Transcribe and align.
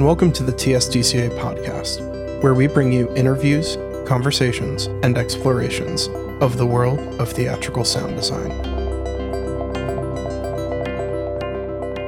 and 0.00 0.06
welcome 0.06 0.32
to 0.32 0.42
the 0.42 0.52
TSDCA 0.52 1.28
podcast, 1.38 2.00
where 2.42 2.54
we 2.54 2.66
bring 2.66 2.90
you 2.90 3.14
interviews, 3.16 3.76
conversations, 4.08 4.86
and 5.04 5.18
explorations 5.18 6.08
of 6.40 6.56
the 6.56 6.64
world 6.64 6.98
of 7.20 7.30
theatrical 7.30 7.84
sound 7.84 8.16
design. 8.16 8.48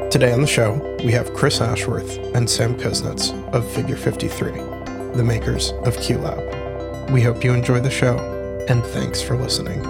Today 0.09 0.33
on 0.33 0.41
the 0.41 0.47
show, 0.47 0.73
we 1.05 1.13
have 1.13 1.35
Chris 1.35 1.61
Ashworth 1.61 2.17
and 2.35 2.49
Sam 2.49 2.79
Kusnetz 2.79 3.31
of 3.53 3.71
Figure 3.71 3.97
53, 3.97 4.53
the 5.15 5.23
makers 5.23 5.73
of 5.85 5.95
QLab. 5.99 7.11
We 7.11 7.21
hope 7.21 7.45
you 7.45 7.53
enjoy 7.53 7.81
the 7.81 7.91
show, 7.91 8.17
and 8.71 8.83
thanks 8.83 9.21
for 9.21 9.37
listening. 9.37 9.83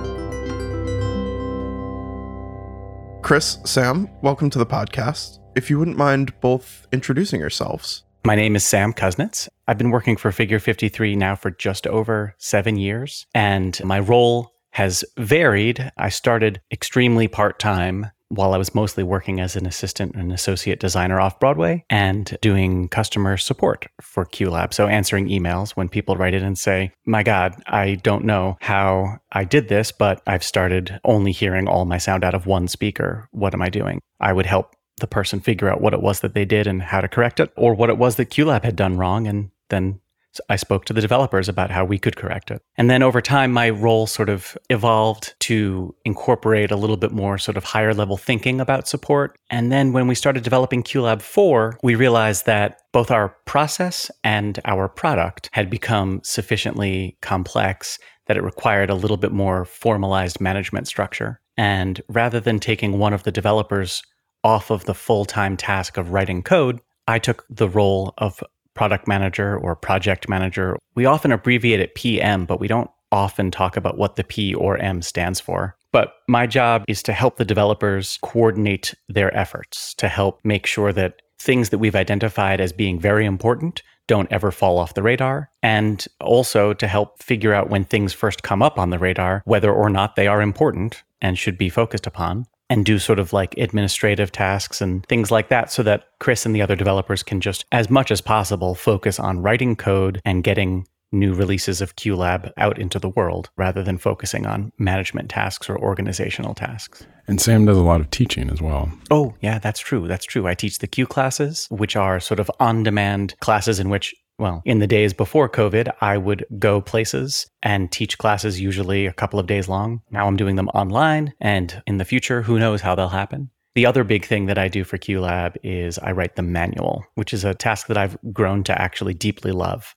Chris, 3.23 3.59
Sam, 3.65 4.11
welcome 4.23 4.51
to 4.51 4.59
the 4.59 4.67
podcast. 4.67 5.39
If 5.55 5.69
you 5.69 5.79
wouldn't 5.79 5.99
mind 5.99 6.33
both 6.41 6.87
introducing 6.93 7.39
yourselves. 7.39 8.05
My 8.25 8.35
name 8.35 8.57
is 8.57 8.65
Sam 8.65 8.93
Kusnetz. 8.93 9.49
I've 9.69 9.77
been 9.77 9.91
working 9.91 10.17
for 10.17 10.33
Figure 10.33 10.59
53 10.59 11.15
now 11.15 11.35
for 11.35 11.51
just 11.51 11.87
over 11.87 12.35
seven 12.39 12.77
years, 12.77 13.27
and 13.35 13.79
my 13.85 14.01
role 14.01 14.55
has 14.71 15.05
varied. 15.19 15.93
I 15.99 16.09
started 16.09 16.63
extremely 16.71 17.29
part 17.29 17.59
time 17.59 18.07
while 18.29 18.55
I 18.55 18.57
was 18.57 18.75
mostly 18.75 19.05
working 19.05 19.41
as 19.41 19.57
an 19.57 19.67
assistant 19.67 20.15
and 20.15 20.33
associate 20.33 20.81
designer 20.81 21.21
off 21.21 21.39
Broadway 21.39 21.85
and 21.91 22.39
doing 22.41 22.89
customer 22.89 23.37
support 23.37 23.87
for 24.01 24.25
QLab. 24.25 24.73
So 24.73 24.87
answering 24.87 25.29
emails 25.29 25.73
when 25.73 25.91
people 25.91 26.17
write 26.17 26.33
in 26.33 26.43
and 26.43 26.59
say, 26.59 26.93
My 27.05 27.23
God, 27.23 27.63
I 27.67 27.97
don't 27.97 28.25
know 28.25 28.57
how 28.63 29.19
I 29.33 29.45
did 29.45 29.69
this, 29.69 29.93
but 29.93 30.23
I've 30.27 30.45
started 30.45 30.99
only 31.05 31.33
hearing 31.33 31.69
all 31.69 31.85
my 31.85 31.99
sound 31.99 32.25
out 32.25 32.35
of 32.35 32.47
one 32.47 32.69
speaker. 32.69 33.29
What 33.33 33.53
am 33.53 33.61
I 33.61 33.69
doing? 33.69 34.01
I 34.19 34.33
would 34.33 34.47
help 34.47 34.75
the 35.03 35.07
person 35.07 35.41
figure 35.41 35.69
out 35.69 35.83
what 35.83 35.93
it 35.93 36.01
was 36.01 36.21
that 36.21 36.33
they 36.33 36.47
did 36.47 36.67
and 36.67 36.81
how 36.81 37.03
to 37.03 37.09
correct 37.09 37.39
it, 37.39 37.53
or 37.55 37.75
what 37.75 37.91
it 37.91 37.99
was 37.99 38.17
that 38.17 38.31
QLab 38.31 38.65
had 38.65 38.77
done 38.77 38.97
wrong, 38.97 39.27
and 39.27 39.51
then 39.69 40.01
I 40.49 40.57
spoke 40.57 40.87
to 40.87 40.93
the 40.93 41.01
developers 41.01 41.49
about 41.49 41.71
how 41.71 41.85
we 41.85 41.99
could 41.99 42.17
correct 42.17 42.51
it. 42.51 42.63
And 42.77 42.89
then 42.89 43.03
over 43.03 43.21
time, 43.21 43.53
my 43.53 43.69
role 43.69 44.07
sort 44.07 44.29
of 44.29 44.57
evolved 44.71 45.35
to 45.41 45.95
incorporate 46.05 46.71
a 46.71 46.77
little 46.77 46.97
bit 46.97 47.13
more 47.13 47.37
sort 47.37 47.59
of 47.59 47.65
higher 47.65 47.93
level 47.93 48.17
thinking 48.17 48.61
about 48.61 48.89
support. 48.89 49.37
And 49.51 49.71
then 49.71 49.93
when 49.93 50.07
we 50.07 50.15
started 50.15 50.43
developing 50.43 50.83
QLab 50.83 51.21
4, 51.21 51.79
we 51.83 51.95
realized 51.95 52.47
that 52.47 52.81
both 52.93 53.11
our 53.11 53.37
process 53.45 54.11
and 54.25 54.59
our 54.65 54.89
product 54.89 55.51
had 55.53 55.69
become 55.69 56.21
sufficiently 56.25 57.19
complex 57.21 57.99
that 58.27 58.37
it 58.37 58.43
required 58.43 58.89
a 58.89 58.95
little 58.95 59.17
bit 59.17 59.33
more 59.33 59.65
formalized 59.65 60.41
management 60.41 60.87
structure. 60.87 61.41
And 61.59 62.01
rather 62.09 62.41
than 62.41 62.59
taking 62.59 62.99
one 62.99 63.13
of 63.13 63.25
the 63.25 63.33
developers 63.33 64.03
off 64.45 64.71
of 64.71 64.85
the 64.85 64.95
full 64.95 65.25
time 65.25 65.57
task 65.57 65.97
of 65.97 66.11
writing 66.11 66.43
code, 66.43 66.81
I 67.09 67.19
took 67.19 67.45
the 67.51 67.69
role 67.69 68.15
of 68.19 68.43
product 68.75 69.07
manager 69.07 69.57
or 69.57 69.77
project 69.77 70.29
manager. 70.29 70.77
We 70.95 71.05
often 71.05 71.33
abbreviate 71.33 71.81
it 71.81 71.95
PM, 71.95 72.47
but 72.47 72.61
we 72.61 72.69
don't 72.69 72.91
often 73.11 73.51
talk 73.51 73.77
about 73.77 73.99
what 73.99 74.17
the 74.17 74.25
P 74.25 74.55
or 74.55 74.79
M 74.79 75.03
stands 75.03 75.41
for. 75.41 75.77
But 75.93 76.15
my 76.27 76.47
job 76.47 76.85
is 76.89 77.03
to 77.03 77.13
help 77.13 77.37
the 77.37 77.45
developers 77.45 78.19
coordinate 78.23 78.95
their 79.09 79.37
efforts, 79.37 79.93
to 79.95 80.09
help 80.09 80.41
make 80.43 80.67
sure 80.67 80.93
that 80.95 81.21
things 81.39 81.69
that 81.69 81.79
we've 81.79 81.97
identified 81.97 82.61
as 82.61 82.73
being 82.73 82.99
very 82.99 83.27
important 83.27 83.83
don't 84.07 84.33
ever 84.33 84.51
fall 84.51 84.79
off 84.79 84.95
the 84.95 85.03
radar, 85.03 85.51
and 85.63 86.07
also 86.21 86.73
to 86.73 86.87
help 86.89 87.23
figure 87.23 87.53
out 87.53 87.69
when 87.69 87.85
things 87.85 88.13
first 88.13 88.43
come 88.43 88.63
up 88.63 88.79
on 88.79 88.91
the 88.91 88.99
radar, 88.99 89.43
whether 89.45 89.73
or 89.73 89.91
not 89.91 90.17
they 90.17 90.27
are 90.27 90.41
important 90.41 91.03
and 91.21 91.39
should 91.39 91.59
be 91.59 91.69
focused 91.69 92.07
upon 92.07 92.47
and 92.73 92.87
do 92.87 92.99
sort 92.99 93.19
of 93.19 93.35
like 93.35 93.55
administrative 93.59 94.33
tasks 94.33 94.81
and 94.81 95.05
things 95.07 95.31
like 95.31 95.51
that 95.51 95.71
so 95.71 95.83
that 95.83 96.05
Chris 96.21 96.47
and 96.47 96.55
the 96.55 96.63
other 96.63 96.75
developers 96.75 97.23
can 97.23 97.39
just, 97.41 97.67
as 97.71 97.91
much 97.91 98.11
as 98.11 98.23
possible, 98.23 98.75
focus 98.75 99.21
on 99.21 99.43
writing 99.43 99.77
code 99.77 100.23
and 100.25 100.43
getting 100.43 100.87
new 101.13 101.35
releases 101.35 101.83
of 101.83 101.95
QLab 101.97 102.51
out 102.57 102.79
into 102.79 102.99
the 102.99 103.11
world 103.11 103.51
rather 103.59 103.83
than 103.83 103.99
focusing 103.99 104.47
on 104.47 104.73
management 104.79 105.29
tasks 105.29 105.69
or 105.69 105.79
organizational 105.79 106.55
tasks. 106.55 107.07
And 107.29 107.39
Sam 107.39 107.67
does 107.67 107.77
a 107.77 107.83
lot 107.83 108.01
of 108.01 108.09
teaching 108.09 108.49
as 108.49 108.63
well. 108.63 108.91
Oh, 109.11 109.35
yeah, 109.43 109.59
that's 109.59 109.81
true. 109.81 110.09
That's 110.09 110.25
true. 110.25 110.47
I 110.47 110.55
teach 110.55 110.79
the 110.79 110.87
Q 110.87 111.07
classes, 111.07 111.67
which 111.71 111.95
are 111.95 112.19
sort 112.19 112.41
of 112.41 112.51
on 112.59 112.83
demand 112.83 113.39
classes 113.41 113.79
in 113.79 113.91
which 113.91 114.15
well, 114.39 114.63
in 114.65 114.79
the 114.79 114.87
days 114.87 115.13
before 115.13 115.49
COVID, 115.49 115.93
I 116.01 116.17
would 116.17 116.45
go 116.59 116.81
places 116.81 117.47
and 117.63 117.93
teach 117.93 118.19
classes 118.19 118.61
usually 118.61 119.07
a 119.07 119.13
couple 119.13 119.39
of 119.39 119.47
days 119.47 119.69
long. 119.69 120.03
Now 120.11 120.27
I'm 120.27 120.37
doing 120.37 120.57
them 120.57 120.69
online, 120.71 121.35
and 121.41 121.83
in 121.87 121.99
the 121.99 122.05
future, 122.05 122.43
who 122.43 122.59
knows 122.59 122.81
how 122.81 122.95
they'll 122.95 123.09
happen. 123.09 123.51
The 123.75 123.87
other 123.87 124.05
big 124.05 124.25
thing 124.27 124.47
that 124.47 124.59
I 124.59 124.69
do 124.69 124.85
for 124.85 124.99
QLab 124.99 125.57
is 125.63 125.99
I 125.99 126.13
write 126.13 126.37
the 126.37 126.43
manual, 126.43 127.05
which 127.15 127.33
is 127.33 127.45
a 127.45 127.55
task 127.55 127.87
that 127.87 127.97
I've 127.97 128.19
grown 128.33 128.65
to 128.65 128.83
actually 128.83 129.15
deeply 129.15 129.53
love. 129.53 129.95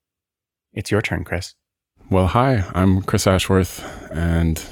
It's 0.74 0.91
your 0.91 1.01
turn, 1.01 1.24
Chris. 1.24 1.56
Well, 2.09 2.28
hi, 2.28 2.63
I'm 2.74 3.01
Chris 3.01 3.28
Ashworth, 3.28 3.84
and 4.12 4.63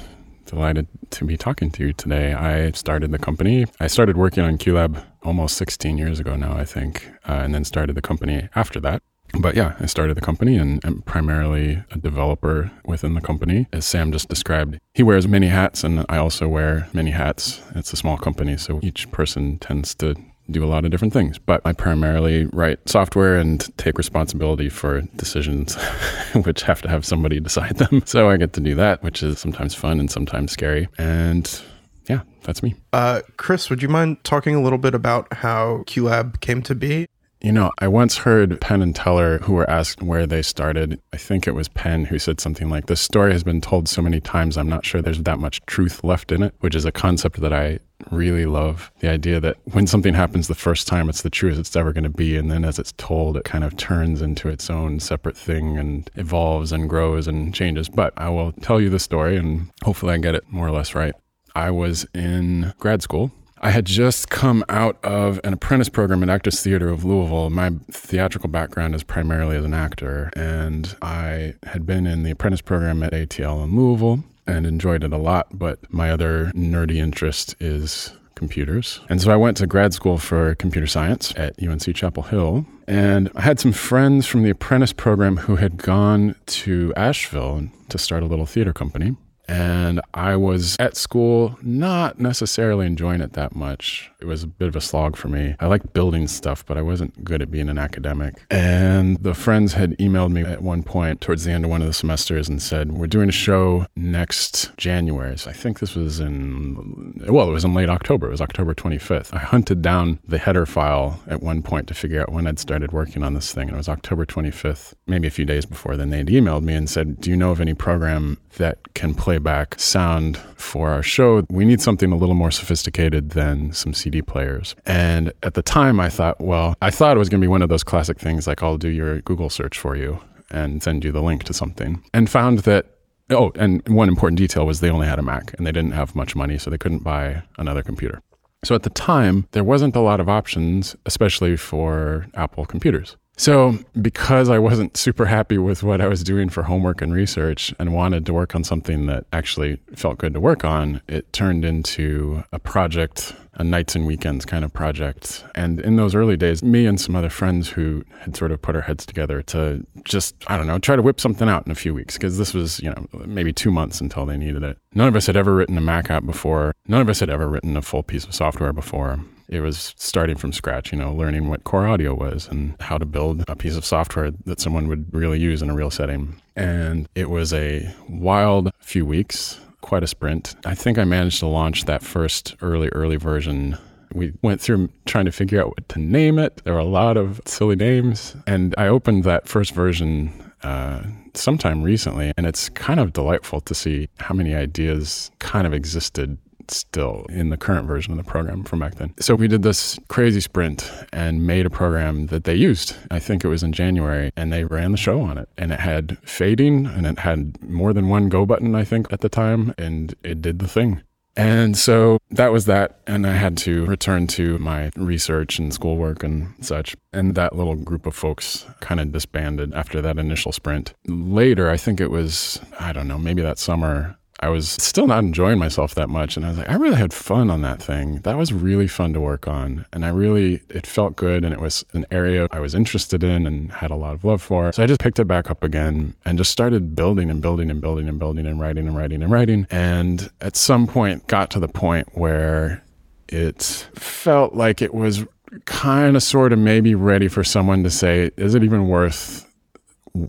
delighted 0.46 0.86
to 1.10 1.24
be 1.24 1.36
talking 1.36 1.70
to 1.72 1.86
you 1.86 1.92
today. 1.92 2.32
I 2.32 2.70
started 2.72 3.10
the 3.10 3.18
company. 3.18 3.66
I 3.80 3.88
started 3.88 4.16
working 4.16 4.44
on 4.44 4.56
QLab 4.56 5.04
almost 5.22 5.56
16 5.56 5.98
years 5.98 6.20
ago 6.20 6.36
now, 6.36 6.52
I 6.56 6.64
think, 6.64 7.10
uh, 7.28 7.32
and 7.32 7.54
then 7.54 7.64
started 7.64 7.96
the 7.96 8.02
company 8.02 8.48
after 8.54 8.78
that 8.80 9.02
but 9.40 9.56
yeah, 9.56 9.74
I 9.80 9.86
started 9.86 10.16
the 10.16 10.20
company 10.20 10.56
and 10.56 10.84
am 10.84 11.02
primarily 11.02 11.82
a 11.90 11.98
developer 11.98 12.70
within 12.84 13.14
the 13.14 13.20
company. 13.20 13.66
As 13.72 13.84
Sam 13.84 14.12
just 14.12 14.28
described, 14.28 14.78
he 14.94 15.02
wears 15.02 15.26
many 15.26 15.48
hats, 15.48 15.84
and 15.84 16.04
I 16.08 16.18
also 16.18 16.48
wear 16.48 16.88
many 16.92 17.10
hats. 17.10 17.60
It's 17.74 17.92
a 17.92 17.96
small 17.96 18.16
company, 18.16 18.56
so 18.56 18.80
each 18.82 19.10
person 19.10 19.58
tends 19.58 19.94
to 19.96 20.14
do 20.50 20.64
a 20.64 20.66
lot 20.66 20.84
of 20.84 20.90
different 20.90 21.12
things. 21.12 21.38
But 21.38 21.62
I 21.64 21.72
primarily 21.72 22.46
write 22.46 22.88
software 22.88 23.36
and 23.36 23.66
take 23.78 23.96
responsibility 23.98 24.68
for 24.68 25.00
decisions 25.16 25.74
which 26.44 26.62
have 26.62 26.82
to 26.82 26.88
have 26.88 27.04
somebody 27.04 27.40
decide 27.40 27.76
them. 27.76 28.02
So 28.04 28.28
I 28.28 28.36
get 28.36 28.52
to 28.54 28.60
do 28.60 28.74
that, 28.74 29.02
which 29.02 29.22
is 29.22 29.38
sometimes 29.38 29.74
fun 29.74 30.00
and 30.00 30.10
sometimes 30.10 30.52
scary. 30.52 30.88
And 30.98 31.60
yeah, 32.08 32.20
that's 32.42 32.62
me. 32.62 32.74
Uh, 32.92 33.22
Chris, 33.36 33.70
would 33.70 33.82
you 33.82 33.88
mind 33.88 34.22
talking 34.24 34.54
a 34.54 34.62
little 34.62 34.78
bit 34.78 34.94
about 34.94 35.32
how 35.32 35.84
QLab 35.86 36.40
came 36.40 36.62
to 36.62 36.74
be? 36.74 37.06
You 37.44 37.52
know, 37.52 37.72
I 37.78 37.88
once 37.88 38.16
heard 38.16 38.58
Penn 38.62 38.80
and 38.80 38.96
Teller, 38.96 39.36
who 39.40 39.52
were 39.52 39.68
asked 39.68 40.02
where 40.02 40.26
they 40.26 40.40
started. 40.40 40.98
I 41.12 41.18
think 41.18 41.46
it 41.46 41.54
was 41.54 41.68
Penn 41.68 42.06
who 42.06 42.18
said 42.18 42.40
something 42.40 42.70
like, 42.70 42.86
This 42.86 43.02
story 43.02 43.32
has 43.32 43.44
been 43.44 43.60
told 43.60 43.86
so 43.86 44.00
many 44.00 44.18
times, 44.18 44.56
I'm 44.56 44.70
not 44.70 44.86
sure 44.86 45.02
there's 45.02 45.22
that 45.24 45.38
much 45.38 45.60
truth 45.66 46.02
left 46.02 46.32
in 46.32 46.42
it, 46.42 46.54
which 46.60 46.74
is 46.74 46.86
a 46.86 46.90
concept 46.90 47.42
that 47.42 47.52
I 47.52 47.80
really 48.10 48.46
love. 48.46 48.90
The 49.00 49.10
idea 49.10 49.40
that 49.40 49.58
when 49.64 49.86
something 49.86 50.14
happens 50.14 50.48
the 50.48 50.54
first 50.54 50.88
time, 50.88 51.10
it's 51.10 51.20
the 51.20 51.28
truest 51.28 51.60
it's 51.60 51.76
ever 51.76 51.92
going 51.92 52.04
to 52.04 52.08
be. 52.08 52.34
And 52.38 52.50
then 52.50 52.64
as 52.64 52.78
it's 52.78 52.92
told, 52.92 53.36
it 53.36 53.44
kind 53.44 53.62
of 53.62 53.76
turns 53.76 54.22
into 54.22 54.48
its 54.48 54.70
own 54.70 54.98
separate 54.98 55.36
thing 55.36 55.76
and 55.76 56.10
evolves 56.14 56.72
and 56.72 56.88
grows 56.88 57.28
and 57.28 57.54
changes. 57.54 57.90
But 57.90 58.14
I 58.16 58.30
will 58.30 58.52
tell 58.52 58.80
you 58.80 58.88
the 58.88 58.98
story 58.98 59.36
and 59.36 59.70
hopefully 59.82 60.14
I 60.14 60.16
get 60.16 60.34
it 60.34 60.50
more 60.50 60.66
or 60.66 60.72
less 60.72 60.94
right. 60.94 61.14
I 61.54 61.72
was 61.72 62.06
in 62.14 62.72
grad 62.78 63.02
school 63.02 63.32
I 63.64 63.70
had 63.70 63.86
just 63.86 64.28
come 64.28 64.62
out 64.68 65.02
of 65.02 65.40
an 65.42 65.54
apprentice 65.54 65.88
program 65.88 66.22
at 66.22 66.28
Actors 66.28 66.60
Theatre 66.60 66.90
of 66.90 67.02
Louisville. 67.02 67.48
My 67.48 67.72
theatrical 67.90 68.50
background 68.50 68.94
is 68.94 69.02
primarily 69.02 69.56
as 69.56 69.64
an 69.64 69.72
actor, 69.72 70.30
and 70.36 70.94
I 71.00 71.54
had 71.62 71.86
been 71.86 72.06
in 72.06 72.24
the 72.24 72.30
apprentice 72.30 72.60
program 72.60 73.02
at 73.02 73.14
ATL 73.14 73.64
in 73.64 73.74
Louisville 73.74 74.22
and 74.46 74.66
enjoyed 74.66 75.02
it 75.02 75.14
a 75.14 75.16
lot. 75.16 75.46
But 75.58 75.78
my 75.90 76.10
other 76.10 76.52
nerdy 76.54 76.96
interest 76.96 77.56
is 77.58 78.12
computers. 78.34 79.00
And 79.08 79.22
so 79.22 79.30
I 79.30 79.36
went 79.36 79.56
to 79.56 79.66
grad 79.66 79.94
school 79.94 80.18
for 80.18 80.54
computer 80.56 80.86
science 80.86 81.32
at 81.34 81.54
UNC 81.62 81.94
Chapel 81.94 82.24
Hill. 82.24 82.66
And 82.86 83.30
I 83.34 83.40
had 83.40 83.58
some 83.58 83.72
friends 83.72 84.26
from 84.26 84.42
the 84.42 84.50
apprentice 84.50 84.92
program 84.92 85.38
who 85.38 85.56
had 85.56 85.78
gone 85.78 86.34
to 86.46 86.92
Asheville 86.98 87.68
to 87.88 87.96
start 87.96 88.22
a 88.22 88.26
little 88.26 88.44
theater 88.44 88.74
company. 88.74 89.16
And 89.46 90.00
I 90.14 90.36
was 90.36 90.76
at 90.78 90.96
school 90.96 91.58
not 91.62 92.18
necessarily 92.18 92.86
enjoying 92.86 93.20
it 93.20 93.34
that 93.34 93.54
much. 93.54 94.10
It 94.20 94.24
was 94.26 94.42
a 94.42 94.46
bit 94.46 94.68
of 94.68 94.76
a 94.76 94.80
slog 94.80 95.16
for 95.16 95.28
me. 95.28 95.54
I 95.60 95.66
liked 95.66 95.92
building 95.92 96.28
stuff, 96.28 96.64
but 96.64 96.78
I 96.78 96.82
wasn't 96.82 97.24
good 97.24 97.42
at 97.42 97.50
being 97.50 97.68
an 97.68 97.78
academic. 97.78 98.44
And 98.50 99.18
the 99.18 99.34
friends 99.34 99.74
had 99.74 99.96
emailed 99.98 100.32
me 100.32 100.42
at 100.42 100.62
one 100.62 100.82
point 100.82 101.20
towards 101.20 101.44
the 101.44 101.52
end 101.52 101.64
of 101.64 101.70
one 101.70 101.82
of 101.82 101.86
the 101.86 101.92
semesters 101.92 102.48
and 102.48 102.60
said, 102.62 102.92
We're 102.92 103.06
doing 103.06 103.28
a 103.28 103.32
show 103.32 103.86
next 103.96 104.74
January. 104.76 105.36
So 105.36 105.50
I 105.50 105.52
think 105.52 105.80
this 105.80 105.94
was 105.94 106.20
in, 106.20 107.22
well, 107.28 107.48
it 107.48 107.52
was 107.52 107.64
in 107.64 107.74
late 107.74 107.90
October. 107.90 108.28
It 108.28 108.30
was 108.30 108.40
October 108.40 108.74
25th. 108.74 109.34
I 109.34 109.38
hunted 109.38 109.82
down 109.82 110.18
the 110.26 110.38
header 110.38 110.66
file 110.66 111.20
at 111.26 111.42
one 111.42 111.62
point 111.62 111.88
to 111.88 111.94
figure 111.94 112.20
out 112.20 112.32
when 112.32 112.46
I'd 112.46 112.58
started 112.58 112.92
working 112.92 113.22
on 113.22 113.34
this 113.34 113.52
thing. 113.52 113.68
And 113.68 113.74
it 113.74 113.78
was 113.78 113.88
October 113.88 114.24
25th, 114.24 114.94
maybe 115.06 115.28
a 115.28 115.30
few 115.30 115.44
days 115.44 115.66
before. 115.66 115.96
Then 115.96 116.10
they'd 116.10 116.28
emailed 116.28 116.62
me 116.62 116.74
and 116.74 116.88
said, 116.88 117.20
Do 117.20 117.30
you 117.30 117.36
know 117.36 117.50
of 117.50 117.60
any 117.60 117.74
program 117.74 118.38
that 118.56 118.94
can 118.94 119.14
play 119.14 119.34
playback 119.34 119.74
sound 119.80 120.36
for 120.56 120.90
our 120.90 121.02
show, 121.02 121.44
we 121.50 121.64
need 121.64 121.80
something 121.80 122.12
a 122.12 122.16
little 122.16 122.36
more 122.36 122.52
sophisticated 122.52 123.30
than 123.30 123.72
some 123.72 123.92
CD 123.92 124.22
players. 124.22 124.76
And 124.86 125.32
at 125.42 125.54
the 125.54 125.62
time, 125.62 125.98
I 125.98 126.08
thought, 126.08 126.40
well, 126.40 126.76
I 126.80 126.90
thought 126.90 127.16
it 127.16 127.18
was 127.18 127.28
going 127.28 127.40
to 127.40 127.44
be 127.44 127.50
one 127.50 127.62
of 127.62 127.68
those 127.68 127.82
classic 127.82 128.20
things 128.20 128.46
like 128.46 128.62
I'll 128.62 128.78
do 128.78 128.88
your 128.88 129.20
Google 129.22 129.50
search 129.50 129.76
for 129.76 129.96
you 129.96 130.20
and 130.52 130.84
send 130.84 131.04
you 131.04 131.10
the 131.10 131.20
link 131.20 131.42
to 131.44 131.52
something, 131.52 132.00
and 132.12 132.30
found 132.30 132.60
that. 132.60 132.86
Oh, 133.30 133.50
and 133.56 133.82
one 133.88 134.08
important 134.08 134.38
detail 134.38 134.66
was 134.66 134.80
they 134.80 134.90
only 134.90 135.06
had 135.06 135.18
a 135.18 135.22
Mac 135.22 135.54
and 135.56 135.66
they 135.66 135.72
didn't 135.72 135.92
have 135.92 136.14
much 136.14 136.36
money, 136.36 136.58
so 136.58 136.70
they 136.70 136.78
couldn't 136.78 137.02
buy 137.02 137.42
another 137.58 137.82
computer. 137.82 138.20
So 138.62 138.74
at 138.74 138.82
the 138.82 138.90
time, 138.90 139.48
there 139.52 139.64
wasn't 139.64 139.96
a 139.96 140.00
lot 140.00 140.20
of 140.20 140.28
options, 140.28 140.94
especially 141.06 141.56
for 141.56 142.26
Apple 142.34 142.66
computers. 142.66 143.16
So, 143.36 143.78
because 144.00 144.48
I 144.48 144.58
wasn't 144.60 144.96
super 144.96 145.26
happy 145.26 145.58
with 145.58 145.82
what 145.82 146.00
I 146.00 146.06
was 146.06 146.22
doing 146.22 146.48
for 146.48 146.62
homework 146.62 147.02
and 147.02 147.12
research 147.12 147.74
and 147.80 147.92
wanted 147.92 148.26
to 148.26 148.32
work 148.32 148.54
on 148.54 148.62
something 148.62 149.06
that 149.06 149.26
actually 149.32 149.80
felt 149.96 150.18
good 150.18 150.34
to 150.34 150.40
work 150.40 150.64
on, 150.64 151.00
it 151.08 151.32
turned 151.32 151.64
into 151.64 152.44
a 152.52 152.60
project, 152.60 153.34
a 153.54 153.64
nights 153.64 153.96
and 153.96 154.06
weekends 154.06 154.44
kind 154.44 154.64
of 154.64 154.72
project. 154.72 155.44
And 155.56 155.80
in 155.80 155.96
those 155.96 156.14
early 156.14 156.36
days, 156.36 156.62
me 156.62 156.86
and 156.86 157.00
some 157.00 157.16
other 157.16 157.28
friends 157.28 157.68
who 157.68 158.04
had 158.20 158.36
sort 158.36 158.52
of 158.52 158.62
put 158.62 158.76
our 158.76 158.82
heads 158.82 159.04
together 159.04 159.42
to 159.42 159.84
just, 160.04 160.36
I 160.46 160.56
don't 160.56 160.68
know, 160.68 160.78
try 160.78 160.94
to 160.94 161.02
whip 161.02 161.18
something 161.18 161.48
out 161.48 161.66
in 161.66 161.72
a 161.72 161.76
few 161.76 161.92
weeks, 161.92 162.14
because 162.14 162.38
this 162.38 162.54
was, 162.54 162.78
you 162.80 162.90
know, 162.90 163.06
maybe 163.26 163.52
two 163.52 163.72
months 163.72 164.00
until 164.00 164.26
they 164.26 164.36
needed 164.36 164.62
it. 164.62 164.78
None 164.94 165.08
of 165.08 165.16
us 165.16 165.26
had 165.26 165.36
ever 165.36 165.54
written 165.54 165.76
a 165.76 165.80
Mac 165.80 166.08
app 166.08 166.24
before. 166.24 166.72
None 166.86 167.00
of 167.00 167.08
us 167.08 167.18
had 167.18 167.30
ever 167.30 167.48
written 167.48 167.76
a 167.76 167.82
full 167.82 168.04
piece 168.04 168.24
of 168.24 168.34
software 168.34 168.72
before 168.72 169.18
it 169.48 169.60
was 169.60 169.94
starting 169.96 170.36
from 170.36 170.52
scratch, 170.52 170.92
you 170.92 170.98
know, 170.98 171.12
learning 171.12 171.48
what 171.48 171.64
core 171.64 171.86
audio 171.86 172.14
was 172.14 172.48
and 172.48 172.74
how 172.80 172.98
to 172.98 173.06
build 173.06 173.44
a 173.48 173.56
piece 173.56 173.76
of 173.76 173.84
software 173.84 174.30
that 174.46 174.60
someone 174.60 174.88
would 174.88 175.12
really 175.12 175.38
use 175.38 175.62
in 175.62 175.70
a 175.70 175.74
real 175.74 175.90
setting. 175.90 176.40
And 176.56 177.08
it 177.14 177.30
was 177.30 177.52
a 177.52 177.92
wild 178.08 178.70
few 178.78 179.04
weeks, 179.04 179.60
quite 179.80 180.02
a 180.02 180.06
sprint. 180.06 180.54
I 180.64 180.74
think 180.74 180.98
I 180.98 181.04
managed 181.04 181.40
to 181.40 181.46
launch 181.46 181.84
that 181.84 182.02
first 182.02 182.54
early, 182.62 182.88
early 182.88 183.16
version. 183.16 183.76
We 184.14 184.32
went 184.42 184.60
through 184.60 184.88
trying 185.06 185.24
to 185.26 185.32
figure 185.32 185.60
out 185.60 185.68
what 185.68 185.88
to 185.90 185.98
name 185.98 186.38
it. 186.38 186.62
There 186.64 186.74
were 186.74 186.78
a 186.78 186.84
lot 186.84 187.16
of 187.16 187.40
silly 187.44 187.76
names. 187.76 188.36
And 188.46 188.74
I 188.78 188.88
opened 188.88 189.24
that 189.24 189.48
first 189.48 189.72
version 189.72 190.32
uh, 190.62 191.02
sometime 191.34 191.82
recently, 191.82 192.32
and 192.36 192.46
it's 192.46 192.70
kind 192.70 192.98
of 192.98 193.12
delightful 193.12 193.60
to 193.60 193.74
see 193.74 194.08
how 194.18 194.34
many 194.34 194.54
ideas 194.54 195.30
kind 195.38 195.66
of 195.66 195.74
existed 195.74 196.38
still 196.70 197.26
in 197.28 197.50
the 197.50 197.56
current 197.56 197.86
version 197.86 198.12
of 198.12 198.18
the 198.18 198.30
program 198.30 198.64
from 198.64 198.80
back 198.80 198.96
then. 198.96 199.14
So 199.20 199.34
we 199.34 199.48
did 199.48 199.62
this 199.62 199.98
crazy 200.08 200.40
sprint 200.40 200.90
and 201.12 201.46
made 201.46 201.66
a 201.66 201.70
program 201.70 202.26
that 202.26 202.44
they 202.44 202.54
used. 202.54 202.96
I 203.10 203.18
think 203.18 203.44
it 203.44 203.48
was 203.48 203.62
in 203.62 203.72
January 203.72 204.32
and 204.36 204.52
they 204.52 204.64
ran 204.64 204.92
the 204.92 204.98
show 204.98 205.20
on 205.20 205.38
it. 205.38 205.48
And 205.56 205.72
it 205.72 205.80
had 205.80 206.18
fading 206.26 206.86
and 206.86 207.06
it 207.06 207.20
had 207.20 207.62
more 207.62 207.92
than 207.92 208.08
one 208.08 208.28
go 208.28 208.46
button, 208.46 208.74
I 208.74 208.84
think, 208.84 209.12
at 209.12 209.20
the 209.20 209.28
time. 209.28 209.74
And 209.78 210.14
it 210.22 210.42
did 210.42 210.58
the 210.58 210.68
thing. 210.68 211.02
And 211.36 211.76
so 211.76 212.18
that 212.30 212.52
was 212.52 212.66
that. 212.66 213.00
And 213.06 213.26
I 213.26 213.32
had 213.32 213.56
to 213.58 213.84
return 213.86 214.26
to 214.28 214.58
my 214.58 214.90
research 214.96 215.58
and 215.58 215.74
schoolwork 215.74 216.22
and 216.22 216.54
such. 216.60 216.96
And 217.12 217.34
that 217.34 217.56
little 217.56 217.74
group 217.74 218.06
of 218.06 218.14
folks 218.14 218.66
kind 218.80 219.00
of 219.00 219.12
disbanded 219.12 219.74
after 219.74 220.00
that 220.00 220.18
initial 220.18 220.52
sprint. 220.52 220.94
Later, 221.06 221.68
I 221.70 221.76
think 221.76 222.00
it 222.00 222.10
was, 222.10 222.60
I 222.78 222.92
don't 222.92 223.08
know, 223.08 223.18
maybe 223.18 223.42
that 223.42 223.58
summer, 223.58 224.16
I 224.44 224.48
was 224.50 224.68
still 224.68 225.06
not 225.06 225.20
enjoying 225.20 225.58
myself 225.58 225.94
that 225.94 226.10
much. 226.10 226.36
And 226.36 226.44
I 226.44 226.50
was 226.50 226.58
like, 226.58 226.68
I 226.68 226.74
really 226.74 226.96
had 226.96 227.14
fun 227.14 227.48
on 227.48 227.62
that 227.62 227.80
thing. 227.80 228.16
That 228.24 228.36
was 228.36 228.52
really 228.52 228.86
fun 228.86 229.14
to 229.14 229.20
work 229.20 229.48
on. 229.48 229.86
And 229.90 230.04
I 230.04 230.10
really, 230.10 230.60
it 230.68 230.86
felt 230.86 231.16
good. 231.16 231.46
And 231.46 231.54
it 231.54 231.60
was 231.60 231.82
an 231.94 232.04
area 232.10 232.46
I 232.50 232.60
was 232.60 232.74
interested 232.74 233.24
in 233.24 233.46
and 233.46 233.72
had 233.72 233.90
a 233.90 233.96
lot 233.96 234.12
of 234.12 234.22
love 234.22 234.42
for. 234.42 234.70
So 234.72 234.82
I 234.82 234.86
just 234.86 235.00
picked 235.00 235.18
it 235.18 235.24
back 235.24 235.50
up 235.50 235.64
again 235.64 236.14
and 236.26 236.36
just 236.36 236.50
started 236.50 236.94
building 236.94 237.30
and 237.30 237.40
building 237.40 237.70
and 237.70 237.80
building 237.80 238.06
and 238.06 238.18
building 238.18 238.46
and 238.46 238.60
writing 238.60 238.86
and 238.86 238.94
writing 238.94 239.22
and 239.22 239.32
writing. 239.32 239.66
And 239.70 240.30
at 240.42 240.56
some 240.56 240.86
point, 240.86 241.26
got 241.26 241.50
to 241.52 241.58
the 241.58 241.68
point 241.68 242.08
where 242.12 242.84
it 243.30 243.62
felt 243.94 244.52
like 244.52 244.82
it 244.82 244.92
was 244.92 245.24
kind 245.64 246.16
of 246.16 246.22
sort 246.22 246.52
of 246.52 246.58
maybe 246.58 246.94
ready 246.94 247.28
for 247.28 247.44
someone 247.44 247.82
to 247.84 247.90
say, 247.90 248.30
is 248.36 248.54
it 248.54 248.62
even 248.62 248.88
worth 248.88 249.50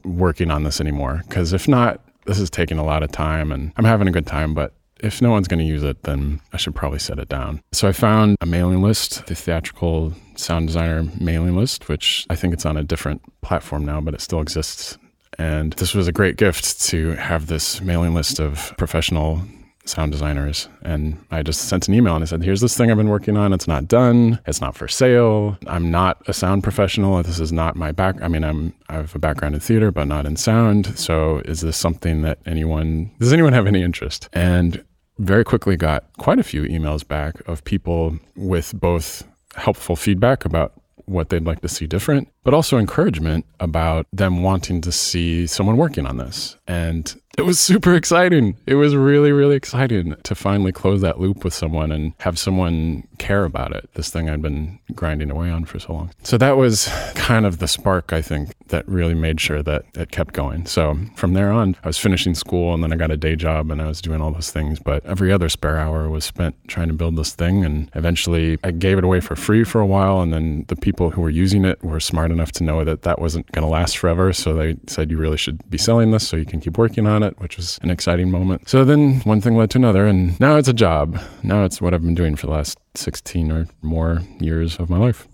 working 0.05 0.51
on 0.51 0.63
this 0.63 0.79
anymore? 0.79 1.21
Because 1.27 1.51
if 1.51 1.67
not, 1.67 1.99
this 2.25 2.39
is 2.39 2.49
taking 2.49 2.77
a 2.77 2.83
lot 2.83 3.03
of 3.03 3.11
time 3.11 3.51
and 3.51 3.71
I'm 3.77 3.85
having 3.85 4.07
a 4.07 4.11
good 4.11 4.27
time, 4.27 4.53
but 4.53 4.73
if 5.01 5.21
no 5.21 5.31
one's 5.31 5.47
going 5.47 5.59
to 5.59 5.65
use 5.65 5.83
it, 5.83 6.03
then 6.03 6.39
I 6.53 6.57
should 6.57 6.75
probably 6.75 6.99
set 6.99 7.19
it 7.19 7.29
down. 7.29 7.61
So 7.71 7.87
I 7.87 7.91
found 7.91 8.37
a 8.41 8.45
mailing 8.45 8.81
list, 8.81 9.25
the 9.27 9.35
theatrical 9.35 10.13
sound 10.35 10.67
designer 10.67 11.03
mailing 11.19 11.55
list, 11.55 11.89
which 11.89 12.25
I 12.29 12.35
think 12.35 12.53
it's 12.53 12.65
on 12.65 12.77
a 12.77 12.83
different 12.83 13.21
platform 13.41 13.85
now, 13.85 14.01
but 14.01 14.13
it 14.13 14.21
still 14.21 14.41
exists. 14.41 14.97
And 15.37 15.73
this 15.73 15.93
was 15.93 16.07
a 16.07 16.13
great 16.13 16.37
gift 16.37 16.81
to 16.83 17.11
have 17.15 17.47
this 17.47 17.81
mailing 17.81 18.13
list 18.13 18.39
of 18.39 18.73
professional 18.77 19.41
sound 19.85 20.11
designers. 20.11 20.67
And 20.81 21.23
I 21.31 21.43
just 21.43 21.61
sent 21.61 21.87
an 21.87 21.93
email 21.93 22.15
and 22.15 22.23
I 22.23 22.25
said, 22.25 22.43
Here's 22.43 22.61
this 22.61 22.75
thing 22.75 22.91
I've 22.91 22.97
been 22.97 23.09
working 23.09 23.37
on. 23.37 23.53
It's 23.53 23.67
not 23.67 23.87
done. 23.87 24.39
It's 24.45 24.61
not 24.61 24.75
for 24.75 24.87
sale. 24.87 25.57
I'm 25.67 25.91
not 25.91 26.21
a 26.27 26.33
sound 26.33 26.63
professional. 26.63 27.21
This 27.23 27.39
is 27.39 27.51
not 27.51 27.75
my 27.75 27.91
back. 27.91 28.21
I 28.21 28.27
mean, 28.27 28.43
I'm, 28.43 28.73
I 28.89 28.95
have 28.95 29.15
a 29.15 29.19
background 29.19 29.55
in 29.55 29.61
theater, 29.61 29.91
but 29.91 30.07
not 30.07 30.25
in 30.25 30.35
sound. 30.35 30.97
So 30.97 31.39
is 31.45 31.61
this 31.61 31.77
something 31.77 32.21
that 32.23 32.39
anyone, 32.45 33.11
does 33.19 33.33
anyone 33.33 33.53
have 33.53 33.67
any 33.67 33.81
interest? 33.81 34.29
And 34.33 34.83
very 35.17 35.43
quickly 35.43 35.77
got 35.77 36.03
quite 36.17 36.39
a 36.39 36.43
few 36.43 36.63
emails 36.63 37.07
back 37.07 37.35
of 37.47 37.63
people 37.63 38.19
with 38.35 38.77
both 38.79 39.23
helpful 39.55 39.95
feedback 39.95 40.43
about 40.45 40.73
what 41.05 41.29
they'd 41.29 41.45
like 41.45 41.61
to 41.61 41.69
see 41.69 41.85
different, 41.85 42.27
but 42.43 42.53
also 42.53 42.77
encouragement 42.77 43.45
about 43.59 44.07
them 44.11 44.41
wanting 44.41 44.81
to 44.81 44.91
see 44.91 45.47
someone 45.47 45.77
working 45.77 46.05
on 46.05 46.17
this. 46.17 46.57
And 46.67 47.15
it 47.37 47.43
was 47.43 47.59
super 47.59 47.95
exciting. 47.95 48.57
It 48.65 48.75
was 48.75 48.95
really, 48.95 49.31
really 49.31 49.55
exciting 49.55 50.15
to 50.23 50.35
finally 50.35 50.71
close 50.71 51.01
that 51.01 51.19
loop 51.19 51.43
with 51.43 51.53
someone 51.53 51.91
and 51.91 52.13
have 52.19 52.39
someone 52.39 53.07
care 53.17 53.43
about 53.43 53.75
it. 53.75 53.89
This 53.93 54.09
thing 54.09 54.29
I'd 54.29 54.41
been 54.41 54.79
grinding 54.93 55.31
away 55.31 55.49
on 55.49 55.65
for 55.65 55.79
so 55.79 55.93
long. 55.93 56.11
So 56.23 56.37
that 56.37 56.55
was 56.55 56.87
kind 57.15 57.45
of 57.45 57.59
the 57.59 57.67
spark, 57.67 58.13
I 58.13 58.21
think, 58.21 58.53
that 58.67 58.87
really 58.87 59.13
made 59.13 59.41
sure 59.41 59.61
that 59.63 59.83
it 59.95 60.11
kept 60.11 60.33
going. 60.33 60.65
So 60.65 60.97
from 61.15 61.33
there 61.33 61.51
on, 61.51 61.75
I 61.83 61.87
was 61.87 61.97
finishing 61.97 62.35
school 62.35 62.73
and 62.73 62.81
then 62.81 62.93
I 62.93 62.95
got 62.95 63.11
a 63.11 63.17
day 63.17 63.35
job 63.35 63.69
and 63.69 63.81
I 63.81 63.87
was 63.87 64.01
doing 64.01 64.21
all 64.21 64.31
those 64.31 64.51
things. 64.51 64.79
But 64.79 65.05
every 65.05 65.31
other 65.31 65.49
spare 65.49 65.77
hour 65.77 66.09
was 66.09 66.23
spent 66.23 66.55
trying 66.67 66.87
to 66.87 66.93
build 66.93 67.17
this 67.17 67.33
thing. 67.33 67.65
And 67.65 67.91
eventually 67.95 68.57
I 68.63 68.71
gave 68.71 68.97
it 68.97 69.03
away 69.03 69.19
for 69.19 69.35
free 69.35 69.65
for 69.65 69.81
a 69.81 69.85
while. 69.85 70.21
And 70.21 70.31
then 70.31 70.65
the 70.67 70.75
people 70.77 71.09
who 71.09 71.21
were 71.21 71.29
using 71.29 71.65
it 71.65 71.83
were 71.83 71.99
smart 71.99 72.31
enough 72.31 72.53
to 72.53 72.63
know 72.63 72.85
that 72.85 73.01
that 73.01 73.19
wasn't 73.19 73.51
going 73.51 73.63
to 73.65 73.69
last 73.69 73.97
forever. 73.97 74.31
So 74.31 74.53
they 74.53 74.77
said, 74.87 75.11
you 75.11 75.17
really 75.17 75.37
should 75.37 75.69
be 75.69 75.77
selling 75.77 76.11
this 76.11 76.25
so 76.25 76.37
you 76.37 76.45
can 76.45 76.61
keep 76.61 76.77
working 76.77 77.07
on 77.07 77.23
it 77.23 77.24
it, 77.25 77.39
which 77.39 77.57
was 77.57 77.79
an 77.81 77.89
exciting 77.89 78.31
moment. 78.31 78.69
So 78.69 78.85
then 78.85 79.19
one 79.21 79.41
thing 79.41 79.57
led 79.57 79.71
to 79.71 79.77
another, 79.77 80.05
and 80.05 80.39
now 80.39 80.57
it's 80.57 80.67
a 80.67 80.73
job. 80.73 81.19
Now 81.43 81.65
it's 81.65 81.81
what 81.81 81.93
I've 81.93 82.03
been 82.03 82.15
doing 82.15 82.35
for 82.35 82.47
the 82.47 82.53
last 82.53 82.77
16 82.95 83.51
or 83.51 83.67
more 83.81 84.21
years 84.39 84.79
of 84.79 84.89
my 84.89 84.97
life. 84.97 85.27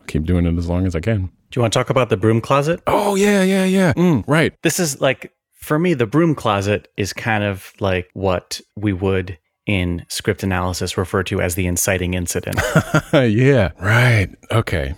I'll 0.00 0.06
keep 0.06 0.24
doing 0.24 0.46
it 0.46 0.56
as 0.56 0.68
long 0.68 0.86
as 0.86 0.96
I 0.96 1.00
can. 1.00 1.30
Do 1.50 1.58
you 1.58 1.62
want 1.62 1.72
to 1.74 1.78
talk 1.78 1.90
about 1.90 2.08
the 2.08 2.16
broom 2.16 2.40
closet? 2.40 2.80
Oh, 2.86 3.14
yeah, 3.14 3.42
yeah, 3.42 3.64
yeah. 3.64 3.92
Mm, 3.92 4.24
right. 4.26 4.54
This 4.62 4.80
is 4.80 5.00
like, 5.00 5.32
for 5.52 5.78
me, 5.78 5.92
the 5.92 6.06
broom 6.06 6.34
closet 6.34 6.88
is 6.96 7.12
kind 7.12 7.44
of 7.44 7.72
like 7.78 8.08
what 8.14 8.60
we 8.74 8.92
would 8.92 9.38
in 9.66 10.04
script 10.08 10.42
analysis 10.42 10.96
refer 10.96 11.22
to 11.24 11.40
as 11.40 11.54
the 11.54 11.66
inciting 11.66 12.14
incident. 12.14 12.58
yeah, 13.12 13.70
right. 13.80 14.28
Okay. 14.50 14.94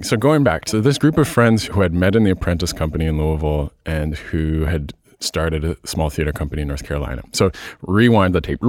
So 0.00 0.16
going 0.16 0.42
back 0.42 0.64
to 0.66 0.80
this 0.80 0.98
group 0.98 1.18
of 1.18 1.28
friends 1.28 1.66
who 1.66 1.82
had 1.82 1.92
met 1.92 2.16
in 2.16 2.24
the 2.24 2.30
apprentice 2.30 2.72
company 2.72 3.06
in 3.06 3.18
Louisville 3.18 3.72
and 3.84 4.16
who 4.16 4.64
had 4.64 4.94
started 5.22 5.64
a 5.64 5.76
small 5.84 6.10
theater 6.10 6.32
company 6.32 6.62
in 6.62 6.68
North 6.68 6.84
Carolina. 6.84 7.22
So 7.32 7.50
rewind 7.82 8.34
the 8.34 8.40
tape. 8.40 8.60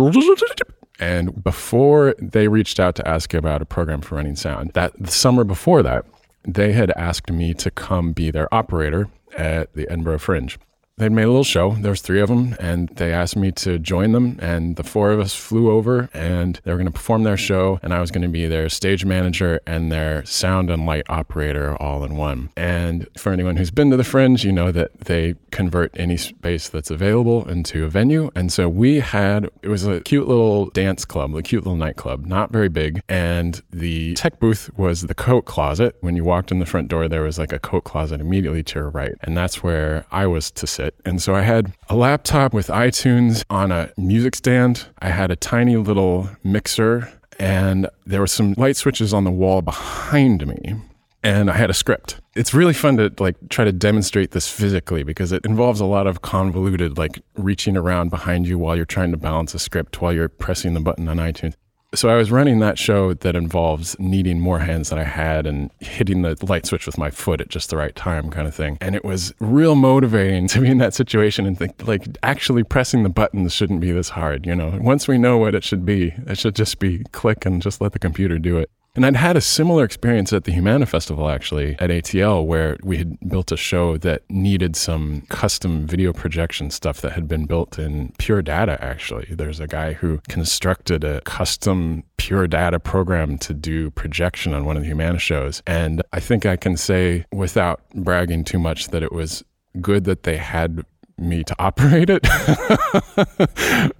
And 0.99 1.43
before 1.43 2.15
they 2.19 2.47
reached 2.47 2.79
out 2.79 2.95
to 2.95 3.07
ask 3.07 3.33
about 3.33 3.61
a 3.61 3.65
program 3.65 4.01
for 4.01 4.15
running 4.15 4.35
sound, 4.35 4.71
that 4.73 4.93
the 4.99 5.11
summer 5.11 5.43
before 5.43 5.83
that, 5.83 6.05
they 6.45 6.73
had 6.73 6.91
asked 6.91 7.31
me 7.31 7.53
to 7.55 7.71
come 7.71 8.11
be 8.11 8.29
their 8.31 8.53
operator 8.53 9.09
at 9.37 9.73
the 9.73 9.89
Edinburgh 9.89 10.19
Fringe 10.19 10.57
they'd 10.97 11.11
made 11.11 11.23
a 11.23 11.27
little 11.27 11.43
show. 11.43 11.71
There 11.71 11.91
was 11.91 12.01
three 12.01 12.21
of 12.21 12.29
them, 12.29 12.55
and 12.59 12.89
they 12.89 13.11
asked 13.11 13.35
me 13.35 13.51
to 13.53 13.79
join 13.79 14.11
them. 14.11 14.37
And 14.41 14.75
the 14.75 14.83
four 14.83 15.11
of 15.11 15.19
us 15.19 15.33
flew 15.33 15.71
over, 15.71 16.09
and 16.13 16.59
they 16.63 16.71
were 16.71 16.77
going 16.77 16.85
to 16.85 16.91
perform 16.91 17.23
their 17.23 17.37
show, 17.37 17.79
and 17.81 17.93
I 17.93 17.99
was 17.99 18.11
going 18.11 18.21
to 18.21 18.27
be 18.27 18.47
their 18.47 18.69
stage 18.69 19.03
manager 19.03 19.59
and 19.65 19.91
their 19.91 20.23
sound 20.25 20.69
and 20.69 20.85
light 20.85 21.05
operator 21.09 21.75
all 21.81 22.03
in 22.03 22.15
one. 22.15 22.49
And 22.55 23.07
for 23.17 23.33
anyone 23.33 23.57
who's 23.57 23.71
been 23.71 23.89
to 23.91 23.97
the 23.97 24.03
Fringe, 24.03 24.43
you 24.43 24.51
know 24.51 24.71
that 24.71 24.91
they 25.01 25.35
convert 25.51 25.91
any 25.99 26.17
space 26.17 26.69
that's 26.69 26.91
available 26.91 27.47
into 27.49 27.85
a 27.85 27.87
venue. 27.87 28.29
And 28.35 28.51
so 28.51 28.69
we 28.69 28.99
had 28.99 29.49
it 29.61 29.69
was 29.69 29.85
a 29.85 30.01
cute 30.01 30.27
little 30.27 30.67
dance 30.67 31.05
club, 31.05 31.35
a 31.35 31.41
cute 31.41 31.63
little 31.63 31.77
nightclub, 31.77 32.25
not 32.25 32.51
very 32.51 32.69
big, 32.69 33.01
and 33.09 33.61
the 33.71 34.13
tech 34.13 34.39
booth 34.39 34.69
was 34.77 35.01
the 35.01 35.15
coat 35.15 35.45
closet. 35.45 35.95
When 36.01 36.15
you 36.15 36.23
walked 36.23 36.51
in 36.51 36.59
the 36.59 36.65
front 36.65 36.87
door, 36.87 37.07
there 37.07 37.23
was 37.23 37.39
like 37.39 37.51
a 37.51 37.59
coat 37.59 37.83
closet 37.83 38.21
immediately 38.21 38.63
to 38.63 38.79
your 38.79 38.89
right, 38.89 39.15
and 39.21 39.35
that's 39.35 39.63
where 39.63 40.05
I 40.11 40.27
was 40.27 40.51
to 40.51 40.67
sit 40.67 40.82
it. 40.83 40.95
And 41.05 41.21
so 41.21 41.33
I 41.33 41.41
had 41.41 41.73
a 41.89 41.95
laptop 41.95 42.53
with 42.53 42.67
iTunes 42.67 43.43
on 43.49 43.71
a 43.71 43.91
music 43.97 44.35
stand. 44.35 44.85
I 44.99 45.09
had 45.09 45.31
a 45.31 45.35
tiny 45.35 45.77
little 45.77 46.29
mixer 46.43 47.11
and 47.39 47.87
there 48.05 48.19
were 48.19 48.27
some 48.27 48.53
light 48.57 48.75
switches 48.75 49.13
on 49.13 49.23
the 49.23 49.31
wall 49.31 49.61
behind 49.61 50.45
me 50.45 50.75
and 51.23 51.49
I 51.49 51.55
had 51.55 51.69
a 51.69 51.73
script. 51.73 52.19
It's 52.35 52.53
really 52.53 52.73
fun 52.73 52.97
to 52.97 53.11
like 53.19 53.35
try 53.49 53.65
to 53.65 53.71
demonstrate 53.71 54.31
this 54.31 54.47
physically 54.47 55.03
because 55.03 55.31
it 55.31 55.45
involves 55.45 55.79
a 55.79 55.85
lot 55.85 56.05
of 56.05 56.21
convoluted 56.21 56.97
like 56.97 57.21
reaching 57.35 57.77
around 57.77 58.09
behind 58.09 58.47
you 58.47 58.59
while 58.59 58.75
you're 58.75 58.85
trying 58.85 59.11
to 59.11 59.17
balance 59.17 59.53
a 59.53 59.59
script 59.59 60.01
while 60.01 60.13
you're 60.13 60.29
pressing 60.29 60.73
the 60.73 60.81
button 60.81 61.07
on 61.07 61.17
iTunes 61.17 61.55
so 61.95 62.09
I 62.09 62.15
was 62.15 62.31
running 62.31 62.59
that 62.59 62.77
show 62.77 63.13
that 63.13 63.35
involves 63.35 63.97
needing 63.99 64.39
more 64.39 64.59
hands 64.59 64.89
than 64.89 64.99
I 64.99 65.03
had 65.03 65.45
and 65.45 65.69
hitting 65.79 66.21
the 66.21 66.37
light 66.45 66.65
switch 66.65 66.85
with 66.85 66.97
my 66.97 67.09
foot 67.09 67.41
at 67.41 67.49
just 67.49 67.69
the 67.69 67.77
right 67.77 67.95
time 67.95 68.29
kind 68.29 68.47
of 68.47 68.55
thing. 68.55 68.77
And 68.81 68.95
it 68.95 69.05
was 69.05 69.33
real 69.39 69.75
motivating 69.75 70.47
to 70.49 70.61
be 70.61 70.69
in 70.69 70.79
that 70.79 70.93
situation 70.93 71.45
and 71.45 71.57
think 71.57 71.87
like 71.87 72.05
actually 72.23 72.63
pressing 72.63 73.03
the 73.03 73.09
buttons 73.09 73.53
shouldn't 73.53 73.81
be 73.81 73.91
this 73.91 74.09
hard, 74.09 74.45
you 74.45 74.55
know. 74.55 74.77
Once 74.81 75.07
we 75.07 75.17
know 75.17 75.37
what 75.37 75.55
it 75.55 75.63
should 75.63 75.85
be, 75.85 76.13
it 76.27 76.37
should 76.37 76.55
just 76.55 76.79
be 76.79 77.03
click 77.11 77.45
and 77.45 77.61
just 77.61 77.81
let 77.81 77.93
the 77.93 77.99
computer 77.99 78.39
do 78.39 78.57
it. 78.57 78.69
And 78.95 79.07
I'd 79.07 79.15
had 79.15 79.35
a 79.35 79.41
similar 79.41 79.83
experience 79.83 80.31
at 80.33 80.43
the 80.43 80.51
Humana 80.51 80.85
Festival, 80.85 81.27
actually, 81.27 81.75
at 81.79 81.89
ATL, 81.89 82.45
where 82.45 82.77
we 82.83 82.97
had 82.97 83.17
built 83.27 83.51
a 83.51 83.57
show 83.57 83.97
that 83.97 84.21
needed 84.29 84.75
some 84.75 85.21
custom 85.29 85.87
video 85.87 86.13
projection 86.13 86.69
stuff 86.69 87.01
that 87.01 87.13
had 87.13 87.27
been 87.27 87.45
built 87.45 87.79
in 87.79 88.13
Pure 88.19 88.43
Data, 88.43 88.77
actually. 88.83 89.25
There's 89.31 89.59
a 89.59 89.65
guy 89.65 89.93
who 89.93 90.19
constructed 90.29 91.03
a 91.03 91.21
custom 91.21 92.03
Pure 92.17 92.47
Data 92.49 92.79
program 92.79 93.39
to 93.39 93.53
do 93.55 93.89
projection 93.89 94.53
on 94.53 94.63
one 94.63 94.77
of 94.77 94.83
the 94.83 94.89
Humana 94.89 95.17
shows. 95.17 95.63
And 95.65 96.03
I 96.13 96.19
think 96.19 96.45
I 96.45 96.55
can 96.55 96.77
say, 96.77 97.25
without 97.31 97.81
bragging 97.95 98.43
too 98.43 98.59
much, 98.59 98.89
that 98.89 99.01
it 99.01 99.11
was 99.11 99.43
good 99.81 100.03
that 100.03 100.21
they 100.21 100.37
had 100.37 100.85
me 101.17 101.43
to 101.43 101.55
operate 101.59 102.09
it. 102.09 102.25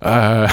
Uh, 0.01 0.51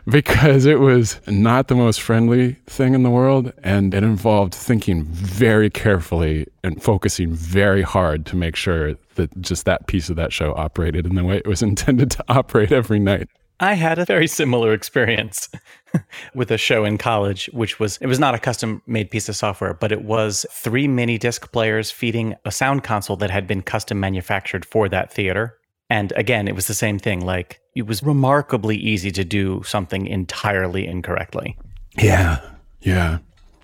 because 0.08 0.66
it 0.66 0.80
was 0.80 1.20
not 1.28 1.68
the 1.68 1.74
most 1.74 2.00
friendly 2.00 2.54
thing 2.66 2.94
in 2.94 3.02
the 3.04 3.10
world 3.10 3.52
and 3.62 3.94
it 3.94 4.02
involved 4.02 4.54
thinking 4.54 5.04
very 5.04 5.70
carefully 5.70 6.46
and 6.64 6.82
focusing 6.82 7.32
very 7.32 7.82
hard 7.82 8.26
to 8.26 8.34
make 8.34 8.56
sure 8.56 8.94
that 9.14 9.40
just 9.40 9.66
that 9.66 9.86
piece 9.86 10.10
of 10.10 10.16
that 10.16 10.32
show 10.32 10.52
operated 10.54 11.06
in 11.06 11.14
the 11.14 11.24
way 11.24 11.36
it 11.36 11.46
was 11.46 11.62
intended 11.70 12.10
to 12.10 12.24
operate 12.28 12.72
every 12.72 12.98
night 12.98 13.28
I 13.60 13.74
had 13.74 13.98
a 13.98 14.06
very 14.06 14.26
similar 14.26 14.72
experience 14.72 15.50
with 16.34 16.50
a 16.50 16.56
show 16.56 16.86
in 16.86 16.96
college, 16.96 17.50
which 17.52 17.78
was 17.78 17.98
it 17.98 18.06
was 18.06 18.18
not 18.18 18.34
a 18.34 18.38
custom 18.38 18.82
made 18.86 19.10
piece 19.10 19.28
of 19.28 19.36
software, 19.36 19.74
but 19.74 19.92
it 19.92 20.02
was 20.02 20.46
three 20.50 20.88
mini 20.88 21.18
disc 21.18 21.52
players 21.52 21.90
feeding 21.90 22.34
a 22.46 22.50
sound 22.50 22.82
console 22.82 23.16
that 23.16 23.30
had 23.30 23.46
been 23.46 23.62
custom 23.62 24.00
manufactured 24.00 24.64
for 24.64 24.88
that 24.88 25.12
theater. 25.12 25.58
And 25.90 26.12
again, 26.12 26.48
it 26.48 26.54
was 26.54 26.68
the 26.68 26.74
same 26.74 26.98
thing. 26.98 27.20
Like 27.24 27.60
it 27.74 27.86
was 27.86 28.02
remarkably 28.02 28.76
easy 28.76 29.10
to 29.10 29.24
do 29.24 29.62
something 29.64 30.06
entirely 30.06 30.86
incorrectly. 30.86 31.58
Yeah. 31.98 32.40
Yeah. 32.80 33.18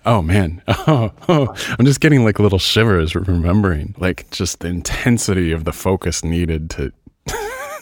Oh 0.05 0.21
man. 0.21 0.61
Oh, 0.67 1.11
oh, 1.27 1.55
I'm 1.79 1.85
just 1.85 2.01
getting 2.01 2.23
like 2.23 2.37
little 2.37 2.59
shivers 2.59 3.15
remembering 3.15 3.95
like 3.97 4.29
just 4.29 4.59
the 4.59 4.67
intensity 4.67 5.51
of 5.51 5.65
the 5.65 5.73
focus 5.73 6.23
needed 6.23 6.69
to 6.71 6.93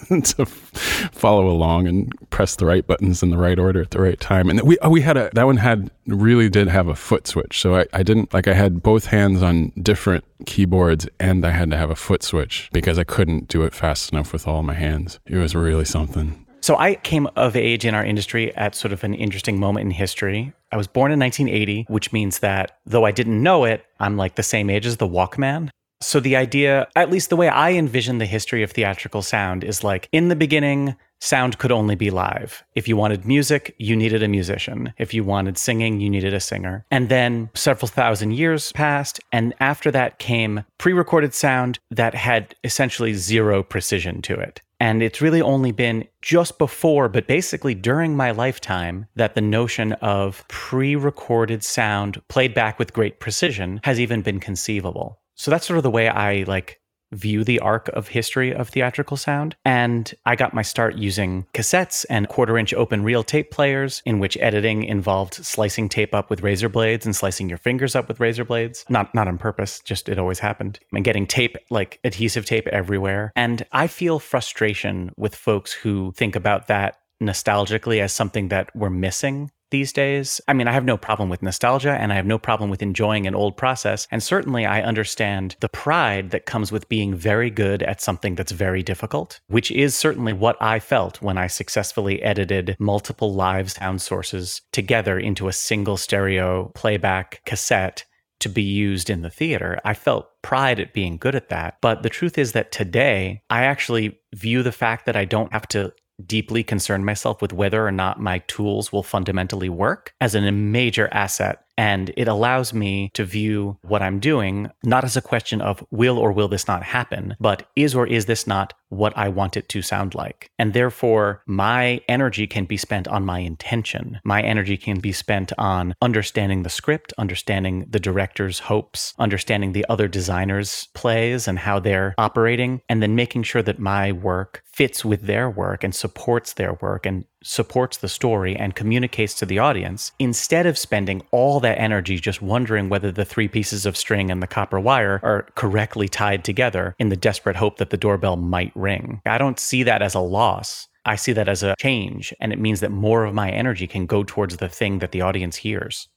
to 0.23 0.45
follow 0.45 1.47
along 1.47 1.87
and 1.87 2.13
press 2.29 2.55
the 2.55 2.65
right 2.65 2.85
buttons 2.85 3.23
in 3.23 3.29
the 3.29 3.37
right 3.37 3.59
order 3.59 3.81
at 3.81 3.91
the 3.91 4.01
right 4.01 4.19
time. 4.19 4.49
And 4.49 4.61
we 4.61 4.77
oh, 4.81 4.89
we 4.89 5.01
had 5.01 5.17
a 5.17 5.29
that 5.33 5.45
one 5.45 5.57
had 5.57 5.89
really 6.07 6.49
did 6.49 6.67
have 6.67 6.87
a 6.87 6.95
foot 6.95 7.27
switch. 7.27 7.59
So 7.61 7.75
I, 7.75 7.85
I 7.93 8.03
didn't 8.03 8.33
like 8.33 8.47
I 8.47 8.53
had 8.53 8.83
both 8.83 9.07
hands 9.07 9.41
on 9.41 9.71
different 9.81 10.23
keyboards 10.45 11.07
and 11.19 11.45
I 11.45 11.51
had 11.51 11.71
to 11.71 11.77
have 11.77 11.89
a 11.89 11.95
foot 11.95 12.23
switch 12.23 12.69
because 12.73 12.99
I 12.99 13.03
couldn't 13.03 13.47
do 13.47 13.63
it 13.63 13.73
fast 13.73 14.11
enough 14.11 14.33
with 14.33 14.47
all 14.47 14.63
my 14.63 14.73
hands. 14.73 15.19
It 15.25 15.37
was 15.37 15.55
really 15.55 15.85
something. 15.85 16.45
So 16.61 16.75
I 16.77 16.95
came 16.95 17.27
of 17.35 17.55
age 17.55 17.85
in 17.85 17.93
our 17.93 18.03
industry 18.03 18.51
at 18.55 18.73
sort 18.73 18.91
of 18.91 19.03
an 19.03 19.13
interesting 19.13 19.59
moment 19.59 19.85
in 19.85 19.91
history. 19.91 20.51
I 20.71 20.77
was 20.77 20.87
born 20.87 21.11
in 21.11 21.19
1980, 21.19 21.85
which 21.89 22.11
means 22.11 22.39
that 22.39 22.79
though 22.87 23.05
I 23.05 23.11
didn't 23.11 23.43
know 23.43 23.65
it, 23.65 23.85
I'm 23.99 24.17
like 24.17 24.33
the 24.33 24.41
same 24.41 24.71
age 24.71 24.87
as 24.87 24.97
the 24.97 25.07
Walkman. 25.07 25.69
So 26.01 26.19
the 26.19 26.35
idea, 26.35 26.87
at 26.95 27.09
least 27.09 27.29
the 27.29 27.35
way 27.35 27.47
I 27.47 27.71
envision 27.71 28.17
the 28.17 28.25
history 28.25 28.63
of 28.63 28.71
theatrical 28.71 29.21
sound, 29.21 29.63
is 29.63 29.83
like 29.83 30.09
in 30.11 30.27
the 30.27 30.35
beginning, 30.35 30.95
sound 31.19 31.57
could 31.57 31.71
only 31.71 31.95
be 31.95 32.09
live. 32.09 32.63
If 32.75 32.87
you 32.87 32.97
wanted 32.97 33.25
music, 33.25 33.73
you 33.79 33.95
needed 33.95 34.21
a 34.21 34.27
musician. 34.27 34.93
If 34.97 35.13
you 35.13 35.23
wanted 35.23 35.57
singing, 35.57 35.99
you 35.99 36.09
needed 36.09 36.33
a 36.33 36.39
singer. 36.39 36.85
And 36.91 37.09
then 37.09 37.49
several 37.53 37.87
thousand 37.87 38.31
years 38.31 38.71
passed, 38.73 39.19
and 39.31 39.53
after 39.59 39.89
that 39.91 40.19
came 40.19 40.63
pre 40.77 40.93
recorded 40.93 41.33
sound 41.33 41.79
that 41.91 42.13
had 42.13 42.55
essentially 42.63 43.13
zero 43.13 43.63
precision 43.63 44.21
to 44.23 44.35
it. 44.35 44.61
And 44.79 45.01
it's 45.01 45.21
really 45.21 45.41
only 45.41 45.71
been 45.71 46.05
just 46.21 46.57
before, 46.57 47.07
but 47.07 47.27
basically 47.27 47.73
during 47.73 48.15
my 48.15 48.31
lifetime, 48.31 49.07
that 49.15 49.33
the 49.33 49.41
notion 49.41 49.93
of 49.93 50.45
pre 50.49 50.95
recorded 50.95 51.63
sound 51.63 52.21
played 52.27 52.53
back 52.53 52.77
with 52.77 52.93
great 52.93 53.19
precision 53.19 53.79
has 53.83 53.99
even 53.99 54.21
been 54.21 54.39
conceivable. 54.39 55.19
So 55.35 55.51
that's 55.51 55.67
sort 55.67 55.77
of 55.77 55.83
the 55.83 55.91
way 55.91 56.07
I 56.07 56.43
like 56.43 56.79
view 57.11 57.43
the 57.43 57.59
arc 57.59 57.87
of 57.89 58.07
history 58.07 58.53
of 58.53 58.69
theatrical 58.69 59.17
sound. 59.17 59.55
And 59.63 60.13
I 60.25 60.35
got 60.35 60.53
my 60.53 60.61
start 60.61 60.95
using 60.95 61.45
cassettes 61.53 62.05
and 62.09 62.27
quarter 62.27 62.57
inch 62.57 62.73
open 62.73 63.03
reel 63.03 63.23
tape 63.23 63.51
players, 63.51 64.01
in 64.05 64.19
which 64.19 64.37
editing 64.37 64.83
involved 64.83 65.33
slicing 65.33 65.89
tape 65.89 66.13
up 66.13 66.29
with 66.29 66.43
razor 66.43 66.69
blades 66.69 67.05
and 67.05 67.15
slicing 67.15 67.49
your 67.49 67.57
fingers 67.57 67.95
up 67.95 68.07
with 68.07 68.19
razor 68.19 68.45
blades. 68.45 68.85
Not 68.89 69.13
not 69.13 69.27
on 69.27 69.37
purpose, 69.37 69.79
just 69.79 70.09
it 70.09 70.19
always 70.19 70.39
happened. 70.39 70.79
And 70.93 71.05
getting 71.05 71.27
tape 71.27 71.57
like 71.69 71.99
adhesive 72.03 72.45
tape 72.45 72.67
everywhere. 72.67 73.31
And 73.35 73.65
I 73.71 73.87
feel 73.87 74.19
frustration 74.19 75.11
with 75.17 75.35
folks 75.35 75.71
who 75.71 76.11
think 76.15 76.35
about 76.35 76.67
that 76.67 76.97
nostalgically 77.21 77.99
as 78.01 78.11
something 78.11 78.49
that 78.49 78.75
we're 78.75 78.89
missing 78.89 79.49
these 79.71 79.91
days. 79.93 80.39
I 80.47 80.53
mean, 80.53 80.67
I 80.67 80.71
have 80.71 80.85
no 80.85 80.97
problem 80.97 81.29
with 81.29 81.41
nostalgia 81.41 81.91
and 81.91 82.11
I 82.11 82.15
have 82.15 82.25
no 82.25 82.37
problem 82.37 82.69
with 82.69 82.81
enjoying 82.81 83.27
an 83.27 83.35
old 83.35 83.57
process. 83.57 84.07
And 84.11 84.21
certainly 84.21 84.65
I 84.65 84.81
understand 84.81 85.55
the 85.59 85.69
pride 85.69 86.31
that 86.31 86.45
comes 86.45 86.71
with 86.71 86.89
being 86.89 87.15
very 87.15 87.49
good 87.49 87.83
at 87.83 88.01
something 88.01 88.35
that's 88.35 88.51
very 88.51 88.83
difficult, 88.83 89.39
which 89.47 89.71
is 89.71 89.95
certainly 89.95 90.33
what 90.33 90.61
I 90.61 90.79
felt 90.79 91.21
when 91.21 91.37
I 91.37 91.47
successfully 91.47 92.21
edited 92.21 92.75
multiple 92.79 93.33
live 93.33 93.71
sound 93.71 94.01
sources 94.01 94.61
together 94.71 95.17
into 95.19 95.47
a 95.47 95.53
single 95.53 95.97
stereo 95.97 96.71
playback 96.75 97.41
cassette 97.45 98.05
to 98.39 98.49
be 98.49 98.63
used 98.63 99.09
in 99.09 99.21
the 99.21 99.29
theater. 99.29 99.79
I 99.83 99.93
felt 99.93 100.29
pride 100.41 100.79
at 100.79 100.93
being 100.93 101.17
good 101.17 101.35
at 101.35 101.49
that. 101.49 101.77
But 101.81 102.03
the 102.03 102.09
truth 102.09 102.37
is 102.37 102.51
that 102.51 102.71
today, 102.71 103.41
I 103.49 103.63
actually 103.63 104.19
view 104.35 104.61
the 104.61 104.71
fact 104.71 105.05
that 105.05 105.15
I 105.15 105.25
don't 105.25 105.51
have 105.51 105.67
to 105.69 105.93
deeply 106.23 106.63
concern 106.63 107.03
myself 107.03 107.41
with 107.41 107.53
whether 107.53 107.85
or 107.85 107.91
not 107.91 108.19
my 108.19 108.39
tools 108.47 108.91
will 108.91 109.03
fundamentally 109.03 109.69
work 109.69 110.13
as 110.21 110.35
a 110.35 110.51
major 110.51 111.09
asset 111.11 111.64
and 111.77 112.11
it 112.17 112.27
allows 112.27 112.73
me 112.73 113.11
to 113.13 113.25
view 113.25 113.77
what 113.81 114.01
I'm 114.01 114.19
doing 114.19 114.69
not 114.83 115.03
as 115.03 115.17
a 115.17 115.21
question 115.21 115.61
of 115.61 115.83
will 115.91 116.17
or 116.17 116.31
will 116.31 116.47
this 116.47 116.67
not 116.67 116.83
happen, 116.83 117.35
but 117.39 117.69
is 117.75 117.95
or 117.95 118.07
is 118.07 118.25
this 118.25 118.47
not 118.47 118.73
what 118.89 119.17
I 119.17 119.29
want 119.29 119.57
it 119.57 119.67
to 119.69 119.81
sound 119.81 120.15
like? 120.15 120.49
And 120.57 120.73
therefore, 120.73 121.41
my 121.47 122.01
energy 122.07 122.47
can 122.47 122.65
be 122.65 122.77
spent 122.77 123.07
on 123.07 123.25
my 123.25 123.39
intention. 123.39 124.19
My 124.23 124.41
energy 124.41 124.77
can 124.77 124.99
be 124.99 125.11
spent 125.11 125.51
on 125.57 125.95
understanding 126.01 126.63
the 126.63 126.69
script, 126.69 127.13
understanding 127.17 127.85
the 127.89 127.99
director's 127.99 128.59
hopes, 128.59 129.13
understanding 129.19 129.73
the 129.73 129.85
other 129.89 130.07
designers' 130.07 130.87
plays 130.93 131.47
and 131.47 131.59
how 131.59 131.79
they're 131.79 132.15
operating, 132.17 132.81
and 132.87 133.01
then 133.01 133.15
making 133.15 133.43
sure 133.43 133.61
that 133.63 133.79
my 133.79 134.11
work 134.11 134.63
fits 134.65 135.03
with 135.03 135.23
their 135.23 135.49
work 135.49 135.83
and 135.83 135.93
supports 135.93 136.53
their 136.53 136.73
work 136.75 137.05
and 137.05 137.25
supports 137.45 137.97
the 137.97 138.09
story 138.09 138.55
and 138.55 138.75
communicates 138.75 139.33
to 139.35 139.45
the 139.45 139.59
audience 139.59 140.11
instead 140.19 140.65
of 140.65 140.77
spending 140.77 141.21
all 141.31 141.59
that 141.59 141.79
energy 141.79 142.17
just 142.19 142.41
wondering 142.41 142.89
whether 142.89 143.11
the 143.11 143.25
three 143.25 143.47
pieces 143.47 143.85
of 143.85 143.95
string 143.95 144.31
and 144.31 144.41
the 144.41 144.47
copper 144.47 144.79
wire 144.79 145.19
are 145.23 145.47
correctly 145.55 146.07
tied 146.07 146.43
together 146.43 146.95
in 146.99 147.09
the 147.09 147.15
desperate 147.15 147.55
hope 147.55 147.77
that 147.77 147.89
the 147.89 147.97
doorbell 147.97 148.35
might 148.35 148.71
ring. 148.75 149.21
I 149.25 149.37
don't 149.37 149.59
see 149.59 149.83
that 149.83 150.01
as 150.01 150.15
a 150.15 150.19
loss. 150.19 150.87
I 151.05 151.15
see 151.15 151.33
that 151.33 151.47
as 151.47 151.61
a 151.61 151.75
change, 151.77 152.33
and 152.39 152.51
it 152.51 152.59
means 152.59 152.79
that 152.79 152.91
more 152.91 153.25
of 153.25 153.33
my 153.33 153.51
energy 153.51 153.85
can 153.85 154.07
go 154.07 154.23
towards 154.23 154.57
the 154.57 154.69
thing 154.69 154.99
that 154.99 155.11
the 155.11 155.21
audience 155.21 155.57
hears. 155.57 156.07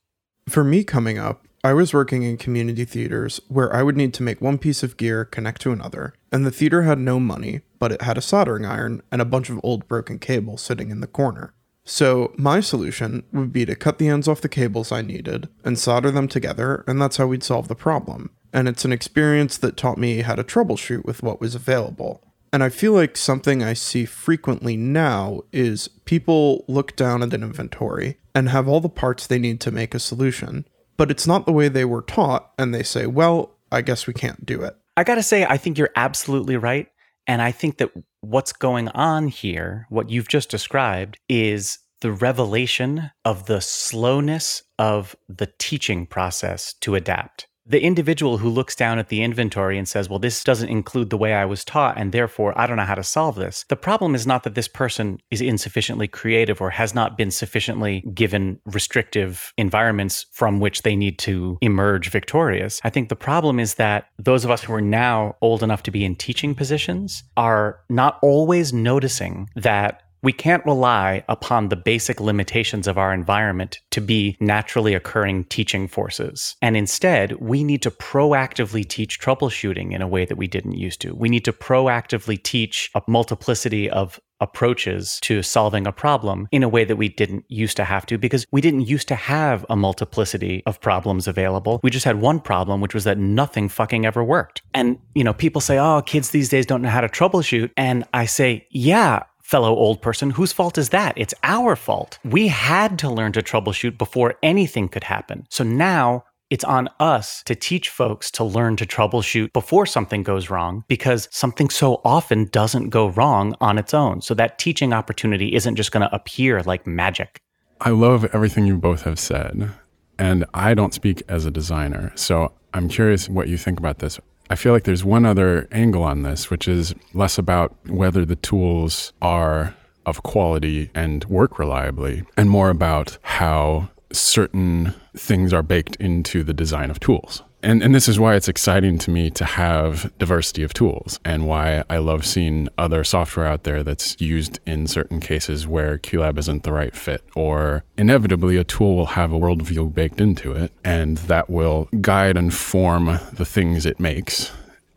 For 0.48 0.64
me 0.64 0.82
coming 0.82 1.18
up, 1.18 1.47
I 1.64 1.72
was 1.72 1.92
working 1.92 2.22
in 2.22 2.36
community 2.36 2.84
theaters 2.84 3.40
where 3.48 3.74
I 3.74 3.82
would 3.82 3.96
need 3.96 4.14
to 4.14 4.22
make 4.22 4.40
one 4.40 4.58
piece 4.58 4.84
of 4.84 4.96
gear 4.96 5.24
connect 5.24 5.60
to 5.62 5.72
another, 5.72 6.14
and 6.30 6.46
the 6.46 6.52
theater 6.52 6.82
had 6.82 7.00
no 7.00 7.18
money, 7.18 7.62
but 7.80 7.90
it 7.90 8.02
had 8.02 8.16
a 8.16 8.22
soldering 8.22 8.64
iron 8.64 9.02
and 9.10 9.20
a 9.20 9.26
bunch 9.26 9.50
of 9.50 9.58
old 9.64 9.88
broken 9.88 10.20
cables 10.20 10.62
sitting 10.62 10.90
in 10.90 11.00
the 11.00 11.08
corner. 11.08 11.54
So, 11.84 12.32
my 12.36 12.60
solution 12.60 13.24
would 13.32 13.52
be 13.52 13.64
to 13.64 13.74
cut 13.74 13.98
the 13.98 14.08
ends 14.08 14.28
off 14.28 14.40
the 14.40 14.48
cables 14.48 14.92
I 14.92 15.02
needed 15.02 15.48
and 15.64 15.78
solder 15.78 16.10
them 16.10 16.28
together, 16.28 16.84
and 16.86 17.00
that's 17.00 17.16
how 17.16 17.26
we'd 17.26 17.42
solve 17.42 17.66
the 17.66 17.74
problem. 17.74 18.30
And 18.52 18.68
it's 18.68 18.84
an 18.84 18.92
experience 18.92 19.58
that 19.58 19.76
taught 19.76 19.98
me 19.98 20.20
how 20.20 20.36
to 20.36 20.44
troubleshoot 20.44 21.04
with 21.04 21.22
what 21.22 21.40
was 21.40 21.54
available. 21.54 22.22
And 22.52 22.62
I 22.62 22.68
feel 22.68 22.92
like 22.92 23.16
something 23.16 23.62
I 23.62 23.72
see 23.72 24.04
frequently 24.04 24.76
now 24.76 25.42
is 25.52 25.88
people 26.04 26.64
look 26.68 26.94
down 26.94 27.22
at 27.22 27.34
an 27.34 27.42
inventory 27.42 28.18
and 28.34 28.48
have 28.50 28.68
all 28.68 28.80
the 28.80 28.88
parts 28.88 29.26
they 29.26 29.38
need 29.38 29.60
to 29.62 29.70
make 29.70 29.94
a 29.94 29.98
solution 29.98 30.66
but 30.98 31.10
it's 31.10 31.26
not 31.26 31.46
the 31.46 31.52
way 31.52 31.68
they 31.68 31.86
were 31.86 32.02
taught. 32.02 32.52
And 32.58 32.74
they 32.74 32.82
say, 32.82 33.06
well, 33.06 33.54
I 33.72 33.80
guess 33.80 34.06
we 34.06 34.12
can't 34.12 34.44
do 34.44 34.60
it. 34.60 34.76
I 34.98 35.04
got 35.04 35.14
to 35.14 35.22
say, 35.22 35.46
I 35.46 35.56
think 35.56 35.78
you're 35.78 35.90
absolutely 35.96 36.58
right. 36.58 36.88
And 37.26 37.40
I 37.40 37.52
think 37.52 37.78
that 37.78 37.90
what's 38.20 38.52
going 38.52 38.88
on 38.88 39.28
here, 39.28 39.86
what 39.88 40.10
you've 40.10 40.28
just 40.28 40.50
described, 40.50 41.18
is 41.28 41.78
the 42.00 42.12
revelation 42.12 43.10
of 43.24 43.46
the 43.46 43.60
slowness 43.60 44.62
of 44.78 45.16
the 45.28 45.52
teaching 45.58 46.06
process 46.06 46.74
to 46.80 46.94
adapt 46.94 47.47
the 47.68 47.82
individual 47.82 48.38
who 48.38 48.48
looks 48.48 48.74
down 48.74 48.98
at 48.98 49.08
the 49.08 49.22
inventory 49.22 49.76
and 49.76 49.86
says, 49.86 50.08
well, 50.08 50.18
this 50.18 50.42
doesn't 50.42 50.70
include 50.70 51.10
the 51.10 51.18
way 51.18 51.34
I 51.34 51.44
was 51.44 51.64
taught, 51.64 51.98
and 51.98 52.12
therefore 52.12 52.58
I 52.58 52.66
don't 52.66 52.78
know 52.78 52.84
how 52.84 52.94
to 52.94 53.04
solve 53.04 53.36
this. 53.36 53.64
The 53.68 53.76
problem 53.76 54.14
is 54.14 54.26
not 54.26 54.42
that 54.44 54.54
this 54.54 54.68
person 54.68 55.20
is 55.30 55.40
insufficiently 55.40 56.08
creative 56.08 56.60
or 56.60 56.70
has 56.70 56.94
not 56.94 57.16
been 57.18 57.30
sufficiently 57.30 58.00
given 58.14 58.58
restrictive 58.64 59.52
environments 59.58 60.26
from 60.32 60.60
which 60.60 60.82
they 60.82 60.96
need 60.96 61.18
to 61.20 61.58
emerge 61.60 62.10
victorious. 62.10 62.80
I 62.84 62.90
think 62.90 63.10
the 63.10 63.16
problem 63.16 63.60
is 63.60 63.74
that 63.74 64.06
those 64.18 64.44
of 64.44 64.50
us 64.50 64.64
who 64.64 64.72
are 64.72 64.80
now 64.80 65.36
old 65.42 65.62
enough 65.62 65.82
to 65.84 65.90
be 65.90 66.04
in 66.04 66.16
teaching 66.16 66.54
positions 66.54 67.22
are 67.36 67.80
not 67.90 68.18
always 68.22 68.72
noticing 68.72 69.50
that 69.56 70.02
We 70.22 70.32
can't 70.32 70.64
rely 70.64 71.24
upon 71.28 71.68
the 71.68 71.76
basic 71.76 72.20
limitations 72.20 72.86
of 72.86 72.98
our 72.98 73.12
environment 73.12 73.80
to 73.90 74.00
be 74.00 74.36
naturally 74.40 74.94
occurring 74.94 75.44
teaching 75.44 75.88
forces. 75.88 76.56
And 76.62 76.76
instead, 76.76 77.32
we 77.40 77.64
need 77.64 77.82
to 77.82 77.90
proactively 77.90 78.86
teach 78.86 79.20
troubleshooting 79.20 79.92
in 79.92 80.02
a 80.02 80.08
way 80.08 80.24
that 80.24 80.36
we 80.36 80.46
didn't 80.46 80.76
used 80.76 81.00
to. 81.02 81.14
We 81.14 81.28
need 81.28 81.44
to 81.44 81.52
proactively 81.52 82.42
teach 82.42 82.90
a 82.94 83.02
multiplicity 83.06 83.88
of 83.88 84.20
approaches 84.40 85.18
to 85.22 85.42
solving 85.42 85.86
a 85.86 85.92
problem 85.92 86.46
in 86.52 86.62
a 86.62 86.68
way 86.68 86.84
that 86.84 86.96
we 86.96 87.08
didn't 87.08 87.44
used 87.48 87.76
to 87.76 87.84
have 87.84 88.06
to 88.06 88.18
because 88.18 88.46
we 88.50 88.60
didn't 88.60 88.82
used 88.82 89.08
to 89.08 89.14
have 89.14 89.66
a 89.68 89.76
multiplicity 89.76 90.62
of 90.66 90.80
problems 90.80 91.26
available. 91.26 91.80
We 91.82 91.90
just 91.90 92.04
had 92.04 92.20
one 92.20 92.40
problem, 92.40 92.80
which 92.80 92.94
was 92.94 93.04
that 93.04 93.18
nothing 93.18 93.68
fucking 93.68 94.06
ever 94.06 94.22
worked. 94.22 94.62
And, 94.74 94.98
you 95.14 95.24
know, 95.24 95.34
people 95.34 95.60
say, 95.60 95.78
oh, 95.78 96.02
kids 96.02 96.30
these 96.30 96.48
days 96.48 96.66
don't 96.66 96.82
know 96.82 96.88
how 96.88 97.00
to 97.00 97.08
troubleshoot. 97.08 97.70
And 97.76 98.04
I 98.14 98.26
say, 98.26 98.66
yeah, 98.70 99.24
fellow 99.48 99.74
old 99.74 100.02
person, 100.02 100.30
whose 100.30 100.52
fault 100.52 100.76
is 100.76 100.90
that? 100.90 101.14
It's 101.16 101.34
our 101.42 101.74
fault. 101.74 102.18
We 102.22 102.48
had 102.48 102.98
to 102.98 103.10
learn 103.10 103.32
to 103.32 103.42
troubleshoot 103.42 103.96
before 103.96 104.34
anything 104.42 104.88
could 104.88 105.04
happen. 105.04 105.46
So 105.48 105.64
now 105.64 106.24
it's 106.50 106.64
on 106.64 106.88
us 107.00 107.42
to 107.44 107.54
teach 107.54 107.88
folks 107.88 108.30
to 108.32 108.44
learn 108.44 108.76
to 108.76 108.86
troubleshoot 108.86 109.52
before 109.54 109.86
something 109.86 110.22
goes 110.22 110.50
wrong 110.50 110.84
because 110.86 111.28
something 111.30 111.70
so 111.70 112.00
often 112.04 112.46
doesn't 112.46 112.90
go 112.90 113.08
wrong 113.08 113.54
on 113.60 113.78
its 113.78 113.94
own. 113.94 114.20
So 114.20 114.34
that 114.34 114.58
teaching 114.58 114.92
opportunity 114.92 115.54
isn't 115.54 115.76
just 115.76 115.92
going 115.92 116.06
to 116.06 116.14
appear 116.14 116.62
like 116.62 116.86
magic. 116.86 117.38
I 117.80 117.90
love 117.90 118.26
everything 118.34 118.66
you 118.66 118.76
both 118.76 119.02
have 119.02 119.18
said. 119.18 119.70
And 120.18 120.44
I 120.52 120.74
don't 120.74 120.92
speak 120.92 121.22
as 121.28 121.46
a 121.46 121.50
designer. 121.50 122.12
So 122.16 122.52
I'm 122.74 122.88
curious 122.88 123.28
what 123.28 123.48
you 123.48 123.56
think 123.56 123.78
about 123.78 124.00
this. 124.00 124.20
I 124.50 124.54
feel 124.54 124.72
like 124.72 124.84
there's 124.84 125.04
one 125.04 125.26
other 125.26 125.68
angle 125.70 126.02
on 126.02 126.22
this, 126.22 126.50
which 126.50 126.66
is 126.68 126.94
less 127.12 127.36
about 127.36 127.76
whether 127.86 128.24
the 128.24 128.36
tools 128.36 129.12
are 129.20 129.74
of 130.06 130.22
quality 130.22 130.90
and 130.94 131.24
work 131.26 131.58
reliably, 131.58 132.24
and 132.36 132.48
more 132.48 132.70
about 132.70 133.18
how 133.22 133.90
certain 134.10 134.94
things 135.14 135.52
are 135.52 135.62
baked 135.62 135.96
into 135.96 136.42
the 136.42 136.54
design 136.54 136.90
of 136.90 136.98
tools. 136.98 137.42
And, 137.62 137.82
and 137.82 137.94
this 137.94 138.08
is 138.08 138.20
why 138.20 138.36
it's 138.36 138.48
exciting 138.48 138.98
to 138.98 139.10
me 139.10 139.30
to 139.30 139.44
have 139.44 140.16
diversity 140.18 140.62
of 140.62 140.72
tools 140.72 141.18
and 141.24 141.46
why 141.46 141.82
I 141.90 141.98
love 141.98 142.24
seeing 142.24 142.68
other 142.78 143.02
software 143.02 143.46
out 143.46 143.64
there 143.64 143.82
that's 143.82 144.20
used 144.20 144.60
in 144.64 144.86
certain 144.86 145.18
cases 145.18 145.66
where 145.66 145.98
QLab 145.98 146.38
isn't 146.38 146.62
the 146.62 146.72
right 146.72 146.94
fit. 146.94 147.24
Or 147.34 147.84
inevitably, 147.96 148.56
a 148.56 148.64
tool 148.64 148.96
will 148.96 149.06
have 149.06 149.32
a 149.32 149.38
worldview 149.38 149.92
baked 149.92 150.20
into 150.20 150.52
it, 150.52 150.72
and 150.84 151.18
that 151.18 151.50
will 151.50 151.88
guide 152.00 152.36
and 152.36 152.54
form 152.54 153.18
the 153.32 153.44
things 153.44 153.86
it 153.86 153.98
makes. 153.98 154.52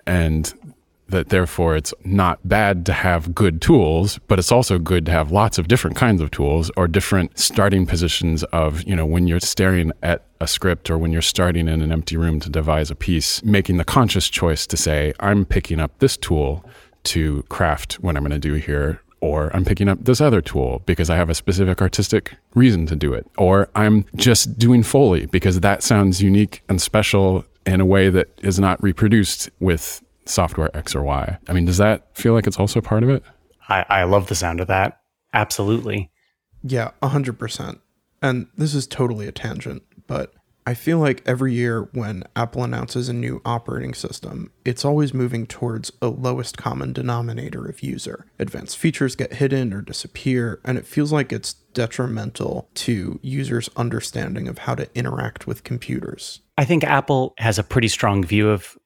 And 0.06 0.54
that 1.12 1.30
therefore 1.30 1.76
it's 1.76 1.94
not 2.04 2.40
bad 2.48 2.86
to 2.88 2.94
have 2.94 3.36
good 3.36 3.62
tools, 3.62 4.20
but 4.28 4.40
it's 4.40 4.52
also 4.52 4.80
good 4.80 5.06
to 5.06 5.12
have 5.12 5.32
lots 5.32 5.58
of 5.58 5.68
different 5.68 5.96
kinds 5.96 6.22
of 6.22 6.32
tools 6.32 6.72
or 6.76 6.88
different 6.88 7.38
starting 7.38 7.86
positions 7.86 8.44
of, 8.46 8.84
you 8.84 8.96
know, 8.96 9.06
when 9.06 9.28
you're 9.28 9.40
staring 9.40 9.92
at 10.02 10.26
a 10.40 10.48
script 10.48 10.90
or 10.90 10.98
when 10.98 11.12
you're 11.12 11.22
starting 11.22 11.68
in 11.68 11.82
an 11.82 11.92
empty 11.92 12.18
room 12.18 12.40
to 12.40 12.50
devise 12.50 12.90
a 12.90 12.96
piece, 12.96 13.44
making 13.44 13.78
the 13.78 13.86
conscious 13.86 14.30
choice 14.30 14.66
to 14.68 14.76
say, 14.76 15.14
I'm 15.20 15.46
picking 15.46 15.80
up 15.80 15.98
this 16.00 16.18
tool 16.18 16.66
to 17.04 17.44
craft 17.44 17.94
what 17.96 18.18
I'm 18.18 18.24
going 18.24 18.32
to 18.32 18.40
do 18.40 18.54
here. 18.56 19.02
Or 19.24 19.56
I'm 19.56 19.64
picking 19.64 19.88
up 19.88 20.04
this 20.04 20.20
other 20.20 20.42
tool 20.42 20.82
because 20.88 21.12
I 21.12 21.16
have 21.16 21.30
a 21.30 21.36
specific 21.36 21.80
artistic 21.80 22.34
reason 22.56 22.88
to 22.88 22.96
do 22.96 23.14
it. 23.14 23.28
Or 23.38 23.70
I'm 23.76 24.04
just 24.16 24.58
doing 24.58 24.82
Foley 24.82 25.28
because 25.28 25.60
that 25.60 25.84
sounds 25.84 26.24
unique 26.24 26.64
and 26.68 26.82
special 26.82 27.46
in 27.68 27.82
a 27.82 27.86
way 27.86 28.10
that 28.10 28.30
is 28.42 28.60
not 28.60 28.82
reproduced 28.82 29.48
with 29.60 30.02
software 30.26 30.76
X 30.76 30.96
or 30.96 31.04
Y. 31.04 31.38
I 31.48 31.54
mean, 31.54 31.66
does 31.66 31.78
that 31.78 32.16
feel 32.16 32.34
like 32.34 32.48
it's 32.48 32.60
also 32.60 32.82
part 32.82 33.04
of 33.04 33.10
it? 33.10 33.24
I, 33.68 33.86
I 33.90 34.04
love 34.04 34.28
the 34.28 34.36
sound 34.36 34.60
of 34.60 34.68
that. 34.68 35.02
Absolutely. 35.34 36.12
Yeah, 36.64 36.92
100%. 37.02 37.80
And 38.22 38.48
this 38.58 38.76
is 38.76 38.86
totally 38.86 39.28
a 39.28 39.32
tangent, 39.32 39.84
but 40.08 40.34
I 40.66 40.76
feel 40.76 41.00
like 41.00 41.24
every 41.26 41.54
year 41.54 41.90
when 41.94 42.24
Apple 42.36 42.64
announces 42.64 43.10
a 43.10 43.14
new 43.14 43.42
operating 43.44 43.96
system, 43.96 44.52
it's 44.64 44.86
always 44.86 45.14
moving 45.14 45.48
towards 45.48 45.92
a 46.02 46.08
lowest 46.08 46.58
common 46.58 46.94
denominator 46.94 47.66
of 47.68 47.82
user. 47.82 48.28
Advanced 48.38 48.78
features 48.78 49.16
get 49.16 49.34
hidden 49.34 49.74
or 49.74 49.82
disappear, 49.82 50.62
and 50.64 50.78
it 50.78 50.86
feels 50.86 51.12
like 51.12 51.34
it's 51.34 51.54
detrimental 51.74 52.70
to 52.76 53.20
users' 53.24 53.70
understanding 53.76 54.48
of 54.48 54.60
how 54.60 54.76
to 54.76 54.88
interact 54.96 55.48
with 55.48 55.64
computers. 55.64 56.42
I 56.58 56.66
think 56.66 56.84
Apple 56.84 57.34
has 57.40 57.58
a 57.58 57.64
pretty 57.64 57.88
strong 57.88 58.24
view 58.24 58.50
of 58.50 58.78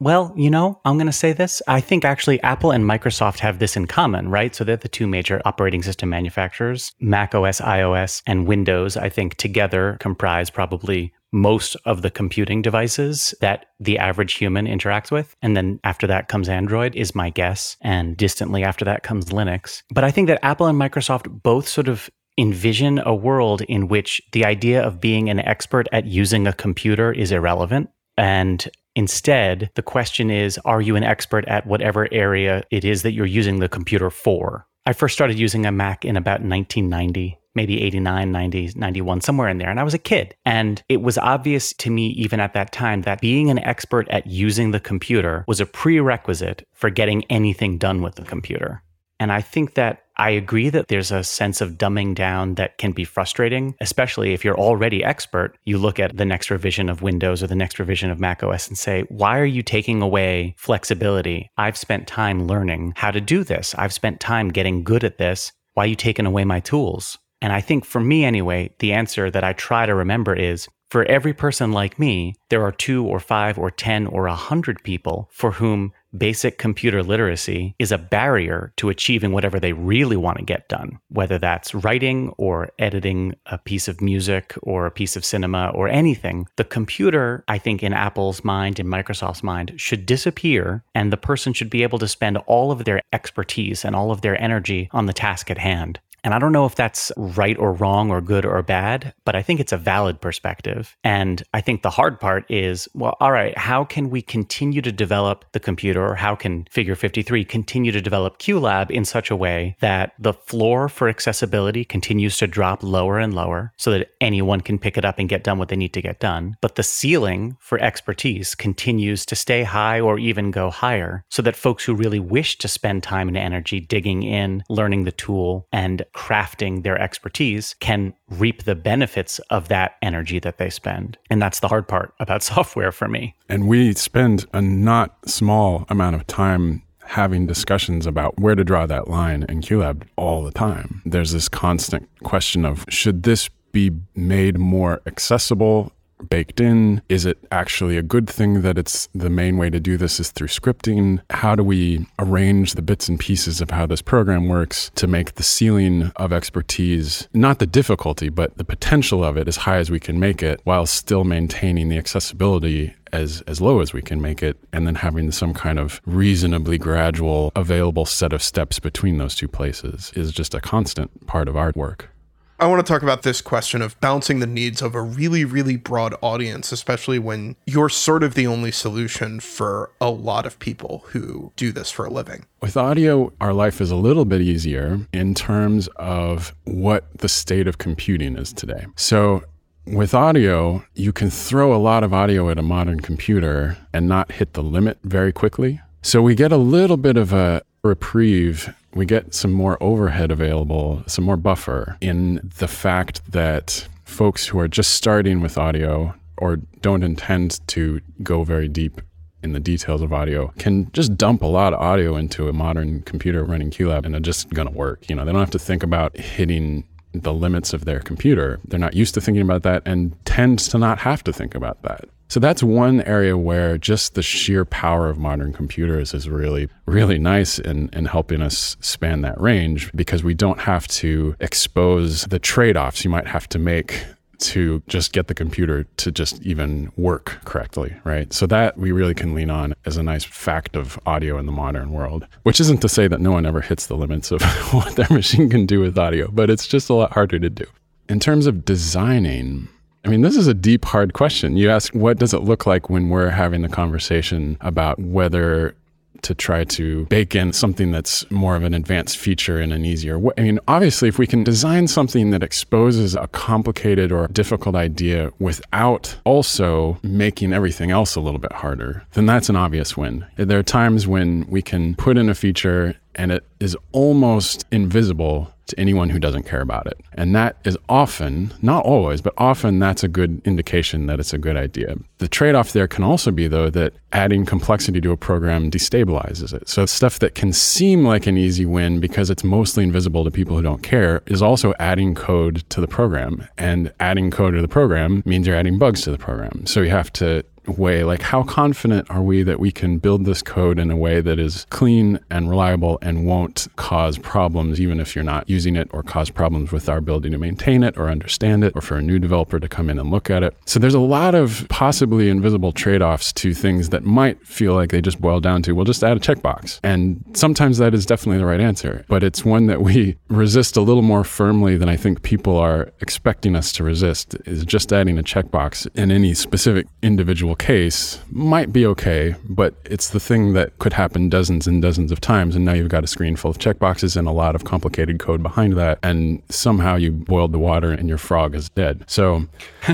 well, 0.00 0.32
you 0.36 0.50
know, 0.50 0.80
I'm 0.84 0.96
going 0.96 1.06
to 1.06 1.12
say 1.12 1.32
this. 1.32 1.60
I 1.66 1.80
think 1.80 2.04
actually 2.04 2.40
Apple 2.42 2.70
and 2.70 2.84
Microsoft 2.84 3.40
have 3.40 3.58
this 3.58 3.76
in 3.76 3.86
common, 3.86 4.28
right? 4.28 4.54
So 4.54 4.64
they're 4.64 4.76
the 4.76 4.88
two 4.88 5.06
major 5.06 5.42
operating 5.44 5.82
system 5.82 6.08
manufacturers. 6.08 6.92
Mac 7.00 7.34
OS, 7.34 7.60
iOS, 7.60 8.22
and 8.26 8.46
Windows, 8.46 8.96
I 8.96 9.08
think 9.08 9.34
together 9.36 9.96
comprise 10.00 10.50
probably 10.50 11.12
most 11.32 11.76
of 11.84 12.02
the 12.02 12.10
computing 12.10 12.62
devices 12.62 13.34
that 13.40 13.66
the 13.80 13.98
average 13.98 14.34
human 14.34 14.66
interacts 14.66 15.10
with. 15.10 15.36
And 15.42 15.56
then 15.56 15.80
after 15.84 16.06
that 16.06 16.28
comes 16.28 16.48
Android, 16.48 16.94
is 16.96 17.14
my 17.14 17.30
guess. 17.30 17.76
And 17.80 18.16
distantly 18.16 18.64
after 18.64 18.84
that 18.84 19.02
comes 19.02 19.26
Linux. 19.26 19.82
But 19.90 20.04
I 20.04 20.10
think 20.10 20.28
that 20.28 20.42
Apple 20.44 20.66
and 20.66 20.80
Microsoft 20.80 21.42
both 21.42 21.68
sort 21.68 21.88
of 21.88 22.08
envision 22.38 23.00
a 23.04 23.14
world 23.14 23.62
in 23.62 23.88
which 23.88 24.22
the 24.32 24.44
idea 24.44 24.80
of 24.80 25.00
being 25.00 25.28
an 25.28 25.40
expert 25.40 25.88
at 25.92 26.06
using 26.06 26.46
a 26.46 26.52
computer 26.52 27.12
is 27.12 27.32
irrelevant. 27.32 27.90
And 28.16 28.66
Instead, 28.98 29.70
the 29.76 29.82
question 29.82 30.28
is 30.28 30.58
Are 30.64 30.80
you 30.80 30.96
an 30.96 31.04
expert 31.04 31.46
at 31.46 31.64
whatever 31.68 32.08
area 32.10 32.64
it 32.72 32.84
is 32.84 33.02
that 33.02 33.12
you're 33.12 33.26
using 33.26 33.60
the 33.60 33.68
computer 33.68 34.10
for? 34.10 34.66
I 34.86 34.92
first 34.92 35.14
started 35.14 35.38
using 35.38 35.64
a 35.64 35.70
Mac 35.70 36.04
in 36.04 36.16
about 36.16 36.40
1990, 36.40 37.38
maybe 37.54 37.80
89, 37.80 38.32
90, 38.32 38.72
91, 38.74 39.20
somewhere 39.20 39.48
in 39.48 39.58
there. 39.58 39.70
And 39.70 39.78
I 39.78 39.84
was 39.84 39.94
a 39.94 39.98
kid. 39.98 40.34
And 40.44 40.82
it 40.88 41.00
was 41.00 41.16
obvious 41.16 41.72
to 41.74 41.90
me, 41.90 42.08
even 42.08 42.40
at 42.40 42.54
that 42.54 42.72
time, 42.72 43.02
that 43.02 43.20
being 43.20 43.50
an 43.50 43.60
expert 43.60 44.08
at 44.08 44.26
using 44.26 44.72
the 44.72 44.80
computer 44.80 45.44
was 45.46 45.60
a 45.60 45.66
prerequisite 45.66 46.66
for 46.72 46.90
getting 46.90 47.22
anything 47.26 47.78
done 47.78 48.02
with 48.02 48.16
the 48.16 48.24
computer. 48.24 48.82
And 49.20 49.32
I 49.32 49.40
think 49.40 49.74
that 49.74 50.04
I 50.16 50.30
agree 50.30 50.68
that 50.70 50.88
there's 50.88 51.12
a 51.12 51.22
sense 51.22 51.60
of 51.60 51.78
dumbing 51.78 52.14
down 52.14 52.54
that 52.56 52.78
can 52.78 52.92
be 52.92 53.04
frustrating, 53.04 53.76
especially 53.80 54.32
if 54.32 54.44
you're 54.44 54.58
already 54.58 55.04
expert. 55.04 55.56
You 55.64 55.78
look 55.78 56.00
at 56.00 56.16
the 56.16 56.24
next 56.24 56.50
revision 56.50 56.88
of 56.88 57.02
Windows 57.02 57.42
or 57.42 57.46
the 57.46 57.54
next 57.54 57.78
revision 57.78 58.10
of 58.10 58.18
macOS 58.18 58.66
and 58.68 58.76
say, 58.76 59.02
why 59.08 59.38
are 59.38 59.44
you 59.44 59.62
taking 59.62 60.02
away 60.02 60.54
flexibility? 60.58 61.50
I've 61.56 61.76
spent 61.76 62.08
time 62.08 62.46
learning 62.46 62.94
how 62.96 63.12
to 63.12 63.20
do 63.20 63.44
this. 63.44 63.74
I've 63.76 63.92
spent 63.92 64.18
time 64.18 64.48
getting 64.48 64.82
good 64.82 65.04
at 65.04 65.18
this. 65.18 65.52
Why 65.74 65.84
are 65.84 65.88
you 65.88 65.96
taking 65.96 66.26
away 66.26 66.44
my 66.44 66.58
tools? 66.58 67.16
And 67.40 67.52
I 67.52 67.60
think 67.60 67.84
for 67.84 68.00
me 68.00 68.24
anyway, 68.24 68.74
the 68.80 68.92
answer 68.92 69.30
that 69.30 69.44
I 69.44 69.52
try 69.52 69.86
to 69.86 69.94
remember 69.94 70.34
is 70.34 70.68
for 70.90 71.04
every 71.04 71.34
person 71.34 71.70
like 71.70 71.98
me, 71.98 72.34
there 72.48 72.62
are 72.62 72.72
two 72.72 73.06
or 73.06 73.20
five 73.20 73.58
or 73.58 73.70
10 73.70 74.06
or 74.06 74.26
a 74.26 74.34
hundred 74.34 74.82
people 74.82 75.28
for 75.32 75.52
whom 75.52 75.92
basic 76.16 76.58
computer 76.58 77.02
literacy 77.02 77.74
is 77.78 77.92
a 77.92 77.98
barrier 77.98 78.72
to 78.76 78.88
achieving 78.88 79.32
whatever 79.32 79.60
they 79.60 79.72
really 79.72 80.16
want 80.16 80.38
to 80.38 80.44
get 80.44 80.68
done, 80.68 80.98
whether 81.08 81.38
that's 81.38 81.74
writing 81.74 82.30
or 82.38 82.70
editing 82.78 83.34
a 83.46 83.58
piece 83.58 83.88
of 83.88 84.00
music 84.00 84.54
or 84.62 84.86
a 84.86 84.90
piece 84.90 85.16
of 85.16 85.24
cinema 85.24 85.70
or 85.74 85.88
anything. 85.88 86.46
The 86.56 86.64
computer, 86.64 87.44
I 87.48 87.58
think, 87.58 87.82
in 87.82 87.92
Apple's 87.92 88.44
mind, 88.44 88.80
in 88.80 88.86
Microsoft's 88.86 89.42
mind, 89.42 89.74
should 89.76 90.06
disappear, 90.06 90.84
and 90.94 91.12
the 91.12 91.16
person 91.16 91.52
should 91.52 91.70
be 91.70 91.82
able 91.82 91.98
to 91.98 92.08
spend 92.08 92.38
all 92.46 92.72
of 92.72 92.84
their 92.84 93.02
expertise 93.12 93.84
and 93.84 93.94
all 93.94 94.10
of 94.10 94.20
their 94.20 94.40
energy 94.40 94.88
on 94.92 95.06
the 95.06 95.12
task 95.12 95.50
at 95.50 95.58
hand. 95.58 96.00
And 96.24 96.34
I 96.34 96.38
don't 96.38 96.52
know 96.52 96.66
if 96.66 96.74
that's 96.74 97.12
right 97.16 97.58
or 97.58 97.72
wrong 97.72 98.10
or 98.10 98.20
good 98.20 98.44
or 98.44 98.62
bad, 98.62 99.14
but 99.24 99.36
I 99.36 99.42
think 99.42 99.60
it's 99.60 99.72
a 99.72 99.76
valid 99.76 100.20
perspective. 100.20 100.96
And 101.04 101.42
I 101.54 101.60
think 101.60 101.82
the 101.82 101.90
hard 101.90 102.20
part 102.20 102.44
is 102.50 102.88
well, 102.94 103.16
all 103.20 103.32
right, 103.32 103.56
how 103.56 103.84
can 103.84 104.10
we 104.10 104.22
continue 104.22 104.82
to 104.82 104.92
develop 104.92 105.44
the 105.52 105.60
computer 105.60 106.04
or 106.04 106.14
how 106.14 106.34
can 106.34 106.66
Figure 106.70 106.94
53 106.94 107.44
continue 107.44 107.92
to 107.92 108.00
develop 108.00 108.38
QLab 108.38 108.90
in 108.90 109.04
such 109.04 109.30
a 109.30 109.36
way 109.36 109.76
that 109.80 110.12
the 110.18 110.32
floor 110.32 110.88
for 110.88 111.08
accessibility 111.08 111.84
continues 111.84 112.36
to 112.38 112.46
drop 112.46 112.82
lower 112.82 113.18
and 113.18 113.34
lower 113.34 113.72
so 113.76 113.90
that 113.90 114.10
anyone 114.20 114.60
can 114.60 114.78
pick 114.78 114.96
it 114.96 115.04
up 115.04 115.18
and 115.18 115.28
get 115.28 115.44
done 115.44 115.58
what 115.58 115.68
they 115.68 115.76
need 115.76 115.92
to 115.94 116.02
get 116.02 116.20
done, 116.20 116.56
but 116.60 116.74
the 116.74 116.82
ceiling 116.82 117.56
for 117.60 117.78
expertise 117.80 118.54
continues 118.54 119.24
to 119.26 119.36
stay 119.36 119.62
high 119.62 120.00
or 120.00 120.18
even 120.18 120.50
go 120.50 120.70
higher 120.70 121.24
so 121.30 121.42
that 121.42 121.56
folks 121.56 121.84
who 121.84 121.94
really 121.94 122.20
wish 122.20 122.58
to 122.58 122.68
spend 122.68 123.02
time 123.02 123.28
and 123.28 123.36
energy 123.36 123.80
digging 123.80 124.22
in, 124.22 124.62
learning 124.68 125.04
the 125.04 125.12
tool, 125.12 125.66
and 125.72 126.04
crafting 126.14 126.82
their 126.82 126.98
expertise 127.00 127.74
can 127.80 128.14
reap 128.30 128.64
the 128.64 128.74
benefits 128.74 129.38
of 129.50 129.68
that 129.68 129.96
energy 130.02 130.38
that 130.38 130.58
they 130.58 130.70
spend. 130.70 131.18
And 131.30 131.40
that's 131.40 131.60
the 131.60 131.68
hard 131.68 131.88
part 131.88 132.14
about 132.20 132.42
software 132.54 132.92
for 132.92 133.08
me. 133.08 133.34
And 133.48 133.68
we 133.68 133.92
spend 133.94 134.46
a 134.52 134.62
not 134.62 135.28
small 135.28 135.86
amount 135.88 136.16
of 136.16 136.26
time 136.26 136.82
having 137.08 137.46
discussions 137.46 138.06
about 138.06 138.38
where 138.38 138.54
to 138.54 138.62
draw 138.62 138.86
that 138.86 139.08
line 139.08 139.44
in 139.48 139.62
QLab 139.62 140.02
all 140.16 140.44
the 140.44 140.52
time. 140.52 141.00
There's 141.06 141.32
this 141.32 141.48
constant 141.48 142.08
question 142.22 142.66
of 142.66 142.84
should 142.88 143.22
this 143.22 143.48
be 143.72 143.90
made 144.14 144.58
more 144.58 145.00
accessible 145.06 145.92
baked 146.28 146.60
in? 146.60 147.02
Is 147.08 147.26
it 147.26 147.38
actually 147.52 147.96
a 147.96 148.02
good 148.02 148.28
thing 148.28 148.62
that 148.62 148.78
it's 148.78 149.08
the 149.14 149.30
main 149.30 149.56
way 149.56 149.70
to 149.70 149.80
do 149.80 149.96
this 149.96 150.20
is 150.20 150.30
through 150.30 150.48
scripting? 150.48 151.20
How 151.30 151.54
do 151.54 151.62
we 151.62 152.06
arrange 152.18 152.74
the 152.74 152.82
bits 152.82 153.08
and 153.08 153.18
pieces 153.18 153.60
of 153.60 153.70
how 153.70 153.86
this 153.86 154.02
program 154.02 154.48
works 154.48 154.90
to 154.96 155.06
make 155.06 155.34
the 155.34 155.42
ceiling 155.42 156.12
of 156.16 156.32
expertise, 156.32 157.28
not 157.34 157.58
the 157.58 157.66
difficulty, 157.66 158.28
but 158.28 158.56
the 158.58 158.64
potential 158.64 159.24
of 159.24 159.36
it 159.36 159.48
as 159.48 159.58
high 159.58 159.78
as 159.78 159.90
we 159.90 160.00
can 160.00 160.18
make 160.18 160.42
it 160.42 160.60
while 160.64 160.86
still 160.86 161.24
maintaining 161.24 161.88
the 161.88 161.98
accessibility 161.98 162.94
as 163.12 163.42
as 163.46 163.60
low 163.60 163.80
as 163.80 163.92
we 163.92 164.02
can 164.02 164.20
make 164.20 164.42
it 164.42 164.58
and 164.72 164.86
then 164.86 164.94
having 164.94 165.30
some 165.32 165.54
kind 165.54 165.78
of 165.78 166.00
reasonably 166.04 166.78
gradual 166.78 167.52
available 167.56 168.04
set 168.04 168.32
of 168.32 168.42
steps 168.42 168.78
between 168.78 169.18
those 169.18 169.34
two 169.34 169.48
places 169.48 170.12
is 170.14 170.32
just 170.32 170.54
a 170.54 170.60
constant 170.60 171.26
part 171.26 171.48
of 171.48 171.56
our 171.56 171.72
work. 171.74 172.10
I 172.60 172.66
want 172.66 172.84
to 172.84 172.92
talk 172.92 173.02
about 173.02 173.22
this 173.22 173.40
question 173.40 173.82
of 173.82 173.98
balancing 174.00 174.40
the 174.40 174.46
needs 174.46 174.82
of 174.82 174.96
a 174.96 175.00
really, 175.00 175.44
really 175.44 175.76
broad 175.76 176.16
audience, 176.22 176.72
especially 176.72 177.20
when 177.20 177.54
you're 177.66 177.88
sort 177.88 178.24
of 178.24 178.34
the 178.34 178.48
only 178.48 178.72
solution 178.72 179.38
for 179.38 179.92
a 180.00 180.10
lot 180.10 180.44
of 180.44 180.58
people 180.58 181.04
who 181.10 181.52
do 181.54 181.70
this 181.70 181.92
for 181.92 182.04
a 182.04 182.10
living. 182.10 182.46
With 182.60 182.76
audio, 182.76 183.32
our 183.40 183.52
life 183.52 183.80
is 183.80 183.92
a 183.92 183.96
little 183.96 184.24
bit 184.24 184.40
easier 184.40 184.98
in 185.12 185.34
terms 185.34 185.86
of 185.94 186.52
what 186.64 187.06
the 187.18 187.28
state 187.28 187.68
of 187.68 187.78
computing 187.78 188.36
is 188.36 188.52
today. 188.52 188.86
So, 188.96 189.44
with 189.86 190.12
audio, 190.12 190.84
you 190.94 191.12
can 191.12 191.30
throw 191.30 191.72
a 191.72 191.78
lot 191.78 192.02
of 192.02 192.12
audio 192.12 192.50
at 192.50 192.58
a 192.58 192.62
modern 192.62 192.98
computer 192.98 193.78
and 193.92 194.08
not 194.08 194.32
hit 194.32 194.54
the 194.54 194.64
limit 194.64 194.98
very 195.04 195.32
quickly. 195.32 195.80
So, 196.02 196.22
we 196.22 196.34
get 196.34 196.50
a 196.50 196.56
little 196.56 196.96
bit 196.96 197.16
of 197.16 197.32
a 197.32 197.62
reprieve 197.82 198.74
we 198.94 199.06
get 199.06 199.34
some 199.34 199.52
more 199.52 199.80
overhead 199.82 200.30
available, 200.30 201.02
some 201.06 201.24
more 201.24 201.36
buffer 201.36 201.96
in 202.00 202.50
the 202.58 202.68
fact 202.68 203.20
that 203.30 203.86
folks 204.04 204.46
who 204.46 204.58
are 204.58 204.68
just 204.68 204.94
starting 204.94 205.40
with 205.40 205.58
audio 205.58 206.14
or 206.38 206.56
don't 206.80 207.02
intend 207.02 207.66
to 207.68 208.00
go 208.22 208.44
very 208.44 208.68
deep 208.68 209.00
in 209.42 209.52
the 209.52 209.60
details 209.60 210.02
of 210.02 210.12
audio 210.12 210.52
can 210.58 210.90
just 210.92 211.16
dump 211.16 211.42
a 211.42 211.46
lot 211.46 211.72
of 211.72 211.80
audio 211.80 212.16
into 212.16 212.48
a 212.48 212.52
modern 212.52 213.02
computer 213.02 213.44
running 213.44 213.70
QLab 213.70 214.04
and 214.04 214.16
it's 214.16 214.24
just 214.24 214.50
going 214.50 214.66
to 214.66 214.74
work. 214.74 215.08
You 215.08 215.14
know, 215.14 215.24
they 215.24 215.30
don't 215.30 215.40
have 215.40 215.50
to 215.50 215.58
think 215.58 215.82
about 215.82 216.16
hitting 216.16 216.84
the 217.12 217.32
limits 217.32 217.72
of 217.72 217.84
their 217.84 218.00
computer. 218.00 218.60
They're 218.66 218.78
not 218.78 218.94
used 218.94 219.14
to 219.14 219.20
thinking 219.20 219.42
about 219.42 219.62
that 219.62 219.82
and 219.86 220.14
tend 220.24 220.58
to 220.60 220.78
not 220.78 220.98
have 220.98 221.24
to 221.24 221.32
think 221.32 221.54
about 221.54 221.82
that. 221.82 222.04
So 222.30 222.40
that's 222.40 222.62
one 222.62 223.00
area 223.02 223.38
where 223.38 223.78
just 223.78 224.14
the 224.14 224.22
sheer 224.22 224.66
power 224.66 225.08
of 225.08 225.16
modern 225.16 225.54
computers 225.54 226.12
is 226.12 226.28
really, 226.28 226.68
really 226.84 227.18
nice 227.18 227.58
in, 227.58 227.88
in 227.94 228.04
helping 228.04 228.42
us 228.42 228.76
span 228.80 229.22
that 229.22 229.40
range 229.40 229.90
because 229.94 230.22
we 230.22 230.34
don't 230.34 230.60
have 230.60 230.86
to 230.88 231.34
expose 231.40 232.24
the 232.24 232.38
trade 232.38 232.76
offs 232.76 233.02
you 233.02 233.10
might 233.10 233.26
have 233.26 233.48
to 233.48 233.58
make 233.58 234.04
to 234.38 234.82
just 234.86 235.12
get 235.12 235.26
the 235.26 235.34
computer 235.34 235.84
to 235.96 236.12
just 236.12 236.40
even 236.42 236.92
work 236.96 237.38
correctly, 237.44 237.94
right? 238.04 238.32
So 238.32 238.46
that 238.46 238.76
we 238.76 238.92
really 238.92 239.14
can 239.14 239.34
lean 239.34 239.50
on 239.50 239.74
as 239.84 239.96
a 239.96 240.02
nice 240.02 240.24
fact 240.24 240.76
of 240.76 240.98
audio 241.06 241.38
in 241.38 241.46
the 241.46 241.52
modern 241.52 241.92
world, 241.92 242.26
which 242.44 242.60
isn't 242.60 242.80
to 242.82 242.88
say 242.88 243.08
that 243.08 243.20
no 243.20 243.32
one 243.32 243.46
ever 243.46 243.60
hits 243.60 243.86
the 243.86 243.96
limits 243.96 244.30
of 244.30 244.42
what 244.72 244.96
their 244.96 245.08
machine 245.10 245.50
can 245.50 245.66
do 245.66 245.80
with 245.80 245.98
audio, 245.98 246.30
but 246.30 246.50
it's 246.50 246.66
just 246.66 246.88
a 246.88 246.94
lot 246.94 247.12
harder 247.12 247.38
to 247.38 247.50
do. 247.50 247.66
In 248.08 248.20
terms 248.20 248.46
of 248.46 248.64
designing, 248.64 249.68
I 250.04 250.08
mean, 250.08 250.22
this 250.22 250.36
is 250.36 250.46
a 250.46 250.54
deep, 250.54 250.84
hard 250.84 251.12
question. 251.12 251.56
You 251.56 251.70
ask, 251.70 251.92
what 251.94 252.18
does 252.18 252.32
it 252.32 252.42
look 252.42 252.66
like 252.66 252.88
when 252.88 253.10
we're 253.10 253.30
having 253.30 253.62
the 253.62 253.68
conversation 253.68 254.56
about 254.60 254.98
whether 254.98 255.74
to 256.22 256.34
try 256.34 256.64
to 256.64 257.06
bake 257.06 257.34
in 257.34 257.52
something 257.52 257.90
that's 257.90 258.28
more 258.30 258.56
of 258.56 258.62
an 258.62 258.74
advanced 258.74 259.16
feature 259.16 259.60
in 259.60 259.72
an 259.72 259.84
easier 259.84 260.18
way. 260.18 260.32
I 260.36 260.42
mean, 260.42 260.58
obviously, 260.66 261.08
if 261.08 261.18
we 261.18 261.26
can 261.26 261.44
design 261.44 261.86
something 261.86 262.30
that 262.30 262.42
exposes 262.42 263.14
a 263.14 263.28
complicated 263.28 264.10
or 264.12 264.26
difficult 264.28 264.74
idea 264.74 265.30
without 265.38 266.16
also 266.24 266.98
making 267.02 267.52
everything 267.52 267.90
else 267.90 268.16
a 268.16 268.20
little 268.20 268.40
bit 268.40 268.52
harder, 268.52 269.04
then 269.12 269.26
that's 269.26 269.48
an 269.48 269.56
obvious 269.56 269.96
win. 269.96 270.26
There 270.36 270.58
are 270.58 270.64
times 270.64 271.06
when 271.06 271.46
we 271.48 271.62
can 271.62 271.94
put 271.94 272.16
in 272.18 272.28
a 272.28 272.34
feature 272.34 272.96
and 273.14 273.32
it 273.32 273.44
is 273.60 273.76
almost 273.92 274.66
invisible 274.70 275.52
to 275.68 275.78
anyone 275.78 276.10
who 276.10 276.18
doesn't 276.18 276.44
care 276.44 276.60
about 276.60 276.86
it. 276.86 276.98
And 277.14 277.34
that 277.34 277.56
is 277.64 277.76
often, 277.88 278.52
not 278.62 278.84
always, 278.84 279.20
but 279.20 279.34
often 279.36 279.78
that's 279.78 280.02
a 280.02 280.08
good 280.08 280.40
indication 280.44 281.06
that 281.06 281.20
it's 281.20 281.32
a 281.32 281.38
good 281.38 281.56
idea. 281.56 281.96
The 282.18 282.28
trade 282.28 282.54
off 282.54 282.72
there 282.72 282.88
can 282.88 283.04
also 283.04 283.30
be, 283.30 283.48
though, 283.48 283.70
that 283.70 283.92
adding 284.12 284.46
complexity 284.46 285.00
to 285.02 285.12
a 285.12 285.16
program 285.16 285.70
destabilizes 285.70 286.54
it. 286.54 286.68
So 286.68 286.86
stuff 286.86 287.18
that 287.18 287.34
can 287.34 287.52
seem 287.52 288.04
like 288.04 288.26
an 288.26 288.38
easy 288.38 288.64
win 288.64 288.98
because 288.98 289.28
it's 289.28 289.44
mostly 289.44 289.84
invisible 289.84 290.24
to 290.24 290.30
people 290.30 290.56
who 290.56 290.62
don't 290.62 290.82
care 290.82 291.22
is 291.26 291.42
also 291.42 291.74
adding 291.78 292.14
code 292.14 292.64
to 292.70 292.80
the 292.80 292.88
program. 292.88 293.46
And 293.58 293.92
adding 294.00 294.30
code 294.30 294.54
to 294.54 294.62
the 294.62 294.68
program 294.68 295.22
means 295.26 295.46
you're 295.46 295.56
adding 295.56 295.78
bugs 295.78 296.00
to 296.02 296.10
the 296.10 296.18
program. 296.18 296.66
So 296.66 296.80
you 296.80 296.90
have 296.90 297.12
to 297.14 297.44
way 297.76 298.04
like 298.04 298.22
how 298.22 298.42
confident 298.42 299.10
are 299.10 299.22
we 299.22 299.42
that 299.42 299.60
we 299.60 299.70
can 299.70 299.98
build 299.98 300.24
this 300.24 300.42
code 300.42 300.78
in 300.78 300.90
a 300.90 300.96
way 300.96 301.20
that 301.20 301.38
is 301.38 301.66
clean 301.70 302.18
and 302.30 302.48
reliable 302.48 302.98
and 303.02 303.26
won't 303.26 303.47
cause 303.76 304.18
problems 304.18 304.80
even 304.80 305.00
if 305.00 305.14
you're 305.14 305.24
not 305.24 305.48
using 305.48 305.76
it 305.76 305.88
or 305.92 306.02
cause 306.02 306.30
problems 306.30 306.72
with 306.72 306.88
our 306.88 306.98
ability 306.98 307.30
to 307.30 307.38
maintain 307.38 307.82
it 307.82 307.96
or 307.96 308.08
understand 308.08 308.64
it 308.64 308.72
or 308.74 308.80
for 308.80 308.96
a 308.96 309.02
new 309.02 309.18
developer 309.18 309.58
to 309.58 309.68
come 309.68 309.88
in 309.88 309.98
and 309.98 310.10
look 310.10 310.30
at 310.30 310.42
it 310.42 310.56
so 310.64 310.78
there's 310.78 310.94
a 310.94 311.00
lot 311.00 311.34
of 311.34 311.66
possibly 311.68 312.28
invisible 312.28 312.72
trade-offs 312.72 313.32
to 313.32 313.54
things 313.54 313.90
that 313.90 314.04
might 314.04 314.44
feel 314.46 314.74
like 314.74 314.90
they 314.90 315.00
just 315.00 315.20
boil 315.20 315.40
down 315.40 315.62
to 315.62 315.72
we'll 315.72 315.84
just 315.84 316.04
add 316.04 316.16
a 316.16 316.20
checkbox 316.20 316.80
and 316.82 317.22
sometimes 317.34 317.78
that 317.78 317.94
is 317.94 318.06
definitely 318.06 318.38
the 318.38 318.46
right 318.46 318.60
answer 318.60 319.04
but 319.08 319.22
it's 319.22 319.44
one 319.44 319.66
that 319.66 319.82
we 319.82 320.16
resist 320.28 320.76
a 320.76 320.80
little 320.80 321.02
more 321.02 321.24
firmly 321.24 321.76
than 321.76 321.88
i 321.88 321.96
think 321.96 322.22
people 322.22 322.56
are 322.56 322.92
expecting 323.00 323.56
us 323.56 323.72
to 323.72 323.82
resist 323.82 324.36
is 324.44 324.64
just 324.64 324.92
adding 324.92 325.18
a 325.18 325.22
checkbox 325.22 325.86
in 325.96 326.10
any 326.10 326.34
specific 326.34 326.86
individual 327.02 327.54
case 327.54 328.20
might 328.30 328.72
be 328.72 328.86
okay, 328.86 329.34
but 329.48 329.74
it's 329.84 330.10
the 330.10 330.20
thing 330.20 330.52
that 330.54 330.78
could 330.78 330.92
happen 330.92 331.28
dozens 331.28 331.66
and 331.66 331.82
dozens 331.82 332.12
of 332.12 332.20
times. 332.20 332.54
And 332.54 332.64
now 332.64 332.72
you've 332.72 332.88
got 332.88 333.04
a 333.04 333.06
screen 333.06 333.36
full 333.38 333.50
of 333.50 333.58
checkboxes 333.58 334.16
and 334.16 334.28
a 334.28 334.32
lot 334.32 334.54
of 334.54 334.64
complicated 334.64 335.18
code 335.18 335.42
behind 335.42 335.76
that. 335.76 335.98
And 336.02 336.42
somehow 336.48 336.96
you 336.96 337.12
boiled 337.12 337.52
the 337.52 337.58
water 337.58 337.90
and 337.90 338.08
your 338.08 338.18
frog 338.18 338.54
is 338.54 338.68
dead. 338.70 339.04
So, 339.06 339.46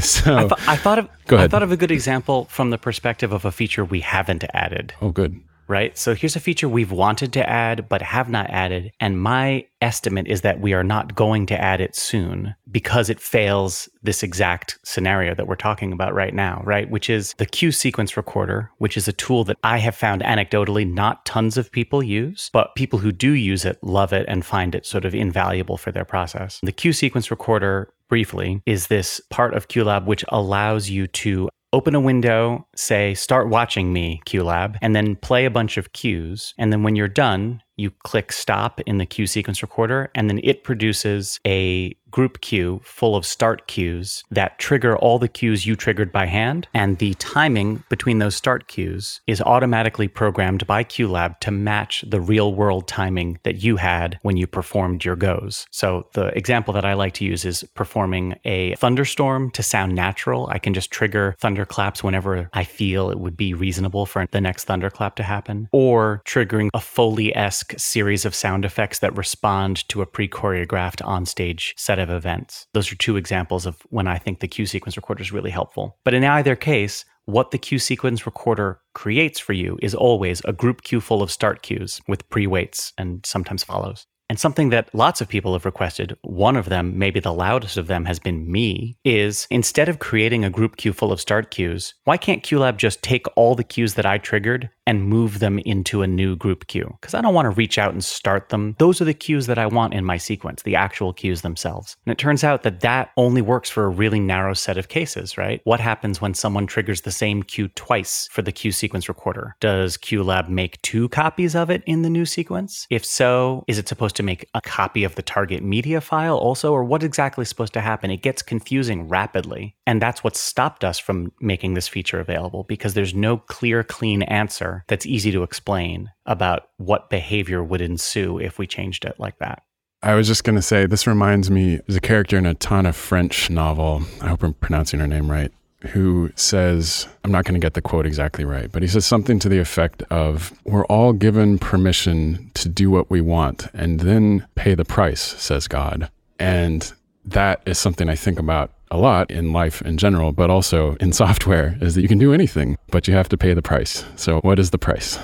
so 0.00 0.36
I, 0.36 0.48
th- 0.48 0.68
I 0.68 0.76
thought 0.76 0.98
of. 0.98 1.08
I 1.30 1.48
thought 1.48 1.62
of 1.62 1.72
a 1.72 1.76
good 1.76 1.90
example 1.90 2.46
from 2.46 2.70
the 2.70 2.78
perspective 2.78 3.32
of 3.32 3.44
a 3.44 3.52
feature 3.52 3.84
we 3.84 4.00
haven't 4.00 4.44
added. 4.52 4.92
Oh, 5.00 5.10
good 5.10 5.40
right? 5.68 5.96
So 5.96 6.14
here's 6.14 6.36
a 6.36 6.40
feature 6.40 6.68
we've 6.68 6.92
wanted 6.92 7.32
to 7.34 7.48
add 7.48 7.88
but 7.88 8.02
have 8.02 8.28
not 8.28 8.50
added. 8.50 8.92
And 9.00 9.20
my 9.20 9.66
estimate 9.80 10.26
is 10.26 10.40
that 10.42 10.60
we 10.60 10.72
are 10.72 10.84
not 10.84 11.14
going 11.14 11.46
to 11.46 11.60
add 11.60 11.80
it 11.80 11.94
soon 11.94 12.54
because 12.70 13.10
it 13.10 13.20
fails 13.20 13.88
this 14.02 14.22
exact 14.22 14.78
scenario 14.84 15.34
that 15.34 15.46
we're 15.46 15.56
talking 15.56 15.92
about 15.92 16.14
right 16.14 16.34
now, 16.34 16.62
right? 16.64 16.88
Which 16.90 17.10
is 17.10 17.34
the 17.38 17.46
Q 17.46 17.70
sequence 17.70 18.16
recorder, 18.16 18.70
which 18.78 18.96
is 18.96 19.08
a 19.08 19.12
tool 19.12 19.44
that 19.44 19.58
I 19.62 19.78
have 19.78 19.94
found 19.94 20.22
anecdotally 20.22 20.90
not 20.90 21.24
tons 21.26 21.56
of 21.56 21.70
people 21.70 22.02
use, 22.02 22.50
but 22.52 22.74
people 22.74 22.98
who 22.98 23.12
do 23.12 23.32
use 23.32 23.64
it 23.64 23.78
love 23.82 24.12
it 24.12 24.24
and 24.28 24.44
find 24.44 24.74
it 24.74 24.86
sort 24.86 25.04
of 25.04 25.14
invaluable 25.14 25.76
for 25.76 25.92
their 25.92 26.04
process. 26.04 26.60
The 26.62 26.72
Q 26.72 26.92
sequence 26.92 27.30
recorder 27.30 27.92
briefly, 28.08 28.62
is 28.66 28.88
this 28.88 29.20
part 29.30 29.54
of 29.54 29.68
QLab 29.68 30.04
which 30.06 30.24
allows 30.28 30.90
you 30.90 31.06
to 31.06 31.48
open 31.74 31.96
a 31.96 32.00
window, 32.00 32.64
say, 32.76 33.14
start 33.14 33.48
watching 33.48 33.92
me, 33.92 34.22
QLab, 34.26 34.78
and 34.80 34.94
then 34.94 35.16
play 35.16 35.44
a 35.44 35.50
bunch 35.50 35.76
of 35.76 35.92
cues. 35.92 36.54
And 36.56 36.72
then 36.72 36.84
when 36.84 36.94
you're 36.94 37.08
done, 37.08 37.63
you 37.76 37.90
click 38.02 38.32
stop 38.32 38.80
in 38.82 38.98
the 38.98 39.06
Q 39.06 39.26
sequence 39.26 39.62
recorder, 39.62 40.10
and 40.14 40.28
then 40.28 40.40
it 40.42 40.64
produces 40.64 41.40
a 41.46 41.96
group 42.10 42.40
cue 42.40 42.80
full 42.84 43.16
of 43.16 43.26
start 43.26 43.66
cues 43.66 44.22
that 44.30 44.56
trigger 44.60 44.96
all 44.98 45.18
the 45.18 45.26
cues 45.26 45.66
you 45.66 45.74
triggered 45.74 46.12
by 46.12 46.26
hand. 46.26 46.68
And 46.72 46.98
the 46.98 47.14
timing 47.14 47.82
between 47.88 48.20
those 48.20 48.36
start 48.36 48.68
cues 48.68 49.20
is 49.26 49.40
automatically 49.40 50.06
programmed 50.06 50.64
by 50.64 50.84
QLab 50.84 51.40
to 51.40 51.50
match 51.50 52.04
the 52.06 52.20
real 52.20 52.54
world 52.54 52.86
timing 52.86 53.40
that 53.42 53.64
you 53.64 53.78
had 53.78 54.20
when 54.22 54.36
you 54.36 54.46
performed 54.46 55.04
your 55.04 55.16
goes. 55.16 55.66
So 55.72 56.06
the 56.12 56.26
example 56.38 56.72
that 56.74 56.84
I 56.84 56.94
like 56.94 57.14
to 57.14 57.24
use 57.24 57.44
is 57.44 57.64
performing 57.74 58.36
a 58.44 58.76
thunderstorm 58.76 59.50
to 59.50 59.64
sound 59.64 59.96
natural. 59.96 60.46
I 60.52 60.60
can 60.60 60.72
just 60.72 60.92
trigger 60.92 61.34
thunderclaps 61.40 62.04
whenever 62.04 62.48
I 62.52 62.62
feel 62.62 63.10
it 63.10 63.18
would 63.18 63.36
be 63.36 63.54
reasonable 63.54 64.06
for 64.06 64.24
the 64.30 64.40
next 64.40 64.66
thunderclap 64.66 65.16
to 65.16 65.24
happen, 65.24 65.68
or 65.72 66.22
triggering 66.24 66.68
a 66.74 66.80
Foley 66.80 67.34
esque 67.36 67.63
series 67.78 68.24
of 68.24 68.34
sound 68.34 68.64
effects 68.64 68.98
that 68.98 69.16
respond 69.16 69.88
to 69.88 70.02
a 70.02 70.06
pre 70.06 70.28
choreographed 70.28 71.02
onstage 71.02 71.72
set 71.76 71.98
of 71.98 72.10
events. 72.10 72.66
Those 72.74 72.90
are 72.92 72.96
two 72.96 73.16
examples 73.16 73.66
of 73.66 73.78
when 73.90 74.06
I 74.06 74.18
think 74.18 74.40
the 74.40 74.48
Q 74.48 74.66
sequence 74.66 74.96
recorder 74.96 75.22
is 75.22 75.32
really 75.32 75.50
helpful. 75.50 75.98
But 76.04 76.14
in 76.14 76.24
either 76.24 76.56
case, 76.56 77.04
what 77.26 77.50
the 77.50 77.58
Q 77.58 77.78
sequence 77.78 78.26
recorder 78.26 78.80
creates 78.92 79.40
for 79.40 79.54
you 79.54 79.78
is 79.80 79.94
always 79.94 80.42
a 80.44 80.52
group 80.52 80.82
cue 80.82 81.00
full 81.00 81.22
of 81.22 81.30
start 81.30 81.62
cues 81.62 82.00
with 82.06 82.28
pre 82.28 82.46
weights 82.46 82.92
and 82.98 83.24
sometimes 83.24 83.64
follows. 83.64 84.06
And 84.30 84.40
something 84.40 84.70
that 84.70 84.94
lots 84.94 85.20
of 85.20 85.28
people 85.28 85.52
have 85.52 85.64
requested, 85.64 86.16
one 86.22 86.56
of 86.56 86.68
them, 86.68 86.98
maybe 86.98 87.20
the 87.20 87.32
loudest 87.32 87.76
of 87.76 87.88
them, 87.88 88.06
has 88.06 88.18
been 88.18 88.50
me, 88.50 88.96
is 89.04 89.46
instead 89.50 89.88
of 89.88 89.98
creating 89.98 90.44
a 90.44 90.50
group 90.50 90.76
cue 90.76 90.92
full 90.92 91.12
of 91.12 91.20
start 91.20 91.50
cues, 91.50 91.94
why 92.04 92.16
can't 92.16 92.42
QLab 92.42 92.76
just 92.76 93.02
take 93.02 93.26
all 93.36 93.54
the 93.54 93.64
cues 93.64 93.94
that 93.94 94.06
I 94.06 94.18
triggered 94.18 94.70
and 94.86 95.08
move 95.08 95.38
them 95.38 95.58
into 95.60 96.02
a 96.02 96.06
new 96.06 96.36
group 96.36 96.66
cue? 96.66 96.96
Because 97.00 97.14
I 97.14 97.20
don't 97.20 97.34
want 97.34 97.46
to 97.46 97.50
reach 97.50 97.78
out 97.78 97.92
and 97.92 98.02
start 98.02 98.48
them. 98.48 98.76
Those 98.78 99.00
are 99.00 99.04
the 99.04 99.14
cues 99.14 99.46
that 99.46 99.58
I 99.58 99.66
want 99.66 99.94
in 99.94 100.04
my 100.04 100.16
sequence, 100.16 100.62
the 100.62 100.76
actual 100.76 101.12
cues 101.12 101.42
themselves. 101.42 101.96
And 102.06 102.12
it 102.12 102.18
turns 102.18 102.42
out 102.42 102.62
that 102.62 102.80
that 102.80 103.10
only 103.16 103.42
works 103.42 103.68
for 103.68 103.84
a 103.84 103.88
really 103.88 104.20
narrow 104.20 104.54
set 104.54 104.78
of 104.78 104.88
cases, 104.88 105.36
right? 105.36 105.60
What 105.64 105.80
happens 105.80 106.20
when 106.20 106.34
someone 106.34 106.66
triggers 106.66 107.02
the 107.02 107.10
same 107.10 107.42
cue 107.42 107.68
twice 107.68 108.28
for 108.30 108.40
the 108.40 108.52
cue 108.52 108.72
sequence 108.72 109.08
recorder? 109.08 109.56
Does 109.60 109.98
QLab 109.98 110.48
make 110.48 110.80
two 110.82 111.10
copies 111.10 111.54
of 111.54 111.70
it 111.70 111.82
in 111.86 112.02
the 112.02 112.10
new 112.10 112.24
sequence? 112.24 112.86
If 112.88 113.04
so, 113.04 113.64
is 113.68 113.78
it 113.78 113.88
supposed 113.88 114.13
supposed 114.14 114.16
to 114.16 114.22
make 114.22 114.48
a 114.54 114.60
copy 114.60 115.04
of 115.04 115.14
the 115.14 115.22
target 115.22 115.62
media 115.62 116.00
file 116.00 116.36
also, 116.36 116.72
or 116.72 116.84
what 116.84 117.02
exactly 117.02 117.42
is 117.42 117.48
supposed 117.48 117.72
to 117.74 117.80
happen? 117.80 118.10
It 118.10 118.22
gets 118.22 118.42
confusing 118.42 119.08
rapidly. 119.08 119.74
And 119.86 120.00
that's 120.00 120.22
what 120.22 120.36
stopped 120.36 120.84
us 120.84 120.98
from 120.98 121.32
making 121.40 121.74
this 121.74 121.88
feature 121.88 122.20
available 122.20 122.64
because 122.64 122.94
there's 122.94 123.14
no 123.14 123.38
clear, 123.38 123.82
clean 123.82 124.22
answer 124.22 124.84
that's 124.86 125.06
easy 125.06 125.32
to 125.32 125.42
explain 125.42 126.10
about 126.26 126.68
what 126.76 127.10
behavior 127.10 127.62
would 127.62 127.80
ensue 127.80 128.38
if 128.38 128.58
we 128.58 128.66
changed 128.66 129.04
it 129.04 129.18
like 129.18 129.38
that. 129.38 129.62
I 130.02 130.14
was 130.14 130.26
just 130.26 130.44
going 130.44 130.56
to 130.56 130.62
say, 130.62 130.86
this 130.86 131.06
reminds 131.06 131.50
me, 131.50 131.80
there's 131.86 131.96
a 131.96 132.00
character 132.00 132.36
in 132.36 132.46
a 132.46 132.54
ton 132.54 132.86
of 132.86 132.94
French 132.94 133.48
novel. 133.48 134.02
I 134.20 134.28
hope 134.28 134.42
I'm 134.42 134.54
pronouncing 134.54 135.00
her 135.00 135.06
name 135.06 135.30
right 135.30 135.50
who 135.86 136.30
says, 136.34 137.06
I'm 137.24 137.32
not 137.32 137.44
going 137.44 137.54
to 137.54 137.64
get 137.64 137.74
the 137.74 137.82
quote 137.82 138.06
exactly 138.06 138.44
right, 138.44 138.70
but 138.70 138.82
he 138.82 138.88
says 138.88 139.06
something 139.06 139.38
to 139.40 139.48
the 139.48 139.58
effect 139.58 140.02
of, 140.10 140.52
We're 140.64 140.86
all 140.86 141.12
given 141.12 141.58
permission 141.58 142.50
to 142.54 142.68
do 142.68 142.90
what 142.90 143.10
we 143.10 143.20
want 143.20 143.68
and 143.74 144.00
then 144.00 144.46
pay 144.54 144.74
the 144.74 144.84
price, 144.84 145.20
says 145.20 145.68
God. 145.68 146.10
And 146.38 146.92
that 147.24 147.62
is 147.66 147.78
something 147.78 148.08
I 148.08 148.16
think 148.16 148.38
about 148.38 148.72
a 148.90 148.96
lot 148.96 149.30
in 149.30 149.52
life 149.52 149.82
in 149.82 149.96
general, 149.96 150.32
but 150.32 150.50
also 150.50 150.94
in 150.96 151.12
software, 151.24 151.76
is 151.80 151.94
that 151.94 152.02
you 152.02 152.08
can 152.08 152.18
do 152.18 152.32
anything, 152.32 152.78
but 152.90 153.08
you 153.08 153.14
have 153.14 153.28
to 153.30 153.36
pay 153.36 153.54
the 153.54 153.62
price. 153.62 154.04
So, 154.16 154.40
what 154.40 154.58
is 154.58 154.70
the 154.70 154.78
price? 154.78 155.18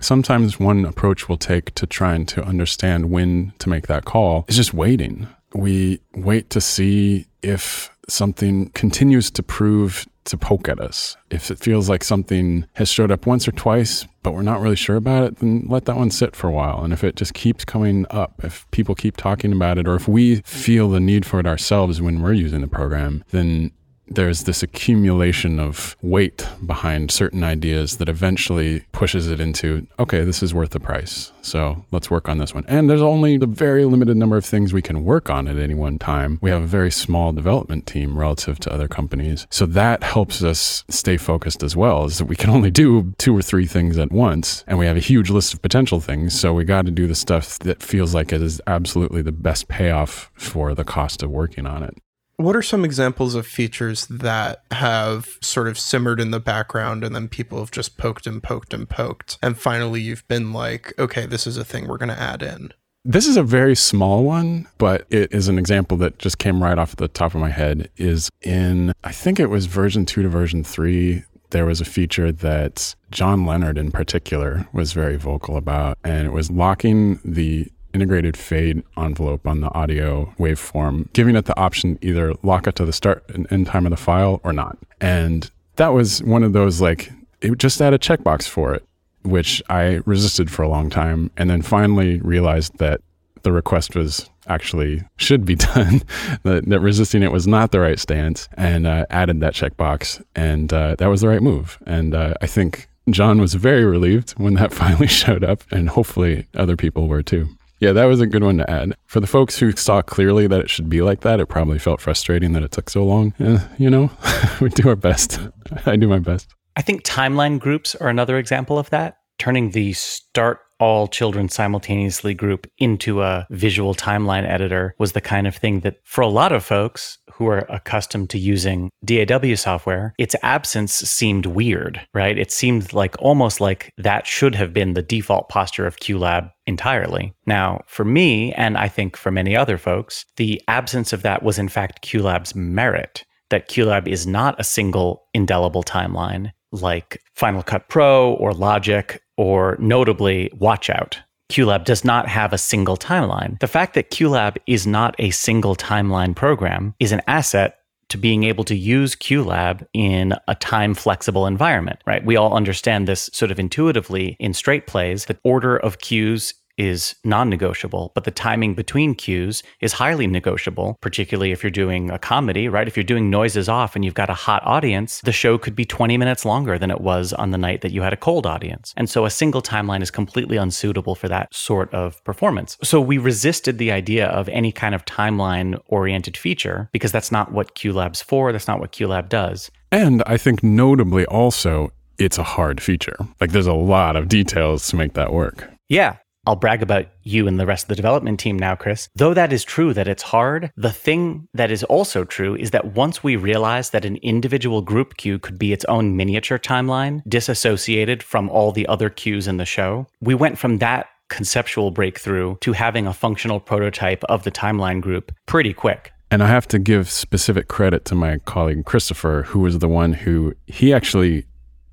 Sometimes 0.00 0.60
one 0.60 0.84
approach 0.84 1.28
we'll 1.28 1.38
take 1.38 1.74
to 1.74 1.86
trying 1.86 2.26
to 2.26 2.44
understand 2.44 3.10
when 3.10 3.52
to 3.58 3.68
make 3.68 3.86
that 3.86 4.04
call 4.04 4.44
is 4.46 4.56
just 4.56 4.74
waiting. 4.74 5.26
We 5.54 6.00
wait 6.14 6.50
to 6.50 6.60
see 6.60 7.26
if 7.42 7.90
something 8.08 8.70
continues 8.70 9.30
to 9.32 9.42
prove 9.42 10.06
to 10.24 10.36
poke 10.36 10.68
at 10.68 10.80
us. 10.80 11.16
If 11.30 11.50
it 11.50 11.58
feels 11.58 11.88
like 11.88 12.02
something 12.02 12.66
has 12.74 12.90
showed 12.90 13.10
up 13.10 13.26
once 13.26 13.46
or 13.46 13.52
twice, 13.52 14.06
but 14.22 14.34
we're 14.34 14.42
not 14.42 14.60
really 14.60 14.76
sure 14.76 14.96
about 14.96 15.24
it, 15.24 15.36
then 15.38 15.66
let 15.68 15.84
that 15.84 15.96
one 15.96 16.10
sit 16.10 16.34
for 16.34 16.48
a 16.48 16.52
while. 16.52 16.82
And 16.82 16.92
if 16.92 17.04
it 17.04 17.16
just 17.16 17.32
keeps 17.34 17.64
coming 17.64 18.06
up, 18.10 18.34
if 18.42 18.68
people 18.72 18.94
keep 18.94 19.16
talking 19.16 19.52
about 19.52 19.78
it, 19.78 19.86
or 19.86 19.94
if 19.94 20.08
we 20.08 20.40
feel 20.42 20.90
the 20.90 21.00
need 21.00 21.24
for 21.24 21.38
it 21.38 21.46
ourselves 21.46 22.00
when 22.00 22.22
we're 22.22 22.32
using 22.32 22.60
the 22.60 22.66
program, 22.66 23.24
then 23.30 23.70
there's 24.08 24.44
this 24.44 24.62
accumulation 24.62 25.58
of 25.58 25.96
weight 26.02 26.46
behind 26.64 27.10
certain 27.10 27.42
ideas 27.42 27.96
that 27.96 28.08
eventually 28.08 28.84
pushes 28.92 29.28
it 29.28 29.40
into, 29.40 29.86
okay, 29.98 30.24
this 30.24 30.42
is 30.42 30.54
worth 30.54 30.70
the 30.70 30.80
price. 30.80 31.32
So 31.42 31.84
let's 31.90 32.10
work 32.10 32.28
on 32.28 32.38
this 32.38 32.54
one. 32.54 32.64
And 32.68 32.88
there's 32.88 33.02
only 33.02 33.36
a 33.36 33.46
very 33.46 33.84
limited 33.84 34.16
number 34.16 34.36
of 34.36 34.44
things 34.44 34.72
we 34.72 34.82
can 34.82 35.04
work 35.04 35.30
on 35.30 35.48
at 35.48 35.58
any 35.58 35.74
one 35.74 35.98
time. 35.98 36.38
We 36.40 36.50
have 36.50 36.62
a 36.62 36.66
very 36.66 36.90
small 36.90 37.32
development 37.32 37.86
team 37.86 38.18
relative 38.18 38.58
to 38.60 38.72
other 38.72 38.88
companies. 38.88 39.46
So 39.50 39.66
that 39.66 40.02
helps 40.02 40.42
us 40.42 40.84
stay 40.88 41.16
focused 41.16 41.62
as 41.62 41.76
well, 41.76 42.04
is 42.04 42.18
that 42.18 42.26
we 42.26 42.36
can 42.36 42.50
only 42.50 42.70
do 42.70 43.14
two 43.18 43.36
or 43.36 43.42
three 43.42 43.66
things 43.66 43.98
at 43.98 44.12
once. 44.12 44.64
And 44.66 44.78
we 44.78 44.86
have 44.86 44.96
a 44.96 45.00
huge 45.00 45.30
list 45.30 45.54
of 45.54 45.62
potential 45.62 46.00
things. 46.00 46.38
So 46.38 46.52
we 46.52 46.64
got 46.64 46.86
to 46.86 46.90
do 46.90 47.06
the 47.06 47.14
stuff 47.14 47.58
that 47.60 47.82
feels 47.82 48.14
like 48.14 48.32
it 48.32 48.42
is 48.42 48.60
absolutely 48.66 49.22
the 49.22 49.32
best 49.32 49.68
payoff 49.68 50.30
for 50.34 50.74
the 50.74 50.84
cost 50.84 51.22
of 51.22 51.30
working 51.30 51.66
on 51.66 51.82
it. 51.82 51.96
What 52.38 52.54
are 52.54 52.62
some 52.62 52.84
examples 52.84 53.34
of 53.34 53.46
features 53.46 54.06
that 54.08 54.62
have 54.70 55.38
sort 55.40 55.68
of 55.68 55.78
simmered 55.78 56.20
in 56.20 56.32
the 56.32 56.40
background 56.40 57.02
and 57.02 57.14
then 57.14 57.28
people 57.28 57.60
have 57.60 57.70
just 57.70 57.96
poked 57.96 58.26
and 58.26 58.42
poked 58.42 58.74
and 58.74 58.88
poked? 58.88 59.38
And 59.42 59.58
finally, 59.58 60.02
you've 60.02 60.26
been 60.28 60.52
like, 60.52 60.92
okay, 60.98 61.24
this 61.24 61.46
is 61.46 61.56
a 61.56 61.64
thing 61.64 61.88
we're 61.88 61.96
going 61.96 62.10
to 62.10 62.20
add 62.20 62.42
in? 62.42 62.74
This 63.06 63.26
is 63.26 63.38
a 63.38 63.42
very 63.42 63.74
small 63.74 64.24
one, 64.24 64.66
but 64.76 65.06
it 65.10 65.32
is 65.32 65.48
an 65.48 65.58
example 65.58 65.96
that 65.98 66.18
just 66.18 66.38
came 66.38 66.62
right 66.62 66.76
off 66.76 66.96
the 66.96 67.08
top 67.08 67.34
of 67.34 67.40
my 67.40 67.50
head. 67.50 67.88
Is 67.96 68.28
in, 68.42 68.92
I 69.02 69.12
think 69.12 69.40
it 69.40 69.46
was 69.46 69.66
version 69.66 70.04
two 70.04 70.22
to 70.22 70.28
version 70.28 70.62
three. 70.62 71.22
There 71.50 71.64
was 71.64 71.80
a 71.80 71.84
feature 71.84 72.32
that 72.32 72.96
John 73.12 73.46
Leonard 73.46 73.78
in 73.78 73.92
particular 73.92 74.66
was 74.72 74.92
very 74.92 75.16
vocal 75.16 75.56
about, 75.56 75.96
and 76.02 76.26
it 76.26 76.32
was 76.32 76.50
locking 76.50 77.20
the 77.24 77.70
integrated 77.96 78.36
fade 78.36 78.82
envelope 78.98 79.46
on 79.46 79.62
the 79.62 79.72
audio 79.72 80.26
waveform, 80.38 81.10
giving 81.14 81.34
it 81.34 81.46
the 81.46 81.58
option 81.58 81.98
either 82.02 82.34
lock 82.42 82.66
it 82.66 82.74
to 82.76 82.84
the 82.84 82.92
start 82.92 83.24
and 83.30 83.50
end 83.50 83.66
time 83.66 83.86
of 83.86 83.90
the 83.90 83.96
file 83.96 84.38
or 84.44 84.52
not. 84.52 84.76
And 85.00 85.50
that 85.76 85.88
was 85.88 86.22
one 86.22 86.42
of 86.42 86.52
those 86.52 86.82
like, 86.82 87.10
it 87.40 87.56
just 87.56 87.78
had 87.78 87.94
a 87.94 87.98
checkbox 87.98 88.46
for 88.46 88.74
it, 88.74 88.84
which 89.22 89.62
I 89.70 90.00
resisted 90.04 90.50
for 90.50 90.62
a 90.62 90.68
long 90.68 90.90
time. 90.90 91.30
And 91.38 91.48
then 91.48 91.62
finally 91.62 92.20
realized 92.20 92.76
that 92.76 93.00
the 93.44 93.52
request 93.52 93.96
was 93.96 94.28
actually 94.46 95.02
should 95.16 95.46
be 95.46 95.54
done, 95.72 96.02
that, 96.42 96.68
that, 96.68 96.80
resisting 96.80 97.22
it 97.22 97.32
was 97.32 97.46
not 97.46 97.72
the 97.72 97.80
right 97.80 97.98
stance, 97.98 98.48
and 98.58 98.86
uh, 98.86 99.06
added 99.08 99.40
that 99.40 99.54
checkbox. 99.54 100.22
And 100.34 100.70
uh, 100.70 100.96
that 100.98 101.06
was 101.06 101.22
the 101.22 101.28
right 101.28 101.42
move. 101.42 101.78
And 101.86 102.14
uh, 102.14 102.34
I 102.42 102.46
think 102.46 102.88
John 103.08 103.40
was 103.40 103.54
very 103.54 103.84
relieved 103.84 104.32
when 104.32 104.54
that 104.54 104.72
finally 104.82 105.06
showed 105.06 105.44
up, 105.44 105.62
and 105.70 105.88
hopefully 105.88 106.46
other 106.54 106.76
people 106.76 107.08
were 107.08 107.22
too. 107.22 107.48
Yeah, 107.78 107.92
that 107.92 108.06
was 108.06 108.20
a 108.20 108.26
good 108.26 108.42
one 108.42 108.58
to 108.58 108.70
add. 108.70 108.94
For 109.06 109.20
the 109.20 109.26
folks 109.26 109.58
who 109.58 109.72
saw 109.72 110.02
clearly 110.02 110.46
that 110.46 110.60
it 110.60 110.70
should 110.70 110.88
be 110.88 111.02
like 111.02 111.20
that, 111.20 111.40
it 111.40 111.46
probably 111.46 111.78
felt 111.78 112.00
frustrating 112.00 112.52
that 112.52 112.62
it 112.62 112.72
took 112.72 112.88
so 112.88 113.04
long. 113.04 113.34
Eh, 113.38 113.58
you 113.78 113.90
know, 113.90 114.10
we 114.60 114.70
do 114.70 114.88
our 114.88 114.96
best. 114.96 115.38
I 115.86 115.96
do 115.96 116.08
my 116.08 116.18
best. 116.18 116.54
I 116.76 116.82
think 116.82 117.02
timeline 117.04 117.58
groups 117.58 117.94
are 117.94 118.08
another 118.08 118.38
example 118.38 118.78
of 118.78 118.90
that. 118.90 119.18
Turning 119.38 119.70
the 119.70 119.92
start 119.92 120.60
all 120.78 121.08
children 121.08 121.48
simultaneously 121.48 122.34
group 122.34 122.70
into 122.78 123.22
a 123.22 123.46
visual 123.50 123.94
timeline 123.94 124.46
editor 124.46 124.94
was 124.98 125.12
the 125.12 125.20
kind 125.20 125.46
of 125.46 125.56
thing 125.56 125.80
that, 125.80 125.96
for 126.04 126.20
a 126.20 126.28
lot 126.28 126.52
of 126.52 126.64
folks 126.64 127.18
who 127.36 127.46
are 127.46 127.66
accustomed 127.68 128.30
to 128.30 128.38
using 128.38 128.90
DAW 129.04 129.54
software, 129.54 130.14
its 130.18 130.34
absence 130.42 130.92
seemed 130.92 131.46
weird, 131.46 132.00
right? 132.14 132.38
It 132.38 132.50
seemed 132.50 132.92
like 132.92 133.14
almost 133.18 133.60
like 133.60 133.90
that 133.98 134.26
should 134.26 134.54
have 134.54 134.72
been 134.72 134.94
the 134.94 135.02
default 135.02 135.48
posture 135.48 135.86
of 135.86 135.98
QLab 135.98 136.50
entirely. 136.66 137.34
Now, 137.46 137.82
for 137.86 138.04
me, 138.04 138.52
and 138.54 138.78
I 138.78 138.88
think 138.88 139.16
for 139.16 139.30
many 139.30 139.56
other 139.56 139.78
folks, 139.78 140.24
the 140.36 140.62
absence 140.66 141.12
of 141.12 141.22
that 141.22 141.42
was 141.42 141.58
in 141.58 141.68
fact 141.68 142.04
QLab's 142.06 142.54
merit. 142.54 143.24
That 143.50 143.68
QLab 143.68 144.08
is 144.08 144.26
not 144.26 144.58
a 144.58 144.64
single 144.64 145.28
indelible 145.32 145.84
timeline 145.84 146.50
like 146.72 147.22
Final 147.34 147.62
Cut 147.62 147.88
Pro 147.88 148.32
or 148.34 148.52
Logic 148.52 149.22
or 149.36 149.76
notably 149.78 150.50
Watchout. 150.54 151.18
QLab 151.50 151.84
does 151.84 152.04
not 152.04 152.28
have 152.28 152.52
a 152.52 152.58
single 152.58 152.96
timeline. 152.96 153.58
The 153.60 153.68
fact 153.68 153.94
that 153.94 154.10
QLab 154.10 154.56
is 154.66 154.86
not 154.86 155.14
a 155.18 155.30
single 155.30 155.76
timeline 155.76 156.34
program 156.34 156.94
is 156.98 157.12
an 157.12 157.22
asset 157.26 157.78
to 158.08 158.18
being 158.18 158.44
able 158.44 158.64
to 158.64 158.76
use 158.76 159.16
QLab 159.16 159.86
in 159.92 160.34
a 160.48 160.54
time 160.54 160.94
flexible 160.94 161.46
environment, 161.46 162.00
right? 162.06 162.24
We 162.24 162.36
all 162.36 162.54
understand 162.54 163.06
this 163.08 163.28
sort 163.32 163.50
of 163.50 163.58
intuitively 163.58 164.36
in 164.38 164.54
straight 164.54 164.86
plays. 164.86 165.24
The 165.24 165.38
order 165.42 165.76
of 165.76 165.98
cues 165.98 166.54
is 166.76 167.14
non 167.24 167.48
negotiable, 167.48 168.12
but 168.14 168.24
the 168.24 168.30
timing 168.30 168.74
between 168.74 169.14
cues 169.14 169.62
is 169.80 169.92
highly 169.92 170.26
negotiable, 170.26 170.98
particularly 171.00 171.52
if 171.52 171.62
you're 171.62 171.70
doing 171.70 172.10
a 172.10 172.18
comedy, 172.18 172.68
right? 172.68 172.88
If 172.88 172.96
you're 172.96 173.04
doing 173.04 173.30
noises 173.30 173.68
off 173.68 173.96
and 173.96 174.04
you've 174.04 174.14
got 174.14 174.30
a 174.30 174.34
hot 174.34 174.62
audience, 174.64 175.20
the 175.22 175.32
show 175.32 175.58
could 175.58 175.74
be 175.74 175.84
20 175.84 176.16
minutes 176.18 176.44
longer 176.44 176.78
than 176.78 176.90
it 176.90 177.00
was 177.00 177.32
on 177.32 177.50
the 177.50 177.58
night 177.58 177.80
that 177.80 177.92
you 177.92 178.02
had 178.02 178.12
a 178.12 178.16
cold 178.16 178.46
audience. 178.46 178.92
And 178.96 179.08
so 179.08 179.24
a 179.24 179.30
single 179.30 179.62
timeline 179.62 180.02
is 180.02 180.10
completely 180.10 180.56
unsuitable 180.56 181.14
for 181.14 181.28
that 181.28 181.54
sort 181.54 181.92
of 181.92 182.22
performance. 182.24 182.76
So 182.82 183.00
we 183.00 183.18
resisted 183.18 183.78
the 183.78 183.92
idea 183.92 184.26
of 184.26 184.48
any 184.48 184.72
kind 184.72 184.94
of 184.94 185.04
timeline 185.04 185.80
oriented 185.86 186.36
feature 186.36 186.88
because 186.92 187.12
that's 187.12 187.32
not 187.32 187.52
what 187.52 187.74
QLab's 187.74 188.22
for. 188.22 188.52
That's 188.52 188.68
not 188.68 188.80
what 188.80 188.92
QLab 188.92 189.28
does. 189.28 189.70
And 189.92 190.22
I 190.26 190.36
think 190.36 190.62
notably 190.62 191.24
also, 191.26 191.90
it's 192.18 192.38
a 192.38 192.42
hard 192.42 192.80
feature. 192.82 193.16
Like 193.40 193.52
there's 193.52 193.66
a 193.66 193.74
lot 193.74 194.16
of 194.16 194.28
details 194.28 194.86
to 194.88 194.96
make 194.96 195.14
that 195.14 195.32
work. 195.32 195.68
Yeah. 195.88 196.16
I'll 196.46 196.56
brag 196.56 196.82
about 196.82 197.06
you 197.22 197.48
and 197.48 197.58
the 197.58 197.66
rest 197.66 197.84
of 197.84 197.88
the 197.88 197.96
development 197.96 198.38
team 198.38 198.56
now, 198.58 198.76
Chris. 198.76 199.08
Though 199.16 199.34
that 199.34 199.52
is 199.52 199.64
true 199.64 199.92
that 199.94 200.06
it's 200.06 200.22
hard, 200.22 200.70
the 200.76 200.92
thing 200.92 201.48
that 201.54 201.70
is 201.70 201.82
also 201.84 202.24
true 202.24 202.54
is 202.54 202.70
that 202.70 202.94
once 202.94 203.24
we 203.24 203.34
realized 203.36 203.92
that 203.92 204.04
an 204.04 204.16
individual 204.16 204.80
group 204.80 205.16
cue 205.16 205.38
could 205.38 205.58
be 205.58 205.72
its 205.72 205.84
own 205.86 206.16
miniature 206.16 206.58
timeline, 206.58 207.22
disassociated 207.28 208.22
from 208.22 208.48
all 208.48 208.70
the 208.70 208.86
other 208.86 209.10
cues 209.10 209.48
in 209.48 209.56
the 209.56 209.64
show, 209.64 210.06
we 210.20 210.34
went 210.34 210.58
from 210.58 210.78
that 210.78 211.08
conceptual 211.28 211.90
breakthrough 211.90 212.56
to 212.60 212.72
having 212.72 213.06
a 213.06 213.12
functional 213.12 213.58
prototype 213.58 214.22
of 214.24 214.44
the 214.44 214.50
timeline 214.50 215.00
group 215.00 215.32
pretty 215.46 215.72
quick. 215.72 216.12
And 216.30 216.42
I 216.42 216.48
have 216.48 216.66
to 216.68 216.78
give 216.78 217.10
specific 217.10 217.68
credit 217.68 218.04
to 218.06 218.14
my 218.14 218.38
colleague 218.38 218.84
Christopher, 218.84 219.44
who 219.48 219.60
was 219.60 219.78
the 219.78 219.88
one 219.88 220.12
who 220.12 220.54
he 220.66 220.92
actually 220.92 221.46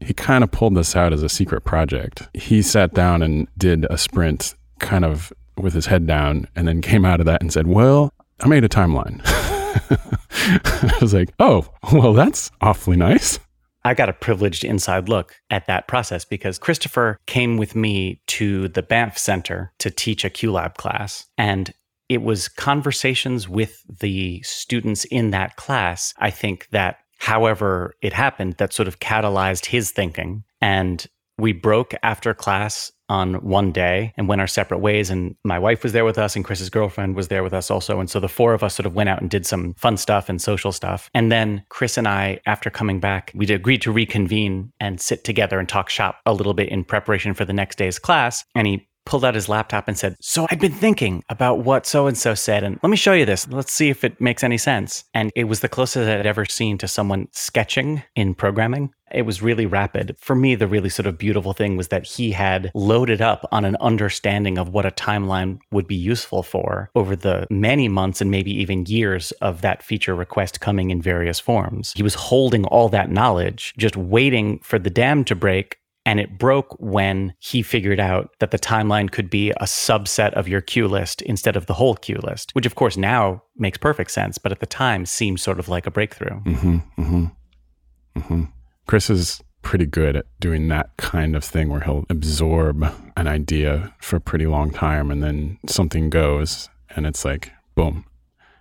he 0.03 0.13
kind 0.13 0.43
of 0.43 0.51
pulled 0.51 0.75
this 0.75 0.95
out 0.95 1.13
as 1.13 1.23
a 1.23 1.29
secret 1.29 1.61
project. 1.61 2.27
He 2.33 2.61
sat 2.61 2.93
down 2.93 3.21
and 3.21 3.47
did 3.57 3.85
a 3.89 3.97
sprint 3.97 4.55
kind 4.79 5.05
of 5.05 5.31
with 5.57 5.73
his 5.73 5.85
head 5.85 6.07
down 6.07 6.47
and 6.55 6.67
then 6.67 6.81
came 6.81 7.05
out 7.05 7.19
of 7.19 7.25
that 7.25 7.41
and 7.41 7.51
said, 7.51 7.67
Well, 7.67 8.11
I 8.41 8.47
made 8.47 8.63
a 8.63 8.69
timeline. 8.69 9.21
I 9.25 10.97
was 11.01 11.13
like, 11.13 11.29
Oh, 11.39 11.67
well, 11.91 12.13
that's 12.13 12.51
awfully 12.61 12.97
nice. 12.97 13.39
I 13.85 13.93
got 13.93 14.09
a 14.09 14.13
privileged 14.13 14.63
inside 14.63 15.09
look 15.09 15.35
at 15.49 15.67
that 15.67 15.87
process 15.87 16.23
because 16.23 16.57
Christopher 16.57 17.19
came 17.25 17.57
with 17.57 17.75
me 17.75 18.21
to 18.27 18.69
the 18.69 18.81
Banff 18.81 19.17
Centre 19.17 19.73
to 19.79 19.91
teach 19.91 20.23
a 20.23 20.29
QLab 20.29 20.75
class. 20.75 21.25
And 21.37 21.73
it 22.07 22.21
was 22.21 22.47
conversations 22.47 23.49
with 23.49 23.81
the 23.99 24.41
students 24.43 25.03
in 25.05 25.31
that 25.31 25.55
class, 25.57 26.13
I 26.17 26.29
think, 26.29 26.67
that 26.71 26.97
however 27.23 27.95
it 28.01 28.11
happened, 28.11 28.55
that 28.57 28.73
sort 28.73 28.85
of 28.85 28.99
catalyzed 28.99 29.65
his 29.65 29.91
thinking. 29.91 30.43
And 30.59 31.05
we 31.37 31.53
broke 31.53 31.93
after 32.03 32.33
class 32.33 32.91
on 33.07 33.35
one 33.35 33.71
day 33.71 34.11
and 34.17 34.27
went 34.27 34.41
our 34.41 34.47
separate 34.47 34.79
ways. 34.79 35.09
And 35.09 35.37
my 35.45 35.57
wife 35.57 35.83
was 35.83 35.93
there 35.93 36.03
with 36.03 36.17
us, 36.17 36.35
and 36.35 36.43
Chris's 36.43 36.69
girlfriend 36.69 37.15
was 37.15 37.29
there 37.29 37.41
with 37.41 37.53
us 37.53 37.71
also. 37.71 38.01
And 38.01 38.09
so 38.09 38.19
the 38.19 38.27
four 38.27 38.53
of 38.53 38.61
us 38.61 38.75
sort 38.75 38.85
of 38.85 38.93
went 38.93 39.07
out 39.07 39.21
and 39.21 39.29
did 39.29 39.45
some 39.45 39.73
fun 39.75 39.95
stuff 39.95 40.27
and 40.27 40.41
social 40.41 40.73
stuff. 40.73 41.09
And 41.13 41.31
then 41.31 41.63
Chris 41.69 41.97
and 41.97 42.09
I, 42.09 42.41
after 42.45 42.69
coming 42.69 42.99
back, 42.99 43.31
we 43.33 43.47
agreed 43.47 43.81
to 43.83 43.91
reconvene 43.91 44.73
and 44.81 44.99
sit 44.99 45.23
together 45.23 45.59
and 45.59 45.69
talk 45.69 45.89
shop 45.89 46.19
a 46.25 46.33
little 46.33 46.53
bit 46.53 46.67
in 46.67 46.83
preparation 46.83 47.33
for 47.33 47.45
the 47.45 47.53
next 47.53 47.77
day's 47.77 47.99
class. 47.99 48.43
And 48.53 48.67
he 48.67 48.85
pulled 49.05 49.25
out 49.25 49.35
his 49.35 49.49
laptop 49.49 49.87
and 49.87 49.97
said, 49.97 50.15
So 50.21 50.47
I've 50.49 50.59
been 50.59 50.71
thinking 50.71 51.23
about 51.29 51.59
what 51.59 51.85
so 51.85 52.07
and 52.07 52.17
so 52.17 52.33
said, 52.33 52.63
and 52.63 52.79
let 52.83 52.89
me 52.89 52.97
show 52.97 53.13
you 53.13 53.25
this. 53.25 53.47
Let's 53.47 53.71
see 53.71 53.89
if 53.89 54.03
it 54.03 54.19
makes 54.19 54.43
any 54.43 54.57
sense. 54.57 55.03
And 55.13 55.31
it 55.35 55.45
was 55.45 55.59
the 55.59 55.69
closest 55.69 56.09
I'd 56.09 56.25
ever 56.25 56.45
seen 56.45 56.77
to 56.79 56.87
someone 56.87 57.27
sketching 57.31 58.03
in 58.15 58.35
programming. 58.35 58.93
It 59.13 59.27
was 59.27 59.43
really 59.43 59.67
rapid. 59.67 60.15
For 60.19 60.35
me, 60.35 60.55
the 60.55 60.67
really 60.67 60.89
sort 60.89 61.05
of 61.05 61.19
beautiful 61.19 61.53
thing 61.53 61.77
was 61.77 61.89
that 61.89 62.05
he 62.05 62.31
had 62.31 62.71
loaded 62.73 63.21
up 63.21 63.47
on 63.51 63.63
an 63.63 63.77
understanding 63.79 64.57
of 64.57 64.69
what 64.69 64.87
a 64.87 64.91
timeline 64.91 65.59
would 65.71 65.87
be 65.87 65.95
useful 65.95 66.41
for 66.41 66.89
over 66.95 67.15
the 67.15 67.45
many 67.51 67.87
months 67.87 68.21
and 68.21 68.31
maybe 68.31 68.51
even 68.51 68.85
years 68.87 69.31
of 69.33 69.61
that 69.61 69.83
feature 69.83 70.15
request 70.15 70.61
coming 70.61 70.89
in 70.89 71.01
various 71.01 71.39
forms. 71.39 71.93
He 71.95 72.03
was 72.03 72.15
holding 72.15 72.65
all 72.65 72.89
that 72.89 73.11
knowledge, 73.11 73.73
just 73.77 73.95
waiting 73.95 74.59
for 74.63 74.79
the 74.79 74.89
dam 74.89 75.23
to 75.25 75.35
break 75.35 75.77
and 76.05 76.19
it 76.19 76.37
broke 76.37 76.75
when 76.79 77.33
he 77.39 77.61
figured 77.61 77.99
out 77.99 78.31
that 78.39 78.51
the 78.51 78.59
timeline 78.59 79.09
could 79.09 79.29
be 79.29 79.51
a 79.51 79.63
subset 79.63 80.33
of 80.33 80.47
your 80.47 80.61
cue 80.61 80.87
list 80.87 81.21
instead 81.21 81.55
of 81.55 81.65
the 81.65 81.73
whole 81.73 81.95
cue 81.95 82.19
list, 82.23 82.51
which 82.53 82.65
of 82.65 82.75
course 82.75 82.97
now 82.97 83.41
makes 83.57 83.77
perfect 83.77 84.11
sense, 84.11 84.37
but 84.37 84.51
at 84.51 84.59
the 84.59 84.65
time 84.65 85.05
seemed 85.05 85.39
sort 85.39 85.59
of 85.59 85.69
like 85.69 85.87
a 85.87 85.91
breakthrough. 85.91 86.41
Mm-hmm, 86.41 86.77
mm-hmm, 87.01 87.25
mm-hmm. 88.17 88.43
Chris 88.85 89.09
is 89.09 89.41
pretty 89.61 89.85
good 89.85 90.17
at 90.17 90.25
doing 90.39 90.67
that 90.67 90.89
kind 90.97 91.35
of 91.35 91.43
thing 91.43 91.69
where 91.69 91.81
he'll 91.81 92.05
absorb 92.09 92.83
an 93.15 93.27
idea 93.27 93.93
for 93.99 94.17
a 94.17 94.21
pretty 94.21 94.45
long 94.45 94.71
time 94.71 95.09
and 95.09 95.23
then 95.23 95.57
something 95.67 96.09
goes 96.09 96.69
and 96.95 97.07
it's 97.07 97.23
like, 97.23 97.51
boom, 97.75 98.05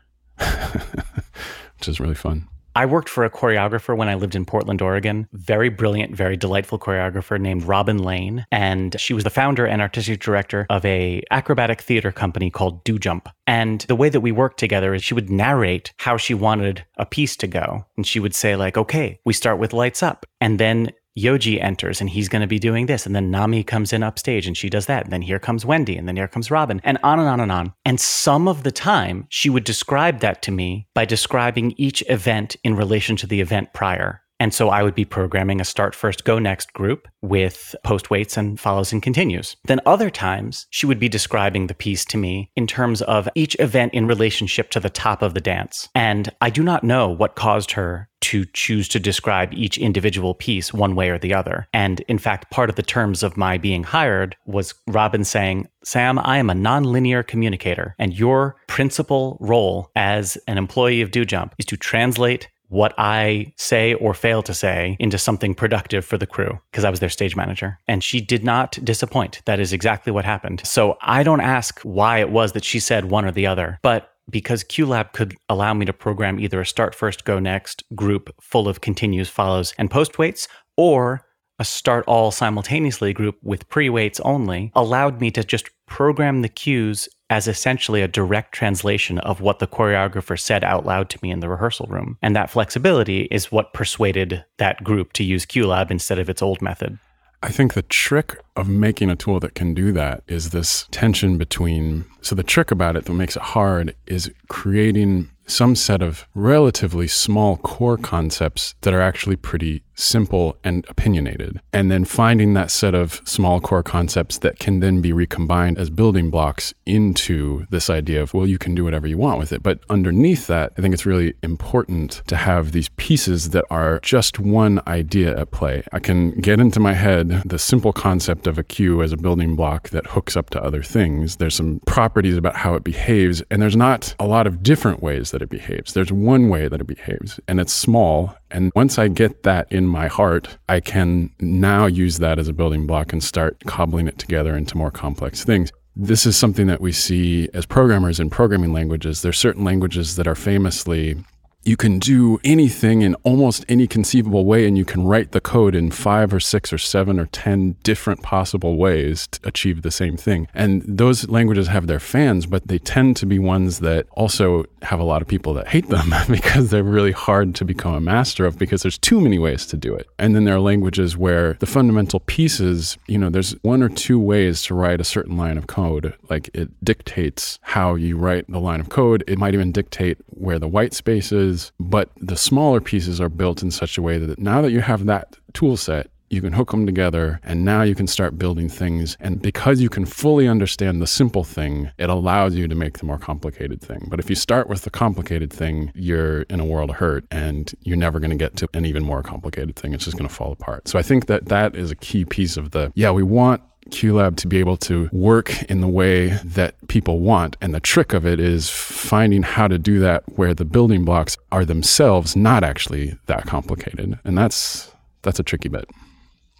which 0.38 1.88
is 1.88 1.98
really 1.98 2.14
fun. 2.14 2.48
I 2.74 2.86
worked 2.86 3.08
for 3.08 3.24
a 3.24 3.30
choreographer 3.30 3.96
when 3.96 4.08
I 4.08 4.14
lived 4.14 4.34
in 4.34 4.44
Portland, 4.44 4.80
Oregon. 4.80 5.28
Very 5.32 5.68
brilliant, 5.68 6.16
very 6.16 6.36
delightful 6.36 6.78
choreographer 6.78 7.38
named 7.38 7.64
Robin 7.64 7.98
Lane, 7.98 8.46
and 8.50 8.98
she 8.98 9.12
was 9.12 9.24
the 9.24 9.30
founder 9.30 9.66
and 9.66 9.82
artistic 9.82 10.20
director 10.20 10.66
of 10.70 10.84
a 10.84 11.22
acrobatic 11.30 11.82
theater 11.82 12.12
company 12.12 12.50
called 12.50 12.82
Do 12.84 12.98
Jump. 12.98 13.28
And 13.46 13.82
the 13.82 13.96
way 13.96 14.08
that 14.08 14.20
we 14.20 14.32
worked 14.32 14.58
together 14.58 14.94
is 14.94 15.04
she 15.04 15.14
would 15.14 15.30
narrate 15.30 15.92
how 15.98 16.16
she 16.16 16.32
wanted 16.32 16.84
a 16.96 17.04
piece 17.04 17.36
to 17.36 17.46
go, 17.46 17.84
and 17.96 18.06
she 18.06 18.20
would 18.20 18.34
say 18.34 18.56
like, 18.56 18.78
"Okay, 18.78 19.20
we 19.24 19.32
start 19.32 19.58
with 19.58 19.72
lights 19.72 20.02
up." 20.02 20.24
And 20.40 20.58
then 20.58 20.90
Yoji 21.18 21.62
enters 21.62 22.00
and 22.00 22.08
he's 22.08 22.28
going 22.28 22.40
to 22.40 22.46
be 22.46 22.58
doing 22.58 22.86
this. 22.86 23.04
And 23.06 23.14
then 23.14 23.30
Nami 23.30 23.62
comes 23.62 23.92
in 23.92 24.02
upstage 24.02 24.46
and 24.46 24.56
she 24.56 24.70
does 24.70 24.86
that. 24.86 25.04
And 25.04 25.12
then 25.12 25.22
here 25.22 25.38
comes 25.38 25.64
Wendy 25.64 25.96
and 25.96 26.08
then 26.08 26.16
here 26.16 26.28
comes 26.28 26.50
Robin 26.50 26.80
and 26.84 26.98
on 27.02 27.18
and 27.18 27.28
on 27.28 27.40
and 27.40 27.52
on. 27.52 27.74
And 27.84 28.00
some 28.00 28.48
of 28.48 28.62
the 28.62 28.72
time 28.72 29.26
she 29.28 29.50
would 29.50 29.64
describe 29.64 30.20
that 30.20 30.42
to 30.42 30.50
me 30.50 30.86
by 30.94 31.04
describing 31.04 31.74
each 31.76 32.02
event 32.08 32.56
in 32.64 32.76
relation 32.76 33.16
to 33.16 33.26
the 33.26 33.40
event 33.40 33.72
prior. 33.72 34.21
And 34.42 34.52
so 34.52 34.70
I 34.70 34.82
would 34.82 34.96
be 34.96 35.04
programming 35.04 35.60
a 35.60 35.64
start 35.64 35.94
first, 35.94 36.24
go 36.24 36.40
next 36.40 36.72
group 36.72 37.06
with 37.20 37.76
post 37.84 38.10
waits 38.10 38.36
and 38.36 38.58
follows 38.58 38.92
and 38.92 39.00
continues. 39.00 39.54
Then 39.66 39.78
other 39.86 40.10
times 40.10 40.66
she 40.70 40.84
would 40.84 40.98
be 40.98 41.08
describing 41.08 41.68
the 41.68 41.74
piece 41.74 42.04
to 42.06 42.16
me 42.16 42.50
in 42.56 42.66
terms 42.66 43.02
of 43.02 43.28
each 43.36 43.54
event 43.60 43.94
in 43.94 44.08
relationship 44.08 44.70
to 44.70 44.80
the 44.80 44.90
top 44.90 45.22
of 45.22 45.34
the 45.34 45.40
dance. 45.40 45.88
And 45.94 46.28
I 46.40 46.50
do 46.50 46.64
not 46.64 46.82
know 46.82 47.08
what 47.08 47.36
caused 47.36 47.70
her 47.70 48.08
to 48.22 48.44
choose 48.46 48.88
to 48.88 49.00
describe 49.00 49.52
each 49.52 49.78
individual 49.78 50.34
piece 50.34 50.72
one 50.72 50.94
way 50.94 51.10
or 51.10 51.18
the 51.18 51.34
other. 51.34 51.68
And 51.72 52.00
in 52.02 52.18
fact, 52.18 52.50
part 52.50 52.70
of 52.70 52.76
the 52.76 52.82
terms 52.82 53.22
of 53.22 53.36
my 53.36 53.58
being 53.58 53.84
hired 53.84 54.36
was 54.46 54.74
Robin 54.86 55.24
saying, 55.24 55.68
Sam, 55.84 56.18
I 56.20 56.38
am 56.38 56.48
a 56.48 56.54
nonlinear 56.54 57.26
communicator, 57.26 57.96
and 57.98 58.16
your 58.16 58.56
principal 58.68 59.36
role 59.40 59.90
as 59.96 60.36
an 60.46 60.56
employee 60.56 61.02
of 61.02 61.10
DoJump 61.10 61.52
is 61.58 61.64
to 61.66 61.76
translate 61.76 62.48
what 62.72 62.94
I 62.96 63.52
say 63.58 63.92
or 63.94 64.14
fail 64.14 64.42
to 64.42 64.54
say 64.54 64.96
into 64.98 65.18
something 65.18 65.54
productive 65.54 66.06
for 66.06 66.16
the 66.16 66.26
crew 66.26 66.58
because 66.70 66.84
I 66.84 66.90
was 66.90 67.00
their 67.00 67.10
stage 67.10 67.36
manager. 67.36 67.78
And 67.86 68.02
she 68.02 68.20
did 68.20 68.44
not 68.44 68.78
disappoint. 68.82 69.42
That 69.44 69.60
is 69.60 69.74
exactly 69.74 70.10
what 70.10 70.24
happened. 70.24 70.62
So 70.64 70.96
I 71.02 71.22
don't 71.22 71.42
ask 71.42 71.80
why 71.82 72.18
it 72.20 72.30
was 72.30 72.52
that 72.52 72.64
she 72.64 72.80
said 72.80 73.04
one 73.04 73.26
or 73.26 73.30
the 73.30 73.46
other, 73.46 73.78
but 73.82 74.08
because 74.30 74.64
QLab 74.64 75.12
could 75.12 75.36
allow 75.50 75.74
me 75.74 75.84
to 75.84 75.92
program 75.92 76.40
either 76.40 76.62
a 76.62 76.66
start 76.66 76.94
first, 76.94 77.26
go 77.26 77.38
next 77.38 77.82
group 77.94 78.34
full 78.40 78.68
of 78.68 78.80
continues, 78.80 79.28
follows, 79.28 79.74
and 79.76 79.90
post 79.90 80.18
waits, 80.18 80.48
or 80.76 81.26
a 81.58 81.64
start 81.66 82.04
all 82.06 82.30
simultaneously 82.30 83.12
group 83.12 83.36
with 83.42 83.68
pre 83.68 83.90
waits 83.90 84.18
only, 84.20 84.72
allowed 84.74 85.20
me 85.20 85.30
to 85.32 85.44
just 85.44 85.68
program 85.86 86.40
the 86.40 86.48
cues 86.48 87.06
as 87.32 87.48
essentially 87.48 88.02
a 88.02 88.08
direct 88.08 88.52
translation 88.52 89.18
of 89.20 89.40
what 89.40 89.58
the 89.58 89.66
choreographer 89.66 90.38
said 90.38 90.62
out 90.62 90.84
loud 90.84 91.08
to 91.08 91.18
me 91.22 91.30
in 91.30 91.40
the 91.40 91.48
rehearsal 91.48 91.86
room. 91.86 92.18
And 92.20 92.36
that 92.36 92.50
flexibility 92.50 93.22
is 93.30 93.50
what 93.50 93.72
persuaded 93.72 94.44
that 94.58 94.84
group 94.84 95.14
to 95.14 95.24
use 95.24 95.46
QLab 95.46 95.90
instead 95.90 96.18
of 96.18 96.28
its 96.28 96.42
old 96.42 96.60
method. 96.60 96.98
I 97.42 97.48
think 97.48 97.72
the 97.72 97.82
trick 97.82 98.38
of 98.54 98.68
making 98.68 99.08
a 99.08 99.16
tool 99.16 99.40
that 99.40 99.54
can 99.54 99.72
do 99.72 99.92
that 99.92 100.22
is 100.28 100.50
this 100.50 100.86
tension 100.90 101.38
between. 101.38 102.04
So, 102.20 102.34
the 102.34 102.42
trick 102.42 102.70
about 102.70 102.96
it 102.96 103.06
that 103.06 103.14
makes 103.14 103.34
it 103.34 103.42
hard 103.42 103.96
is 104.06 104.30
creating 104.48 105.30
some 105.46 105.74
set 105.74 106.02
of 106.02 106.26
relatively 106.34 107.08
small 107.08 107.56
core 107.56 107.98
concepts 107.98 108.74
that 108.82 108.94
are 108.94 109.00
actually 109.00 109.36
pretty 109.36 109.82
simple 109.94 110.56
and 110.64 110.86
opinionated. 110.88 111.60
And 111.72 111.90
then 111.90 112.04
finding 112.04 112.54
that 112.54 112.70
set 112.70 112.94
of 112.94 113.20
small 113.24 113.60
core 113.60 113.82
concepts 113.82 114.38
that 114.38 114.58
can 114.58 114.80
then 114.80 115.00
be 115.00 115.12
recombined 115.12 115.78
as 115.78 115.90
building 115.90 116.30
blocks 116.30 116.72
into 116.86 117.66
this 117.70 117.90
idea 117.90 118.22
of, 118.22 118.34
well, 118.34 118.46
you 118.46 118.58
can 118.58 118.74
do 118.74 118.84
whatever 118.84 119.06
you 119.06 119.18
want 119.18 119.38
with 119.38 119.52
it. 119.52 119.62
But 119.62 119.80
underneath 119.90 120.46
that, 120.46 120.72
I 120.76 120.80
think 120.80 120.94
it's 120.94 121.06
really 121.06 121.34
important 121.42 122.22
to 122.26 122.36
have 122.36 122.72
these 122.72 122.88
pieces 122.90 123.50
that 123.50 123.64
are 123.70 124.00
just 124.00 124.38
one 124.38 124.80
idea 124.86 125.38
at 125.38 125.50
play. 125.50 125.82
I 125.92 125.98
can 125.98 126.40
get 126.40 126.58
into 126.58 126.80
my 126.80 126.94
head 126.94 127.42
the 127.44 127.58
simple 127.58 127.92
concept 127.92 128.46
of 128.46 128.58
a 128.58 128.64
cue 128.64 129.02
as 129.02 129.12
a 129.12 129.16
building 129.16 129.54
block 129.56 129.90
that 129.90 130.06
hooks 130.06 130.36
up 130.36 130.50
to 130.50 130.62
other 130.62 130.82
things. 130.82 131.36
There's 131.36 131.54
some 131.54 131.80
properties 131.86 132.36
about 132.36 132.56
how 132.56 132.74
it 132.74 132.84
behaves, 132.84 133.42
and 133.50 133.60
there's 133.60 133.76
not 133.76 134.14
a 134.18 134.26
lot 134.26 134.46
of 134.46 134.62
different 134.62 135.02
ways 135.02 135.30
that 135.32 135.41
it 135.42 135.50
behaves. 135.50 135.92
There's 135.92 136.12
one 136.12 136.48
way 136.48 136.68
that 136.68 136.80
it 136.80 136.86
behaves, 136.86 137.38
and 137.48 137.60
it's 137.60 137.72
small. 137.72 138.34
And 138.50 138.72
once 138.74 138.98
I 138.98 139.08
get 139.08 139.42
that 139.42 139.70
in 139.70 139.86
my 139.86 140.06
heart, 140.06 140.56
I 140.68 140.80
can 140.80 141.30
now 141.40 141.86
use 141.86 142.18
that 142.18 142.38
as 142.38 142.48
a 142.48 142.52
building 142.52 142.86
block 142.86 143.12
and 143.12 143.22
start 143.22 143.58
cobbling 143.66 144.08
it 144.08 144.18
together 144.18 144.56
into 144.56 144.76
more 144.76 144.90
complex 144.90 145.44
things. 145.44 145.72
This 145.94 146.24
is 146.24 146.36
something 146.36 146.68
that 146.68 146.80
we 146.80 146.92
see 146.92 147.50
as 147.52 147.66
programmers 147.66 148.18
in 148.18 148.30
programming 148.30 148.72
languages. 148.72 149.20
There's 149.20 149.38
certain 149.38 149.64
languages 149.64 150.16
that 150.16 150.26
are 150.26 150.34
famously 150.34 151.22
you 151.64 151.76
can 151.76 151.98
do 151.98 152.40
anything 152.44 153.02
in 153.02 153.14
almost 153.22 153.64
any 153.68 153.86
conceivable 153.86 154.44
way 154.44 154.66
and 154.66 154.76
you 154.76 154.84
can 154.84 155.04
write 155.04 155.32
the 155.32 155.40
code 155.40 155.74
in 155.74 155.90
five 155.90 156.32
or 156.34 156.40
six 156.40 156.72
or 156.72 156.78
seven 156.78 157.20
or 157.20 157.26
ten 157.26 157.76
different 157.82 158.22
possible 158.22 158.76
ways 158.76 159.28
to 159.28 159.40
achieve 159.44 159.82
the 159.82 159.90
same 159.90 160.16
thing. 160.16 160.48
And 160.54 160.82
those 160.82 161.28
languages 161.28 161.68
have 161.68 161.86
their 161.86 162.00
fans 162.00 162.46
but 162.46 162.66
they 162.66 162.78
tend 162.78 163.16
to 163.18 163.26
be 163.26 163.38
ones 163.38 163.78
that 163.80 164.06
also 164.12 164.64
have 164.82 164.98
a 164.98 165.04
lot 165.04 165.22
of 165.22 165.28
people 165.28 165.54
that 165.54 165.68
hate 165.68 165.88
them 165.88 166.12
because 166.30 166.70
they're 166.70 166.82
really 166.82 167.12
hard 167.12 167.54
to 167.54 167.64
become 167.64 167.94
a 167.94 168.00
master 168.00 168.44
of 168.44 168.58
because 168.58 168.82
there's 168.82 168.98
too 168.98 169.20
many 169.20 169.38
ways 169.38 169.64
to 169.66 169.76
do 169.76 169.94
it. 169.94 170.08
And 170.18 170.34
then 170.34 170.44
there 170.44 170.56
are 170.56 170.60
languages 170.60 171.16
where 171.16 171.54
the 171.54 171.66
fundamental 171.66 172.20
pieces 172.20 172.98
you 173.06 173.18
know 173.18 173.30
there's 173.30 173.52
one 173.62 173.82
or 173.82 173.88
two 173.88 174.18
ways 174.18 174.62
to 174.62 174.74
write 174.74 175.00
a 175.00 175.04
certain 175.04 175.36
line 175.36 175.58
of 175.58 175.66
code. 175.66 176.14
Like 176.28 176.50
it 176.54 176.70
dictates 176.84 177.58
how 177.62 177.94
you 177.94 178.16
write 178.16 178.46
the 178.48 178.60
line 178.60 178.80
of 178.80 178.88
code. 178.88 179.22
It 179.28 179.38
might 179.38 179.54
even 179.54 179.70
dictate 179.70 180.18
where 180.28 180.58
the 180.58 180.68
white 180.68 180.94
space 180.94 181.30
is 181.30 181.51
pieces, 181.52 181.72
but 181.78 182.10
the 182.16 182.36
smaller 182.36 182.80
pieces 182.80 183.20
are 183.20 183.28
built 183.28 183.62
in 183.62 183.70
such 183.70 183.98
a 183.98 184.02
way 184.02 184.18
that 184.18 184.38
now 184.38 184.62
that 184.62 184.72
you 184.72 184.80
have 184.80 185.06
that 185.06 185.36
tool 185.52 185.76
set, 185.76 186.08
you 186.30 186.40
can 186.40 186.54
hook 186.54 186.70
them 186.70 186.86
together 186.86 187.38
and 187.42 187.62
now 187.62 187.82
you 187.82 187.94
can 187.94 188.06
start 188.06 188.38
building 188.38 188.66
things. 188.66 189.18
And 189.20 189.42
because 189.42 189.82
you 189.82 189.90
can 189.90 190.06
fully 190.06 190.48
understand 190.48 191.02
the 191.02 191.06
simple 191.06 191.44
thing, 191.44 191.90
it 191.98 192.08
allows 192.08 192.54
you 192.54 192.66
to 192.68 192.74
make 192.74 192.98
the 192.98 193.04
more 193.04 193.18
complicated 193.18 193.82
thing. 193.82 194.06
But 194.08 194.18
if 194.18 194.30
you 194.30 194.36
start 194.36 194.66
with 194.66 194.82
the 194.82 194.90
complicated 194.90 195.52
thing, 195.52 195.92
you're 195.94 196.42
in 196.42 196.58
a 196.58 196.64
world 196.64 196.88
of 196.88 196.96
hurt 196.96 197.26
and 197.30 197.70
you're 197.82 197.98
never 197.98 198.18
going 198.18 198.30
to 198.30 198.36
get 198.36 198.56
to 198.56 198.68
an 198.72 198.86
even 198.86 199.04
more 199.04 199.22
complicated 199.22 199.76
thing. 199.76 199.92
It's 199.92 200.06
just 200.06 200.16
going 200.16 200.28
to 200.28 200.34
fall 200.34 200.52
apart. 200.52 200.88
So 200.88 200.98
I 200.98 201.02
think 201.02 201.26
that 201.26 201.46
that 201.46 201.76
is 201.76 201.90
a 201.90 201.96
key 201.96 202.24
piece 202.24 202.56
of 202.56 202.70
the, 202.70 202.90
yeah, 202.94 203.10
we 203.10 203.22
want 203.22 203.60
QLab 203.92 204.36
to 204.36 204.48
be 204.48 204.58
able 204.58 204.76
to 204.78 205.08
work 205.12 205.62
in 205.64 205.80
the 205.80 205.88
way 205.88 206.30
that 206.44 206.74
people 206.88 207.20
want. 207.20 207.56
And 207.60 207.74
the 207.74 207.80
trick 207.80 208.12
of 208.12 208.26
it 208.26 208.40
is 208.40 208.70
finding 208.70 209.42
how 209.42 209.68
to 209.68 209.78
do 209.78 210.00
that 210.00 210.24
where 210.36 210.54
the 210.54 210.64
building 210.64 211.04
blocks 211.04 211.36
are 211.52 211.64
themselves 211.64 212.34
not 212.34 212.64
actually 212.64 213.16
that 213.26 213.46
complicated. 213.46 214.18
And 214.24 214.36
that's 214.36 214.90
that's 215.22 215.38
a 215.38 215.44
tricky 215.44 215.68
bit. 215.68 215.88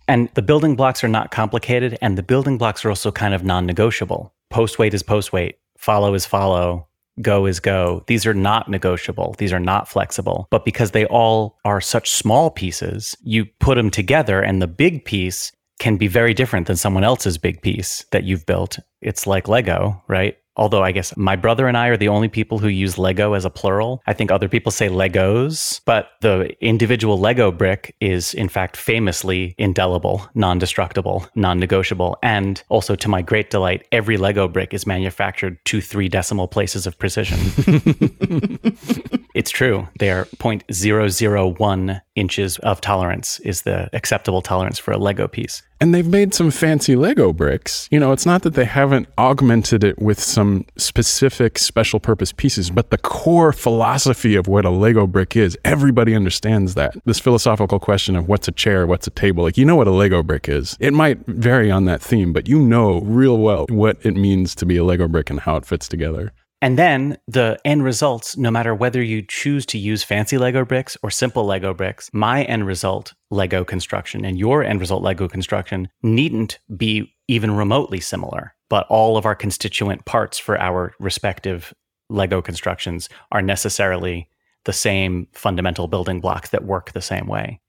And 0.08 0.28
the 0.34 0.42
building 0.42 0.76
blocks 0.76 1.02
are 1.02 1.08
not 1.08 1.30
complicated, 1.30 1.96
and 2.02 2.18
the 2.18 2.22
building 2.22 2.58
blocks 2.58 2.84
are 2.84 2.90
also 2.90 3.10
kind 3.10 3.34
of 3.34 3.44
non 3.44 3.66
negotiable. 3.66 4.32
Post 4.50 4.78
wait 4.78 4.94
is 4.94 5.02
post 5.02 5.32
wait, 5.32 5.58
follow 5.78 6.14
is 6.14 6.26
follow, 6.26 6.86
go 7.20 7.46
is 7.46 7.60
go. 7.60 8.04
These 8.06 8.26
are 8.26 8.34
not 8.34 8.68
negotiable. 8.68 9.34
These 9.38 9.52
are 9.52 9.60
not 9.60 9.88
flexible. 9.88 10.48
But 10.50 10.64
because 10.64 10.90
they 10.90 11.06
all 11.06 11.58
are 11.64 11.80
such 11.80 12.10
small 12.10 12.50
pieces, 12.50 13.16
you 13.22 13.46
put 13.60 13.76
them 13.76 13.90
together, 13.90 14.40
and 14.40 14.60
the 14.60 14.66
big 14.66 15.04
piece 15.04 15.52
can 15.82 15.96
be 15.96 16.06
very 16.06 16.32
different 16.32 16.68
than 16.68 16.76
someone 16.76 17.02
else's 17.02 17.36
big 17.36 17.60
piece 17.60 18.06
that 18.12 18.22
you've 18.22 18.46
built. 18.46 18.78
It's 19.00 19.26
like 19.26 19.48
Lego, 19.48 20.00
right? 20.06 20.38
Although 20.54 20.84
I 20.84 20.92
guess 20.92 21.16
my 21.16 21.34
brother 21.34 21.66
and 21.66 21.76
I 21.76 21.88
are 21.88 21.96
the 21.96 22.06
only 22.06 22.28
people 22.28 22.58
who 22.58 22.68
use 22.68 22.98
Lego 22.98 23.32
as 23.32 23.44
a 23.44 23.50
plural. 23.50 24.00
I 24.06 24.12
think 24.12 24.30
other 24.30 24.48
people 24.48 24.70
say 24.70 24.88
Legos, 24.88 25.80
but 25.84 26.10
the 26.20 26.54
individual 26.64 27.18
Lego 27.18 27.50
brick 27.50 27.96
is 28.00 28.32
in 28.32 28.48
fact 28.48 28.76
famously 28.76 29.56
indelible, 29.58 30.28
non 30.36 30.58
destructible, 30.58 31.26
non 31.34 31.58
negotiable. 31.58 32.16
And 32.22 32.62
also, 32.68 32.94
to 32.94 33.08
my 33.08 33.22
great 33.22 33.50
delight, 33.50 33.88
every 33.90 34.16
Lego 34.18 34.46
brick 34.46 34.72
is 34.72 34.86
manufactured 34.86 35.58
to 35.64 35.80
three 35.80 36.08
decimal 36.08 36.46
places 36.46 36.86
of 36.86 36.96
precision. 36.96 37.38
it's 39.34 39.50
true. 39.50 39.88
They 39.98 40.10
are 40.10 40.26
0.001 40.36 42.00
inches 42.14 42.58
of 42.58 42.80
tolerance 42.80 43.40
is 43.40 43.62
the 43.62 43.88
acceptable 43.92 44.42
tolerance 44.42 44.78
for 44.78 44.92
a 44.92 44.98
Lego 44.98 45.26
piece. 45.28 45.62
And 45.80 45.92
they've 45.92 46.06
made 46.06 46.32
some 46.32 46.52
fancy 46.52 46.94
Lego 46.94 47.32
bricks. 47.32 47.88
You 47.90 47.98
know, 47.98 48.12
it's 48.12 48.26
not 48.26 48.42
that 48.42 48.54
they 48.54 48.66
haven't 48.66 49.08
augmented 49.18 49.82
it 49.82 49.98
with 49.98 50.20
some 50.20 50.64
specific 50.76 51.58
special 51.58 51.98
purpose 51.98 52.30
pieces, 52.30 52.70
but 52.70 52.90
the 52.90 52.98
core 52.98 53.52
philosophy 53.52 54.36
of 54.36 54.46
what 54.46 54.64
a 54.64 54.70
Lego 54.70 55.08
brick 55.08 55.34
is, 55.34 55.58
everybody 55.64 56.14
understands 56.14 56.74
that. 56.74 56.94
This 57.04 57.18
philosophical 57.18 57.80
question 57.80 58.14
of 58.14 58.28
what's 58.28 58.46
a 58.46 58.52
chair, 58.52 58.86
what's 58.86 59.08
a 59.08 59.10
table, 59.10 59.42
like 59.42 59.56
you 59.56 59.64
know 59.64 59.74
what 59.74 59.88
a 59.88 59.92
Lego 59.92 60.22
brick 60.22 60.48
is. 60.48 60.76
It 60.78 60.92
might 60.92 61.26
vary 61.26 61.70
on 61.70 61.86
that 61.86 62.00
theme, 62.00 62.32
but 62.32 62.48
you 62.48 62.60
know 62.60 63.00
real 63.00 63.38
well 63.38 63.66
what 63.68 63.98
it 64.04 64.14
means 64.14 64.54
to 64.56 64.66
be 64.66 64.76
a 64.76 64.84
Lego 64.84 65.08
brick 65.08 65.30
and 65.30 65.40
how 65.40 65.56
it 65.56 65.66
fits 65.66 65.88
together. 65.88 66.32
And 66.62 66.78
then 66.78 67.18
the 67.26 67.58
end 67.64 67.82
results, 67.82 68.36
no 68.36 68.48
matter 68.48 68.72
whether 68.72 69.02
you 69.02 69.20
choose 69.20 69.66
to 69.66 69.78
use 69.78 70.04
fancy 70.04 70.38
Lego 70.38 70.64
bricks 70.64 70.96
or 71.02 71.10
simple 71.10 71.44
Lego 71.44 71.74
bricks, 71.74 72.08
my 72.12 72.44
end 72.44 72.68
result, 72.68 73.14
Lego 73.30 73.64
construction, 73.64 74.24
and 74.24 74.38
your 74.38 74.62
end 74.62 74.78
result, 74.78 75.02
Lego 75.02 75.26
construction, 75.26 75.88
needn't 76.04 76.60
be 76.76 77.12
even 77.26 77.56
remotely 77.56 77.98
similar. 77.98 78.54
But 78.68 78.86
all 78.88 79.16
of 79.16 79.26
our 79.26 79.34
constituent 79.34 80.04
parts 80.04 80.38
for 80.38 80.56
our 80.56 80.94
respective 81.00 81.74
Lego 82.08 82.40
constructions 82.40 83.08
are 83.32 83.42
necessarily 83.42 84.28
the 84.64 84.72
same 84.72 85.26
fundamental 85.32 85.88
building 85.88 86.20
blocks 86.20 86.50
that 86.50 86.64
work 86.64 86.92
the 86.92 87.02
same 87.02 87.26
way. 87.26 87.60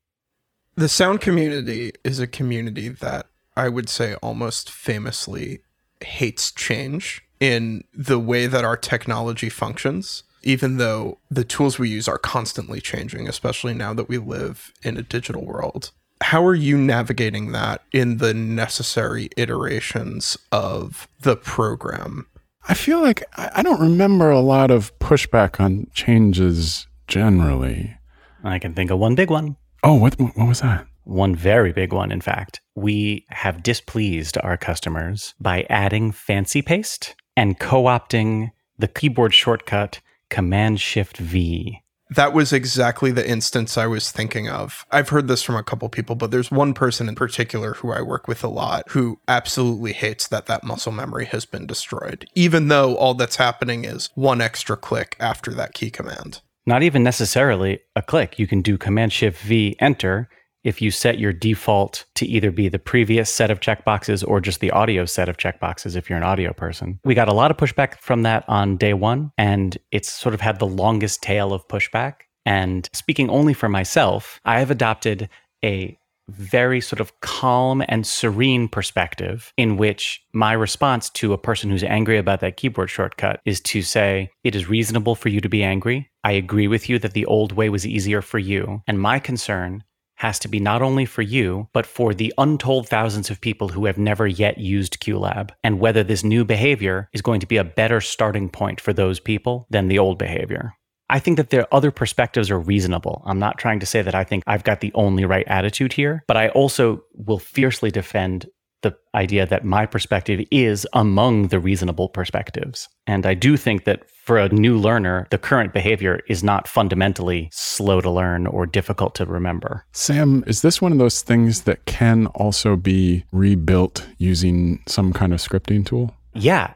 The 0.76 0.88
sound 0.88 1.20
community 1.20 1.94
is 2.04 2.20
a 2.20 2.28
community 2.28 2.89
that 2.89 3.26
I 3.58 3.70
would 3.70 3.89
say 3.89 4.14
almost 4.16 4.70
famously 4.70 5.62
hates 6.00 6.52
change 6.52 7.24
in 7.44 7.84
the 7.94 8.18
way 8.18 8.48
that 8.48 8.64
our 8.64 8.78
technology 8.78 9.50
functions, 9.50 10.24
even 10.44 10.78
though 10.78 11.18
the 11.30 11.44
tools 11.44 11.78
we 11.78 11.89
use 11.89 12.08
are 12.08 12.18
constantly 12.18 12.80
changing, 12.80 13.28
especially 13.28 13.74
now 13.74 13.94
that 13.94 14.08
we 14.08 14.18
live 14.18 14.72
in 14.82 14.96
a 14.96 15.02
digital 15.02 15.44
world. 15.44 15.91
How 16.22 16.46
are 16.46 16.56
you 16.56 16.78
navigating 16.78 17.52
that 17.52 17.82
in 17.91 18.20
the 18.20 18.34
necessary 18.34 19.28
iterations 19.36 20.38
of 20.54 21.10
the 21.20 21.36
program? 21.36 22.28
I 22.70 22.76
feel 22.76 23.02
like 23.02 23.26
I 23.36 23.62
don't 23.62 23.82
remember 23.82 24.30
a 24.30 24.39
lot 24.39 24.72
of 24.72 24.98
pushback 25.00 25.60
on 25.60 25.88
changes 25.94 26.88
generally. 27.10 27.94
I 28.41 28.58
can 28.58 28.74
think 28.74 28.89
of 28.89 29.00
one 29.00 29.16
big 29.16 29.30
one. 29.30 29.58
Oh, 29.84 29.96
what 29.96 30.18
what 30.18 30.48
was 30.48 30.62
that? 30.62 30.88
One 31.04 31.36
very 31.36 31.74
big 31.74 31.91
one, 31.91 32.10
in 32.10 32.22
fact. 32.22 32.62
We 32.74 33.26
have 33.32 33.64
displeased 33.64 34.38
our 34.41 34.56
customers 34.56 35.34
by 35.41 35.66
adding 35.70 36.14
fancy 36.14 36.62
paste 36.62 37.16
and 37.36 37.60
co 37.60 37.84
opting 37.84 38.52
the 38.78 38.88
keyboard 38.88 39.34
shortcut 39.34 40.00
Command 40.30 40.80
Shift 40.82 41.18
V. 41.18 41.80
That 42.10 42.34
was 42.34 42.54
exactly 42.54 43.12
the 43.12 43.28
instance 43.28 43.78
I 43.78 43.88
was 43.88 44.12
thinking 44.12 44.48
of. 44.48 44.86
I've 44.92 45.10
heard 45.10 45.28
this 45.28 45.42
from 45.42 45.56
a 45.56 45.64
couple 45.64 45.90
people, 45.90 46.16
but 46.16 46.30
there's 46.30 46.52
one 46.52 46.74
person 46.74 47.10
in 47.10 47.16
particular 47.16 47.74
who 47.76 47.92
I 47.92 48.02
work 48.02 48.28
with 48.28 48.44
a 48.44 48.50
lot 48.50 48.84
who 48.90 49.20
absolutely 49.28 49.94
hates 49.94 50.28
that 50.28 50.46
that 50.46 50.64
muscle 50.64 50.92
memory 50.92 51.26
has 51.26 51.46
been 51.46 51.66
destroyed, 51.66 52.26
even 52.36 52.68
though 52.68 52.96
all 52.98 53.16
that's 53.16 53.38
happening 53.38 53.84
is 53.84 54.10
one 54.14 54.42
extra 54.42 54.78
click 54.78 55.16
after 55.20 55.52
that 55.54 55.74
key 55.74 55.90
command. 55.90 56.42
Not 56.66 56.84
even 56.84 57.04
necessarily 57.04 57.80
a 57.96 58.02
click. 58.02 58.38
You 58.38 58.48
can 58.48 58.62
do 58.62 58.78
Command 58.78 59.12
Shift 59.12 59.42
V, 59.42 59.76
enter, 59.80 60.30
if 60.64 60.82
you 60.82 60.91
set 60.91 61.20
your 61.20 61.34
default 61.34 62.05
to 62.16 62.26
either 62.26 62.51
be 62.51 62.70
the 62.70 62.80
previous 62.80 63.30
set 63.30 63.51
of 63.51 63.59
checkboxes 63.59 64.28
or 64.28 64.39
just 64.39 64.59
the 64.59 64.72
audio 64.72 65.05
set 65.05 65.30
of 65.30 65.38
checkboxes 65.38 65.95
if 65.95 66.09
you're 66.09 66.18
an 66.18 66.24
audio 66.24 66.53
person. 66.53 66.99
We 67.03 67.16
got 67.16 67.30
a 67.30 67.34
lot 67.34 67.51
of 67.51 67.57
pushback 67.57 67.99
from 67.99 68.24
that 68.24 68.45
on 68.47 68.78
day 68.78 68.93
one, 68.93 69.32
and 69.38 69.78
it's 69.91 70.11
sort 70.11 70.34
of 70.34 70.41
had 70.41 70.59
the 70.59 70.68
longest 70.68 71.22
tail 71.22 71.53
of 71.53 71.68
pushback. 71.68 72.14
And 72.45 72.89
speaking 72.93 73.30
only 73.30 73.53
for 73.53 73.70
myself, 73.70 74.39
I 74.45 74.59
have 74.59 74.72
adopted 74.72 75.30
a 75.64 75.97
very 76.30 76.80
sort 76.80 76.99
of 76.99 77.20
calm 77.20 77.84
and 77.88 78.07
serene 78.07 78.68
perspective 78.68 79.51
in 79.57 79.78
which 79.78 80.22
my 80.34 80.53
response 80.53 81.09
to 81.09 81.34
a 81.34 81.38
person 81.38 81.70
who's 81.70 81.84
angry 81.84 82.18
about 82.18 82.39
that 82.39 82.57
keyboard 82.57 82.89
shortcut 82.89 83.41
is 83.45 83.59
to 83.59 83.82
say, 83.82 84.30
It 84.43 84.55
is 84.55 84.70
reasonable 84.70 85.16
for 85.16 85.30
you 85.30 85.41
to 85.41 85.49
be 85.49 85.64
angry. 85.64 86.09
I 86.24 86.32
agree 86.32 86.68
with 86.68 86.89
you 86.89 86.97
that 86.99 87.14
the 87.14 87.26
old 87.26 87.51
way 87.51 87.70
was 87.70 87.86
easier 87.86 88.22
for 88.22 88.39
you. 88.39 88.82
And 88.88 88.99
my 88.99 89.20
concern 89.20 89.84
has 90.24 90.40
to 90.40 90.48
be 90.48 90.60
not 90.60 90.82
only 90.82 91.06
for 91.06 91.22
you, 91.22 91.68
but 91.74 91.86
for 91.86 92.14
the 92.14 92.34
untold 92.38 92.88
thousands 92.88 93.30
of 93.30 93.42
people 93.42 93.68
who 93.68 93.86
have 93.86 93.98
never 93.98 94.26
yet 94.26 94.58
used 94.58 95.02
QLab, 95.02 95.50
and 95.66 95.82
whether 95.82 96.02
this 96.02 96.24
new 96.24 96.46
behavior 96.46 97.10
is 97.12 97.22
going 97.22 97.42
to 97.42 97.46
be 97.46 97.58
a 97.58 97.64
better 97.66 98.00
starting 98.00 98.48
point 98.50 98.80
for 98.80 98.94
those 98.94 99.20
people 99.20 99.68
than 99.70 99.90
the 99.90 100.00
old 100.00 100.18
behavior. 100.18 100.74
I 101.10 101.20
think 101.20 101.36
that 101.36 101.50
their 101.50 101.68
other 101.76 101.92
perspectives 101.92 102.50
are 102.50 102.58
reasonable. 102.58 103.22
I'm 103.26 103.38
not 103.38 103.58
trying 103.58 103.82
to 103.82 103.86
say 103.86 104.02
that 104.02 104.16
I 104.16 104.24
think 104.24 104.44
I've 104.48 104.64
got 104.64 104.80
the 104.80 104.94
only 104.96 105.26
right 105.26 105.48
attitude 105.48 105.92
here, 105.92 106.24
but 106.26 106.38
I 106.38 106.48
also 106.48 107.04
will 107.14 107.40
fiercely 107.40 107.92
defend 107.92 108.48
the 108.82 108.96
idea 109.14 109.46
that 109.46 109.66
my 109.66 109.86
perspective 109.86 110.46
is 110.52 110.88
among 110.94 111.50
the 111.50 111.60
reasonable 111.60 112.08
perspectives. 112.08 112.88
And 113.08 113.26
I 113.26 113.34
do 113.34 113.58
think 113.58 113.84
that 113.84 114.04
for 114.24 114.38
a 114.38 114.48
new 114.50 114.78
learner, 114.78 115.28
the 115.32 115.38
current 115.38 115.74
behavior 115.74 116.22
is 116.30 116.44
not 116.44 116.68
fundamentally 116.68 117.50
slow 117.52 118.00
to 118.00 118.10
learn 118.10 118.48
or 118.48 118.66
difficult 118.66 119.16
to 119.16 119.26
remember. 119.26 119.86
Sam, 119.92 120.46
is 120.48 120.62
this 120.62 120.82
one 120.82 120.94
of 120.94 120.98
those 120.98 121.22
things 121.22 121.64
that 121.64 121.86
can 121.86 122.28
also 122.28 122.78
be 122.78 123.26
rebuilt 123.34 124.08
using 124.18 124.82
some 124.88 125.12
kind 125.12 125.34
of 125.34 125.40
scripting 125.40 125.86
tool? 125.86 126.16
Yeah, 126.34 126.74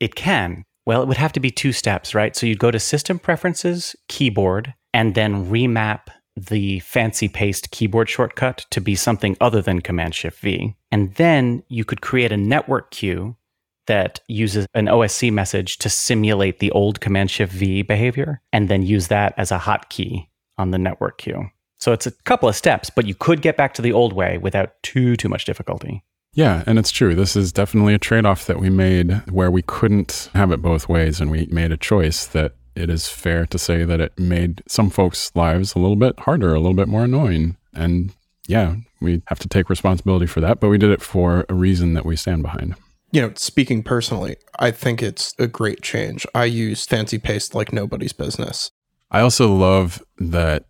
it 0.00 0.16
can. 0.16 0.64
Well, 0.84 1.02
it 1.02 1.08
would 1.08 1.18
have 1.18 1.32
to 1.34 1.40
be 1.40 1.52
two 1.52 1.72
steps, 1.72 2.16
right? 2.16 2.34
So 2.34 2.46
you'd 2.46 2.58
go 2.58 2.72
to 2.72 2.80
System 2.80 3.20
Preferences, 3.20 3.94
Keyboard, 4.08 4.74
and 4.92 5.14
then 5.14 5.46
remap 5.46 6.08
the 6.34 6.80
fancy 6.80 7.28
paste 7.28 7.70
keyboard 7.70 8.08
shortcut 8.08 8.66
to 8.70 8.80
be 8.80 8.96
something 8.96 9.36
other 9.40 9.62
than 9.62 9.82
Command 9.82 10.14
Shift 10.14 10.40
V. 10.40 10.74
And 10.90 11.14
then 11.14 11.62
you 11.68 11.84
could 11.84 12.00
create 12.00 12.32
a 12.32 12.36
network 12.36 12.90
cue 12.90 13.36
that 13.86 14.20
uses 14.28 14.66
an 14.74 14.86
OSC 14.86 15.32
message 15.32 15.78
to 15.78 15.88
simulate 15.88 16.58
the 16.58 16.70
old 16.70 17.00
Command 17.00 17.30
Shift 17.30 17.52
V 17.52 17.82
behavior 17.82 18.40
and 18.52 18.68
then 18.68 18.82
use 18.82 19.08
that 19.08 19.34
as 19.36 19.50
a 19.50 19.58
hotkey 19.58 20.28
on 20.58 20.70
the 20.70 20.78
network 20.78 21.18
cue. 21.18 21.50
So 21.78 21.92
it's 21.92 22.06
a 22.06 22.12
couple 22.24 22.48
of 22.48 22.54
steps, 22.54 22.90
but 22.90 23.06
you 23.06 23.14
could 23.14 23.42
get 23.42 23.56
back 23.56 23.74
to 23.74 23.82
the 23.82 23.92
old 23.92 24.12
way 24.12 24.38
without 24.38 24.80
too 24.82 25.16
too 25.16 25.28
much 25.28 25.44
difficulty. 25.44 26.04
Yeah, 26.34 26.62
and 26.66 26.78
it's 26.78 26.90
true. 26.90 27.14
This 27.14 27.36
is 27.36 27.52
definitely 27.52 27.92
a 27.92 27.98
trade-off 27.98 28.46
that 28.46 28.58
we 28.58 28.70
made 28.70 29.12
where 29.30 29.50
we 29.50 29.62
couldn't 29.62 30.30
have 30.32 30.50
it 30.50 30.62
both 30.62 30.88
ways 30.88 31.20
and 31.20 31.30
we 31.30 31.46
made 31.46 31.72
a 31.72 31.76
choice 31.76 32.26
that 32.28 32.54
it 32.74 32.88
is 32.88 33.08
fair 33.08 33.44
to 33.46 33.58
say 33.58 33.84
that 33.84 34.00
it 34.00 34.18
made 34.18 34.62
some 34.66 34.88
folks' 34.88 35.30
lives 35.34 35.74
a 35.74 35.78
little 35.78 35.96
bit 35.96 36.18
harder, 36.20 36.54
a 36.54 36.60
little 36.60 36.72
bit 36.72 36.88
more 36.88 37.04
annoying. 37.04 37.56
And 37.74 38.14
yeah, 38.46 38.76
we 39.00 39.22
have 39.26 39.40
to 39.40 39.48
take 39.48 39.68
responsibility 39.68 40.26
for 40.26 40.40
that, 40.40 40.58
but 40.58 40.68
we 40.68 40.78
did 40.78 40.90
it 40.90 41.02
for 41.02 41.44
a 41.48 41.54
reason 41.54 41.92
that 41.94 42.06
we 42.06 42.16
stand 42.16 42.42
behind. 42.42 42.76
You 43.12 43.22
know, 43.22 43.32
speaking 43.36 43.82
personally, 43.82 44.36
I 44.58 44.70
think 44.70 45.02
it's 45.02 45.34
a 45.38 45.46
great 45.46 45.82
change. 45.82 46.26
I 46.34 46.46
use 46.46 46.86
fancy 46.86 47.18
paste 47.18 47.54
like 47.54 47.72
nobody's 47.72 48.12
business. 48.12 48.70
I 49.10 49.20
also 49.20 49.52
love 49.52 50.02
that 50.18 50.64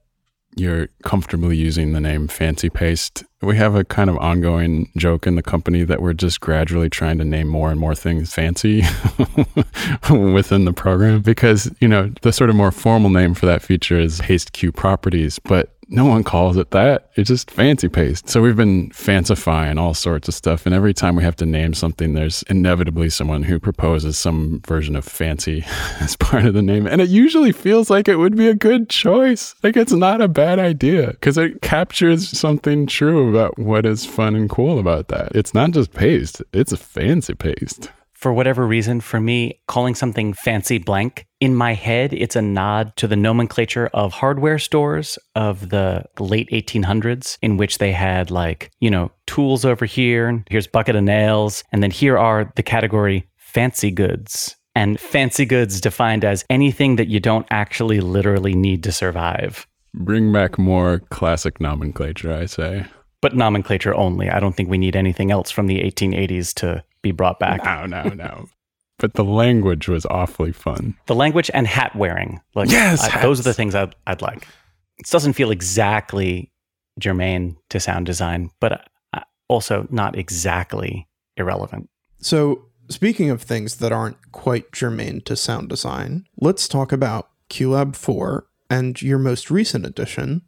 you're 0.54 0.88
comfortably 1.02 1.56
using 1.56 1.92
the 1.92 2.00
name 2.00 2.28
Fancy 2.28 2.68
Paste. 2.68 3.24
We 3.40 3.56
have 3.56 3.74
a 3.74 3.84
kind 3.84 4.10
of 4.10 4.18
ongoing 4.18 4.90
joke 4.96 5.26
in 5.26 5.36
the 5.36 5.42
company 5.42 5.84
that 5.84 6.02
we're 6.02 6.12
just 6.12 6.40
gradually 6.40 6.90
trying 6.90 7.18
to 7.18 7.24
name 7.24 7.48
more 7.48 7.70
and 7.70 7.80
more 7.80 7.94
things 7.94 8.34
fancy 8.34 8.80
within 10.10 10.64
the 10.66 10.74
program 10.74 11.22
because, 11.22 11.70
you 11.80 11.88
know, 11.88 12.12
the 12.20 12.32
sort 12.32 12.50
of 12.50 12.56
more 12.56 12.70
formal 12.70 13.08
name 13.08 13.34
for 13.34 13.46
that 13.46 13.62
feature 13.62 13.98
is 13.98 14.20
Paste 14.20 14.52
Cue 14.52 14.72
Properties, 14.72 15.38
but 15.38 15.71
no 15.92 16.06
one 16.06 16.24
calls 16.24 16.56
it 16.56 16.70
that. 16.70 17.10
It's 17.16 17.28
just 17.28 17.50
fancy 17.50 17.88
paste. 17.88 18.28
So 18.28 18.40
we've 18.40 18.56
been 18.56 18.90
fancifying 18.90 19.78
all 19.78 19.92
sorts 19.92 20.26
of 20.26 20.34
stuff. 20.34 20.64
And 20.64 20.74
every 20.74 20.94
time 20.94 21.16
we 21.16 21.22
have 21.22 21.36
to 21.36 21.46
name 21.46 21.74
something, 21.74 22.14
there's 22.14 22.42
inevitably 22.44 23.10
someone 23.10 23.42
who 23.42 23.60
proposes 23.60 24.18
some 24.18 24.62
version 24.66 24.96
of 24.96 25.04
fancy 25.04 25.64
as 26.00 26.16
part 26.16 26.46
of 26.46 26.54
the 26.54 26.62
name. 26.62 26.86
And 26.86 27.00
it 27.00 27.10
usually 27.10 27.52
feels 27.52 27.90
like 27.90 28.08
it 28.08 28.16
would 28.16 28.36
be 28.36 28.48
a 28.48 28.54
good 28.54 28.88
choice. 28.88 29.54
Like 29.62 29.76
it's 29.76 29.92
not 29.92 30.22
a 30.22 30.28
bad 30.28 30.58
idea 30.58 31.08
because 31.08 31.36
it 31.36 31.60
captures 31.60 32.26
something 32.28 32.86
true 32.86 33.28
about 33.28 33.58
what 33.58 33.84
is 33.84 34.06
fun 34.06 34.34
and 34.34 34.48
cool 34.48 34.78
about 34.78 35.08
that. 35.08 35.36
It's 35.36 35.52
not 35.52 35.72
just 35.72 35.92
paste, 35.92 36.42
it's 36.52 36.72
a 36.72 36.78
fancy 36.78 37.34
paste 37.34 37.90
for 38.22 38.32
whatever 38.32 38.64
reason, 38.64 39.00
for 39.00 39.20
me, 39.20 39.60
calling 39.66 39.96
something 39.96 40.32
fancy 40.32 40.78
blank, 40.78 41.26
in 41.42 41.56
my 41.56 41.74
head, 41.74 42.12
it's 42.12 42.36
a 42.36 42.40
nod 42.40 42.94
to 42.94 43.08
the 43.08 43.16
nomenclature 43.16 43.90
of 43.94 44.12
hardware 44.12 44.60
stores 44.60 45.18
of 45.34 45.70
the 45.70 46.04
late 46.20 46.48
1800s, 46.50 47.36
in 47.42 47.56
which 47.56 47.78
they 47.78 47.90
had 47.90 48.30
like, 48.30 48.70
you 48.78 48.88
know, 48.88 49.10
tools 49.26 49.64
over 49.64 49.84
here, 49.84 50.28
and 50.28 50.46
here's 50.48 50.68
bucket 50.68 50.94
of 50.94 51.02
nails, 51.02 51.64
and 51.72 51.82
then 51.82 51.90
here 51.90 52.16
are 52.16 52.52
the 52.54 52.62
category 52.62 53.28
fancy 53.38 53.90
goods. 53.90 54.54
And 54.76 55.00
fancy 55.00 55.44
goods 55.44 55.80
defined 55.80 56.24
as 56.24 56.44
anything 56.48 56.94
that 56.94 57.08
you 57.08 57.18
don't 57.18 57.46
actually 57.50 57.98
literally 57.98 58.54
need 58.54 58.84
to 58.84 58.92
survive. 58.92 59.66
Bring 59.94 60.32
back 60.32 60.60
more 60.60 61.00
classic 61.10 61.60
nomenclature, 61.60 62.32
I 62.32 62.46
say. 62.46 62.86
But 63.20 63.34
nomenclature 63.34 63.96
only. 63.96 64.30
I 64.30 64.38
don't 64.38 64.54
think 64.54 64.68
we 64.68 64.78
need 64.78 64.94
anything 64.94 65.32
else 65.32 65.50
from 65.50 65.66
the 65.66 65.80
1880s 65.80 66.54
to 66.60 66.84
be 67.02 67.10
brought 67.10 67.40
back. 67.40 67.64
No, 67.64 67.84
no, 67.86 68.04
no. 68.10 68.46
But 69.02 69.14
the 69.14 69.24
language 69.24 69.88
was 69.88 70.06
awfully 70.06 70.52
fun. 70.52 70.94
The 71.06 71.14
language 71.16 71.50
and 71.52 71.66
hat 71.66 71.96
wearing. 71.96 72.40
Like, 72.54 72.70
yes, 72.70 73.02
I, 73.02 73.20
those 73.20 73.40
are 73.40 73.42
the 73.42 73.52
things 73.52 73.74
I'd, 73.74 73.96
I'd 74.06 74.22
like. 74.22 74.46
It 74.96 75.06
doesn't 75.06 75.32
feel 75.32 75.50
exactly 75.50 76.52
germane 77.00 77.56
to 77.70 77.80
sound 77.80 78.06
design, 78.06 78.50
but 78.60 78.88
uh, 79.12 79.22
also 79.48 79.88
not 79.90 80.16
exactly 80.16 81.08
irrelevant. 81.36 81.90
So, 82.18 82.66
speaking 82.88 83.28
of 83.28 83.42
things 83.42 83.78
that 83.78 83.90
aren't 83.90 84.30
quite 84.30 84.70
germane 84.70 85.22
to 85.22 85.34
sound 85.34 85.68
design, 85.68 86.26
let's 86.40 86.68
talk 86.68 86.92
about 86.92 87.28
QLab 87.50 87.96
4 87.96 88.46
and 88.70 89.02
your 89.02 89.18
most 89.18 89.50
recent 89.50 89.84
addition, 89.84 90.42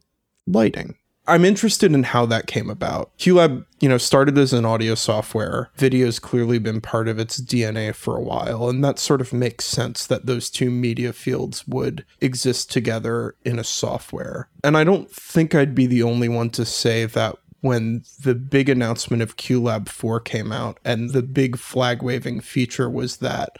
lighting. 0.47 0.95
I'm 1.27 1.45
interested 1.45 1.93
in 1.93 2.03
how 2.03 2.27
that 2.27 2.47
came 2.47 2.69
about. 2.69 3.17
QLab, 3.19 3.65
you 3.81 3.89
know, 3.89 3.99
started 3.99 4.37
as 4.37 4.53
an 4.53 4.65
audio 4.65 4.95
software. 4.95 5.71
Video's 5.77 6.19
clearly 6.19 6.59
been 6.59 6.81
part 6.81 7.09
of 7.09 7.19
its 7.19 7.41
DNA 7.41 7.95
for 7.95 8.17
a 8.17 8.23
while, 8.23 8.69
and 8.69 8.85
that 8.85 8.99
sort 8.99 9.21
of 9.21 9.33
makes 9.33 9.65
sense 9.65 10.07
that 10.07 10.27
those 10.27 10.51
two 10.51 10.71
media 10.71 11.13
fields 11.13 11.67
would 11.67 12.05
exist 12.21 12.71
together 12.71 13.37
in 13.45 13.59
a 13.59 13.65
software. 13.65 14.49
And 14.63 14.77
I 14.77 14.85
don't 14.85 15.11
think 15.11 15.55
I'd 15.55 15.75
be 15.75 15.87
the 15.87 16.03
only 16.03 16.29
one 16.29 16.51
to 16.51 16.65
say 16.65 17.07
that 17.07 17.37
when 17.61 18.03
the 18.21 18.35
big 18.35 18.69
announcement 18.69 19.23
of 19.23 19.39
QLab 19.39 19.89
4 19.89 20.21
came 20.21 20.53
out 20.53 20.79
and 20.85 21.11
the 21.11 21.23
big 21.23 21.57
flag 21.57 22.03
waving 22.03 22.41
feature 22.41 22.91
was 22.91 23.17
that 23.19 23.57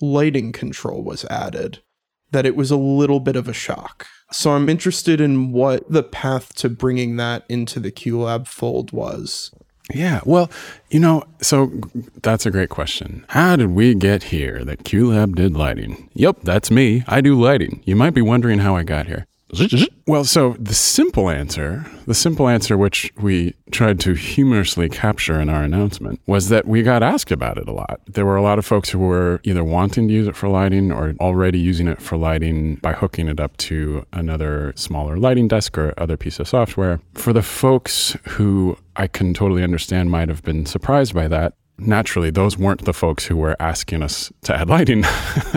lighting 0.00 0.52
control 0.52 1.02
was 1.02 1.24
added, 1.24 1.82
that 2.30 2.46
it 2.46 2.54
was 2.54 2.70
a 2.70 2.76
little 2.76 3.18
bit 3.18 3.34
of 3.34 3.48
a 3.48 3.52
shock 3.52 4.06
so 4.32 4.52
I'm 4.52 4.68
interested 4.68 5.20
in 5.20 5.52
what 5.52 5.90
the 5.90 6.02
path 6.02 6.54
to 6.56 6.68
bringing 6.68 7.16
that 7.16 7.44
into 7.48 7.80
the 7.80 7.90
QLab 7.90 8.46
fold 8.46 8.92
was. 8.92 9.50
Yeah, 9.92 10.20
well, 10.24 10.50
you 10.90 11.00
know, 11.00 11.24
so 11.40 11.72
that's 12.22 12.46
a 12.46 12.50
great 12.50 12.68
question. 12.68 13.24
How 13.30 13.56
did 13.56 13.70
we 13.70 13.94
get 13.94 14.24
here 14.24 14.64
that 14.64 14.84
QLab 14.84 15.34
did 15.34 15.54
lighting? 15.54 16.08
Yep, 16.14 16.38
that's 16.42 16.70
me. 16.70 17.02
I 17.08 17.20
do 17.20 17.40
lighting. 17.40 17.82
You 17.84 17.96
might 17.96 18.14
be 18.14 18.22
wondering 18.22 18.60
how 18.60 18.76
I 18.76 18.84
got 18.84 19.06
here. 19.06 19.26
Well, 20.06 20.24
so 20.24 20.56
the 20.58 20.74
simple 20.74 21.30
answer, 21.30 21.86
the 22.06 22.14
simple 22.14 22.48
answer 22.48 22.76
which 22.76 23.12
we 23.20 23.54
tried 23.70 24.00
to 24.00 24.14
humorously 24.14 24.88
capture 24.88 25.40
in 25.40 25.48
our 25.48 25.62
announcement 25.62 26.20
was 26.26 26.48
that 26.48 26.66
we 26.66 26.82
got 26.82 27.02
asked 27.02 27.30
about 27.30 27.58
it 27.58 27.68
a 27.68 27.72
lot. 27.72 28.00
There 28.06 28.26
were 28.26 28.36
a 28.36 28.42
lot 28.42 28.58
of 28.58 28.66
folks 28.66 28.90
who 28.90 28.98
were 28.98 29.40
either 29.44 29.62
wanting 29.62 30.08
to 30.08 30.14
use 30.14 30.26
it 30.26 30.36
for 30.36 30.48
lighting 30.48 30.90
or 30.90 31.14
already 31.20 31.58
using 31.58 31.88
it 31.88 32.00
for 32.00 32.16
lighting 32.16 32.76
by 32.76 32.92
hooking 32.92 33.28
it 33.28 33.40
up 33.40 33.56
to 33.58 34.04
another 34.12 34.72
smaller 34.76 35.16
lighting 35.16 35.48
desk 35.48 35.76
or 35.78 35.94
other 35.96 36.16
piece 36.16 36.40
of 36.40 36.48
software. 36.48 37.00
For 37.14 37.32
the 37.32 37.42
folks 37.42 38.16
who 38.28 38.76
I 38.96 39.06
can 39.06 39.32
totally 39.32 39.62
understand 39.62 40.10
might 40.10 40.28
have 40.28 40.42
been 40.42 40.66
surprised 40.66 41.14
by 41.14 41.28
that, 41.28 41.54
naturally, 41.80 42.30
those 42.30 42.56
weren't 42.56 42.84
the 42.84 42.92
folks 42.92 43.26
who 43.26 43.36
were 43.36 43.56
asking 43.60 44.02
us 44.02 44.32
to 44.42 44.54
add 44.54 44.68
lighting. 44.68 45.04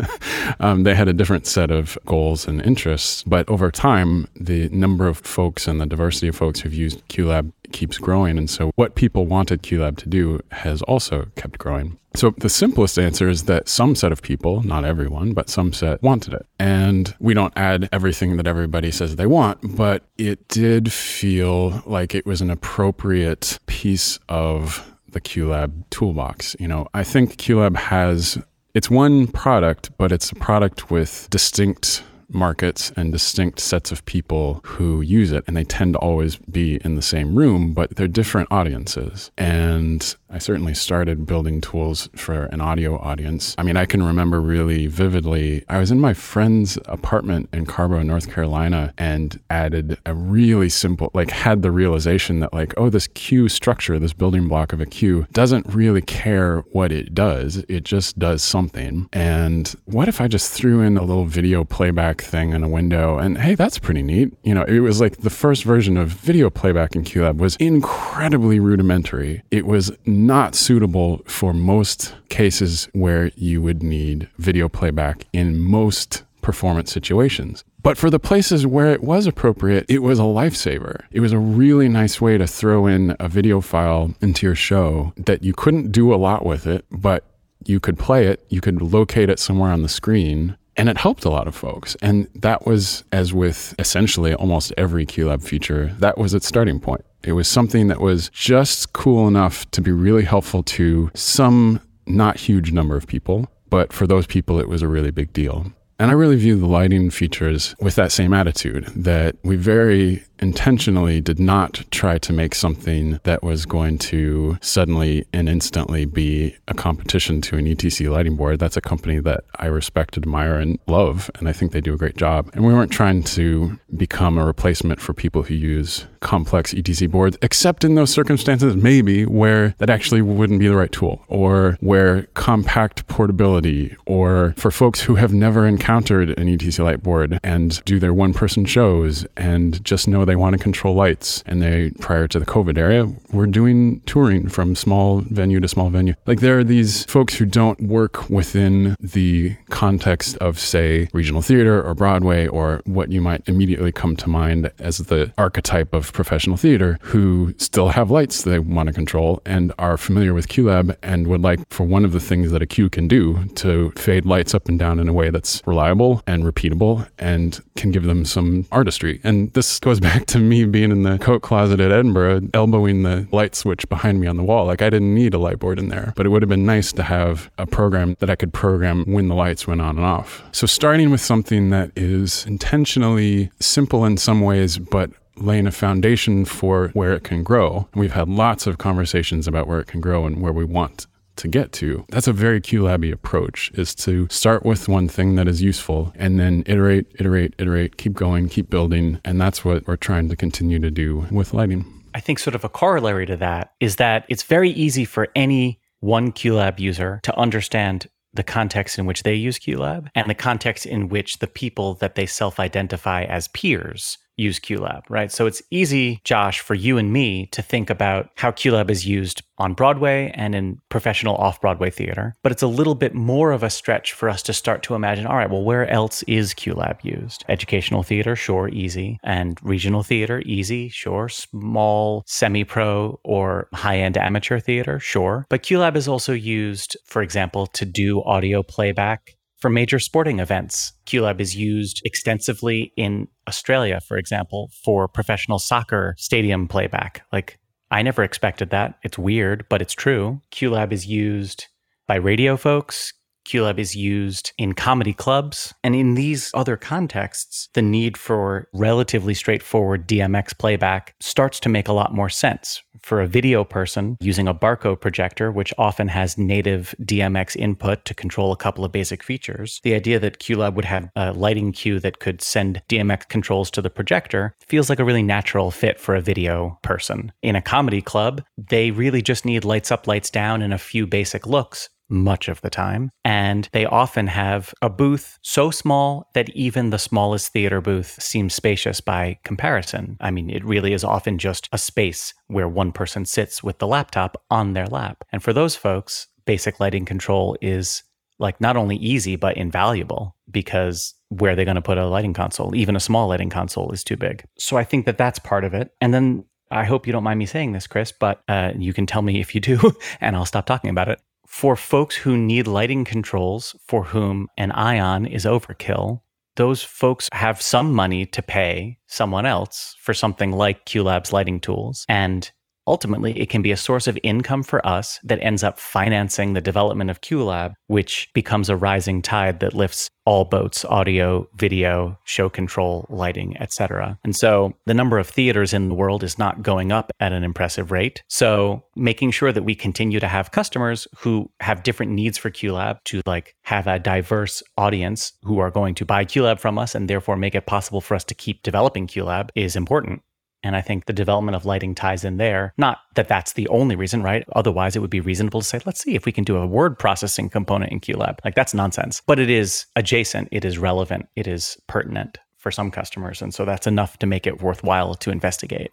um, 0.59 0.84
they 0.84 0.95
had 0.95 1.07
a 1.07 1.13
different 1.13 1.45
set 1.45 1.71
of 1.71 1.97
goals 2.05 2.47
and 2.47 2.61
interests. 2.61 3.24
But 3.24 3.47
over 3.49 3.71
time, 3.71 4.28
the 4.36 4.69
number 4.69 5.07
of 5.07 5.17
folks 5.19 5.67
and 5.67 5.80
the 5.80 5.86
diversity 5.86 6.28
of 6.28 6.36
folks 6.36 6.59
who've 6.59 6.74
used 6.74 7.07
QLab 7.07 7.51
keeps 7.71 7.97
growing. 7.97 8.38
And 8.38 8.49
so, 8.49 8.71
what 8.76 8.95
people 8.95 9.26
wanted 9.26 9.63
QLab 9.63 9.97
to 9.97 10.09
do 10.09 10.39
has 10.51 10.82
also 10.84 11.28
kept 11.36 11.57
growing. 11.57 11.97
So, 12.15 12.34
the 12.38 12.49
simplest 12.49 12.97
answer 12.99 13.28
is 13.28 13.43
that 13.43 13.67
some 13.67 13.95
set 13.95 14.11
of 14.11 14.21
people, 14.21 14.61
not 14.63 14.86
everyone, 14.86 15.34
but 15.34 15.49
some 15.49 15.74
set 15.74 16.01
wanted 16.01 16.34
it. 16.34 16.45
And 16.59 17.13
we 17.19 17.34
don't 17.34 17.53
add 17.55 17.89
everything 17.91 18.38
that 18.38 18.47
everybody 18.47 18.91
says 18.91 19.15
they 19.15 19.26
want, 19.26 19.76
but 19.76 20.03
it 20.17 20.47
did 20.47 20.93
feel 20.93 21.82
like 21.86 22.15
it 22.15 22.26
was 22.26 22.41
an 22.41 22.51
appropriate 22.51 23.59
piece 23.65 24.19
of 24.30 24.93
the 25.14 25.22
QLab 25.22 25.84
toolbox. 25.89 26.55
You 26.59 26.68
know, 26.68 26.88
I 26.93 27.03
think 27.03 27.38
QLab 27.38 27.76
has 27.76 28.38
it's 28.74 28.89
one 28.89 29.28
product, 29.28 29.91
but 29.97 30.11
it's 30.11 30.32
a 30.32 30.36
product 30.36 30.89
with 30.89 31.28
distinct 31.30 32.03
markets 32.34 32.91
and 32.95 33.11
distinct 33.11 33.59
sets 33.59 33.91
of 33.91 34.05
people 34.05 34.61
who 34.63 35.01
use 35.01 35.31
it. 35.31 35.43
And 35.47 35.55
they 35.55 35.63
tend 35.63 35.93
to 35.93 35.99
always 35.99 36.38
be 36.38 36.79
in 36.84 36.95
the 36.95 37.01
same 37.01 37.36
room, 37.36 37.73
but 37.73 37.95
they're 37.95 38.07
different 38.07 38.51
audiences. 38.51 39.31
And 39.38 40.15
I 40.29 40.39
certainly 40.39 40.73
started 40.73 41.25
building 41.25 41.61
tools 41.61 42.09
for 42.15 42.45
an 42.45 42.59
audio 42.59 42.97
audience. 42.97 43.53
I 43.57 43.63
mean, 43.63 43.77
I 43.77 43.86
can 43.86 44.01
remember 44.01 44.41
really 44.41 44.88
vividly, 44.88 45.63
I 45.69 45.77
was 45.77 45.91
in 45.91 45.99
my 45.99 46.13
friend's 46.13 46.77
apartment 46.86 47.49
in 47.53 47.65
Carrboro, 47.65 48.01
North 48.01 48.31
Carolina, 48.31 48.93
and 48.97 49.39
added 49.49 49.99
a 50.05 50.13
really 50.13 50.69
simple, 50.69 51.11
like, 51.13 51.29
had 51.29 51.61
the 51.61 51.71
realization 51.71 52.39
that, 52.39 52.53
like, 52.53 52.73
oh, 52.77 52.89
this 52.89 53.07
cue 53.07 53.47
structure, 53.47 53.99
this 53.99 54.13
building 54.13 54.47
block 54.47 54.73
of 54.73 54.81
a 54.81 54.86
cue, 54.86 55.27
doesn't 55.31 55.67
really 55.67 56.01
care 56.01 56.59
what 56.71 56.91
it 56.91 57.13
does. 57.13 57.63
It 57.69 57.84
just 57.84 58.17
does 58.17 58.41
something. 58.41 59.07
And 59.13 59.73
what 59.86 60.07
if 60.07 60.19
I 60.19 60.27
just 60.27 60.51
threw 60.51 60.81
in 60.81 60.97
a 60.97 61.03
little 61.03 61.25
video 61.25 61.63
playback 61.63 62.22
thing 62.24 62.53
in 62.53 62.63
a 62.63 62.69
window? 62.69 63.17
And 63.17 63.38
hey, 63.38 63.55
that's 63.55 63.80
pretty 63.80 64.01
neat. 64.01 64.34
You 64.43 64.53
know, 64.53 64.63
it 64.63 64.80
was 64.80 65.01
like 65.01 65.17
the 65.17 65.30
first 65.30 65.63
version 65.63 65.97
of 65.97 66.09
video 66.09 66.49
playback 66.49 66.95
in 66.95 67.03
QLab 67.03 67.38
was 67.38 67.55
incredibly 67.57 68.59
rudimentary. 68.59 69.43
It 69.51 69.65
was 69.65 69.91
not 70.05 70.55
suitable 70.55 71.21
for 71.26 71.53
most 71.53 72.15
cases 72.30 72.88
where 72.93 73.32
you 73.36 73.61
would 73.61 73.84
need 73.84 74.30
video 74.38 74.69
playback 74.69 75.26
in 75.34 75.59
most 75.59 76.24
performance 76.41 76.91
situations. 76.91 77.63
But 77.82 77.97
for 77.97 78.09
the 78.09 78.19
places 78.19 78.65
where 78.65 78.93
it 78.93 79.03
was 79.03 79.28
appropriate, 79.28 79.86
it 79.89 79.99
was 79.99 80.19
a 80.19 80.24
lifesaver. 80.24 81.03
It 81.11 81.19
was 81.19 81.34
a 81.34 81.39
really 81.39 81.89
nice 81.89 82.21
way 82.21 82.38
to 82.38 82.47
throw 82.47 82.86
in 82.86 83.15
a 83.19 83.28
video 83.28 83.59
file 83.59 84.13
into 84.21 84.45
your 84.45 84.55
show 84.55 85.13
that 85.17 85.43
you 85.43 85.53
couldn't 85.53 85.91
do 85.91 86.13
a 86.13 86.15
lot 86.15 86.45
with 86.45 86.65
it, 86.65 86.86
but 86.91 87.26
you 87.65 87.80
could 87.80 87.97
play 87.97 88.28
it, 88.28 88.45
you 88.49 88.61
could 88.61 88.82
locate 88.82 89.30
it 89.30 89.39
somewhere 89.39 89.71
on 89.71 89.82
the 89.82 89.89
screen, 89.89 90.57
and 90.76 90.89
it 90.89 90.97
helped 90.97 91.26
a 91.26 91.30
lot 91.30 91.47
of 91.47 91.55
folks. 91.55 91.95
And 92.01 92.28
that 92.36 92.65
was, 92.65 93.03
as 93.11 93.34
with 93.34 93.76
essentially 93.80 94.34
almost 94.34 94.74
every 94.78 95.05
QLab 95.05 95.43
feature, 95.43 95.93
that 95.99 96.17
was 96.17 96.34
its 96.34 96.47
starting 96.47 96.80
point. 96.80 97.05
It 97.24 97.34
was 97.34 97.47
something 97.47 97.88
that 97.88 98.01
was 98.01 98.30
just 98.30 98.93
cool 98.93 99.28
enough 99.28 99.69
to 99.71 99.82
be 99.82 99.91
really 99.91 100.24
helpful 100.24 100.63
to 100.63 101.09
some 101.13 101.80
not 102.05 102.38
huge 102.38 102.71
number 102.71 102.95
of 102.95 103.07
people, 103.07 103.47
but 103.69 103.93
for 103.93 104.05
those 104.05 104.28
people, 104.28 104.59
it 104.59 104.67
was 104.67 104.82
a 104.82 104.88
really 104.88 105.11
big 105.11 105.32
deal. 105.32 105.71
And 106.04 106.12
I 106.12 106.16
really 106.16 106.36
view 106.36 106.58
the 106.58 106.66
lighting 106.66 107.10
features 107.12 107.76
with 107.80 107.95
that 107.95 108.12
same 108.12 108.34
attitude 108.34 108.88
that 108.88 109.38
we 109.41 109.56
very 109.56 110.26
intentionally 110.39 111.22
did 111.22 111.39
not 111.39 111.82
try 111.91 112.18
to 112.18 112.34
make 112.34 112.54
something 112.54 113.18
that 113.24 113.41
was 113.41 113.66
going 113.66 113.97
to 113.97 114.58
suddenly 114.60 115.26
and 115.32 115.47
instantly 115.47 116.04
be 116.04 116.54
a 116.68 116.74
competition 116.74 117.39
to 117.39 117.56
an 117.56 117.66
ETC 117.66 118.12
lighting 118.12 118.36
board. 118.36 118.60
That's 118.60 118.76
a 118.76 118.82
company 118.82 119.22
that 119.22 119.45
I 119.56 119.68
respect, 119.68 120.18
admire, 120.18 120.56
and 120.56 120.78
love, 120.86 121.32
and 121.36 121.47
I 121.47 121.54
think 121.54 121.72
they 121.72 121.80
do 121.80 121.93
a 121.93 121.97
great 121.97 122.18
job. 122.18 122.49
And 122.54 122.66
we 122.66 122.74
weren't 122.74 122.91
trying 122.91 123.24
to 123.24 123.80
become 123.95 124.38
a 124.38 124.45
replacement 124.45 124.99
for 124.99 125.14
people 125.14 125.43
who 125.43 125.54
use 125.54 126.06
complex 126.20 126.74
ETC 126.74 127.10
boards, 127.10 127.38
except 127.41 127.86
in 127.86 127.95
those 127.95 128.12
circumstances, 128.12 128.76
maybe 128.76 129.26
where 129.26 129.76
that 129.78 129.89
actually 129.89 130.22
wouldn't 130.22 130.60
be 130.60 130.68
the 130.68 130.76
right 130.76 130.91
tool, 130.91 131.24
or 131.30 131.78
where 131.80 132.24
compact 132.34 133.08
portability, 133.08 133.95
or 134.06 134.54
for 134.58 134.72
folks 134.72 134.99
who 134.99 135.16
have 135.16 135.34
never 135.34 135.66
encountered 135.66 135.93
encountered 135.94 136.30
an 136.39 136.48
ETC 136.48 136.84
light 136.84 137.04
board 137.04 137.39
and 137.44 137.84
do 137.86 138.00
their 138.00 138.16
one 138.16 138.34
person 138.34 138.66
shows 138.66 139.28
and 139.38 139.84
just 139.86 140.08
know 140.08 140.26
they 140.26 140.36
want 140.36 140.58
to 140.58 140.58
control 140.58 140.96
lights. 140.96 141.44
And 141.46 141.62
they, 141.62 141.91
prior 142.00 142.28
to 142.30 142.39
the 142.39 142.48
COVID 142.48 142.80
era, 142.80 143.14
were 143.32 143.46
doing 143.46 144.00
touring 144.08 144.50
from 144.50 144.76
small 144.76 145.22
venue 145.22 145.60
to 145.60 145.68
small 145.68 145.91
venue. 145.91 146.16
Like 146.26 146.39
there 146.39 146.58
are 146.58 146.64
these 146.64 147.06
folks 147.06 147.36
who 147.36 147.46
don't 147.46 147.80
work 147.82 148.28
within 148.28 148.96
the 149.00 149.56
context 149.70 150.36
of, 150.38 150.58
say, 150.58 151.10
regional 151.14 151.44
theater 151.44 151.84
or 151.84 151.94
Broadway 151.94 152.48
or 152.48 152.82
what 152.86 153.12
you 153.12 153.22
might 153.22 153.48
immediately 153.48 153.91
come 153.91 154.16
to 154.16 154.28
mind 154.28 154.72
as 154.80 154.98
the 154.98 155.32
archetype 155.38 155.94
of 155.94 156.12
professional 156.12 156.58
theater 156.58 156.98
who 157.02 157.54
still 157.60 157.89
have 157.89 158.10
lights 158.10 158.41
they 158.41 158.58
want 158.58 158.88
to 158.88 158.94
control 158.94 159.44
and 159.46 159.72
are 159.78 159.98
familiar 159.98 160.34
with 160.34 160.48
QLab 160.48 160.96
and 161.04 161.28
would 161.28 161.41
like 161.41 161.60
for 161.70 161.84
one 161.84 162.04
of 162.04 162.14
the 162.14 162.20
things 162.20 162.50
that 162.50 162.64
a 162.64 162.66
cue 162.66 162.89
can 162.89 163.08
do 163.08 163.46
to 163.56 163.91
fade 163.91 164.26
lights 164.26 164.56
up 164.56 164.68
and 164.68 164.80
down 164.80 164.98
in 164.98 165.08
a 165.08 165.14
way 165.14 165.30
that's 165.30 165.62
reliable 165.74 166.21
and 166.28 166.43
repeatable 166.43 167.07
and 167.17 167.59
can 167.76 167.89
give 167.89 168.03
them 168.03 168.24
some 168.26 168.67
artistry. 168.71 169.19
And 169.24 169.51
this 169.53 169.80
goes 169.80 169.99
back 170.09 170.28
to 170.28 170.38
me 170.38 170.65
being 170.65 170.91
in 170.91 171.01
the 171.01 171.17
coat 171.17 171.41
closet 171.41 171.80
at 171.80 171.91
Edinburgh, 171.91 172.41
elbowing 172.53 173.01
the 173.01 173.28
light 173.32 173.55
switch 173.55 173.89
behind 173.89 174.19
me 174.19 174.28
on 174.28 174.38
the 174.38 174.43
wall. 174.43 174.67
Like 174.67 174.84
I 174.84 174.89
didn't 174.91 175.15
need 175.15 175.34
a 175.34 175.39
light 175.39 175.57
board 175.57 175.80
in 175.80 175.89
there, 175.89 176.13
but 176.15 176.28
it 176.28 176.30
would 176.30 176.43
have 176.43 176.49
been 176.49 176.65
nice 176.65 176.91
to 176.93 177.03
have 177.03 177.49
a 177.57 177.65
program 177.65 178.15
that 178.19 178.30
I 178.30 178.36
could 178.36 178.53
program 178.53 179.03
when 179.05 179.30
the 179.30 179.36
lights 179.36 179.65
went 179.65 179.82
on 179.82 179.97
and 179.97 180.05
off. 180.05 180.43
So 180.51 180.67
starting 180.67 181.09
with 181.09 181.21
something 181.21 181.71
that 181.71 181.91
is 181.95 182.45
intentionally 182.45 183.49
simple 183.59 184.05
in 184.05 184.17
some 184.17 184.41
ways, 184.41 184.78
but 184.78 185.09
laying 185.38 185.65
a 185.65 185.71
foundation 185.71 186.45
for 186.45 186.89
where 186.89 187.13
it 187.13 187.24
can 187.24 187.41
grow. 187.41 187.88
We've 187.95 188.13
had 188.13 188.30
lots 188.30 188.67
of 188.67 188.78
conversations 188.78 189.47
about 189.47 189.67
where 189.67 189.80
it 189.80 189.88
can 189.88 189.99
grow 189.99 190.28
and 190.28 190.39
where 190.39 190.53
we 190.53 190.63
want 190.63 191.07
to 191.38 191.47
get 191.47 191.71
to. 191.73 192.05
That's 192.09 192.27
a 192.27 192.34
very 192.34 192.61
QLabby 192.61 193.11
approach 193.11 193.71
is 193.73 193.95
to 193.95 194.27
start 194.29 194.65
with 194.65 194.88
one 194.88 195.07
thing 195.07 195.36
that 195.36 195.47
is 195.47 195.61
useful 195.61 196.13
and 196.15 196.39
then 196.39 196.63
iterate, 196.65 197.07
iterate, 197.19 197.53
iterate, 197.57 197.97
keep 197.97 198.13
going, 198.13 198.49
keep 198.49 198.69
building. 198.69 199.19
And 199.25 199.39
that's 199.39 199.65
what 199.65 199.88
we're 199.88 199.95
trying 199.95 200.29
to 200.29 200.36
continue 200.36 200.79
to 200.79 200.91
do 200.91 201.27
with 201.31 201.53
lighting. 201.53 201.86
I 202.15 202.19
think 202.19 202.39
sort 202.39 202.55
of 202.55 202.63
a 202.63 202.69
corollary 202.69 203.25
to 203.25 203.38
that 203.38 203.73
is 203.79 203.95
that 203.95 204.25
it's 204.29 204.43
very 204.43 204.69
easy 204.69 205.05
for 205.05 205.29
any 205.36 205.79
one 205.99 206.31
QLab 206.31 206.79
user 206.79 207.19
to 207.23 207.36
understand 207.38 208.07
the 208.34 208.43
context 208.43 208.97
in 208.97 209.05
which 209.05 209.23
they 209.23 209.34
use 209.34 209.59
QLab 209.59 210.09
and 210.15 210.29
the 210.29 210.36
context 210.36 210.86
in 210.86 211.07
which 211.07 211.39
the 211.39 211.47
people 211.47 211.95
that 211.95 212.15
they 212.15 212.25
self 212.25 212.59
identify 212.59 213.23
as 213.23 213.47
peers 213.49 214.17
use 214.38 214.59
QLab, 214.59 215.03
right? 215.09 215.31
So 215.31 215.45
it's 215.45 215.61
easy, 215.69 216.21
Josh, 216.23 216.59
for 216.59 216.73
you 216.73 216.97
and 216.97 217.13
me 217.13 217.47
to 217.47 217.61
think 217.61 217.89
about 217.89 218.29
how 218.36 218.51
QLab 218.51 218.89
is 218.89 219.05
used 219.05 219.43
on 219.59 219.73
Broadway 219.73 220.31
and 220.34 220.55
in 220.55 220.79
professional 220.89 221.36
off 221.36 221.61
Broadway 221.61 221.89
theater. 221.89 222.34
But 222.41 222.51
it's 222.51 222.63
a 222.63 222.67
little 222.67 222.95
bit 222.95 223.13
more 223.13 223.51
of 223.51 223.63
a 223.63 223.69
stretch 223.69 224.13
for 224.13 224.29
us 224.29 224.41
to 224.43 224.53
start 224.53 224.84
to 224.84 224.95
imagine 224.95 225.27
all 225.27 225.36
right, 225.36 225.49
well, 225.49 225.63
where 225.63 225.88
else 225.88 226.23
is 226.23 226.53
QLab 226.53 227.03
used? 227.03 227.45
Educational 227.47 228.03
theater, 228.03 228.36
sure, 228.36 228.69
easy. 228.69 229.19
And 229.23 229.59
regional 229.61 230.03
theater, 230.03 230.41
easy, 230.45 230.89
sure. 230.89 231.29
Small, 231.29 232.23
semi 232.25 232.63
pro, 232.63 233.19
or 233.23 233.67
high 233.73 233.99
end 233.99 234.17
amateur 234.17 234.59
theater, 234.59 234.99
sure. 234.99 235.45
But 235.49 235.63
QLab 235.63 235.95
is 235.95 236.07
also 236.07 236.34
used, 236.34 236.97
for 237.05 237.21
example, 237.21 237.67
to 237.67 237.86
do 237.86 238.23
audio 238.23 238.63
playback 238.63 239.36
for 239.64 239.70
major 239.70 239.97
sporting 239.97 240.41
events. 240.41 240.91
QLab 241.05 241.39
is 241.39 241.55
used 241.55 242.01
extensively 242.03 242.91
in 242.97 243.30
Australia, 243.47 244.01
for 244.01 244.18
example, 244.18 244.70
for 244.84 245.07
professional 245.07 245.57
soccer 245.57 246.16
stadium 246.18 246.68
playback. 246.68 247.26
Like, 247.32 247.57
I 247.89 248.01
never 248.01 248.24
expected 248.24 248.72
that. 248.72 248.95
It's 249.03 249.18
weird, 249.18 249.66
but 249.70 249.82
it's 249.82 249.93
true. 249.93 250.41
QLab 250.51 250.91
is 250.91 251.07
used 251.07 251.68
by 252.07 252.16
radio 252.16 252.57
folks. 252.57 253.14
QLab 253.46 253.78
is 253.78 253.96
used 253.96 254.54
in 254.58 254.74
comedy 254.74 255.14
clubs. 255.14 255.74
And 255.84 255.96
in 255.96 256.16
these 256.16 256.52
other 256.54 256.78
contexts, 256.78 257.70
the 257.74 257.82
need 257.82 258.18
for 258.18 258.68
relatively 258.74 259.34
straightforward 259.34 260.08
DMX 260.08 260.58
playback 260.58 261.16
starts 261.20 261.60
to 261.62 261.70
make 261.70 261.88
a 261.88 261.94
lot 261.94 262.14
more 262.14 262.30
sense. 262.30 262.82
For 263.02 263.22
a 263.22 263.28
video 263.28 263.66
person 263.66 264.18
using 264.22 264.48
a 264.48 264.54
Barco 264.54 265.00
projector, 265.00 265.52
which 265.52 265.74
often 265.78 266.08
has 266.08 266.38
native 266.38 266.96
DMX 267.02 267.56
input 267.58 268.06
to 268.06 268.14
control 268.14 268.54
a 268.54 268.58
couple 268.58 268.86
of 268.86 268.94
basic 268.94 269.24
features, 269.24 269.82
the 269.84 269.94
idea 269.94 270.20
that 270.20 270.39
QLab 270.39 270.76
would 270.76 270.86
have 270.86 271.10
a 271.16 271.34
lighting 271.34 271.74
cue 271.74 272.00
that 272.00 272.20
could 272.20 272.41
send 272.41 272.82
DMX 272.88 273.28
controls 273.28 273.70
to 273.72 273.82
the 273.82 273.89
projector 273.89 274.56
feels 274.66 274.89
like 274.89 275.00
a 275.00 275.04
really 275.04 275.24
natural 275.24 275.70
fit 275.70 276.00
for 276.00 276.16
a 276.16 276.22
video 276.22 276.80
person. 276.82 277.34
In 277.41 277.58
a 277.58 277.62
comedy 277.62 278.02
club, 278.02 278.41
they 278.58 278.91
really 278.91 279.22
just 279.22 279.44
need 279.44 279.66
lights 279.66 279.91
up, 279.91 280.08
lights 280.08 280.30
down, 280.30 280.62
and 280.62 280.74
a 280.74 280.78
few 280.78 281.06
basic 281.06 281.46
looks 281.46 281.89
much 282.10 282.47
of 282.47 282.62
the 282.62 282.70
time. 282.70 283.10
And 283.26 283.68
they 283.72 283.86
often 283.86 284.28
have 284.28 284.74
a 284.82 284.89
booth 284.89 285.39
so 285.41 285.72
small 285.72 286.30
that 286.34 286.49
even 286.49 286.89
the 286.89 286.99
smallest 286.99 287.51
theater 287.51 287.82
booth 287.82 288.22
seems 288.22 288.54
spacious 288.54 289.01
by 289.01 289.39
comparison. 289.43 290.18
I 290.20 290.32
mean, 290.32 290.49
it 290.49 290.64
really 290.64 290.93
is 290.93 291.04
often 291.04 291.38
just 291.38 291.70
a 291.72 291.78
space 291.78 292.34
where 292.47 292.68
one 292.68 292.91
person 292.91 293.26
sits 293.26 293.64
with 293.64 293.80
the 293.80 293.88
laptop 293.88 294.41
on 294.49 294.74
their 294.74 294.88
lap. 294.88 295.24
And 295.32 295.41
for 295.41 295.54
those 295.54 295.76
folks, 295.76 296.28
basic 296.45 296.80
lighting 296.80 297.06
control 297.06 297.58
is 297.62 298.04
like 298.39 298.60
not 298.60 298.78
only 298.78 298.97
easy, 298.97 299.36
but 299.36 299.58
invaluable 299.58 300.36
because 300.49 301.14
where 301.30 301.54
are 301.54 301.56
they 301.56 301.66
going 301.66 301.76
to 301.76 301.82
put 301.82 301.97
a 301.97 302.06
lighting 302.06 302.34
console? 302.34 302.76
Even 302.76 302.95
a 302.95 302.99
small 302.99 303.28
lighting 303.28 303.49
console 303.49 303.91
is 303.91 304.04
too 304.04 304.18
big. 304.18 304.43
So 304.58 304.78
I 304.78 304.84
think 304.84 305.06
that 305.06 305.18
that's 305.18 305.39
part 305.39 305.64
of 305.64 305.74
it. 305.74 305.91
And 306.01 306.14
then 306.14 306.45
I 306.70 306.84
hope 306.84 307.06
you 307.08 307.14
don't 307.14 307.24
mind 307.24 307.39
me 307.39 307.45
saying 307.45 307.72
this, 307.72 307.88
Chris, 307.88 308.12
but 308.12 308.41
uh, 308.47 308.74
you 308.76 308.93
can 308.93 309.06
tell 309.06 309.22
me 309.22 309.39
if 309.39 309.54
you 309.56 309.62
do, 309.62 309.93
and 310.22 310.36
I'll 310.36 310.45
stop 310.45 310.66
talking 310.66 310.89
about 310.89 311.10
it 311.10 311.20
for 311.54 311.76
folks 311.76 312.16
who 312.16 312.36
need 312.36 312.66
lighting 312.66 313.06
controls 313.06 313.76
for 313.86 314.06
whom 314.06 314.47
an 314.58 314.72
ion 314.72 315.24
is 315.24 315.45
overkill, 315.45 316.20
those 316.56 316.82
folks 316.82 317.30
have 317.32 317.62
some 317.62 317.93
money 317.93 318.26
to 318.26 318.41
pay 318.41 318.97
someone 319.06 319.45
else 319.45 319.95
for 319.99 320.16
something 320.16 320.51
like 320.51 320.84
QLab's 320.88 321.32
lighting 321.32 321.60
tools. 321.60 322.08
And 322.10 322.51
ultimately, 322.88 323.39
it 323.39 323.49
can 323.49 323.61
be 323.61 323.71
a 323.71 323.77
source 323.77 324.07
of 324.07 324.17
income 324.23 324.63
for 324.63 324.86
us 324.86 325.19
that 325.23 325.39
ends 325.41 325.63
up 325.63 325.79
financing 325.79 326.53
the 326.53 326.61
development 326.61 327.09
of 327.09 327.21
QLab, 327.21 327.73
which 327.88 328.29
becomes 328.34 328.69
a 328.69 328.75
rising 328.75 329.21
tide 329.21 329.59
that 329.59 329.73
lifts 329.73 330.09
all 330.25 330.45
boats 330.45 330.86
audio 330.86 331.45
video 331.55 332.17
show 332.23 332.47
control 332.47 333.05
lighting 333.09 333.57
etc 333.59 334.17
and 334.23 334.36
so 334.36 334.73
the 334.86 334.93
number 334.93 335.17
of 335.17 335.27
theaters 335.27 335.73
in 335.73 335.89
the 335.89 335.95
world 335.95 336.23
is 336.23 336.39
not 336.39 336.63
going 336.63 336.91
up 336.91 337.11
at 337.19 337.34
an 337.34 337.43
impressive 337.43 337.91
rate. 337.91 338.23
So 338.27 338.84
making 338.95 339.31
sure 339.31 339.51
that 339.51 339.63
we 339.63 339.75
continue 339.75 340.19
to 340.19 340.27
have 340.27 340.51
customers 340.51 341.07
who 341.17 341.49
have 341.59 341.84
different 341.84 342.11
needs 342.11 342.38
for 342.38 342.49
qlab 342.49 343.03
to 343.05 343.21
like 343.25 343.55
have 343.63 343.88
a 343.88 343.99
diverse 343.99 344.63
audience 344.77 345.34
who 345.43 345.59
are 345.59 345.71
going 345.71 345.95
to 345.95 346.05
buy 346.05 346.25
qlab 346.25 346.59
from 346.59 346.77
us 346.77 346.95
and 346.95 347.09
therefore 347.09 347.36
make 347.36 347.55
it 347.55 347.65
possible 347.65 348.01
for 348.01 348.15
us 348.15 348.23
to 348.25 348.36
keep 348.36 348.63
developing 348.63 349.07
qlab 349.07 349.49
is 349.55 349.75
important 349.75 350.21
and 350.64 350.76
I 350.76 350.82
think 350.82 351.05
the 351.05 351.14
development 351.14 351.55
of 351.55 351.66
lighting 351.66 351.93
ties 351.93 352.24
in 352.24 352.38
there. 352.38 352.74
Not 352.78 352.99
that 353.16 353.28
that's 353.28 353.53
the 353.53 353.68
only 353.68 353.95
reason, 353.95 354.24
right? 354.24 354.45
Otherwise, 354.55 354.95
it 354.95 354.99
would 354.99 355.09
be 355.09 355.20
reasonable 355.20 355.61
to 355.61 355.68
say, 355.68 355.80
let's 355.86 356.01
see 356.01 356.16
if 356.16 356.26
we 356.26 356.32
can 356.32 356.43
do 356.43 356.57
a 356.57 356.66
word 356.66 356.97
processing 356.97 357.49
component 357.49 357.91
in 357.91 357.99
QLab. 357.99 358.39
Like 358.43 358.55
that's 358.55 358.74
nonsense. 358.74 359.22
But 359.26 359.39
it 359.39 359.49
is 359.49 359.86
adjacent, 359.95 360.49
it 360.51 360.66
is 360.66 360.78
relevant, 360.78 361.28
it 361.36 361.47
is 361.47 361.78
pertinent 361.88 362.38
for 362.57 362.72
some 362.72 362.91
customers. 362.91 363.41
And 363.41 363.53
so 363.53 363.66
that's 363.66 363.88
enough 363.88 364.18
to 364.20 364.26
make 364.26 364.47
it 364.47 364.61
worthwhile 364.61 365.16
to 365.16 365.32
investigate. 365.32 365.91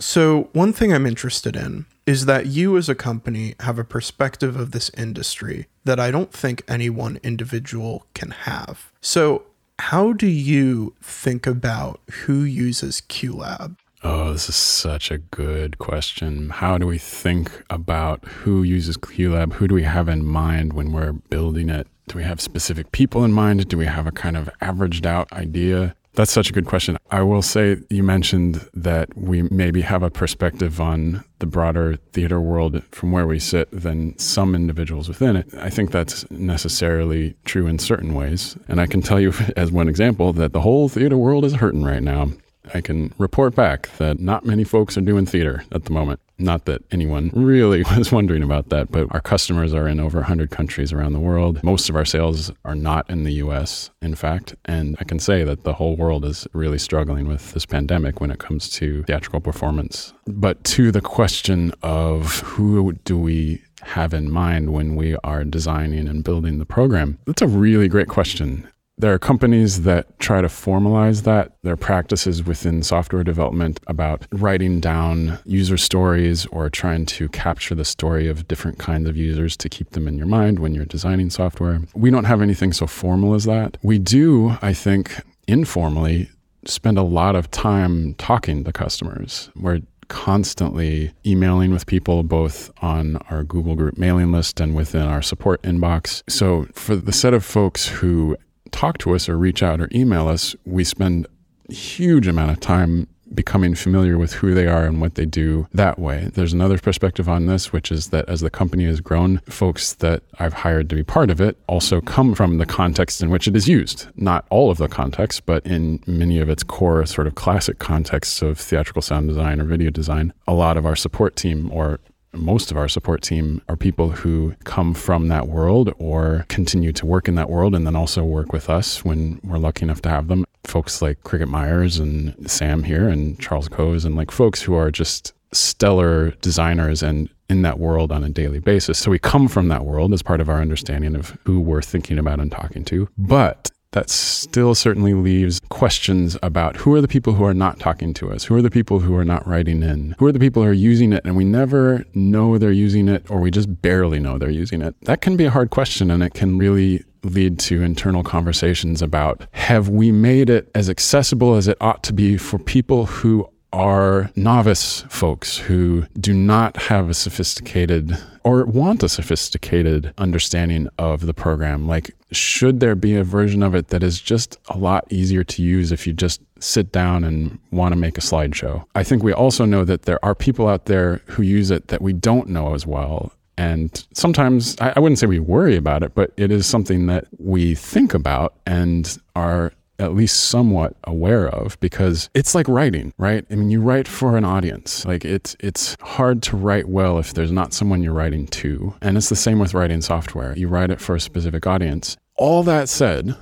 So, 0.00 0.48
one 0.52 0.72
thing 0.72 0.92
I'm 0.92 1.06
interested 1.06 1.54
in 1.54 1.86
is 2.06 2.26
that 2.26 2.46
you 2.46 2.76
as 2.76 2.88
a 2.88 2.94
company 2.94 3.54
have 3.60 3.78
a 3.78 3.84
perspective 3.84 4.56
of 4.56 4.72
this 4.72 4.90
industry 4.96 5.68
that 5.84 6.00
I 6.00 6.10
don't 6.10 6.32
think 6.32 6.64
any 6.66 6.90
one 6.90 7.20
individual 7.22 8.06
can 8.12 8.30
have. 8.30 8.90
So, 9.00 9.44
how 9.78 10.12
do 10.12 10.26
you 10.26 10.94
think 11.00 11.46
about 11.46 12.00
who 12.24 12.42
uses 12.42 13.00
QLab? 13.08 13.76
Oh, 14.04 14.32
this 14.32 14.48
is 14.48 14.56
such 14.56 15.10
a 15.10 15.18
good 15.18 15.78
question. 15.78 16.50
How 16.50 16.76
do 16.76 16.86
we 16.86 16.98
think 16.98 17.62
about 17.70 18.24
who 18.24 18.64
uses 18.64 18.96
QLab? 18.96 19.52
Who 19.54 19.68
do 19.68 19.74
we 19.74 19.84
have 19.84 20.08
in 20.08 20.24
mind 20.24 20.72
when 20.72 20.90
we're 20.90 21.12
building 21.12 21.68
it? 21.68 21.86
Do 22.08 22.18
we 22.18 22.24
have 22.24 22.40
specific 22.40 22.90
people 22.90 23.24
in 23.24 23.32
mind? 23.32 23.68
Do 23.68 23.78
we 23.78 23.86
have 23.86 24.08
a 24.08 24.12
kind 24.12 24.36
of 24.36 24.50
averaged 24.60 25.06
out 25.06 25.32
idea? 25.32 25.94
That's 26.14 26.32
such 26.32 26.50
a 26.50 26.52
good 26.52 26.66
question. 26.66 26.98
I 27.10 27.22
will 27.22 27.40
say 27.40 27.78
you 27.88 28.02
mentioned 28.02 28.68
that 28.74 29.16
we 29.16 29.42
maybe 29.42 29.80
have 29.80 30.02
a 30.02 30.10
perspective 30.10 30.80
on 30.80 31.24
the 31.38 31.46
broader 31.46 31.96
theater 32.12 32.40
world 32.40 32.82
from 32.90 33.12
where 33.12 33.26
we 33.26 33.38
sit 33.38 33.68
than 33.72 34.18
some 34.18 34.54
individuals 34.54 35.08
within 35.08 35.36
it. 35.36 35.48
I 35.54 35.70
think 35.70 35.90
that's 35.90 36.30
necessarily 36.30 37.34
true 37.44 37.66
in 37.66 37.78
certain 37.78 38.14
ways. 38.14 38.58
And 38.68 38.78
I 38.80 38.86
can 38.86 39.00
tell 39.00 39.20
you, 39.20 39.32
as 39.56 39.70
one 39.72 39.88
example, 39.88 40.32
that 40.34 40.52
the 40.52 40.60
whole 40.60 40.88
theater 40.88 41.16
world 41.16 41.44
is 41.44 41.54
hurting 41.54 41.84
right 41.84 42.02
now. 42.02 42.32
I 42.72 42.80
can 42.80 43.12
report 43.18 43.54
back 43.54 43.88
that 43.98 44.20
not 44.20 44.44
many 44.44 44.64
folks 44.64 44.96
are 44.96 45.02
doing 45.02 45.26
theater 45.26 45.64
at 45.72 45.84
the 45.84 45.92
moment. 45.92 46.20
Not 46.38 46.64
that 46.64 46.82
anyone 46.90 47.30
really 47.34 47.84
was 47.96 48.10
wondering 48.10 48.42
about 48.42 48.68
that, 48.70 48.90
but 48.90 49.06
our 49.12 49.20
customers 49.20 49.74
are 49.74 49.88
in 49.88 50.00
over 50.00 50.18
100 50.18 50.50
countries 50.50 50.92
around 50.92 51.12
the 51.12 51.20
world. 51.20 51.62
Most 51.62 51.88
of 51.88 51.96
our 51.96 52.04
sales 52.04 52.50
are 52.64 52.74
not 52.74 53.08
in 53.08 53.24
the 53.24 53.34
US, 53.34 53.90
in 54.00 54.14
fact. 54.14 54.54
And 54.64 54.96
I 55.00 55.04
can 55.04 55.18
say 55.18 55.44
that 55.44 55.64
the 55.64 55.74
whole 55.74 55.96
world 55.96 56.24
is 56.24 56.46
really 56.52 56.78
struggling 56.78 57.28
with 57.28 57.52
this 57.52 57.66
pandemic 57.66 58.20
when 58.20 58.30
it 58.30 58.38
comes 58.38 58.68
to 58.70 59.02
theatrical 59.04 59.40
performance. 59.40 60.12
But 60.26 60.62
to 60.64 60.90
the 60.90 61.00
question 61.00 61.72
of 61.82 62.40
who 62.40 62.92
do 63.04 63.18
we 63.18 63.62
have 63.82 64.14
in 64.14 64.30
mind 64.30 64.72
when 64.72 64.94
we 64.94 65.16
are 65.24 65.44
designing 65.44 66.06
and 66.08 66.22
building 66.22 66.58
the 66.58 66.66
program, 66.66 67.18
that's 67.26 67.42
a 67.42 67.48
really 67.48 67.88
great 67.88 68.08
question 68.08 68.68
There 69.02 69.12
are 69.12 69.18
companies 69.18 69.82
that 69.82 70.16
try 70.20 70.40
to 70.42 70.46
formalize 70.46 71.24
that, 71.24 71.54
their 71.62 71.76
practices 71.76 72.44
within 72.44 72.84
software 72.84 73.24
development 73.24 73.80
about 73.88 74.28
writing 74.30 74.78
down 74.78 75.40
user 75.44 75.76
stories 75.76 76.46
or 76.52 76.70
trying 76.70 77.06
to 77.06 77.28
capture 77.30 77.74
the 77.74 77.84
story 77.84 78.28
of 78.28 78.46
different 78.46 78.78
kinds 78.78 79.08
of 79.08 79.16
users 79.16 79.56
to 79.56 79.68
keep 79.68 79.90
them 79.90 80.06
in 80.06 80.16
your 80.16 80.28
mind 80.28 80.60
when 80.60 80.72
you're 80.72 80.84
designing 80.84 81.30
software. 81.30 81.80
We 81.94 82.12
don't 82.12 82.26
have 82.26 82.40
anything 82.40 82.72
so 82.72 82.86
formal 82.86 83.34
as 83.34 83.42
that. 83.42 83.76
We 83.82 83.98
do, 83.98 84.56
I 84.62 84.72
think, 84.72 85.20
informally 85.48 86.30
spend 86.64 86.96
a 86.96 87.02
lot 87.02 87.34
of 87.34 87.50
time 87.50 88.14
talking 88.14 88.62
to 88.62 88.72
customers. 88.72 89.50
We're 89.56 89.80
constantly 90.06 91.12
emailing 91.26 91.72
with 91.72 91.86
people 91.86 92.22
both 92.22 92.70
on 92.80 93.16
our 93.30 93.42
Google 93.42 93.74
group 93.74 93.98
mailing 93.98 94.30
list 94.30 94.60
and 94.60 94.76
within 94.76 95.02
our 95.02 95.22
support 95.22 95.60
inbox. 95.62 96.22
So 96.28 96.66
for 96.72 96.94
the 96.94 97.12
set 97.12 97.34
of 97.34 97.44
folks 97.44 97.88
who 97.88 98.36
talk 98.72 98.98
to 98.98 99.14
us 99.14 99.28
or 99.28 99.38
reach 99.38 99.62
out 99.62 99.80
or 99.80 99.88
email 99.92 100.28
us, 100.28 100.56
we 100.64 100.84
spend 100.84 101.26
huge 101.68 102.26
amount 102.26 102.50
of 102.50 102.60
time 102.60 103.06
becoming 103.34 103.74
familiar 103.74 104.18
with 104.18 104.34
who 104.34 104.54
they 104.54 104.66
are 104.66 104.84
and 104.84 105.00
what 105.00 105.14
they 105.14 105.24
do 105.24 105.66
that 105.72 105.98
way. 105.98 106.30
There's 106.34 106.52
another 106.52 106.78
perspective 106.78 107.28
on 107.28 107.46
this, 107.46 107.72
which 107.72 107.90
is 107.90 108.08
that 108.08 108.28
as 108.28 108.40
the 108.40 108.50
company 108.50 108.84
has 108.84 109.00
grown, 109.00 109.38
folks 109.48 109.94
that 109.94 110.22
I've 110.38 110.52
hired 110.52 110.90
to 110.90 110.96
be 110.96 111.02
part 111.02 111.30
of 111.30 111.40
it 111.40 111.56
also 111.66 112.00
come 112.00 112.34
from 112.34 112.58
the 112.58 112.66
context 112.66 113.22
in 113.22 113.30
which 113.30 113.48
it 113.48 113.56
is 113.56 113.68
used. 113.68 114.06
Not 114.16 114.46
all 114.50 114.70
of 114.70 114.78
the 114.78 114.88
context, 114.88 115.46
but 115.46 115.64
in 115.66 116.02
many 116.06 116.38
of 116.40 116.50
its 116.50 116.62
core 116.62 117.06
sort 117.06 117.26
of 117.26 117.34
classic 117.34 117.78
contexts 117.78 118.42
of 118.42 118.58
theatrical 118.58 119.02
sound 119.02 119.28
design 119.28 119.60
or 119.60 119.64
video 119.64 119.90
design. 119.90 120.32
A 120.46 120.54
lot 120.54 120.76
of 120.76 120.84
our 120.84 120.96
support 120.96 121.36
team 121.36 121.70
or 121.72 122.00
most 122.34 122.70
of 122.70 122.76
our 122.76 122.88
support 122.88 123.22
team 123.22 123.62
are 123.68 123.76
people 123.76 124.10
who 124.10 124.54
come 124.64 124.94
from 124.94 125.28
that 125.28 125.48
world 125.48 125.92
or 125.98 126.46
continue 126.48 126.92
to 126.92 127.06
work 127.06 127.28
in 127.28 127.34
that 127.34 127.50
world 127.50 127.74
and 127.74 127.86
then 127.86 127.96
also 127.96 128.24
work 128.24 128.52
with 128.52 128.70
us 128.70 129.04
when 129.04 129.40
we're 129.44 129.58
lucky 129.58 129.84
enough 129.84 130.02
to 130.02 130.08
have 130.08 130.28
them 130.28 130.44
folks 130.64 131.02
like 131.02 131.22
Cricket 131.24 131.48
Myers 131.48 131.98
and 131.98 132.50
Sam 132.50 132.84
here 132.84 133.08
and 133.08 133.38
Charles 133.38 133.68
Coes 133.68 134.04
and 134.04 134.16
like 134.16 134.30
folks 134.30 134.62
who 134.62 134.74
are 134.74 134.90
just 134.90 135.34
stellar 135.52 136.30
designers 136.40 137.02
and 137.02 137.28
in 137.48 137.62
that 137.62 137.78
world 137.78 138.10
on 138.10 138.24
a 138.24 138.30
daily 138.30 138.58
basis. 138.58 138.98
So 138.98 139.10
we 139.10 139.18
come 139.18 139.46
from 139.46 139.68
that 139.68 139.84
world 139.84 140.14
as 140.14 140.22
part 140.22 140.40
of 140.40 140.48
our 140.48 140.60
understanding 140.60 141.14
of 141.14 141.36
who 141.44 141.60
we're 141.60 141.82
thinking 141.82 142.18
about 142.18 142.40
and 142.40 142.50
talking 142.50 142.84
to. 142.86 143.08
But 143.18 143.70
that 143.92 144.10
still 144.10 144.74
certainly 144.74 145.14
leaves 145.14 145.60
questions 145.68 146.36
about 146.42 146.76
who 146.76 146.94
are 146.94 147.00
the 147.00 147.08
people 147.08 147.34
who 147.34 147.44
are 147.44 147.54
not 147.54 147.78
talking 147.78 148.12
to 148.14 148.30
us? 148.32 148.44
Who 148.44 148.56
are 148.56 148.62
the 148.62 148.70
people 148.70 149.00
who 149.00 149.14
are 149.16 149.24
not 149.24 149.46
writing 149.46 149.82
in? 149.82 150.14
Who 150.18 150.26
are 150.26 150.32
the 150.32 150.38
people 150.38 150.62
who 150.62 150.68
are 150.68 150.74
using 150.74 151.12
it 151.12 151.24
and 151.24 151.36
we 151.36 151.44
never 151.44 152.04
know 152.14 152.58
they're 152.58 152.72
using 152.72 153.08
it 153.08 153.24
or 153.30 153.40
we 153.40 153.50
just 153.50 153.82
barely 153.82 154.18
know 154.18 154.38
they're 154.38 154.50
using 154.50 154.82
it? 154.82 154.94
That 155.02 155.20
can 155.20 155.36
be 155.36 155.44
a 155.44 155.50
hard 155.50 155.70
question 155.70 156.10
and 156.10 156.22
it 156.22 156.34
can 156.34 156.58
really 156.58 157.04
lead 157.24 157.58
to 157.58 157.82
internal 157.82 158.22
conversations 158.22 159.00
about 159.00 159.46
have 159.52 159.88
we 159.88 160.10
made 160.10 160.50
it 160.50 160.70
as 160.74 160.90
accessible 160.90 161.54
as 161.54 161.68
it 161.68 161.76
ought 161.80 162.02
to 162.02 162.12
be 162.12 162.36
for 162.36 162.58
people 162.58 163.06
who 163.06 163.48
are 163.72 164.30
novice 164.36 165.02
folks 165.08 165.56
who 165.56 166.04
do 166.20 166.34
not 166.34 166.76
have 166.76 167.08
a 167.08 167.14
sophisticated 167.14 168.16
or 168.44 168.64
want 168.64 169.02
a 169.02 169.08
sophisticated 169.08 170.12
understanding 170.18 170.88
of 170.98 171.26
the 171.26 171.34
program. 171.34 171.86
Like, 171.86 172.14
should 172.32 172.80
there 172.80 172.94
be 172.94 173.16
a 173.16 173.24
version 173.24 173.62
of 173.62 173.74
it 173.74 173.88
that 173.88 174.02
is 174.02 174.20
just 174.20 174.58
a 174.68 174.76
lot 174.76 175.06
easier 175.10 175.44
to 175.44 175.62
use 175.62 175.92
if 175.92 176.06
you 176.06 176.12
just 176.12 176.40
sit 176.58 176.92
down 176.92 177.24
and 177.24 177.58
want 177.70 177.92
to 177.92 177.96
make 177.96 178.18
a 178.18 178.20
slideshow? 178.20 178.84
I 178.94 179.04
think 179.04 179.22
we 179.22 179.32
also 179.32 179.64
know 179.64 179.84
that 179.84 180.02
there 180.02 180.22
are 180.24 180.34
people 180.34 180.68
out 180.68 180.86
there 180.86 181.22
who 181.26 181.42
use 181.42 181.70
it 181.70 181.88
that 181.88 182.02
we 182.02 182.12
don't 182.12 182.48
know 182.48 182.74
as 182.74 182.86
well. 182.86 183.32
And 183.58 184.06
sometimes 184.14 184.76
I, 184.80 184.98
wouldn't 184.98 185.18
say 185.18 185.26
we 185.26 185.38
worry 185.38 185.76
about 185.76 186.02
it, 186.02 186.14
but 186.14 186.32
it 186.36 186.50
is 186.50 186.66
something 186.66 187.06
that 187.06 187.26
we 187.38 187.74
think 187.74 188.14
about 188.14 188.54
and 188.66 189.18
are 189.36 189.72
at 189.98 190.14
least 190.14 190.44
somewhat 190.44 190.96
aware 191.04 191.48
of 191.48 191.78
because 191.80 192.30
it's 192.34 192.54
like 192.54 192.68
writing, 192.68 193.12
right? 193.18 193.44
I 193.50 193.54
mean, 193.54 193.70
you 193.70 193.80
write 193.80 194.08
for 194.08 194.36
an 194.36 194.44
audience. 194.44 195.04
Like 195.04 195.24
it's 195.24 195.56
it's 195.60 195.96
hard 196.00 196.42
to 196.44 196.56
write 196.56 196.88
well 196.88 197.18
if 197.18 197.34
there's 197.34 197.52
not 197.52 197.72
someone 197.72 198.02
you're 198.02 198.12
writing 198.12 198.46
to. 198.48 198.94
And 199.00 199.16
it's 199.16 199.28
the 199.28 199.36
same 199.36 199.58
with 199.58 199.74
writing 199.74 200.00
software. 200.00 200.56
You 200.56 200.68
write 200.68 200.90
it 200.90 201.00
for 201.00 201.14
a 201.14 201.20
specific 201.20 201.66
audience. 201.66 202.16
All 202.36 202.62
that 202.64 202.88
said, 202.88 203.36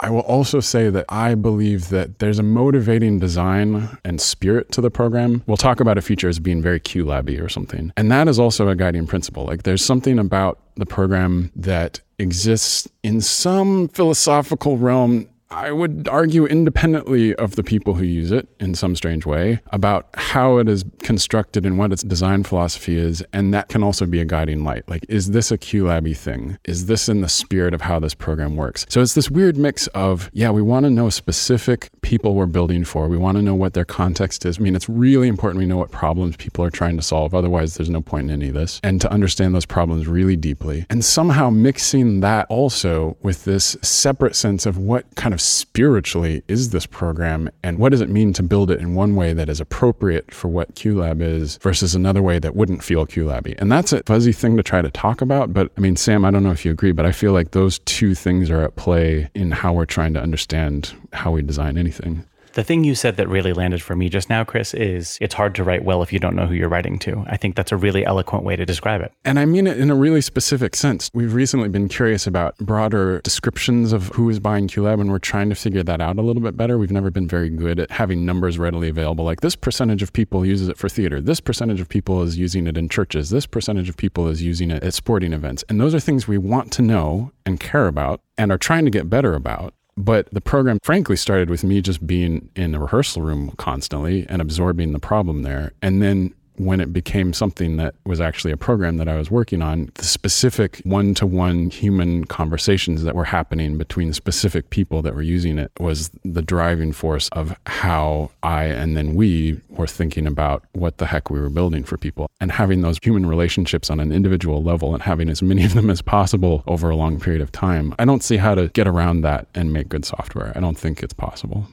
I 0.00 0.10
will 0.10 0.20
also 0.20 0.60
say 0.60 0.90
that 0.90 1.06
I 1.08 1.34
believe 1.34 1.88
that 1.88 2.20
there's 2.20 2.38
a 2.38 2.44
motivating 2.44 3.18
design 3.18 3.98
and 4.04 4.20
spirit 4.20 4.70
to 4.72 4.80
the 4.80 4.90
program. 4.90 5.42
We'll 5.46 5.56
talk 5.56 5.80
about 5.80 5.98
a 5.98 6.02
feature 6.02 6.28
as 6.28 6.38
being 6.38 6.62
very 6.62 6.78
QLabby 6.78 7.42
or 7.42 7.48
something. 7.48 7.92
And 7.96 8.10
that 8.12 8.28
is 8.28 8.38
also 8.38 8.68
a 8.68 8.76
guiding 8.76 9.08
principle. 9.08 9.44
Like 9.44 9.64
there's 9.64 9.84
something 9.84 10.18
about 10.18 10.60
the 10.76 10.86
program 10.86 11.50
that 11.56 12.00
exists 12.20 12.88
in 13.02 13.20
some 13.20 13.88
philosophical 13.88 14.76
realm 14.78 15.28
I 15.50 15.72
would 15.72 16.08
argue 16.08 16.44
independently 16.44 17.34
of 17.36 17.56
the 17.56 17.62
people 17.62 17.94
who 17.94 18.04
use 18.04 18.30
it 18.32 18.48
in 18.60 18.74
some 18.74 18.94
strange 18.94 19.24
way 19.24 19.60
about 19.72 20.08
how 20.14 20.58
it 20.58 20.68
is 20.68 20.84
constructed 21.00 21.64
and 21.64 21.78
what 21.78 21.90
its 21.90 22.02
design 22.02 22.44
philosophy 22.44 22.98
is. 22.98 23.24
And 23.32 23.54
that 23.54 23.68
can 23.68 23.82
also 23.82 24.04
be 24.04 24.20
a 24.20 24.26
guiding 24.26 24.62
light. 24.62 24.86
Like, 24.88 25.06
is 25.08 25.30
this 25.30 25.50
a 25.50 25.56
QLabby 25.56 26.16
thing? 26.16 26.58
Is 26.64 26.86
this 26.86 27.08
in 27.08 27.22
the 27.22 27.28
spirit 27.28 27.72
of 27.72 27.80
how 27.80 27.98
this 27.98 28.14
program 28.14 28.56
works? 28.56 28.84
So 28.90 29.00
it's 29.00 29.14
this 29.14 29.30
weird 29.30 29.56
mix 29.56 29.86
of, 29.88 30.30
yeah, 30.34 30.50
we 30.50 30.60
want 30.60 30.84
to 30.84 30.90
know 30.90 31.08
specific 31.08 31.88
people 32.02 32.34
we're 32.34 32.46
building 32.46 32.84
for. 32.84 33.08
We 33.08 33.16
want 33.16 33.36
to 33.38 33.42
know 33.42 33.54
what 33.54 33.72
their 33.72 33.86
context 33.86 34.44
is. 34.44 34.58
I 34.58 34.60
mean, 34.60 34.76
it's 34.76 34.88
really 34.88 35.28
important 35.28 35.58
we 35.58 35.66
know 35.66 35.78
what 35.78 35.90
problems 35.90 36.36
people 36.36 36.62
are 36.64 36.70
trying 36.70 36.96
to 36.98 37.02
solve. 37.02 37.34
Otherwise, 37.34 37.76
there's 37.76 37.90
no 37.90 38.02
point 38.02 38.30
in 38.30 38.34
any 38.34 38.48
of 38.48 38.54
this. 38.54 38.80
And 38.84 39.00
to 39.00 39.10
understand 39.10 39.54
those 39.54 39.66
problems 39.66 40.06
really 40.06 40.36
deeply. 40.36 40.84
And 40.90 41.02
somehow 41.02 41.48
mixing 41.48 42.20
that 42.20 42.46
also 42.50 43.16
with 43.22 43.44
this 43.44 43.78
separate 43.80 44.36
sense 44.36 44.66
of 44.66 44.76
what 44.76 45.06
kind 45.14 45.32
of 45.32 45.37
spiritually 45.38 46.42
is 46.48 46.70
this 46.70 46.86
program 46.86 47.48
and 47.62 47.78
what 47.78 47.90
does 47.90 48.00
it 48.00 48.08
mean 48.08 48.32
to 48.34 48.42
build 48.42 48.70
it 48.70 48.80
in 48.80 48.94
one 48.94 49.16
way 49.16 49.32
that 49.32 49.48
is 49.48 49.60
appropriate 49.60 50.32
for 50.32 50.48
what 50.48 50.74
QLab 50.74 51.22
is 51.22 51.56
versus 51.58 51.94
another 51.94 52.22
way 52.22 52.38
that 52.38 52.54
wouldn't 52.54 52.84
feel 52.84 53.06
QLabby? 53.06 53.58
And 53.58 53.70
that's 53.70 53.92
a 53.92 54.02
fuzzy 54.04 54.32
thing 54.32 54.56
to 54.56 54.62
try 54.62 54.82
to 54.82 54.90
talk 54.90 55.20
about. 55.20 55.52
But 55.52 55.70
I 55.76 55.80
mean, 55.80 55.96
Sam, 55.96 56.24
I 56.24 56.30
don't 56.30 56.42
know 56.42 56.50
if 56.50 56.64
you 56.64 56.70
agree, 56.70 56.92
but 56.92 57.06
I 57.06 57.12
feel 57.12 57.32
like 57.32 57.52
those 57.52 57.78
two 57.80 58.14
things 58.14 58.50
are 58.50 58.62
at 58.62 58.76
play 58.76 59.30
in 59.34 59.50
how 59.50 59.72
we're 59.72 59.86
trying 59.86 60.14
to 60.14 60.20
understand 60.20 60.94
how 61.12 61.30
we 61.30 61.42
design 61.42 61.78
anything. 61.78 62.24
The 62.58 62.64
thing 62.64 62.82
you 62.82 62.96
said 62.96 63.18
that 63.18 63.28
really 63.28 63.52
landed 63.52 63.80
for 63.82 63.94
me 63.94 64.08
just 64.08 64.28
now, 64.28 64.42
Chris, 64.42 64.74
is 64.74 65.16
it's 65.20 65.34
hard 65.34 65.54
to 65.54 65.62
write 65.62 65.84
well 65.84 66.02
if 66.02 66.12
you 66.12 66.18
don't 66.18 66.34
know 66.34 66.46
who 66.46 66.54
you're 66.54 66.68
writing 66.68 66.98
to. 66.98 67.24
I 67.28 67.36
think 67.36 67.54
that's 67.54 67.70
a 67.70 67.76
really 67.76 68.04
eloquent 68.04 68.42
way 68.42 68.56
to 68.56 68.66
describe 68.66 69.00
it. 69.00 69.12
And 69.24 69.38
I 69.38 69.44
mean 69.44 69.68
it 69.68 69.78
in 69.78 69.92
a 69.92 69.94
really 69.94 70.20
specific 70.20 70.74
sense. 70.74 71.08
We've 71.14 71.34
recently 71.34 71.68
been 71.68 71.86
curious 71.86 72.26
about 72.26 72.58
broader 72.58 73.20
descriptions 73.20 73.92
of 73.92 74.08
who 74.08 74.28
is 74.28 74.40
buying 74.40 74.66
QLab, 74.66 75.00
and 75.00 75.08
we're 75.08 75.20
trying 75.20 75.50
to 75.50 75.54
figure 75.54 75.84
that 75.84 76.00
out 76.00 76.18
a 76.18 76.22
little 76.22 76.42
bit 76.42 76.56
better. 76.56 76.78
We've 76.78 76.90
never 76.90 77.12
been 77.12 77.28
very 77.28 77.48
good 77.48 77.78
at 77.78 77.92
having 77.92 78.26
numbers 78.26 78.58
readily 78.58 78.88
available. 78.88 79.24
Like 79.24 79.40
this 79.40 79.54
percentage 79.54 80.02
of 80.02 80.12
people 80.12 80.44
uses 80.44 80.66
it 80.66 80.78
for 80.78 80.88
theater. 80.88 81.20
This 81.20 81.38
percentage 81.38 81.78
of 81.78 81.88
people 81.88 82.22
is 82.22 82.38
using 82.38 82.66
it 82.66 82.76
in 82.76 82.88
churches. 82.88 83.30
This 83.30 83.46
percentage 83.46 83.88
of 83.88 83.96
people 83.96 84.26
is 84.26 84.42
using 84.42 84.72
it 84.72 84.82
at 84.82 84.94
sporting 84.94 85.32
events. 85.32 85.62
And 85.68 85.80
those 85.80 85.94
are 85.94 86.00
things 86.00 86.26
we 86.26 86.38
want 86.38 86.72
to 86.72 86.82
know 86.82 87.30
and 87.46 87.60
care 87.60 87.86
about 87.86 88.20
and 88.36 88.50
are 88.50 88.58
trying 88.58 88.84
to 88.84 88.90
get 88.90 89.08
better 89.08 89.34
about. 89.34 89.74
But 89.98 90.32
the 90.32 90.40
program, 90.40 90.78
frankly, 90.84 91.16
started 91.16 91.50
with 91.50 91.64
me 91.64 91.82
just 91.82 92.06
being 92.06 92.50
in 92.54 92.70
the 92.70 92.78
rehearsal 92.78 93.22
room 93.22 93.52
constantly 93.56 94.24
and 94.28 94.40
absorbing 94.40 94.92
the 94.92 95.00
problem 95.00 95.42
there. 95.42 95.72
And 95.82 96.00
then 96.00 96.34
when 96.58 96.80
it 96.80 96.92
became 96.92 97.32
something 97.32 97.76
that 97.76 97.94
was 98.04 98.20
actually 98.20 98.52
a 98.52 98.56
program 98.56 98.96
that 98.98 99.08
I 99.08 99.16
was 99.16 99.30
working 99.30 99.62
on, 99.62 99.90
the 99.94 100.04
specific 100.04 100.80
one 100.84 101.14
to 101.14 101.26
one 101.26 101.70
human 101.70 102.24
conversations 102.24 103.02
that 103.04 103.14
were 103.14 103.24
happening 103.24 103.78
between 103.78 104.12
specific 104.12 104.70
people 104.70 105.02
that 105.02 105.14
were 105.14 105.22
using 105.22 105.58
it 105.58 105.70
was 105.78 106.10
the 106.24 106.42
driving 106.42 106.92
force 106.92 107.28
of 107.30 107.56
how 107.66 108.30
I 108.42 108.64
and 108.64 108.96
then 108.96 109.14
we 109.14 109.60
were 109.68 109.86
thinking 109.86 110.26
about 110.26 110.64
what 110.72 110.98
the 110.98 111.06
heck 111.06 111.30
we 111.30 111.40
were 111.40 111.48
building 111.48 111.84
for 111.84 111.96
people 111.96 112.30
and 112.40 112.52
having 112.52 112.82
those 112.82 112.98
human 113.02 113.26
relationships 113.26 113.90
on 113.90 114.00
an 114.00 114.12
individual 114.12 114.62
level 114.62 114.94
and 114.94 115.02
having 115.02 115.28
as 115.28 115.42
many 115.42 115.64
of 115.64 115.74
them 115.74 115.90
as 115.90 116.02
possible 116.02 116.62
over 116.66 116.90
a 116.90 116.96
long 116.96 117.20
period 117.20 117.40
of 117.40 117.52
time. 117.52 117.94
I 117.98 118.04
don't 118.04 118.22
see 118.22 118.36
how 118.36 118.54
to 118.54 118.68
get 118.68 118.86
around 118.86 119.22
that 119.22 119.46
and 119.54 119.72
make 119.72 119.88
good 119.88 120.04
software. 120.04 120.52
I 120.54 120.60
don't 120.60 120.78
think 120.78 121.02
it's 121.02 121.14
possible. 121.14 121.66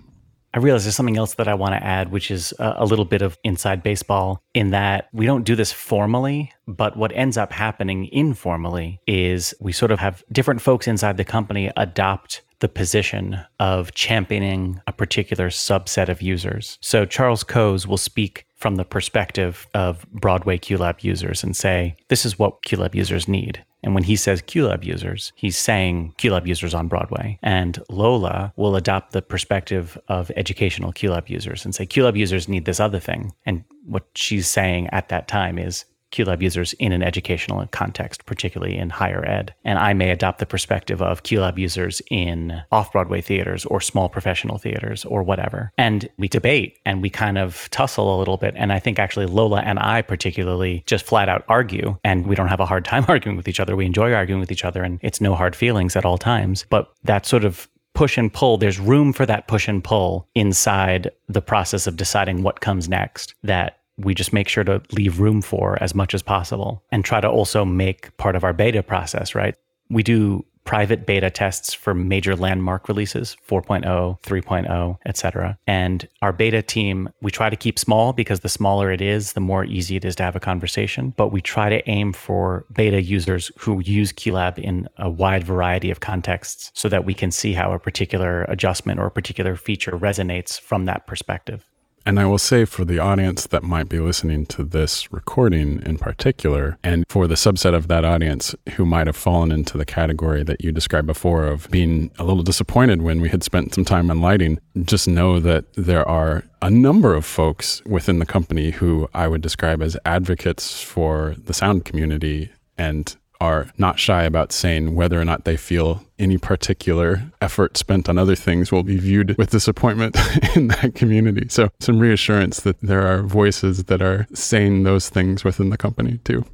I 0.56 0.60
realize 0.60 0.86
there's 0.86 0.96
something 0.96 1.18
else 1.18 1.34
that 1.34 1.50
I 1.50 1.54
want 1.54 1.74
to 1.74 1.84
add, 1.84 2.14
which 2.14 2.32
is 2.32 2.54
a, 2.60 2.76
a, 2.78 2.86
little 2.86 3.04
bit 3.04 3.22
of 3.22 3.38
inside 3.44 3.84
baseball 3.84 4.42
in 4.54 4.70
that 4.70 5.10
we 5.12 5.26
don't 5.26 5.44
do 5.44 5.54
this 5.54 5.74
formally, 5.74 6.54
but 6.66 6.96
what 6.96 7.12
ends 7.14 7.38
up 7.38 7.52
happening 7.52 8.08
informally 8.14 9.02
is 9.06 9.54
we 9.60 9.74
sort 9.74 9.92
of 9.92 10.00
have 10.00 10.24
different 10.32 10.62
folks 10.62 10.88
inside 10.88 11.18
the 11.18 11.26
company 11.26 11.72
adopt 11.76 12.42
the 12.66 12.70
position 12.70 13.40
of 13.60 13.94
championing 13.94 14.82
a 14.88 14.92
particular 14.92 15.52
subset 15.52 16.10
of 16.10 16.20
users. 16.20 16.80
So 16.82 17.06
Charles 17.06 17.44
Coes 17.44 17.86
will 17.86 17.96
speak 17.96 18.48
from 18.56 18.78
the 18.78 18.84
perspective 18.84 19.68
of 19.76 20.04
Broadway 20.12 20.58
QLab 20.58 21.04
users 21.04 21.44
and 21.44 21.56
say, 21.56 21.96
this 22.08 22.26
is 22.26 22.40
what 22.40 22.64
QLab 22.64 22.96
users 22.96 23.28
need. 23.28 23.64
And 23.84 23.94
when 23.94 24.04
he 24.04 24.16
says 24.16 24.42
QLab 24.42 24.84
users, 24.84 25.32
he's 25.36 25.60
saying 25.60 26.16
QLab 26.18 26.48
users 26.48 26.74
on 26.74 26.88
Broadway. 26.88 27.38
And 27.44 27.78
Lola 27.88 28.52
will 28.56 28.76
adopt 28.76 29.12
the 29.12 29.22
perspective 29.22 29.96
of 30.08 30.32
educational 30.36 30.92
QLab 30.92 31.30
users 31.30 31.66
and 31.66 31.76
say 31.76 31.86
QLab 31.86 32.18
users 32.18 32.50
need 32.50 32.66
this 32.66 32.80
other 32.80 33.00
thing. 33.00 33.32
And 33.46 33.64
what 33.86 34.08
she's 34.16 34.48
saying 34.48 34.90
at 34.92 35.10
that 35.10 35.28
time 35.28 35.60
is 35.60 35.86
QLab 36.16 36.42
users 36.42 36.74
in 36.74 36.92
an 36.92 37.04
educational 37.04 37.66
context, 37.68 38.26
particularly 38.26 38.78
in 38.78 38.90
higher 38.90 39.26
ed. 39.26 39.54
And 39.64 39.78
I 39.78 39.94
may 39.94 40.12
adopt 40.12 40.40
the 40.40 40.46
perspective 40.46 41.02
of 41.02 41.24
QLab 41.24 41.58
users 41.58 42.02
in 42.10 42.62
off 42.72 42.92
Broadway 42.92 43.22
theaters 43.22 43.66
or 43.66 43.82
small 43.82 44.10
professional 44.10 44.58
theaters 44.58 45.06
or 45.06 45.24
whatever. 45.24 45.72
And 45.78 46.10
we 46.18 46.28
debate 46.28 46.80
and 46.86 47.02
we 47.02 47.10
kind 47.10 47.38
of 47.38 47.70
tussle 47.72 48.16
a 48.16 48.20
little 48.20 48.38
bit. 48.38 48.54
And 48.56 48.72
I 48.72 48.80
think 48.80 49.00
actually 49.00 49.26
Lola 49.26 49.62
and 49.62 49.80
I, 49.80 50.02
particularly, 50.02 50.84
just 50.86 51.06
flat 51.06 51.30
out 51.30 51.44
argue. 51.50 51.98
And 52.04 52.28
we 52.28 52.36
don't 52.36 52.48
have 52.48 52.60
a 52.60 52.66
hard 52.66 52.86
time 52.92 53.06
arguing 53.08 53.38
with 53.38 53.48
each 53.48 53.60
other. 53.60 53.76
We 53.76 53.86
enjoy 53.86 54.14
arguing 54.14 54.40
with 54.40 54.52
each 54.52 54.66
other, 54.66 54.84
and 54.84 55.00
it's 55.02 55.22
no 55.22 55.36
hard 55.36 55.56
feelings 55.56 55.96
at 55.96 56.06
all 56.06 56.18
times. 56.18 56.66
But 56.70 56.92
that 57.04 57.26
sort 57.26 57.44
of 57.44 57.68
push 57.96 58.18
and 58.18 58.32
pull, 58.32 58.58
there's 58.58 58.80
room 58.80 59.14
for 59.14 59.26
that 59.26 59.48
push 59.48 59.68
and 59.68 59.84
pull 59.84 60.28
inside 60.36 61.10
the 61.28 61.42
process 61.42 61.88
of 61.88 61.96
deciding 61.96 62.44
what 62.44 62.60
comes 62.60 62.88
next 62.88 63.34
that 63.44 63.80
we 63.98 64.14
just 64.14 64.34
make 64.34 64.48
sure 64.48 64.64
to 64.64 64.82
leave 64.92 65.20
room 65.20 65.42
for 65.42 65.82
as 65.82 65.96
much 65.96 66.14
as 66.14 66.22
possible 66.22 66.84
and 66.92 67.06
try 67.06 67.22
to 67.22 67.30
also 67.30 67.64
make 67.66 68.16
part 68.18 68.36
of 68.36 68.44
our 68.44 68.54
beta 68.54 68.84
process, 68.84 69.36
right? 69.36 69.56
We 69.90 70.04
do 70.04 70.46
private 70.66 71.06
beta 71.06 71.30
tests 71.30 71.74
for 71.74 71.94
major 71.94 72.36
landmark 72.36 72.88
releases 72.90 73.38
4.0 73.48 74.20
3.0 74.22 74.98
etc 75.06 75.58
and 75.68 76.08
our 76.24 76.34
beta 76.34 76.62
team 76.62 77.08
we 77.22 77.30
try 77.30 77.50
to 77.50 77.56
keep 77.56 77.78
small 77.78 78.14
because 78.14 78.40
the 78.40 78.50
smaller 78.50 78.92
it 78.92 79.00
is 79.00 79.34
the 79.34 79.40
more 79.40 79.64
easy 79.64 79.96
it 79.96 80.04
is 80.04 80.16
to 80.16 80.24
have 80.24 80.36
a 80.36 80.40
conversation. 80.40 81.14
But 81.18 81.32
we 81.32 81.40
try 81.40 81.70
to 81.70 81.88
aim 81.88 82.14
for 82.14 82.66
beta 82.74 83.02
users 83.02 83.52
who 83.60 83.80
use 83.82 84.12
qlab 84.12 84.58
in 84.58 84.90
a 84.98 85.10
wide 85.10 85.44
variety 85.44 85.92
of 85.92 86.00
contexts 86.00 86.72
so 86.74 86.90
that 86.90 87.06
we 87.06 87.14
can 87.14 87.30
see 87.30 87.54
how 87.54 87.72
a 87.72 87.80
particular 87.80 88.44
adjustment 88.46 89.00
or 89.00 89.06
a 89.06 89.12
particular 89.12 89.56
feature 89.56 89.92
resonates 89.92 90.60
from 90.60 90.86
that 90.86 91.06
perspective 91.06 91.64
and 92.06 92.20
I 92.20 92.26
will 92.26 92.38
say 92.38 92.66
for 92.66 92.86
the 92.86 93.00
audience 93.00 93.48
that 93.48 93.64
might 93.64 93.90
be 93.90 94.00
listening 94.00 94.46
to 94.48 94.64
this 94.64 95.12
recording 95.12 95.82
in 95.86 95.98
particular, 95.98 96.78
and 96.84 97.04
for 97.10 97.28
the 97.28 97.36
subset 97.36 97.74
of 97.74 97.88
that 97.88 98.06
audience 98.06 98.56
who 98.76 98.86
might 98.86 99.08
have 99.08 99.16
fallen 99.16 99.52
into 99.52 99.78
the 99.78 99.86
category 99.86 100.44
that 100.44 100.64
you 100.64 100.72
described 100.72 101.08
before 101.08 101.46
of 101.46 101.70
being 101.72 102.12
a 102.20 102.24
little 102.24 102.44
disappointed 102.44 103.02
when 103.02 103.22
we 103.22 103.30
had 103.30 103.44
spent 103.44 103.74
some 103.74 103.86
time 103.86 104.12
on 104.12 104.22
lighting, 104.22 104.60
just 104.84 105.08
know 105.08 105.40
that 105.40 105.66
there 105.74 106.08
are 106.08 106.44
a 106.62 106.70
number 106.70 107.14
of 107.14 107.26
folks 107.26 107.82
within 107.86 108.20
the 108.20 108.26
company 108.26 108.72
who 108.72 109.08
I 109.14 109.28
would 109.28 109.42
describe 109.42 109.82
as 109.82 109.98
advocates 110.06 110.82
for 110.82 111.36
the 111.38 111.54
sound 111.54 111.86
community 111.86 112.52
and 112.78 113.16
are 113.40 113.68
not 113.78 114.00
shy 114.00 114.24
about 114.24 114.52
saying 114.52 114.96
whether 114.96 115.20
or 115.20 115.26
not 115.26 115.46
they 115.46 115.58
feel 115.58 116.04
any 116.18 116.38
particular 116.38 117.32
effort 117.42 117.78
spent 117.78 118.08
on 118.08 118.18
other 118.18 118.36
things 118.36 118.72
will 118.72 118.84
be 118.84 118.98
viewed 118.98 119.38
with 119.38 119.52
disappointment 119.52 120.18
in 120.56 120.68
that 120.68 120.96
community. 120.96 121.48
So, 121.50 121.70
some 121.80 122.00
reassurance 122.00 122.62
that 122.62 122.80
there 122.82 123.06
are 123.06 123.22
voices 123.22 123.86
that 123.86 124.02
are 124.02 124.28
saying 124.34 124.84
those 124.84 125.10
things 125.10 125.44
within 125.44 125.70
the 125.70 125.78
company 125.78 126.20
too. 126.24 126.46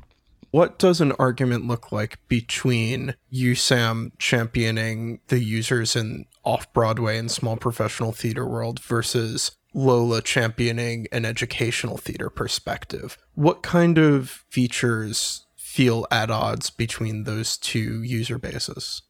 What 0.51 0.77
does 0.77 0.99
an 0.99 1.13
argument 1.13 1.65
look 1.65 1.93
like 1.93 2.19
between 2.27 3.15
you, 3.29 3.55
Sam, 3.55 4.11
championing 4.17 5.21
the 5.27 5.39
users 5.39 5.95
in 5.95 6.25
off 6.43 6.71
Broadway 6.73 7.17
and 7.17 7.31
small 7.31 7.55
professional 7.55 8.11
theater 8.11 8.45
world 8.45 8.81
versus 8.81 9.51
Lola 9.73 10.21
championing 10.21 11.07
an 11.13 11.23
educational 11.23 11.95
theater 11.95 12.29
perspective? 12.29 13.17
What 13.35 13.63
kind 13.63 13.97
of 13.97 14.43
features 14.49 15.45
feel 15.71 16.05
at 16.11 16.29
odds 16.29 16.69
between 16.69 17.23
those 17.23 17.57
two 17.57 18.03
user 18.03 18.37
bases. 18.37 19.03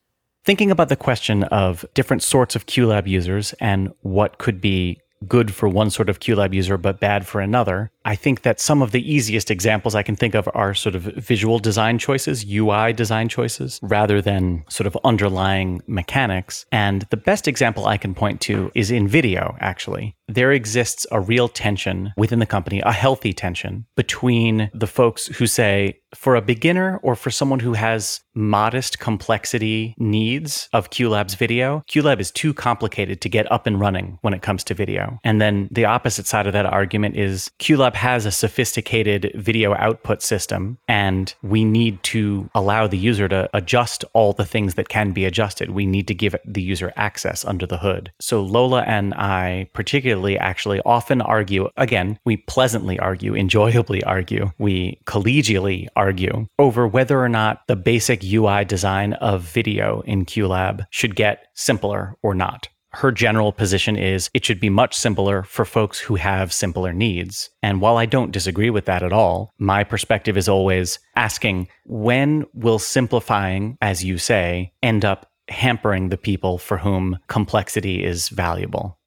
Thinking 0.45 0.70
about 0.70 0.89
the 0.89 0.95
question 0.95 1.43
of 1.45 1.84
different 1.95 2.22
sorts 2.22 2.55
of 2.55 2.68
QLab 2.68 3.07
users 3.07 3.53
and 3.59 3.91
what 4.01 4.38
could 4.38 4.62
be 4.62 4.99
good 5.28 5.53
for 5.53 5.68
one 5.68 5.89
sort 5.89 6.07
of 6.07 6.20
QLab 6.20 6.53
user 6.53 6.78
but 6.78 6.99
bad 6.99 7.26
for 7.26 7.41
another, 7.41 7.91
I 8.05 8.15
think 8.15 8.41
that 8.41 8.59
some 8.59 8.81
of 8.81 8.91
the 8.91 9.11
easiest 9.11 9.51
examples 9.51 9.95
I 9.95 10.03
can 10.03 10.15
think 10.15 10.35
of 10.35 10.49
are 10.53 10.73
sort 10.73 10.95
of 10.95 11.03
visual 11.03 11.59
design 11.59 11.99
choices, 11.99 12.45
UI 12.45 12.93
design 12.93 13.29
choices, 13.29 13.79
rather 13.81 14.21
than 14.21 14.63
sort 14.69 14.87
of 14.87 14.97
underlying 15.03 15.81
mechanics. 15.87 16.65
And 16.71 17.05
the 17.09 17.17
best 17.17 17.47
example 17.47 17.85
I 17.85 17.97
can 17.97 18.15
point 18.15 18.41
to 18.41 18.71
is 18.73 18.91
in 18.91 19.07
video, 19.07 19.55
actually. 19.59 20.15
There 20.27 20.51
exists 20.51 21.05
a 21.11 21.19
real 21.19 21.49
tension 21.49 22.13
within 22.15 22.39
the 22.39 22.45
company, 22.45 22.81
a 22.85 22.91
healthy 22.91 23.33
tension 23.33 23.85
between 23.95 24.71
the 24.73 24.87
folks 24.87 25.27
who 25.27 25.45
say, 25.45 25.99
for 26.15 26.35
a 26.35 26.41
beginner 26.41 26.99
or 27.03 27.15
for 27.15 27.31
someone 27.31 27.59
who 27.59 27.73
has 27.73 28.21
modest 28.33 28.99
complexity 28.99 29.93
needs 29.97 30.69
of 30.73 30.89
QLab's 30.89 31.35
video, 31.35 31.83
QLab 31.89 32.19
is 32.19 32.31
too 32.31 32.53
complicated 32.53 33.21
to 33.21 33.29
get 33.29 33.49
up 33.51 33.67
and 33.67 33.79
running 33.79 34.17
when 34.21 34.33
it 34.33 34.41
comes 34.41 34.63
to 34.65 34.73
video. 34.73 35.19
And 35.23 35.41
then 35.41 35.67
the 35.71 35.85
opposite 35.85 36.27
side 36.27 36.47
of 36.47 36.53
that 36.53 36.65
argument 36.65 37.17
is 37.17 37.51
QLab 37.59 37.90
has 37.95 38.25
a 38.25 38.31
sophisticated 38.31 39.31
video 39.35 39.73
output 39.75 40.21
system, 40.21 40.77
and 40.87 41.33
we 41.41 41.63
need 41.63 42.01
to 42.03 42.49
allow 42.55 42.87
the 42.87 42.97
user 42.97 43.27
to 43.27 43.49
adjust 43.53 44.05
all 44.13 44.33
the 44.33 44.45
things 44.45 44.75
that 44.75 44.89
can 44.89 45.11
be 45.11 45.25
adjusted. 45.25 45.71
We 45.71 45.85
need 45.85 46.07
to 46.07 46.13
give 46.13 46.35
the 46.45 46.61
user 46.61 46.93
access 46.95 47.45
under 47.45 47.65
the 47.65 47.77
hood. 47.77 48.11
So 48.19 48.41
Lola 48.41 48.81
and 48.83 49.13
I, 49.13 49.69
particularly, 49.73 50.37
actually 50.37 50.81
often 50.85 51.21
argue. 51.21 51.69
Again, 51.77 52.19
we 52.25 52.37
pleasantly 52.37 52.99
argue, 52.99 53.33
enjoyably 53.33 54.03
argue, 54.03 54.51
we 54.57 54.99
collegially 55.05 55.87
argue 55.95 56.47
over 56.59 56.87
whether 56.87 57.21
or 57.21 57.29
not 57.29 57.67
the 57.67 57.75
basic 57.75 58.23
UI 58.23 58.65
design 58.65 59.13
of 59.13 59.41
video 59.41 60.01
in 60.01 60.25
QLab 60.25 60.85
should 60.89 61.15
get 61.15 61.47
simpler 61.53 62.15
or 62.21 62.33
not 62.33 62.67
her 62.93 63.11
general 63.11 63.51
position 63.51 63.95
is 63.95 64.29
it 64.33 64.45
should 64.45 64.59
be 64.59 64.69
much 64.69 64.95
simpler 64.95 65.43
for 65.43 65.65
folks 65.65 65.99
who 65.99 66.15
have 66.15 66.53
simpler 66.53 66.93
needs. 66.93 67.49
And 67.63 67.81
while 67.81 67.97
I 67.97 68.05
don't 68.05 68.31
disagree 68.31 68.69
with 68.69 68.85
that 68.85 69.03
at 69.03 69.13
all, 69.13 69.51
my 69.57 69.83
perspective 69.83 70.37
is 70.37 70.49
always 70.49 70.99
asking 71.15 71.67
when 71.85 72.45
will 72.53 72.79
simplifying, 72.79 73.77
as 73.81 74.03
you 74.03 74.17
say, 74.17 74.73
end 74.83 75.05
up 75.05 75.27
hampering 75.47 76.09
the 76.09 76.17
people 76.17 76.57
for 76.57 76.77
whom 76.77 77.17
complexity 77.27 78.03
is 78.03 78.29
valuable? 78.29 78.97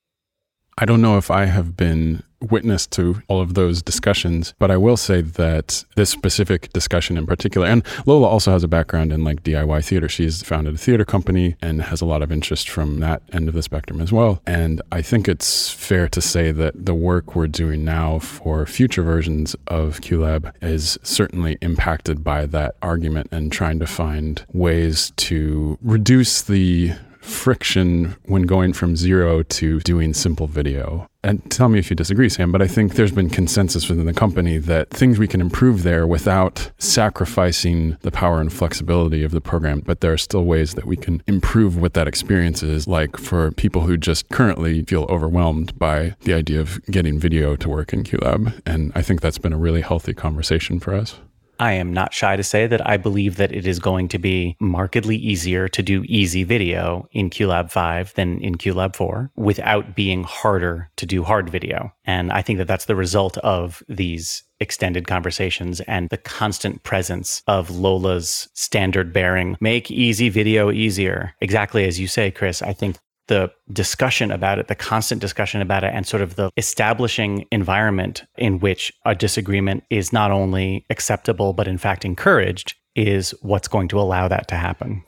I 0.78 0.84
don't 0.84 1.00
know 1.00 1.18
if 1.18 1.30
I 1.30 1.44
have 1.44 1.76
been 1.76 2.22
witness 2.50 2.86
to 2.86 3.22
all 3.28 3.40
of 3.40 3.54
those 3.54 3.82
discussions, 3.82 4.54
but 4.58 4.70
I 4.70 4.76
will 4.76 4.96
say 4.96 5.20
that 5.22 5.84
this 5.96 6.10
specific 6.10 6.72
discussion 6.72 7.16
in 7.16 7.26
particular, 7.26 7.66
and 7.66 7.84
Lola 8.06 8.28
also 8.28 8.50
has 8.52 8.62
a 8.62 8.68
background 8.68 9.12
in 9.12 9.24
like 9.24 9.42
DIY 9.42 9.84
theater. 9.84 10.08
She's 10.08 10.42
founded 10.42 10.74
a 10.74 10.78
theater 10.78 11.04
company 11.04 11.56
and 11.62 11.82
has 11.82 12.00
a 12.00 12.06
lot 12.06 12.22
of 12.22 12.30
interest 12.30 12.68
from 12.68 13.00
that 13.00 13.22
end 13.32 13.48
of 13.48 13.54
the 13.54 13.62
spectrum 13.62 14.00
as 14.00 14.12
well. 14.12 14.42
And 14.46 14.82
I 14.92 15.02
think 15.02 15.28
it's 15.28 15.70
fair 15.70 16.08
to 16.08 16.20
say 16.20 16.52
that 16.52 16.86
the 16.86 16.94
work 16.94 17.34
we're 17.34 17.46
doing 17.46 17.84
now 17.84 18.18
for 18.18 18.66
future 18.66 19.02
versions 19.02 19.56
of 19.68 20.00
QLab 20.00 20.52
is 20.62 20.98
certainly 21.02 21.56
impacted 21.62 22.22
by 22.22 22.46
that 22.46 22.76
argument 22.82 23.28
and 23.30 23.50
trying 23.50 23.78
to 23.78 23.86
find 23.86 24.44
ways 24.52 25.12
to 25.16 25.78
reduce 25.82 26.42
the 26.42 26.92
friction 27.24 28.14
when 28.26 28.42
going 28.42 28.72
from 28.72 28.96
zero 28.96 29.42
to 29.42 29.80
doing 29.80 30.12
simple 30.14 30.46
video. 30.46 31.08
And 31.22 31.50
tell 31.50 31.70
me 31.70 31.78
if 31.78 31.88
you 31.88 31.96
disagree, 31.96 32.28
Sam, 32.28 32.52
but 32.52 32.60
I 32.60 32.66
think 32.66 32.94
there's 32.94 33.10
been 33.10 33.30
consensus 33.30 33.88
within 33.88 34.04
the 34.04 34.12
company 34.12 34.58
that 34.58 34.90
things 34.90 35.18
we 35.18 35.26
can 35.26 35.40
improve 35.40 35.82
there 35.82 36.06
without 36.06 36.70
sacrificing 36.78 37.96
the 38.02 38.10
power 38.10 38.40
and 38.40 38.52
flexibility 38.52 39.24
of 39.24 39.32
the 39.32 39.40
program. 39.40 39.80
But 39.80 40.02
there 40.02 40.12
are 40.12 40.18
still 40.18 40.44
ways 40.44 40.74
that 40.74 40.84
we 40.84 40.96
can 40.96 41.22
improve 41.26 41.78
what 41.78 41.94
that 41.94 42.06
experience 42.06 42.62
is 42.62 42.86
like 42.86 43.16
for 43.16 43.52
people 43.52 43.82
who 43.82 43.96
just 43.96 44.28
currently 44.28 44.82
feel 44.82 45.04
overwhelmed 45.04 45.78
by 45.78 46.14
the 46.20 46.34
idea 46.34 46.60
of 46.60 46.84
getting 46.86 47.18
video 47.18 47.56
to 47.56 47.68
work 47.70 47.94
in 47.94 48.04
QLab. 48.04 48.60
And 48.66 48.92
I 48.94 49.00
think 49.00 49.22
that's 49.22 49.38
been 49.38 49.54
a 49.54 49.58
really 49.58 49.80
healthy 49.80 50.12
conversation 50.12 50.78
for 50.78 50.92
us. 50.92 51.16
I 51.58 51.72
am 51.72 51.92
not 51.92 52.12
shy 52.12 52.36
to 52.36 52.42
say 52.42 52.66
that 52.66 52.86
I 52.86 52.96
believe 52.96 53.36
that 53.36 53.52
it 53.52 53.66
is 53.66 53.78
going 53.78 54.08
to 54.08 54.18
be 54.18 54.56
markedly 54.60 55.16
easier 55.16 55.68
to 55.68 55.82
do 55.82 56.04
easy 56.06 56.44
video 56.44 57.08
in 57.12 57.30
QLab 57.30 57.70
5 57.70 58.14
than 58.14 58.40
in 58.40 58.56
QLab 58.56 58.96
4 58.96 59.30
without 59.36 59.94
being 59.94 60.24
harder 60.24 60.90
to 60.96 61.06
do 61.06 61.22
hard 61.22 61.50
video. 61.50 61.92
And 62.04 62.32
I 62.32 62.42
think 62.42 62.58
that 62.58 62.66
that's 62.66 62.86
the 62.86 62.96
result 62.96 63.38
of 63.38 63.82
these 63.88 64.42
extended 64.60 65.06
conversations 65.06 65.80
and 65.82 66.08
the 66.08 66.16
constant 66.16 66.82
presence 66.82 67.42
of 67.46 67.70
Lola's 67.70 68.48
standard 68.54 69.12
bearing. 69.12 69.56
Make 69.60 69.90
easy 69.90 70.28
video 70.28 70.70
easier. 70.70 71.34
Exactly 71.40 71.84
as 71.86 72.00
you 72.00 72.06
say, 72.06 72.30
Chris. 72.30 72.62
I 72.62 72.72
think 72.72 72.96
the 73.26 73.50
discussion 73.72 74.30
about 74.30 74.58
it, 74.58 74.68
the 74.68 74.74
constant 74.74 75.20
discussion 75.20 75.60
about 75.60 75.84
it, 75.84 75.92
and 75.94 76.06
sort 76.06 76.22
of 76.22 76.36
the 76.36 76.50
establishing 76.56 77.46
environment 77.50 78.24
in 78.36 78.60
which 78.60 78.92
a 79.04 79.14
disagreement 79.14 79.84
is 79.90 80.12
not 80.12 80.30
only 80.30 80.84
acceptable, 80.90 81.52
but 81.52 81.66
in 81.68 81.78
fact 81.78 82.04
encouraged, 82.04 82.74
is 82.94 83.34
what's 83.42 83.68
going 83.68 83.88
to 83.88 83.98
allow 84.00 84.28
that 84.28 84.48
to 84.48 84.54
happen. 84.54 85.02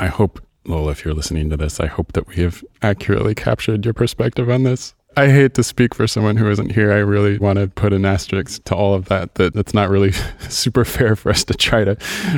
I 0.00 0.06
hope, 0.06 0.40
Lola, 0.64 0.92
if 0.92 1.04
you're 1.04 1.14
listening 1.14 1.50
to 1.50 1.56
this, 1.56 1.80
I 1.80 1.86
hope 1.86 2.12
that 2.12 2.26
we 2.28 2.36
have 2.36 2.64
accurately 2.82 3.34
captured 3.34 3.84
your 3.84 3.94
perspective 3.94 4.48
on 4.48 4.62
this. 4.62 4.94
I 5.16 5.28
hate 5.30 5.54
to 5.54 5.64
speak 5.64 5.94
for 5.94 6.06
someone 6.06 6.36
who 6.36 6.48
isn't 6.48 6.72
here. 6.72 6.92
I 6.92 6.98
really 6.98 7.38
want 7.38 7.58
to 7.58 7.66
put 7.66 7.92
an 7.92 8.04
asterisk 8.04 8.62
to 8.64 8.76
all 8.76 8.94
of 8.94 9.06
that. 9.06 9.34
That 9.34 9.56
it's 9.56 9.74
not 9.74 9.90
really 9.90 10.12
super 10.48 10.84
fair 10.84 11.16
for 11.16 11.30
us 11.30 11.44
to 11.44 11.54
try 11.54 11.84
to 11.84 11.96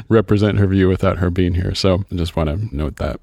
represent 0.09 0.59
her 0.59 0.67
view 0.67 0.89
without 0.89 1.19
her 1.19 1.31
being 1.31 1.55
here. 1.55 1.75
So 1.75 2.05
I 2.11 2.15
just 2.15 2.37
want 2.37 2.49
to 2.49 2.75
note 2.75 2.97
that. 2.97 3.21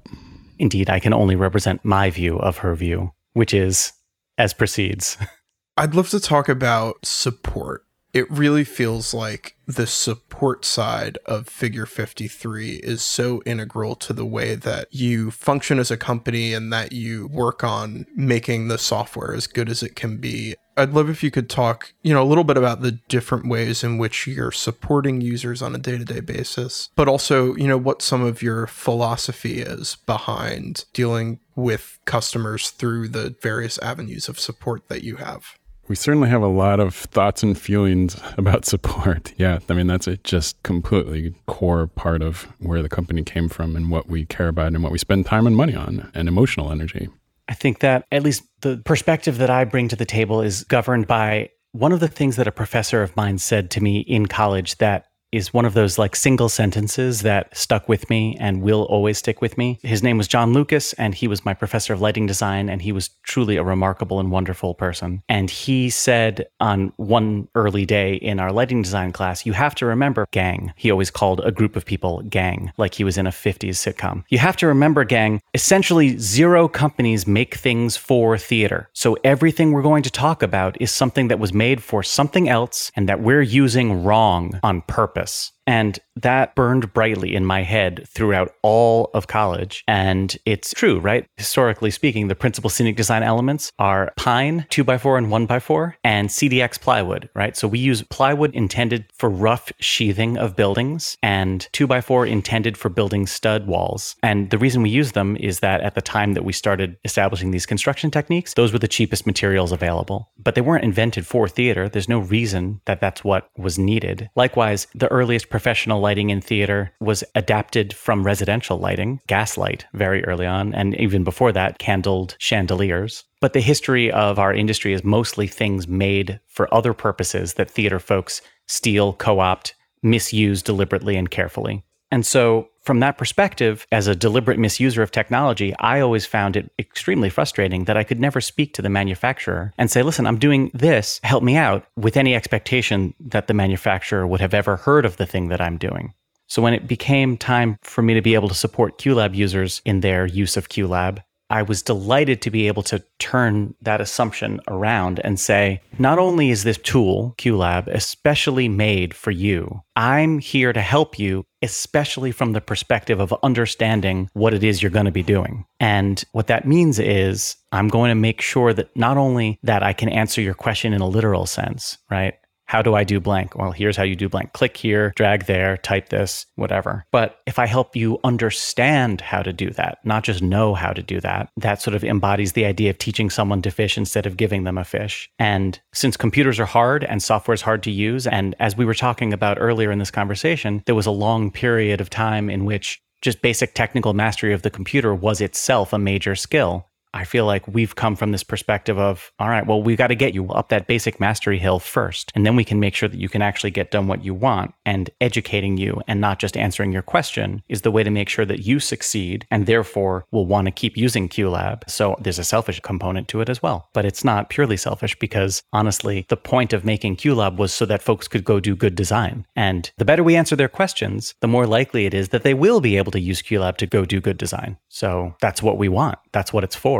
Indeed, 0.58 0.90
I 0.90 1.00
can 1.00 1.12
only 1.12 1.36
represent 1.36 1.84
my 1.84 2.10
view 2.10 2.38
of 2.38 2.58
her 2.58 2.74
view, 2.74 3.12
which 3.32 3.54
is 3.54 3.92
as 4.36 4.52
proceeds. 4.52 5.16
I'd 5.76 5.94
love 5.94 6.10
to 6.10 6.20
talk 6.20 6.48
about 6.48 7.06
support 7.06 7.84
it 8.14 8.30
really 8.30 8.64
feels 8.64 9.12
like 9.12 9.56
the 9.66 9.86
support 9.86 10.64
side 10.64 11.18
of 11.26 11.46
Figure 11.46 11.86
53 11.86 12.76
is 12.76 13.02
so 13.02 13.42
integral 13.44 13.94
to 13.96 14.12
the 14.12 14.24
way 14.24 14.54
that 14.54 14.88
you 14.90 15.30
function 15.30 15.78
as 15.78 15.90
a 15.90 15.96
company 15.96 16.54
and 16.54 16.72
that 16.72 16.92
you 16.92 17.28
work 17.28 17.62
on 17.62 18.06
making 18.16 18.68
the 18.68 18.78
software 18.78 19.34
as 19.34 19.46
good 19.46 19.68
as 19.68 19.82
it 19.82 19.94
can 19.94 20.16
be. 20.16 20.56
I'd 20.78 20.92
love 20.92 21.10
if 21.10 21.22
you 21.22 21.30
could 21.30 21.50
talk, 21.50 21.92
you 22.02 22.14
know, 22.14 22.22
a 22.22 22.24
little 22.24 22.44
bit 22.44 22.56
about 22.56 22.80
the 22.80 22.92
different 23.08 23.48
ways 23.48 23.82
in 23.82 23.98
which 23.98 24.26
you're 24.26 24.52
supporting 24.52 25.20
users 25.20 25.60
on 25.60 25.74
a 25.74 25.78
day-to-day 25.78 26.20
basis, 26.20 26.90
but 26.94 27.08
also, 27.08 27.54
you 27.56 27.66
know, 27.66 27.76
what 27.76 28.00
some 28.00 28.22
of 28.22 28.42
your 28.42 28.66
philosophy 28.66 29.60
is 29.60 29.96
behind 30.06 30.84
dealing 30.92 31.40
with 31.56 31.98
customers 32.04 32.70
through 32.70 33.08
the 33.08 33.34
various 33.42 33.78
avenues 33.80 34.28
of 34.28 34.38
support 34.38 34.88
that 34.88 35.02
you 35.02 35.16
have 35.16 35.58
we 35.88 35.96
certainly 35.96 36.28
have 36.28 36.42
a 36.42 36.48
lot 36.48 36.80
of 36.80 36.94
thoughts 36.94 37.42
and 37.42 37.58
feelings 37.58 38.20
about 38.36 38.64
support. 38.64 39.32
Yeah, 39.38 39.60
I 39.68 39.74
mean, 39.74 39.86
that's 39.86 40.08
a 40.08 40.16
just 40.18 40.60
completely 40.64 41.32
core 41.46 41.86
part 41.86 42.22
of 42.22 42.48
where 42.58 42.82
the 42.82 42.88
company 42.88 43.22
came 43.22 43.48
from 43.48 43.76
and 43.76 43.88
what 43.88 44.08
we 44.08 44.24
care 44.24 44.48
about 44.48 44.68
and 44.74 44.82
what 44.82 44.90
we 44.90 44.98
spend 44.98 45.26
time 45.26 45.46
and 45.46 45.56
money 45.56 45.76
on 45.76 46.10
and 46.12 46.26
emotional 46.26 46.72
energy. 46.72 47.08
I 47.48 47.54
think 47.54 47.80
that 47.80 48.04
at 48.12 48.22
least 48.22 48.44
the 48.60 48.78
perspective 48.84 49.38
that 49.38 49.50
I 49.50 49.64
bring 49.64 49.88
to 49.88 49.96
the 49.96 50.04
table 50.04 50.42
is 50.42 50.64
governed 50.64 51.06
by 51.06 51.50
one 51.72 51.92
of 51.92 52.00
the 52.00 52.08
things 52.08 52.36
that 52.36 52.46
a 52.46 52.52
professor 52.52 53.02
of 53.02 53.16
mine 53.16 53.38
said 53.38 53.70
to 53.72 53.82
me 53.82 54.00
in 54.00 54.26
college 54.26 54.78
that 54.78 55.06
is 55.30 55.52
one 55.52 55.64
of 55.64 55.74
those 55.74 55.98
like 55.98 56.16
single 56.16 56.48
sentences 56.48 57.22
that 57.22 57.54
stuck 57.56 57.88
with 57.88 58.08
me 58.08 58.36
and 58.40 58.62
will 58.62 58.84
always 58.84 59.18
stick 59.18 59.42
with 59.42 59.58
me. 59.58 59.78
His 59.82 60.02
name 60.02 60.16
was 60.16 60.26
John 60.26 60.52
Lucas, 60.52 60.94
and 60.94 61.14
he 61.14 61.28
was 61.28 61.44
my 61.44 61.54
professor 61.54 61.92
of 61.92 62.00
lighting 62.00 62.26
design, 62.26 62.68
and 62.68 62.80
he 62.80 62.92
was 62.92 63.10
truly 63.24 63.56
a 63.56 63.62
remarkable 63.62 64.20
and 64.20 64.30
wonderful 64.30 64.74
person. 64.74 65.22
And 65.28 65.50
he 65.50 65.90
said 65.90 66.46
on 66.60 66.92
one 66.96 67.48
early 67.54 67.84
day 67.84 68.14
in 68.14 68.40
our 68.40 68.52
lighting 68.52 68.82
design 68.82 69.12
class, 69.12 69.44
you 69.44 69.52
have 69.52 69.74
to 69.76 69.86
remember 69.86 70.26
gang. 70.30 70.72
He 70.76 70.90
always 70.90 71.10
called 71.10 71.40
a 71.44 71.52
group 71.52 71.76
of 71.76 71.84
people 71.84 72.22
gang, 72.22 72.72
like 72.78 72.94
he 72.94 73.04
was 73.04 73.18
in 73.18 73.26
a 73.26 73.30
50s 73.30 73.70
sitcom. 73.70 74.24
You 74.28 74.38
have 74.38 74.56
to 74.56 74.66
remember 74.66 75.04
gang. 75.04 75.42
Essentially, 75.52 76.16
zero 76.18 76.68
companies 76.68 77.26
make 77.26 77.54
things 77.54 77.96
for 77.96 78.38
theater. 78.38 78.88
So 78.94 79.16
everything 79.24 79.72
we're 79.72 79.82
going 79.82 80.02
to 80.04 80.10
talk 80.10 80.42
about 80.42 80.80
is 80.80 80.90
something 80.90 81.28
that 81.28 81.38
was 81.38 81.52
made 81.52 81.82
for 81.82 82.02
something 82.02 82.48
else 82.48 82.90
and 82.96 83.08
that 83.08 83.20
we're 83.20 83.42
using 83.42 84.04
wrong 84.04 84.58
on 84.62 84.80
purpose 84.82 85.17
purpose. 85.18 85.57
And 85.68 85.98
that 86.16 86.54
burned 86.54 86.94
brightly 86.94 87.34
in 87.36 87.44
my 87.44 87.62
head 87.62 88.08
throughout 88.08 88.54
all 88.62 89.10
of 89.12 89.26
college. 89.26 89.84
And 89.86 90.34
it's 90.46 90.72
true, 90.72 90.98
right? 90.98 91.26
Historically 91.36 91.90
speaking, 91.90 92.28
the 92.28 92.34
principal 92.34 92.70
scenic 92.70 92.96
design 92.96 93.22
elements 93.22 93.70
are 93.78 94.10
pine, 94.16 94.66
2x4 94.70 95.18
and 95.18 95.26
1x4, 95.28 95.92
and 96.02 96.30
CDX 96.30 96.80
plywood, 96.80 97.28
right? 97.34 97.54
So 97.54 97.68
we 97.68 97.78
use 97.78 98.02
plywood 98.04 98.54
intended 98.54 99.04
for 99.12 99.28
rough 99.28 99.70
sheathing 99.78 100.38
of 100.38 100.56
buildings 100.56 101.18
and 101.22 101.68
2x4 101.74 102.26
intended 102.26 102.78
for 102.78 102.88
building 102.88 103.26
stud 103.26 103.66
walls. 103.66 104.16
And 104.22 104.48
the 104.48 104.58
reason 104.58 104.82
we 104.82 104.88
use 104.88 105.12
them 105.12 105.36
is 105.36 105.60
that 105.60 105.82
at 105.82 105.94
the 105.94 106.00
time 106.00 106.32
that 106.32 106.44
we 106.44 106.54
started 106.54 106.96
establishing 107.04 107.50
these 107.50 107.66
construction 107.66 108.10
techniques, 108.10 108.54
those 108.54 108.72
were 108.72 108.78
the 108.78 108.88
cheapest 108.88 109.26
materials 109.26 109.70
available. 109.70 110.30
But 110.38 110.54
they 110.54 110.62
weren't 110.62 110.84
invented 110.84 111.26
for 111.26 111.46
theater. 111.46 111.90
There's 111.90 112.08
no 112.08 112.20
reason 112.20 112.80
that 112.86 113.00
that's 113.00 113.22
what 113.22 113.50
was 113.58 113.78
needed. 113.78 114.30
Likewise, 114.34 114.86
the 114.94 115.08
earliest 115.08 115.50
professional 115.58 115.98
lighting 115.98 116.30
in 116.30 116.40
theater 116.40 116.92
was 117.00 117.24
adapted 117.34 117.92
from 117.92 118.24
residential 118.24 118.78
lighting, 118.78 119.20
gaslight, 119.26 119.84
very 119.92 120.24
early 120.24 120.46
on, 120.46 120.72
and 120.72 120.94
even 121.00 121.24
before 121.24 121.50
that, 121.50 121.80
candled 121.80 122.36
chandeliers. 122.38 123.24
But 123.40 123.54
the 123.54 123.60
history 123.60 124.08
of 124.08 124.38
our 124.38 124.54
industry 124.54 124.92
is 124.92 125.02
mostly 125.02 125.48
things 125.48 125.88
made 125.88 126.38
for 126.46 126.72
other 126.72 126.94
purposes 126.94 127.54
that 127.54 127.68
theater 127.68 127.98
folks 127.98 128.40
steal, 128.68 129.14
co 129.14 129.40
opt, 129.40 129.74
misuse 130.00 130.62
deliberately 130.62 131.16
and 131.16 131.28
carefully. 131.28 131.82
And 132.10 132.24
so, 132.24 132.68
from 132.80 133.00
that 133.00 133.18
perspective, 133.18 133.86
as 133.92 134.06
a 134.06 134.14
deliberate 134.14 134.58
misuser 134.58 135.02
of 135.02 135.10
technology, 135.10 135.74
I 135.78 136.00
always 136.00 136.24
found 136.24 136.56
it 136.56 136.70
extremely 136.78 137.28
frustrating 137.28 137.84
that 137.84 137.98
I 137.98 138.04
could 138.04 138.18
never 138.18 138.40
speak 138.40 138.72
to 138.74 138.82
the 138.82 138.88
manufacturer 138.88 139.74
and 139.76 139.90
say, 139.90 140.02
listen, 140.02 140.26
I'm 140.26 140.38
doing 140.38 140.70
this, 140.72 141.20
help 141.22 141.42
me 141.42 141.56
out, 141.56 141.84
with 141.96 142.16
any 142.16 142.34
expectation 142.34 143.12
that 143.20 143.46
the 143.46 143.52
manufacturer 143.52 144.26
would 144.26 144.40
have 144.40 144.54
ever 144.54 144.76
heard 144.76 145.04
of 145.04 145.18
the 145.18 145.26
thing 145.26 145.48
that 145.48 145.60
I'm 145.60 145.76
doing. 145.76 146.14
So 146.46 146.62
when 146.62 146.72
it 146.72 146.88
became 146.88 147.36
time 147.36 147.78
for 147.82 148.00
me 148.00 148.14
to 148.14 148.22
be 148.22 148.34
able 148.34 148.48
to 148.48 148.54
support 148.54 148.98
QLab 148.98 149.34
users 149.34 149.82
in 149.84 150.00
their 150.00 150.24
use 150.24 150.56
of 150.56 150.70
QLab, 150.70 151.22
I 151.50 151.62
was 151.62 151.82
delighted 151.82 152.42
to 152.42 152.50
be 152.50 152.66
able 152.66 152.82
to 152.84 153.02
turn 153.18 153.74
that 153.82 154.00
assumption 154.00 154.60
around 154.68 155.20
and 155.24 155.40
say, 155.40 155.80
not 155.98 156.18
only 156.18 156.50
is 156.50 156.64
this 156.64 156.78
tool, 156.78 157.34
QLab, 157.38 157.86
especially 157.88 158.68
made 158.68 159.14
for 159.14 159.30
you, 159.30 159.82
I'm 159.96 160.38
here 160.38 160.72
to 160.72 160.80
help 160.80 161.18
you, 161.18 161.44
especially 161.62 162.32
from 162.32 162.52
the 162.52 162.60
perspective 162.60 163.20
of 163.20 163.34
understanding 163.42 164.28
what 164.34 164.54
it 164.54 164.62
is 164.62 164.82
you're 164.82 164.90
going 164.90 165.06
to 165.06 165.10
be 165.10 165.22
doing. 165.22 165.64
And 165.80 166.22
what 166.32 166.48
that 166.48 166.66
means 166.66 166.98
is 166.98 167.56
I'm 167.72 167.88
going 167.88 168.10
to 168.10 168.14
make 168.14 168.40
sure 168.40 168.72
that 168.74 168.94
not 168.96 169.16
only 169.16 169.58
that 169.62 169.82
I 169.82 169.92
can 169.92 170.08
answer 170.08 170.40
your 170.40 170.54
question 170.54 170.92
in 170.92 171.00
a 171.00 171.08
literal 171.08 171.46
sense, 171.46 171.98
right? 172.10 172.34
How 172.68 172.82
do 172.82 172.94
I 172.94 173.02
do 173.02 173.18
blank? 173.18 173.56
Well, 173.56 173.72
here's 173.72 173.96
how 173.96 174.02
you 174.02 174.14
do 174.14 174.28
blank. 174.28 174.52
Click 174.52 174.76
here, 174.76 175.14
drag 175.16 175.46
there, 175.46 175.78
type 175.78 176.10
this, 176.10 176.44
whatever. 176.56 177.06
But 177.10 177.38
if 177.46 177.58
I 177.58 177.64
help 177.66 177.96
you 177.96 178.18
understand 178.24 179.22
how 179.22 179.42
to 179.42 179.54
do 179.54 179.70
that, 179.70 179.98
not 180.04 180.22
just 180.22 180.42
know 180.42 180.74
how 180.74 180.92
to 180.92 181.02
do 181.02 181.18
that, 181.20 181.48
that 181.56 181.80
sort 181.80 181.94
of 181.94 182.04
embodies 182.04 182.52
the 182.52 182.66
idea 182.66 182.90
of 182.90 182.98
teaching 182.98 183.30
someone 183.30 183.62
to 183.62 183.70
fish 183.70 183.96
instead 183.96 184.26
of 184.26 184.36
giving 184.36 184.64
them 184.64 184.76
a 184.76 184.84
fish. 184.84 185.30
And 185.38 185.80
since 185.94 186.14
computers 186.18 186.60
are 186.60 186.66
hard 186.66 187.04
and 187.04 187.22
software 187.22 187.54
is 187.54 187.62
hard 187.62 187.82
to 187.84 187.90
use, 187.90 188.26
and 188.26 188.54
as 188.60 188.76
we 188.76 188.84
were 188.84 188.94
talking 188.94 189.32
about 189.32 189.56
earlier 189.58 189.90
in 189.90 189.98
this 189.98 190.10
conversation, 190.10 190.82
there 190.84 190.94
was 190.94 191.06
a 191.06 191.10
long 191.10 191.50
period 191.50 192.02
of 192.02 192.10
time 192.10 192.50
in 192.50 192.66
which 192.66 193.00
just 193.22 193.42
basic 193.42 193.74
technical 193.74 194.14
mastery 194.14 194.52
of 194.52 194.62
the 194.62 194.70
computer 194.70 195.14
was 195.14 195.40
itself 195.40 195.92
a 195.92 195.98
major 195.98 196.36
skill. 196.36 196.87
I 197.14 197.24
feel 197.24 197.46
like 197.46 197.66
we've 197.66 197.94
come 197.94 198.16
from 198.16 198.32
this 198.32 198.42
perspective 198.42 198.98
of, 198.98 199.32
all 199.38 199.48
right, 199.48 199.66
well, 199.66 199.82
we've 199.82 199.98
got 199.98 200.08
to 200.08 200.14
get 200.14 200.34
you 200.34 200.50
up 200.50 200.68
that 200.68 200.86
basic 200.86 201.20
mastery 201.20 201.58
hill 201.58 201.78
first. 201.78 202.32
And 202.34 202.44
then 202.44 202.56
we 202.56 202.64
can 202.64 202.80
make 202.80 202.94
sure 202.94 203.08
that 203.08 203.20
you 203.20 203.28
can 203.28 203.42
actually 203.42 203.70
get 203.70 203.90
done 203.90 204.06
what 204.06 204.24
you 204.24 204.34
want. 204.34 204.74
And 204.84 205.10
educating 205.20 205.76
you 205.76 206.00
and 206.06 206.20
not 206.20 206.38
just 206.38 206.56
answering 206.56 206.92
your 206.92 207.02
question 207.02 207.62
is 207.68 207.82
the 207.82 207.90
way 207.90 208.02
to 208.02 208.10
make 208.10 208.28
sure 208.28 208.44
that 208.44 208.66
you 208.66 208.80
succeed 208.80 209.46
and 209.50 209.66
therefore 209.66 210.24
will 210.30 210.46
want 210.46 210.66
to 210.66 210.70
keep 210.70 210.96
using 210.96 211.28
QLab. 211.28 211.88
So 211.88 212.16
there's 212.20 212.38
a 212.38 212.44
selfish 212.44 212.80
component 212.80 213.28
to 213.28 213.40
it 213.40 213.48
as 213.48 213.62
well. 213.62 213.88
But 213.92 214.04
it's 214.04 214.24
not 214.24 214.50
purely 214.50 214.76
selfish 214.76 215.18
because 215.18 215.62
honestly, 215.72 216.26
the 216.28 216.36
point 216.36 216.72
of 216.72 216.84
making 216.84 217.16
QLab 217.16 217.56
was 217.56 217.72
so 217.72 217.84
that 217.86 218.02
folks 218.02 218.28
could 218.28 218.44
go 218.44 218.60
do 218.60 218.74
good 218.74 218.94
design. 218.94 219.46
And 219.54 219.90
the 219.98 220.04
better 220.04 220.24
we 220.24 220.36
answer 220.36 220.56
their 220.56 220.68
questions, 220.68 221.34
the 221.40 221.48
more 221.48 221.66
likely 221.66 222.06
it 222.06 222.14
is 222.14 222.30
that 222.30 222.42
they 222.42 222.54
will 222.54 222.80
be 222.80 222.96
able 222.96 223.12
to 223.12 223.20
use 223.20 223.42
QLab 223.42 223.76
to 223.78 223.86
go 223.86 224.04
do 224.04 224.20
good 224.20 224.38
design. 224.38 224.76
So 224.88 225.34
that's 225.40 225.62
what 225.62 225.78
we 225.78 225.88
want. 225.88 226.18
That's 226.32 226.52
what 226.52 226.64
it's 226.64 226.76
for. 226.76 226.97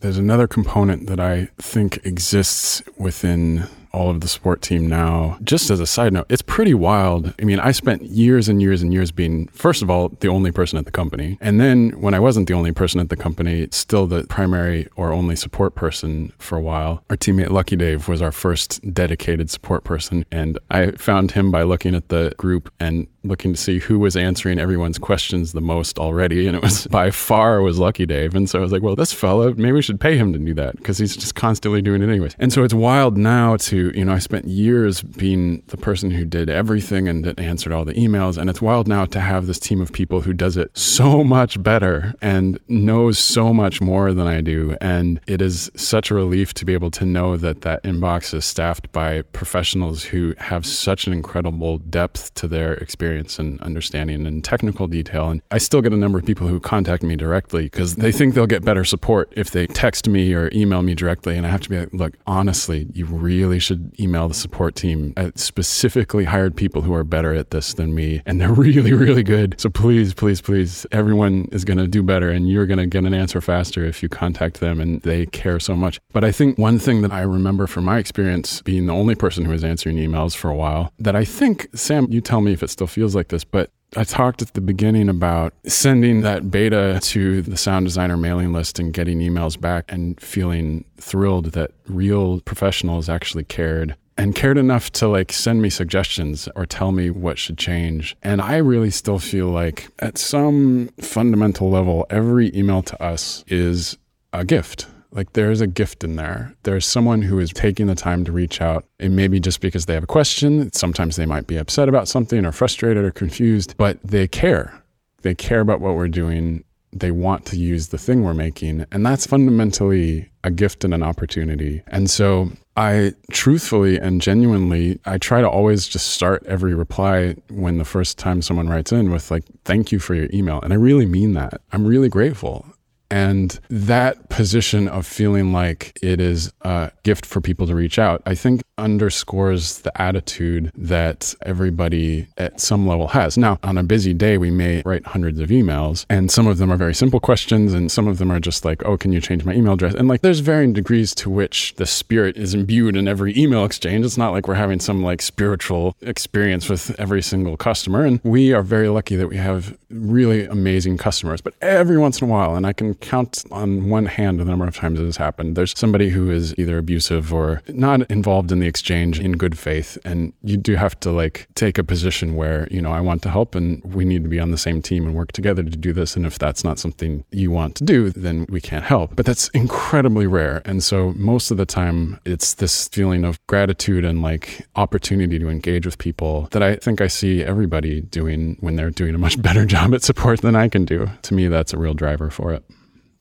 There's 0.00 0.16
another 0.16 0.46
component 0.46 1.08
that 1.08 1.20
I 1.20 1.48
think 1.58 2.00
exists 2.06 2.82
within 2.96 3.66
all 3.92 4.10
of 4.10 4.20
the 4.20 4.28
support 4.28 4.62
team 4.62 4.86
now. 4.86 5.38
Just 5.42 5.70
as 5.70 5.80
a 5.80 5.86
side 5.86 6.12
note, 6.12 6.26
it's 6.28 6.42
pretty 6.42 6.74
wild. 6.74 7.34
I 7.40 7.44
mean, 7.44 7.58
I 7.58 7.72
spent 7.72 8.02
years 8.02 8.48
and 8.48 8.62
years 8.62 8.82
and 8.82 8.92
years 8.92 9.10
being, 9.10 9.48
first 9.48 9.82
of 9.82 9.90
all, 9.90 10.10
the 10.20 10.28
only 10.28 10.52
person 10.52 10.78
at 10.78 10.84
the 10.84 10.90
company. 10.90 11.38
And 11.40 11.60
then 11.60 11.90
when 12.00 12.14
I 12.14 12.20
wasn't 12.20 12.48
the 12.48 12.54
only 12.54 12.72
person 12.72 13.00
at 13.00 13.08
the 13.08 13.16
company, 13.16 13.68
still 13.72 14.06
the 14.06 14.24
primary 14.24 14.88
or 14.96 15.12
only 15.12 15.36
support 15.36 15.74
person 15.74 16.32
for 16.38 16.56
a 16.56 16.62
while. 16.62 17.02
Our 17.10 17.16
teammate 17.16 17.50
Lucky 17.50 17.76
Dave 17.76 18.08
was 18.08 18.22
our 18.22 18.32
first 18.32 18.80
dedicated 18.94 19.50
support 19.50 19.84
person. 19.84 20.24
And 20.30 20.58
I 20.70 20.92
found 20.92 21.32
him 21.32 21.50
by 21.50 21.62
looking 21.62 21.94
at 21.94 22.08
the 22.08 22.34
group 22.36 22.72
and 22.78 23.06
looking 23.22 23.52
to 23.52 23.60
see 23.60 23.78
who 23.78 23.98
was 23.98 24.16
answering 24.16 24.58
everyone's 24.58 24.98
questions 24.98 25.52
the 25.52 25.60
most 25.60 25.98
already. 25.98 26.46
And 26.46 26.56
it 26.56 26.62
was 26.62 26.86
by 26.90 27.10
far 27.10 27.60
was 27.60 27.78
Lucky 27.78 28.06
Dave. 28.06 28.34
And 28.34 28.48
so 28.48 28.58
I 28.58 28.62
was 28.62 28.72
like, 28.72 28.82
well, 28.82 28.96
this 28.96 29.12
fella, 29.12 29.54
maybe 29.54 29.72
we 29.72 29.82
should 29.82 30.00
pay 30.00 30.16
him 30.16 30.32
to 30.32 30.38
do 30.38 30.54
that 30.54 30.76
because 30.76 30.98
he's 30.98 31.16
just 31.16 31.34
constantly 31.34 31.82
doing 31.82 32.02
it 32.02 32.08
anyways. 32.08 32.36
And 32.38 32.52
so 32.52 32.62
it's 32.62 32.74
wild 32.74 33.18
now 33.18 33.56
to, 33.56 33.79
you 33.88 34.04
know, 34.04 34.12
I 34.12 34.18
spent 34.18 34.46
years 34.46 35.02
being 35.02 35.62
the 35.68 35.76
person 35.76 36.10
who 36.10 36.24
did 36.24 36.50
everything 36.50 37.08
and 37.08 37.24
that 37.24 37.38
answered 37.40 37.72
all 37.72 37.84
the 37.84 37.94
emails. 37.94 38.36
And 38.36 38.50
it's 38.50 38.62
wild 38.62 38.86
now 38.86 39.04
to 39.06 39.20
have 39.20 39.46
this 39.46 39.58
team 39.58 39.80
of 39.80 39.92
people 39.92 40.20
who 40.20 40.32
does 40.32 40.56
it 40.56 40.76
so 40.76 41.24
much 41.24 41.62
better 41.62 42.14
and 42.20 42.58
knows 42.68 43.18
so 43.18 43.54
much 43.54 43.80
more 43.80 44.12
than 44.12 44.26
I 44.26 44.40
do. 44.40 44.76
And 44.80 45.20
it 45.26 45.40
is 45.40 45.70
such 45.76 46.10
a 46.10 46.14
relief 46.14 46.54
to 46.54 46.64
be 46.64 46.74
able 46.74 46.90
to 46.92 47.04
know 47.04 47.36
that 47.36 47.62
that 47.62 47.82
inbox 47.84 48.34
is 48.34 48.44
staffed 48.44 48.90
by 48.92 49.22
professionals 49.22 50.04
who 50.04 50.34
have 50.38 50.66
such 50.66 51.06
an 51.06 51.12
incredible 51.12 51.78
depth 51.78 52.34
to 52.34 52.48
their 52.48 52.74
experience 52.74 53.38
and 53.38 53.60
understanding 53.60 54.26
and 54.26 54.44
technical 54.44 54.86
detail. 54.86 55.30
And 55.30 55.42
I 55.50 55.58
still 55.58 55.82
get 55.82 55.92
a 55.92 55.96
number 55.96 56.18
of 56.18 56.26
people 56.26 56.48
who 56.48 56.60
contact 56.60 57.02
me 57.02 57.16
directly 57.16 57.64
because 57.64 57.96
they 57.96 58.12
think 58.12 58.34
they'll 58.34 58.46
get 58.46 58.64
better 58.64 58.84
support 58.84 59.32
if 59.36 59.50
they 59.50 59.66
text 59.66 60.08
me 60.08 60.34
or 60.34 60.50
email 60.52 60.82
me 60.82 60.94
directly. 60.94 61.36
And 61.36 61.46
I 61.46 61.50
have 61.50 61.60
to 61.62 61.70
be 61.70 61.78
like, 61.78 61.92
look, 61.92 62.14
honestly, 62.26 62.88
you 62.92 63.06
really 63.06 63.58
should 63.58 63.69
email 63.98 64.28
the 64.28 64.34
support 64.34 64.74
team. 64.74 65.12
I 65.16 65.32
specifically 65.34 66.24
hired 66.24 66.56
people 66.56 66.82
who 66.82 66.94
are 66.94 67.04
better 67.04 67.34
at 67.34 67.50
this 67.50 67.74
than 67.74 67.94
me, 67.94 68.22
and 68.26 68.40
they're 68.40 68.52
really, 68.52 68.92
really 68.92 69.22
good. 69.22 69.60
So 69.60 69.70
please, 69.70 70.14
please, 70.14 70.40
please, 70.40 70.86
everyone 70.92 71.48
is 71.52 71.64
going 71.64 71.78
to 71.78 71.86
do 71.86 72.02
better 72.02 72.30
and 72.30 72.48
you're 72.48 72.66
going 72.66 72.78
to 72.78 72.86
get 72.86 73.04
an 73.04 73.14
answer 73.14 73.40
faster 73.40 73.84
if 73.84 74.02
you 74.02 74.08
contact 74.08 74.60
them 74.60 74.80
and 74.80 75.00
they 75.02 75.26
care 75.26 75.60
so 75.60 75.76
much. 75.76 76.00
But 76.12 76.24
I 76.24 76.32
think 76.32 76.58
one 76.58 76.78
thing 76.78 77.02
that 77.02 77.12
I 77.12 77.22
remember 77.22 77.66
from 77.66 77.84
my 77.84 77.98
experience 77.98 78.62
being 78.62 78.86
the 78.86 78.94
only 78.94 79.14
person 79.14 79.44
who 79.44 79.52
was 79.52 79.64
answering 79.64 79.96
emails 79.96 80.34
for 80.34 80.50
a 80.50 80.54
while 80.54 80.92
that 80.98 81.16
I 81.16 81.24
think, 81.24 81.68
Sam, 81.74 82.06
you 82.10 82.20
tell 82.20 82.40
me 82.40 82.52
if 82.52 82.62
it 82.62 82.70
still 82.70 82.86
feels 82.86 83.14
like 83.14 83.28
this, 83.28 83.44
but 83.44 83.70
I 83.96 84.04
talked 84.04 84.40
at 84.40 84.54
the 84.54 84.60
beginning 84.60 85.08
about 85.08 85.52
sending 85.66 86.20
that 86.20 86.50
beta 86.50 87.00
to 87.02 87.42
the 87.42 87.56
sound 87.56 87.86
designer 87.86 88.16
mailing 88.16 88.52
list 88.52 88.78
and 88.78 88.92
getting 88.92 89.18
emails 89.18 89.60
back 89.60 89.90
and 89.90 90.20
feeling 90.20 90.84
thrilled 90.98 91.46
that 91.52 91.72
real 91.88 92.40
professionals 92.40 93.08
actually 93.08 93.44
cared 93.44 93.96
and 94.16 94.34
cared 94.34 94.58
enough 94.58 94.92
to 94.92 95.08
like 95.08 95.32
send 95.32 95.60
me 95.60 95.70
suggestions 95.70 96.48
or 96.54 96.66
tell 96.66 96.92
me 96.92 97.10
what 97.10 97.38
should 97.38 97.58
change. 97.58 98.16
And 98.22 98.40
I 98.40 98.58
really 98.58 98.90
still 98.90 99.18
feel 99.18 99.48
like 99.48 99.88
at 99.98 100.18
some 100.18 100.90
fundamental 101.00 101.70
level, 101.70 102.06
every 102.10 102.54
email 102.56 102.82
to 102.82 103.02
us 103.02 103.44
is 103.48 103.98
a 104.32 104.44
gift. 104.44 104.86
Like 105.12 105.32
there's 105.32 105.60
a 105.60 105.66
gift 105.66 106.04
in 106.04 106.16
there. 106.16 106.54
There's 106.62 106.86
someone 106.86 107.22
who 107.22 107.38
is 107.38 107.52
taking 107.52 107.86
the 107.86 107.94
time 107.94 108.24
to 108.24 108.32
reach 108.32 108.60
out. 108.60 108.84
And 108.98 109.16
maybe 109.16 109.40
just 109.40 109.60
because 109.60 109.86
they 109.86 109.94
have 109.94 110.04
a 110.04 110.08
question, 110.08 110.72
sometimes 110.72 111.16
they 111.16 111.26
might 111.26 111.46
be 111.46 111.56
upset 111.56 111.88
about 111.88 112.08
something 112.08 112.44
or 112.44 112.52
frustrated 112.52 113.04
or 113.04 113.10
confused, 113.10 113.76
but 113.76 113.98
they 114.04 114.28
care. 114.28 114.82
They 115.22 115.34
care 115.34 115.60
about 115.60 115.80
what 115.80 115.96
we're 115.96 116.08
doing. 116.08 116.64
They 116.92 117.10
want 117.10 117.44
to 117.46 117.56
use 117.56 117.88
the 117.88 117.98
thing 117.98 118.22
we're 118.22 118.34
making. 118.34 118.86
And 118.90 119.04
that's 119.04 119.26
fundamentally 119.26 120.30
a 120.42 120.50
gift 120.50 120.84
and 120.84 120.94
an 120.94 121.02
opportunity. 121.02 121.82
And 121.88 122.08
so 122.08 122.50
I 122.76 123.12
truthfully 123.30 123.98
and 123.98 124.20
genuinely, 124.20 125.00
I 125.04 125.18
try 125.18 125.40
to 125.40 125.48
always 125.48 125.86
just 125.86 126.08
start 126.08 126.42
every 126.46 126.74
reply 126.74 127.36
when 127.50 127.78
the 127.78 127.84
first 127.84 128.18
time 128.18 128.42
someone 128.42 128.68
writes 128.68 128.90
in 128.92 129.10
with, 129.10 129.30
like, 129.30 129.44
thank 129.64 129.92
you 129.92 129.98
for 129.98 130.14
your 130.14 130.28
email. 130.32 130.60
And 130.62 130.72
I 130.72 130.76
really 130.76 131.06
mean 131.06 131.34
that. 131.34 131.60
I'm 131.72 131.84
really 131.84 132.08
grateful. 132.08 132.64
And 133.10 133.58
that 133.68 134.28
position 134.28 134.88
of 134.88 135.06
feeling 135.06 135.52
like 135.52 135.98
it 136.00 136.20
is 136.20 136.52
a 136.62 136.92
gift 137.02 137.26
for 137.26 137.40
people 137.40 137.66
to 137.66 137.74
reach 137.74 137.98
out, 137.98 138.22
I 138.24 138.34
think 138.34 138.62
underscores 138.78 139.80
the 139.80 140.00
attitude 140.00 140.72
that 140.74 141.34
everybody 141.42 142.28
at 142.38 142.60
some 142.60 142.86
level 142.86 143.08
has. 143.08 143.36
Now, 143.36 143.58
on 143.62 143.76
a 143.76 143.82
busy 143.82 144.14
day, 144.14 144.38
we 144.38 144.50
may 144.50 144.82
write 144.86 145.06
hundreds 145.06 145.40
of 145.40 145.50
emails, 145.50 146.06
and 146.08 146.30
some 146.30 146.46
of 146.46 146.58
them 146.58 146.72
are 146.72 146.76
very 146.76 146.94
simple 146.94 147.20
questions, 147.20 147.74
and 147.74 147.90
some 147.90 148.08
of 148.08 148.18
them 148.18 148.30
are 148.30 148.40
just 148.40 148.64
like, 148.64 148.84
oh, 148.84 148.96
can 148.96 149.12
you 149.12 149.20
change 149.20 149.44
my 149.44 149.52
email 149.52 149.74
address? 149.74 149.94
And 149.94 150.08
like, 150.08 150.22
there's 150.22 150.40
varying 150.40 150.72
degrees 150.72 151.14
to 151.16 151.28
which 151.28 151.74
the 151.74 151.86
spirit 151.86 152.36
is 152.36 152.54
imbued 152.54 152.96
in 152.96 153.08
every 153.08 153.36
email 153.36 153.64
exchange. 153.64 154.06
It's 154.06 154.16
not 154.16 154.30
like 154.30 154.48
we're 154.48 154.54
having 154.54 154.80
some 154.80 155.02
like 155.02 155.20
spiritual 155.20 155.96
experience 156.00 156.68
with 156.68 156.98
every 156.98 157.22
single 157.22 157.56
customer. 157.56 158.04
And 158.04 158.20
we 158.22 158.52
are 158.52 158.62
very 158.62 158.88
lucky 158.88 159.16
that 159.16 159.28
we 159.28 159.36
have 159.36 159.76
really 159.90 160.46
amazing 160.46 160.96
customers. 160.96 161.40
But 161.40 161.54
every 161.60 161.98
once 161.98 162.20
in 162.20 162.28
a 162.28 162.30
while, 162.30 162.54
and 162.54 162.66
I 162.66 162.72
can 162.72 162.94
count 162.94 163.44
on 163.50 163.88
one 163.88 164.06
hand 164.06 164.40
the 164.40 164.44
number 164.44 164.66
of 164.66 164.76
times 164.76 165.00
it 165.00 165.04
has 165.04 165.16
happened. 165.16 165.56
There's 165.56 165.76
somebody 165.78 166.10
who 166.10 166.30
is 166.30 166.54
either 166.58 166.78
abusive 166.78 167.32
or 167.32 167.62
not 167.68 168.08
involved 168.10 168.52
in 168.52 168.60
the 168.60 168.66
exchange 168.66 169.18
in 169.20 169.32
good 169.32 169.58
faith. 169.58 169.98
And 170.04 170.32
you 170.42 170.56
do 170.56 170.76
have 170.76 170.98
to 171.00 171.10
like 171.10 171.48
take 171.54 171.78
a 171.78 171.84
position 171.84 172.36
where, 172.36 172.68
you 172.70 172.80
know, 172.80 172.92
I 172.92 173.00
want 173.00 173.22
to 173.22 173.30
help 173.30 173.54
and 173.54 173.82
we 173.84 174.04
need 174.04 174.22
to 174.22 174.28
be 174.28 174.40
on 174.40 174.50
the 174.50 174.58
same 174.58 174.80
team 174.80 175.06
and 175.06 175.14
work 175.14 175.32
together 175.32 175.62
to 175.62 175.76
do 175.76 175.92
this. 175.92 176.16
And 176.16 176.24
if 176.24 176.38
that's 176.38 176.64
not 176.64 176.78
something 176.78 177.24
you 177.30 177.50
want 177.50 177.74
to 177.76 177.84
do, 177.84 178.10
then 178.10 178.46
we 178.48 178.60
can't 178.60 178.84
help. 178.84 179.16
But 179.16 179.26
that's 179.26 179.48
incredibly 179.48 180.26
rare. 180.26 180.62
And 180.64 180.82
so 180.82 181.12
most 181.16 181.50
of 181.50 181.56
the 181.56 181.66
time, 181.66 182.18
it's 182.24 182.54
this 182.54 182.88
feeling 182.88 183.24
of 183.24 183.44
gratitude 183.46 184.04
and 184.04 184.22
like 184.22 184.66
opportunity 184.76 185.38
to 185.38 185.48
engage 185.48 185.86
with 185.86 185.98
people 185.98 186.48
that 186.52 186.62
I 186.62 186.76
think 186.76 187.00
I 187.00 187.06
see 187.06 187.42
everybody 187.42 188.02
doing 188.02 188.56
when 188.60 188.76
they're 188.76 188.90
doing 188.90 189.14
a 189.14 189.18
much 189.18 189.40
better 189.50 189.64
job 189.64 189.79
at 189.88 190.02
support 190.02 190.42
than 190.42 190.54
I 190.54 190.68
can 190.68 190.84
do. 190.84 191.08
To 191.22 191.34
me, 191.34 191.48
that's 191.48 191.72
a 191.72 191.78
real 191.78 191.94
driver 191.94 192.30
for 192.30 192.52
it. 192.52 192.64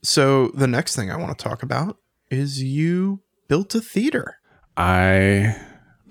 So 0.03 0.49
the 0.49 0.67
next 0.67 0.95
thing 0.95 1.11
I 1.11 1.17
want 1.17 1.37
to 1.37 1.43
talk 1.43 1.63
about 1.63 1.97
is 2.29 2.61
you 2.61 3.21
built 3.47 3.73
a 3.75 3.81
theater. 3.81 4.35
I 4.77 5.55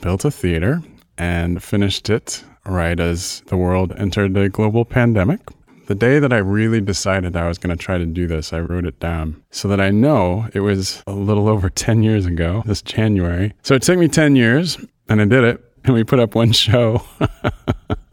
built 0.00 0.24
a 0.24 0.30
theater 0.30 0.82
and 1.16 1.62
finished 1.62 2.10
it 2.10 2.44
right 2.66 2.98
as 2.98 3.42
the 3.46 3.56
world 3.56 3.92
entered 3.96 4.36
a 4.36 4.48
global 4.48 4.84
pandemic. 4.84 5.40
The 5.86 5.94
day 5.94 6.18
that 6.18 6.32
I 6.32 6.38
really 6.38 6.80
decided 6.80 7.34
I 7.34 7.48
was 7.48 7.56
going 7.56 7.76
to 7.76 7.82
try 7.82 7.96
to 7.96 8.04
do 8.04 8.26
this, 8.26 8.52
I 8.52 8.60
wrote 8.60 8.84
it 8.84 9.00
down 9.00 9.42
so 9.50 9.68
that 9.68 9.80
I 9.80 9.90
know 9.90 10.48
it 10.52 10.60
was 10.60 11.02
a 11.06 11.12
little 11.12 11.48
over 11.54 11.70
10 11.70 12.02
years 12.02 12.26
ago, 12.26 12.62
this 12.66 12.82
January. 12.82 13.54
So 13.62 13.74
it 13.74 13.82
took 13.82 13.98
me 13.98 14.08
10 14.08 14.36
years 14.36 14.76
and 15.08 15.20
I 15.20 15.24
did 15.24 15.44
it. 15.44 15.64
And 15.84 15.94
we 15.94 16.04
put 16.04 16.20
up 16.20 16.34
one 16.34 16.52
show. 16.52 17.02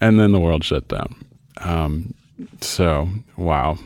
and 0.00 0.20
then 0.20 0.32
the 0.32 0.40
world 0.40 0.64
shut 0.64 0.88
down. 0.88 1.14
Um, 1.58 2.14
so, 2.60 3.08
wow. 3.36 3.78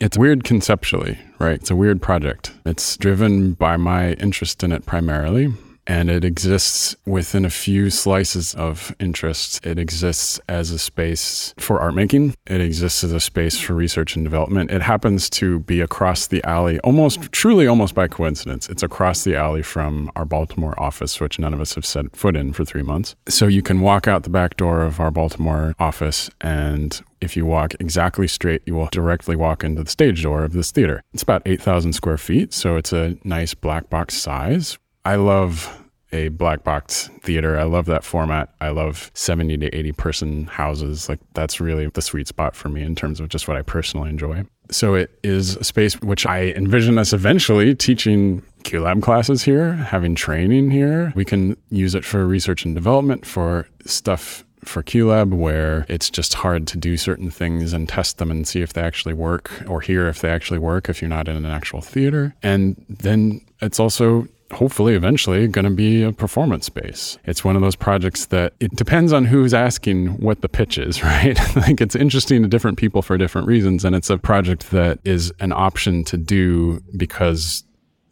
It's 0.00 0.18
weird 0.18 0.44
conceptually, 0.44 1.18
right? 1.38 1.54
It's 1.54 1.70
a 1.70 1.76
weird 1.76 2.02
project. 2.02 2.52
It's 2.66 2.96
driven 2.96 3.52
by 3.52 3.76
my 3.76 4.12
interest 4.14 4.62
in 4.62 4.72
it 4.72 4.84
primarily 4.84 5.52
and 5.86 6.10
it 6.10 6.24
exists 6.24 6.96
within 7.06 7.44
a 7.44 7.50
few 7.50 7.90
slices 7.90 8.54
of 8.54 8.94
interests. 8.98 9.60
It 9.62 9.78
exists 9.78 10.40
as 10.48 10.70
a 10.70 10.78
space 10.78 11.54
for 11.58 11.80
art 11.80 11.94
making. 11.94 12.34
It 12.46 12.60
exists 12.60 13.04
as 13.04 13.12
a 13.12 13.20
space 13.20 13.58
for 13.58 13.74
research 13.74 14.16
and 14.16 14.24
development. 14.24 14.70
It 14.70 14.82
happens 14.82 15.28
to 15.30 15.60
be 15.60 15.80
across 15.80 16.26
the 16.26 16.42
alley, 16.44 16.78
almost 16.80 17.32
truly 17.32 17.66
almost 17.66 17.94
by 17.94 18.08
coincidence. 18.08 18.68
It's 18.68 18.82
across 18.82 19.24
the 19.24 19.36
alley 19.36 19.62
from 19.62 20.10
our 20.16 20.24
Baltimore 20.24 20.78
office, 20.80 21.20
which 21.20 21.38
none 21.38 21.54
of 21.54 21.60
us 21.60 21.74
have 21.74 21.86
set 21.86 22.16
foot 22.16 22.36
in 22.36 22.52
for 22.52 22.64
three 22.64 22.82
months. 22.82 23.14
So 23.28 23.46
you 23.46 23.62
can 23.62 23.80
walk 23.80 24.08
out 24.08 24.22
the 24.22 24.30
back 24.30 24.56
door 24.56 24.82
of 24.82 25.00
our 25.00 25.10
Baltimore 25.10 25.74
office 25.78 26.30
and 26.40 27.02
if 27.20 27.38
you 27.38 27.46
walk 27.46 27.72
exactly 27.80 28.28
straight, 28.28 28.60
you 28.66 28.74
will 28.74 28.88
directly 28.92 29.34
walk 29.34 29.64
into 29.64 29.82
the 29.82 29.90
stage 29.90 30.22
door 30.22 30.44
of 30.44 30.52
this 30.52 30.70
theater. 30.70 31.02
It's 31.14 31.22
about 31.22 31.40
8,000 31.46 31.94
square 31.94 32.18
feet, 32.18 32.52
so 32.52 32.76
it's 32.76 32.92
a 32.92 33.16
nice 33.24 33.54
black 33.54 33.88
box 33.88 34.14
size. 34.14 34.78
I 35.04 35.16
love 35.16 35.80
a 36.12 36.28
black 36.28 36.62
box 36.62 37.10
theater. 37.22 37.58
I 37.58 37.64
love 37.64 37.86
that 37.86 38.04
format. 38.04 38.54
I 38.60 38.68
love 38.68 39.10
70 39.14 39.58
to 39.58 39.74
80 39.74 39.92
person 39.92 40.46
houses. 40.46 41.08
Like 41.08 41.18
that's 41.34 41.60
really 41.60 41.88
the 41.88 42.02
sweet 42.02 42.28
spot 42.28 42.54
for 42.54 42.68
me 42.68 42.82
in 42.82 42.94
terms 42.94 43.20
of 43.20 43.28
just 43.28 43.48
what 43.48 43.56
I 43.56 43.62
personally 43.62 44.10
enjoy. 44.10 44.44
So 44.70 44.94
it 44.94 45.18
is 45.22 45.56
a 45.56 45.64
space 45.64 46.00
which 46.00 46.24
I 46.24 46.52
envision 46.52 46.98
us 46.98 47.12
eventually 47.12 47.74
teaching 47.74 48.42
QLab 48.62 49.02
classes 49.02 49.42
here, 49.42 49.74
having 49.74 50.14
training 50.14 50.70
here. 50.70 51.12
We 51.14 51.24
can 51.24 51.56
use 51.68 51.94
it 51.94 52.04
for 52.04 52.26
research 52.26 52.64
and 52.64 52.74
development 52.74 53.26
for 53.26 53.68
stuff 53.84 54.44
for 54.64 54.82
QLab 54.82 55.34
where 55.34 55.84
it's 55.90 56.08
just 56.08 56.32
hard 56.32 56.66
to 56.68 56.78
do 56.78 56.96
certain 56.96 57.30
things 57.30 57.74
and 57.74 57.86
test 57.86 58.16
them 58.16 58.30
and 58.30 58.48
see 58.48 58.62
if 58.62 58.72
they 58.72 58.80
actually 58.80 59.12
work 59.12 59.50
or 59.68 59.82
hear 59.82 60.08
if 60.08 60.20
they 60.20 60.30
actually 60.30 60.58
work 60.58 60.88
if 60.88 61.02
you're 61.02 61.10
not 61.10 61.28
in 61.28 61.36
an 61.36 61.44
actual 61.44 61.82
theater. 61.82 62.34
And 62.42 62.82
then 62.88 63.42
it's 63.60 63.78
also 63.78 64.26
hopefully 64.54 64.94
eventually 64.94 65.46
going 65.48 65.64
to 65.64 65.70
be 65.70 66.02
a 66.02 66.12
performance 66.12 66.66
space. 66.66 67.18
It's 67.24 67.44
one 67.44 67.56
of 67.56 67.62
those 67.62 67.76
projects 67.76 68.26
that 68.26 68.54
it 68.60 68.74
depends 68.76 69.12
on 69.12 69.24
who's 69.24 69.52
asking 69.52 70.20
what 70.20 70.40
the 70.40 70.48
pitch 70.48 70.78
is, 70.78 71.02
right? 71.02 71.38
like 71.56 71.80
it's 71.80 71.96
interesting 71.96 72.42
to 72.42 72.48
different 72.48 72.78
people 72.78 73.02
for 73.02 73.18
different 73.18 73.46
reasons. 73.46 73.84
And 73.84 73.94
it's 73.94 74.10
a 74.10 74.18
project 74.18 74.70
that 74.70 74.98
is 75.04 75.32
an 75.40 75.52
option 75.52 76.04
to 76.04 76.16
do 76.16 76.80
because 76.96 77.64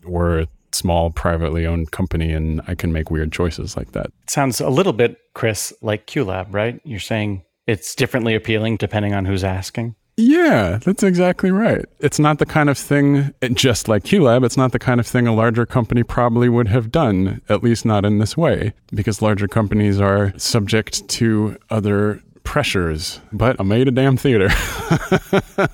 we're 0.04 0.40
a 0.40 0.48
small 0.72 1.10
privately 1.10 1.66
owned 1.66 1.90
company 1.92 2.32
and 2.32 2.60
I 2.66 2.74
can 2.74 2.92
make 2.92 3.10
weird 3.10 3.32
choices 3.32 3.76
like 3.76 3.92
that. 3.92 4.06
It 4.06 4.30
sounds 4.30 4.60
a 4.60 4.70
little 4.70 4.92
bit, 4.92 5.18
Chris, 5.34 5.72
like 5.82 6.06
QLab, 6.06 6.52
right? 6.52 6.80
You're 6.84 7.00
saying 7.00 7.44
it's 7.66 7.94
differently 7.94 8.34
appealing 8.34 8.76
depending 8.76 9.14
on 9.14 9.24
who's 9.24 9.44
asking? 9.44 9.94
Yeah, 10.16 10.78
that's 10.84 11.02
exactly 11.02 11.50
right. 11.50 11.86
It's 12.00 12.18
not 12.18 12.38
the 12.38 12.44
kind 12.46 12.68
of 12.68 12.76
thing, 12.76 13.32
just 13.54 13.88
like 13.88 14.04
QLab, 14.04 14.44
it's 14.44 14.58
not 14.58 14.72
the 14.72 14.78
kind 14.78 15.00
of 15.00 15.06
thing 15.06 15.26
a 15.26 15.34
larger 15.34 15.64
company 15.64 16.02
probably 16.02 16.50
would 16.50 16.68
have 16.68 16.92
done, 16.92 17.40
at 17.48 17.62
least 17.62 17.86
not 17.86 18.04
in 18.04 18.18
this 18.18 18.36
way, 18.36 18.74
because 18.94 19.22
larger 19.22 19.48
companies 19.48 20.00
are 20.00 20.34
subject 20.36 21.08
to 21.08 21.56
other 21.70 22.20
pressures, 22.44 23.20
but 23.32 23.56
I 23.58 23.62
made 23.62 23.88
a 23.88 23.90
damn 23.90 24.16
theater. 24.16 24.48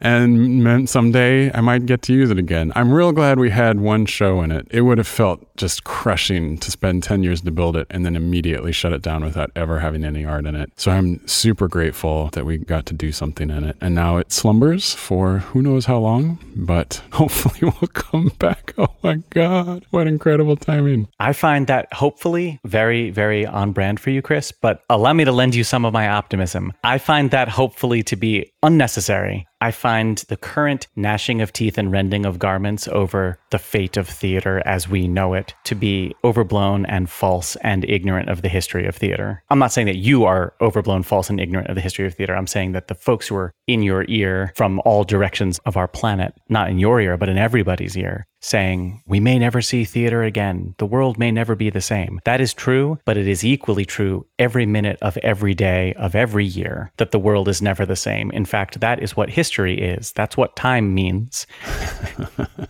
and 0.00 0.62
meant 0.62 0.88
someday 0.88 1.52
I 1.52 1.60
might 1.60 1.86
get 1.86 2.02
to 2.02 2.12
use 2.12 2.30
it 2.30 2.38
again. 2.38 2.72
I'm 2.74 2.92
real 2.92 3.12
glad 3.12 3.38
we 3.38 3.50
had 3.50 3.80
one 3.80 4.06
show 4.06 4.42
in 4.42 4.50
it. 4.50 4.66
It 4.70 4.82
would 4.82 4.98
have 4.98 5.08
felt 5.08 5.44
just 5.56 5.84
crushing 5.84 6.58
to 6.58 6.70
spend 6.70 7.02
10 7.02 7.22
years 7.22 7.40
to 7.42 7.50
build 7.50 7.76
it 7.76 7.86
and 7.90 8.04
then 8.04 8.16
immediately 8.16 8.72
shut 8.72 8.92
it 8.92 9.02
down 9.02 9.24
without 9.24 9.50
ever 9.54 9.80
having 9.80 10.04
any 10.04 10.24
art 10.24 10.46
in 10.46 10.54
it. 10.54 10.72
So 10.76 10.90
I'm 10.90 11.26
super 11.26 11.68
grateful 11.68 12.30
that 12.32 12.44
we 12.44 12.58
got 12.58 12.86
to 12.86 12.94
do 12.94 13.12
something 13.12 13.50
in 13.50 13.64
it. 13.64 13.76
And 13.80 13.94
now 13.94 14.16
it 14.16 14.32
slumbers 14.32 14.94
for 14.94 15.38
who 15.38 15.62
knows 15.62 15.86
how 15.86 15.98
long, 15.98 16.38
but 16.56 17.02
hopefully 17.12 17.60
we'll 17.62 17.88
come 17.88 18.30
back. 18.38 18.74
Oh 18.78 18.88
my 19.02 19.16
God, 19.30 19.84
what 19.90 20.06
incredible 20.06 20.56
timing. 20.56 21.08
I 21.20 21.32
find 21.32 21.66
that 21.66 21.92
hopefully 21.92 22.60
very, 22.64 23.10
very 23.10 23.46
on 23.46 23.72
brand 23.72 24.00
for 24.00 24.10
you, 24.10 24.22
Chris, 24.22 24.52
but 24.52 24.82
allow 24.90 25.12
me 25.12 25.24
to 25.24 25.32
lend 25.32 25.54
you 25.54 25.64
some 25.64 25.83
of 25.84 25.92
my 25.92 26.08
optimism. 26.08 26.72
I 26.82 26.98
find 26.98 27.30
that 27.30 27.48
hopefully 27.48 28.02
to 28.04 28.16
be 28.16 28.52
unnecessary. 28.62 29.46
I 29.64 29.70
find 29.70 30.18
the 30.28 30.36
current 30.36 30.88
gnashing 30.94 31.40
of 31.40 31.50
teeth 31.50 31.78
and 31.78 31.90
rending 31.90 32.26
of 32.26 32.38
garments 32.38 32.86
over 32.88 33.38
the 33.48 33.58
fate 33.58 33.96
of 33.96 34.06
theater 34.06 34.62
as 34.66 34.90
we 34.90 35.08
know 35.08 35.32
it 35.32 35.54
to 35.64 35.74
be 35.74 36.14
overblown 36.22 36.84
and 36.84 37.08
false 37.08 37.56
and 37.62 37.82
ignorant 37.88 38.28
of 38.28 38.42
the 38.42 38.50
history 38.50 38.86
of 38.86 38.94
theater. 38.94 39.42
I'm 39.48 39.58
not 39.58 39.72
saying 39.72 39.86
that 39.86 39.96
you 39.96 40.26
are 40.26 40.52
overblown, 40.60 41.02
false, 41.02 41.30
and 41.30 41.40
ignorant 41.40 41.68
of 41.68 41.76
the 41.76 41.80
history 41.80 42.06
of 42.06 42.12
theater. 42.12 42.36
I'm 42.36 42.46
saying 42.46 42.72
that 42.72 42.88
the 42.88 42.94
folks 42.94 43.28
who 43.28 43.36
are 43.36 43.54
in 43.66 43.82
your 43.82 44.04
ear 44.06 44.52
from 44.54 44.82
all 44.84 45.02
directions 45.02 45.58
of 45.60 45.78
our 45.78 45.88
planet, 45.88 46.34
not 46.50 46.68
in 46.68 46.78
your 46.78 47.00
ear, 47.00 47.16
but 47.16 47.30
in 47.30 47.38
everybody's 47.38 47.96
ear, 47.96 48.26
saying, 48.44 49.02
We 49.06 49.20
may 49.20 49.38
never 49.38 49.62
see 49.62 49.84
theater 49.84 50.22
again. 50.22 50.74
The 50.78 50.86
world 50.86 51.18
may 51.18 51.30
never 51.30 51.56
be 51.56 51.70
the 51.70 51.80
same. 51.80 52.20
That 52.24 52.40
is 52.40 52.52
true, 52.52 52.98
but 53.04 53.16
it 53.16 53.26
is 53.26 53.44
equally 53.44 53.84
true 53.84 54.26
every 54.38 54.66
minute 54.66 54.98
of 55.00 55.16
every 55.18 55.54
day 55.54 55.94
of 55.94 56.14
every 56.14 56.44
year 56.44 56.92
that 56.98 57.10
the 57.10 57.18
world 57.18 57.48
is 57.48 57.62
never 57.62 57.86
the 57.86 57.96
same. 57.96 58.30
In 58.30 58.44
fact, 58.44 58.80
that 58.80 59.02
is 59.02 59.16
what 59.16 59.30
history 59.30 59.53
is. 59.62 60.12
That's 60.12 60.36
what 60.36 60.56
time 60.56 60.94
means. 60.94 61.46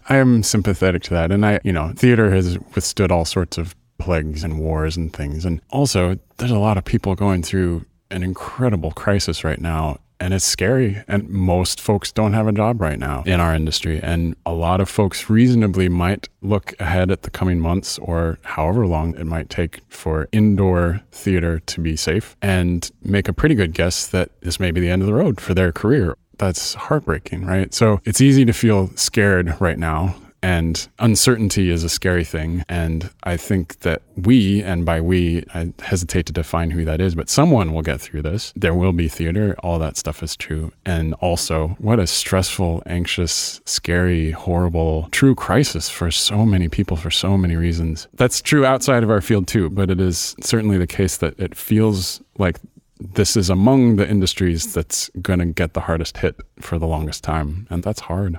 I 0.09 0.17
am 0.17 0.43
sympathetic 0.43 1.03
to 1.05 1.15
that. 1.15 1.33
And 1.33 1.45
I, 1.45 1.61
you 1.65 1.73
know, 1.73 1.93
theater 1.97 2.31
has 2.31 2.59
withstood 2.75 3.11
all 3.11 3.25
sorts 3.25 3.59
of 3.59 3.75
plagues 3.99 4.45
and 4.45 4.59
wars 4.59 4.97
and 4.97 5.13
things. 5.13 5.45
And 5.45 5.61
also, 5.71 6.19
there's 6.37 6.51
a 6.51 6.59
lot 6.59 6.77
of 6.77 6.85
people 6.85 7.15
going 7.15 7.43
through 7.43 7.87
an 8.11 8.23
incredible 8.23 8.93
crisis 8.93 9.45
right 9.45 9.61
now 9.61 9.99
and 10.21 10.33
it's 10.33 10.45
scary. 10.45 11.03
And 11.09 11.29
most 11.29 11.81
folks 11.81 12.13
don't 12.13 12.33
have 12.33 12.47
a 12.47 12.53
job 12.53 12.81
right 12.81 12.99
now 12.99 13.23
in 13.27 13.41
our 13.41 13.55
industry. 13.55 14.01
And 14.03 14.37
a 14.47 14.53
lot 14.53 14.81
of 14.81 14.89
folks 14.89 15.29
reasonably 15.29 15.89
might 15.89 16.29
look 16.41 16.75
ahead 16.81 17.11
at 17.11 17.23
the 17.23 17.31
coming 17.31 17.61
months 17.61 17.99
or 17.99 18.39
however 18.43 18.87
long 18.87 19.15
it 19.17 19.27
might 19.27 19.51
take 19.51 19.81
for 19.89 20.29
indoor 20.33 21.03
theater 21.11 21.59
to 21.61 21.81
be 21.81 21.97
safe 21.97 22.37
and 22.41 22.91
make 23.03 23.29
a 23.29 23.33
pretty 23.33 23.55
good 23.55 23.75
guess 23.75 24.07
that 24.07 24.31
this 24.41 24.61
may 24.61 24.71
be 24.71 24.81
the 24.81 24.89
end 24.89 25.03
of 25.03 25.07
the 25.07 25.15
road 25.15 25.41
for 25.41 25.53
their 25.53 25.73
career 25.73 26.17
that's 26.39 26.75
heartbreaking, 26.75 27.47
right? 27.47 27.73
So 27.73 28.01
it's 28.05 28.21
easy 28.21 28.45
to 28.45 28.53
feel 28.53 28.89
scared 28.97 29.61
right 29.61 29.79
now 29.79 30.17
and 30.45 30.89
uncertainty 30.99 31.71
is 31.71 31.85
a 31.85 31.89
scary 31.89 32.23
thing. 32.23 32.65
And 32.69 33.09
I 33.23 33.39
think 33.39 33.79
that 33.79 34.03
we, 34.15 34.63
and 34.63 34.85
by 34.85 35.01
we, 35.01 35.47
I 35.55 35.73
hesitate 35.81 36.27
to 36.27 36.35
define 36.35 36.71
who 36.71 36.85
that 36.85 37.01
is, 37.01 37.15
but 37.15 37.31
someone 37.31 37.73
will 37.73 37.81
get 37.81 37.99
through 37.99 38.21
this. 38.23 38.53
There 38.55 38.75
will 38.75 38.93
be 38.93 39.09
theater. 39.09 39.57
All 39.61 39.79
that 39.79 39.97
stuff 39.97 40.23
is 40.23 40.37
true. 40.37 40.71
And 40.85 41.15
also, 41.15 41.69
what 41.79 41.99
a 41.99 42.07
stressful, 42.07 42.83
anxious, 42.85 43.63
scary, 43.65 44.33
horrible, 44.33 45.09
true 45.13 45.35
crisis 45.35 45.89
for 45.89 46.11
so 46.11 46.45
many 46.45 46.69
people 46.69 46.99
for 46.99 47.11
so 47.11 47.39
many 47.39 47.57
reasons. 47.57 48.07
That's 48.13 48.43
true 48.43 48.67
outside 48.67 49.03
of 49.03 49.09
our 49.09 49.23
field 49.23 49.49
too, 49.49 49.71
but 49.71 49.91
it 49.91 49.99
is 49.99 50.37
certainly 50.43 50.77
the 50.77 50.87
case 50.87 51.17
that 51.17 51.41
it 51.41 51.55
feels 51.57 52.21
like 52.37 52.61
this 52.99 53.37
is 53.37 53.51
among 53.51 53.97
the 53.97 54.09
industries 54.09 54.73
that's 54.73 55.11
going 55.21 55.41
to 55.41 55.47
get 55.47 55.75
the 55.75 55.81
hardest 55.81 56.19
hit 56.19 56.37
for 56.61 56.79
the 56.79 56.87
longest 56.87 57.25
time. 57.25 57.67
And 57.71 57.83
that's 57.83 58.01
hard. 58.01 58.39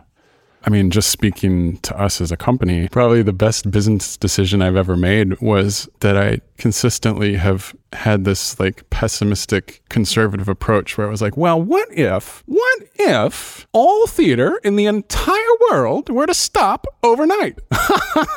I 0.68 0.72
mean, 0.72 0.90
just 0.90 1.12
speaking 1.12 1.78
to 1.80 1.96
us 2.00 2.20
as 2.20 2.32
a 2.32 2.38
company, 2.38 2.88
probably 2.88 3.22
the 3.22 3.32
best 3.32 3.70
business 3.70 4.18
decision 4.18 4.64
I've 4.64 4.76
ever 4.76 4.98
made 4.98 5.40
was 5.40 5.88
that 6.00 6.18
I 6.18 6.42
consistently 6.58 7.36
have 7.36 7.76
had 7.94 8.26
this 8.26 8.60
like 8.60 8.90
pessimistic 8.90 9.84
conservative 9.90 10.50
approach 10.50 10.98
where 10.98 11.06
I 11.06 11.12
was 11.12 11.22
like, 11.22 11.38
well, 11.38 11.62
what 11.62 11.88
if, 11.92 12.42
what 12.48 12.80
if 12.96 13.68
all 13.74 14.08
theater 14.08 14.60
in 14.64 14.76
the 14.76 14.88
entire 14.88 15.36
world 15.70 16.10
were 16.10 16.26
to 16.26 16.34
stop 16.34 16.88
overnight? 17.04 17.60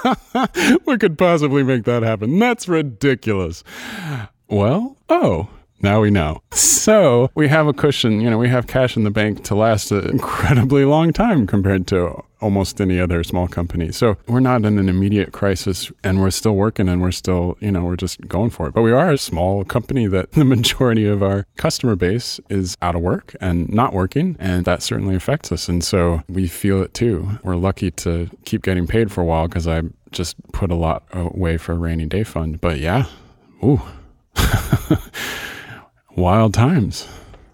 we 0.84 0.98
could 0.98 1.16
possibly 1.16 1.62
make 1.62 1.84
that 1.84 2.02
happen. 2.02 2.38
That's 2.38 2.68
ridiculous. 2.68 3.64
Well, 4.48 4.98
oh, 5.08 5.48
now 5.80 6.00
we 6.00 6.10
know. 6.10 6.42
So 6.52 7.30
we 7.34 7.48
have 7.48 7.66
a 7.66 7.72
cushion, 7.72 8.20
you 8.20 8.30
know, 8.30 8.38
we 8.38 8.48
have 8.48 8.66
cash 8.66 8.96
in 8.96 9.04
the 9.04 9.10
bank 9.10 9.44
to 9.44 9.54
last 9.54 9.90
an 9.92 10.08
incredibly 10.08 10.84
long 10.84 11.12
time 11.12 11.46
compared 11.46 11.86
to 11.88 12.22
almost 12.40 12.80
any 12.80 13.00
other 13.00 13.24
small 13.24 13.48
company. 13.48 13.92
So 13.92 14.16
we're 14.26 14.40
not 14.40 14.64
in 14.64 14.78
an 14.78 14.88
immediate 14.88 15.32
crisis 15.32 15.90
and 16.04 16.20
we're 16.20 16.30
still 16.30 16.54
working 16.54 16.88
and 16.88 17.02
we're 17.02 17.10
still, 17.10 17.56
you 17.60 17.70
know, 17.70 17.84
we're 17.84 17.96
just 17.96 18.20
going 18.28 18.50
for 18.50 18.68
it. 18.68 18.74
But 18.74 18.82
we 18.82 18.92
are 18.92 19.10
a 19.10 19.18
small 19.18 19.64
company 19.64 20.06
that 20.06 20.32
the 20.38 20.44
majority 20.44 21.06
of 21.06 21.22
our 21.22 21.46
customer 21.56 21.96
base 21.96 22.40
is 22.48 22.76
out 22.82 22.94
of 22.94 23.02
work 23.02 23.34
and 23.40 23.68
not 23.68 23.92
working. 23.92 24.36
And 24.38 24.64
that 24.64 24.82
certainly 24.82 25.14
affects 25.14 25.52
us. 25.52 25.68
And 25.68 25.82
so 25.82 26.22
we 26.28 26.48
feel 26.48 26.82
it 26.82 26.94
too. 26.94 27.38
We're 27.42 27.56
lucky 27.56 27.90
to 27.92 28.30
keep 28.44 28.62
getting 28.62 28.86
paid 28.86 29.10
for 29.10 29.20
a 29.20 29.24
while 29.24 29.48
because 29.48 29.66
I 29.66 29.82
just 30.10 30.36
put 30.52 30.70
a 30.70 30.76
lot 30.76 31.04
away 31.12 31.56
for 31.56 31.72
a 31.72 31.78
rainy 31.78 32.06
day 32.06 32.24
fund. 32.24 32.60
But 32.60 32.78
yeah, 32.78 33.06
ooh. 33.62 33.82
wild 36.18 36.54
times. 36.54 37.06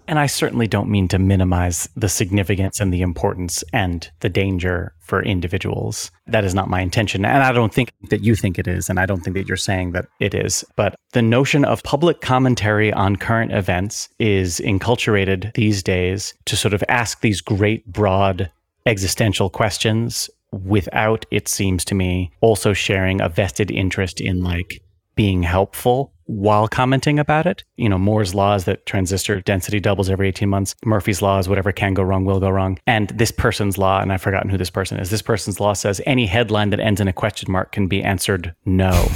And 0.07 0.19
I 0.19 0.27
certainly 0.27 0.67
don't 0.67 0.91
mean 0.91 1.09
to 1.09 1.19
minimize 1.19 1.89
the 1.97 2.11
significance 2.11 2.79
and 2.79 2.93
the 2.93 3.01
importance 3.01 3.65
and 3.73 4.11
the 4.21 4.29
danger 4.29 4.95
for 5.01 5.23
individuals. 5.23 6.11
That 6.27 6.45
is 6.45 6.55
not 6.55 6.69
my 6.69 6.81
intention. 6.81 7.25
And 7.25 7.43
I 7.43 7.53
don't 7.53 7.73
think 7.73 7.91
that 8.11 8.23
you 8.23 8.37
think 8.37 8.59
it 8.59 8.69
is. 8.69 8.91
And 8.91 9.01
I 9.01 9.07
don't 9.07 9.23
think 9.23 9.35
that 9.35 9.49
you're 9.49 9.57
saying 9.57 9.93
that 9.93 10.07
it 10.21 10.35
is. 10.35 10.63
But 10.77 10.95
the 11.13 11.23
notion 11.23 11.65
of 11.65 11.83
public 11.85 12.21
commentary 12.21 12.93
on 12.93 13.17
current 13.17 13.53
events 13.53 14.11
is 14.19 14.61
enculturated 14.61 15.55
these 15.55 15.83
days 15.83 16.35
to 16.45 16.57
sort 16.57 16.75
of 16.75 16.85
ask 16.89 17.23
these 17.23 17.41
great, 17.41 17.87
broad 17.87 18.51
existential 18.85 19.49
questions 19.49 20.29
without, 20.53 21.25
it 21.31 21.49
seems 21.49 21.85
to 21.87 21.95
me, 21.95 22.31
also 22.43 22.75
sharing 22.75 23.21
a 23.21 23.29
vested 23.29 23.71
interest 23.71 24.21
in 24.21 24.43
like 24.43 24.83
being 25.15 25.43
helpful 25.43 26.13
while 26.27 26.69
commenting 26.69 27.19
about 27.19 27.47
it. 27.47 27.65
You 27.77 27.89
know, 27.89 27.99
Moore's 27.99 28.35
law 28.35 28.55
is 28.55 28.65
that 28.65 28.87
transistor 28.87 29.41
density 29.41 29.81
doubles 29.81 30.09
every 30.11 30.29
18 30.29 30.49
months. 30.49 30.75
Murphy's 30.85 31.23
law 31.23 31.39
is 31.39 31.49
whatever 31.49 31.73
can 31.73 31.95
go 31.95 32.03
wrong 32.03 32.25
will 32.25 32.41
go 32.41 32.51
wrong. 32.51 32.79
And 32.87 33.09
this 33.11 33.31
person's 33.31 33.79
law, 33.79 34.01
and 34.01 34.13
I've 34.13 34.23
forgotten 34.23 34.51
who 34.51 34.57
this 34.57 34.71
person 34.71 34.99
is, 34.99 35.11
this 35.11 35.23
person's 35.23 35.61
law 35.61 35.73
says 35.75 36.01
any 36.07 36.27
headline 36.27 36.71
that 36.71 36.81
ends 36.81 37.01
in 37.01 37.09
a 37.09 37.13
question 37.13 37.51
mark 37.51 37.73
can 37.73 37.89
be 37.89 38.03
answered 38.03 38.55
no. 38.65 38.91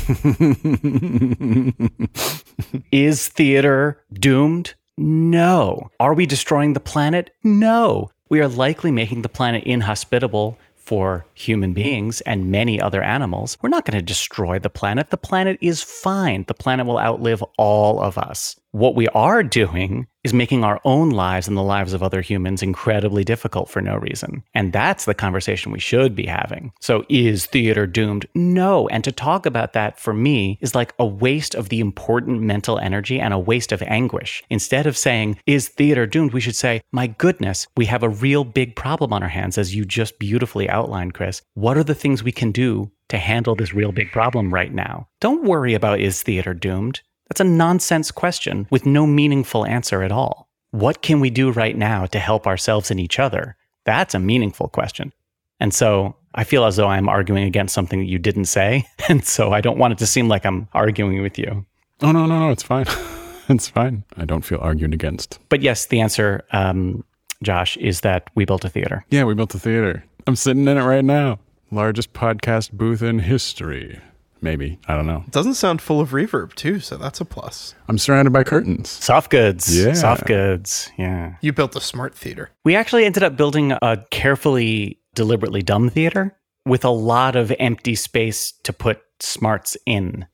is 2.93 3.29
theater 3.29 4.03
doomed? 4.13 4.75
No. 4.97 5.91
Are 6.01 6.15
we 6.15 6.27
destroying 6.27 6.73
the 6.73 6.81
planet? 6.81 7.31
No. 7.45 8.11
We 8.29 8.41
are 8.41 8.49
likely 8.49 8.91
making 8.91 9.23
the 9.23 9.29
planet 9.29 9.65
inhospitable 9.65 10.59
for 10.89 11.27
human 11.35 11.75
beings 11.75 12.23
and 12.23 12.51
many 12.51 12.81
other 12.81 13.03
animals, 13.03 13.59
we're 13.61 13.69
not 13.69 13.85
going 13.85 13.99
to 13.99 14.03
destroy 14.03 14.59
the 14.59 14.71
planet. 14.71 15.11
The 15.11 15.19
planet 15.19 15.59
is 15.61 15.83
fine. 15.83 16.47
The 16.49 16.55
planet 16.55 16.87
will 16.87 16.99
outlive 16.99 17.45
all 17.59 18.01
of 18.01 18.17
us. 18.17 18.59
What 18.73 18.95
we 18.95 19.09
are 19.09 19.43
doing 19.43 20.07
is 20.25 20.35
making 20.35 20.63
our 20.63 20.79
own 20.85 21.09
lives 21.09 21.49
and 21.49 21.57
the 21.57 21.63
lives 21.63 21.95
of 21.95 22.03
other 22.03 22.21
humans 22.21 22.63
incredibly 22.63 23.25
difficult 23.25 23.71
for 23.71 23.81
no 23.81 23.97
reason. 23.97 24.43
And 24.53 24.75
that's 24.75 25.07
the 25.07 25.15
conversation 25.15 25.73
we 25.73 25.79
should 25.79 26.15
be 26.15 26.27
having. 26.27 26.73
So, 26.81 27.05
is 27.09 27.47
theater 27.47 27.87
doomed? 27.87 28.27
No. 28.35 28.87
And 28.89 29.03
to 29.05 29.13
talk 29.13 29.47
about 29.47 29.73
that 29.73 29.99
for 29.99 30.13
me 30.13 30.59
is 30.61 30.75
like 30.75 30.93
a 30.99 31.07
waste 31.07 31.55
of 31.55 31.71
the 31.71 31.81
important 31.81 32.43
mental 32.43 32.79
energy 32.79 33.19
and 33.19 33.33
a 33.33 33.39
waste 33.39 33.73
of 33.73 33.83
anguish. 33.83 34.43
Instead 34.51 34.87
of 34.87 34.99
saying, 34.99 35.39
is 35.47 35.69
theater 35.69 36.07
doomed? 36.07 36.35
We 36.35 36.41
should 36.41 36.57
say, 36.57 36.83
my 36.93 37.07
goodness, 37.07 37.67
we 37.77 37.87
have 37.87 38.03
a 38.03 38.11
real 38.11 38.45
big 38.45 38.77
problem 38.77 39.15
on 39.15 39.23
our 39.23 39.31
hands, 39.31 39.57
as 39.57 39.75
you 39.75 39.87
just 39.87 40.19
beautifully 40.19 40.69
outlined, 40.69 41.15
Chris. 41.15 41.41
What 41.55 41.79
are 41.79 41.85
the 41.85 41.95
things 41.95 42.23
we 42.23 42.33
can 42.33 42.53
do 42.53 42.91
to 43.09 43.17
handle 43.17 43.55
this 43.55 43.73
real 43.73 43.93
big 43.93 44.13
problem 44.13 44.53
right 44.53 44.75
now? 44.75 45.09
Don't 45.21 45.45
worry 45.45 45.73
about 45.73 46.01
is 46.01 46.23
theater 46.23 46.53
doomed? 46.53 47.01
That's 47.29 47.41
a 47.41 47.45
nonsense 47.45 48.11
question 48.11 48.67
with 48.71 48.87
no 48.87 49.07
meaningful 49.07 49.67
answer 49.67 50.03
at 50.03 50.13
all. 50.13 50.49
What 50.71 51.03
can 51.03 51.21
we 51.21 51.31
do 51.31 51.51
right 51.51 51.77
now 51.77 52.07
to 52.07 52.19
help 52.19 52.47
ourselves 52.47 52.91
and 52.91 53.01
each 53.01 53.19
other? 53.19 53.57
That's 53.85 54.15
a 54.15 54.19
meaningful 54.19 54.69
question. 54.69 55.13
And 55.61 55.73
so 55.73 56.17
I 56.35 56.45
feel 56.45 56.65
as 56.65 56.77
though 56.77 56.89
I'm 56.89 57.09
arguing 57.09 57.45
against 57.45 57.75
something 57.75 57.99
that 58.01 58.07
you 58.07 58.19
didn't 58.19 58.47
say. 58.47 58.87
And 59.09 59.25
so 59.25 59.53
I 59.53 59.63
don't 59.63 59.79
want 59.79 59.93
it 59.93 59.99
to 59.99 60.07
seem 60.07 60.29
like 60.29 60.45
I'm 60.45 60.69
arguing 60.75 61.23
with 61.23 61.39
you. 61.39 61.65
Oh, 62.03 62.13
no, 62.13 62.27
no, 62.27 62.39
no. 62.39 62.51
It's 62.51 62.63
fine. 62.63 62.85
it's 63.49 63.69
fine. 63.69 64.05
I 64.19 64.27
don't 64.27 64.45
feel 64.45 64.59
argued 64.61 64.93
against. 64.93 65.39
But 65.49 65.63
yes, 65.63 65.87
the 65.87 66.01
answer, 66.01 66.45
um, 66.53 67.05
Josh, 67.43 67.79
is 67.79 68.03
that 68.03 68.29
we 68.35 68.45
built 68.45 68.67
a 68.67 68.69
theater. 68.69 69.07
Yeah, 69.09 69.25
we 69.25 69.35
built 69.35 69.55
a 69.55 69.59
theater. 69.59 70.05
I'm 70.27 70.37
sitting 70.37 70.69
in 70.69 70.77
it 70.77 70.83
right 70.83 71.05
now. 71.05 71.39
Largest 71.71 72.13
podcast 72.13 72.73
booth 72.73 73.01
in 73.03 73.21
history. 73.21 73.99
Maybe. 74.41 74.79
I 74.87 74.97
don't 74.97 75.07
know. 75.07 75.25
It 75.27 75.33
doesn't 75.33 75.55
sound 75.55 75.81
full 75.83 76.01
of 76.01 76.11
reverb, 76.11 76.55
too, 76.55 76.81
so 76.81 76.97
that's 76.97 77.21
a 77.21 77.25
plus. 77.25 77.75
I'm 77.89 77.99
surrounded 77.99 78.33
by 78.33 78.45
curtains. 78.45 78.89
Soft 78.89 79.31
goods. 79.31 79.77
Yeah. 79.77 79.93
Soft 79.93 80.27
goods. 80.27 80.91
Yeah. 80.99 81.37
You 81.41 81.53
built 81.53 81.77
a 81.77 81.81
smart 81.81 82.15
theater. 82.15 82.51
We 82.65 82.77
actually 82.77 83.05
ended 83.05 83.23
up 83.23 83.37
building 83.37 83.73
a 83.73 84.05
carefully, 84.11 85.01
deliberately 85.15 85.63
dumb 85.63 85.91
theater 85.91 86.37
with 86.67 86.85
a 86.85 86.91
lot 86.91 87.37
of 87.37 87.53
empty 87.59 87.95
space 87.95 88.53
to 88.65 88.73
put 88.73 89.01
smarts 89.21 89.77
in. 89.87 90.27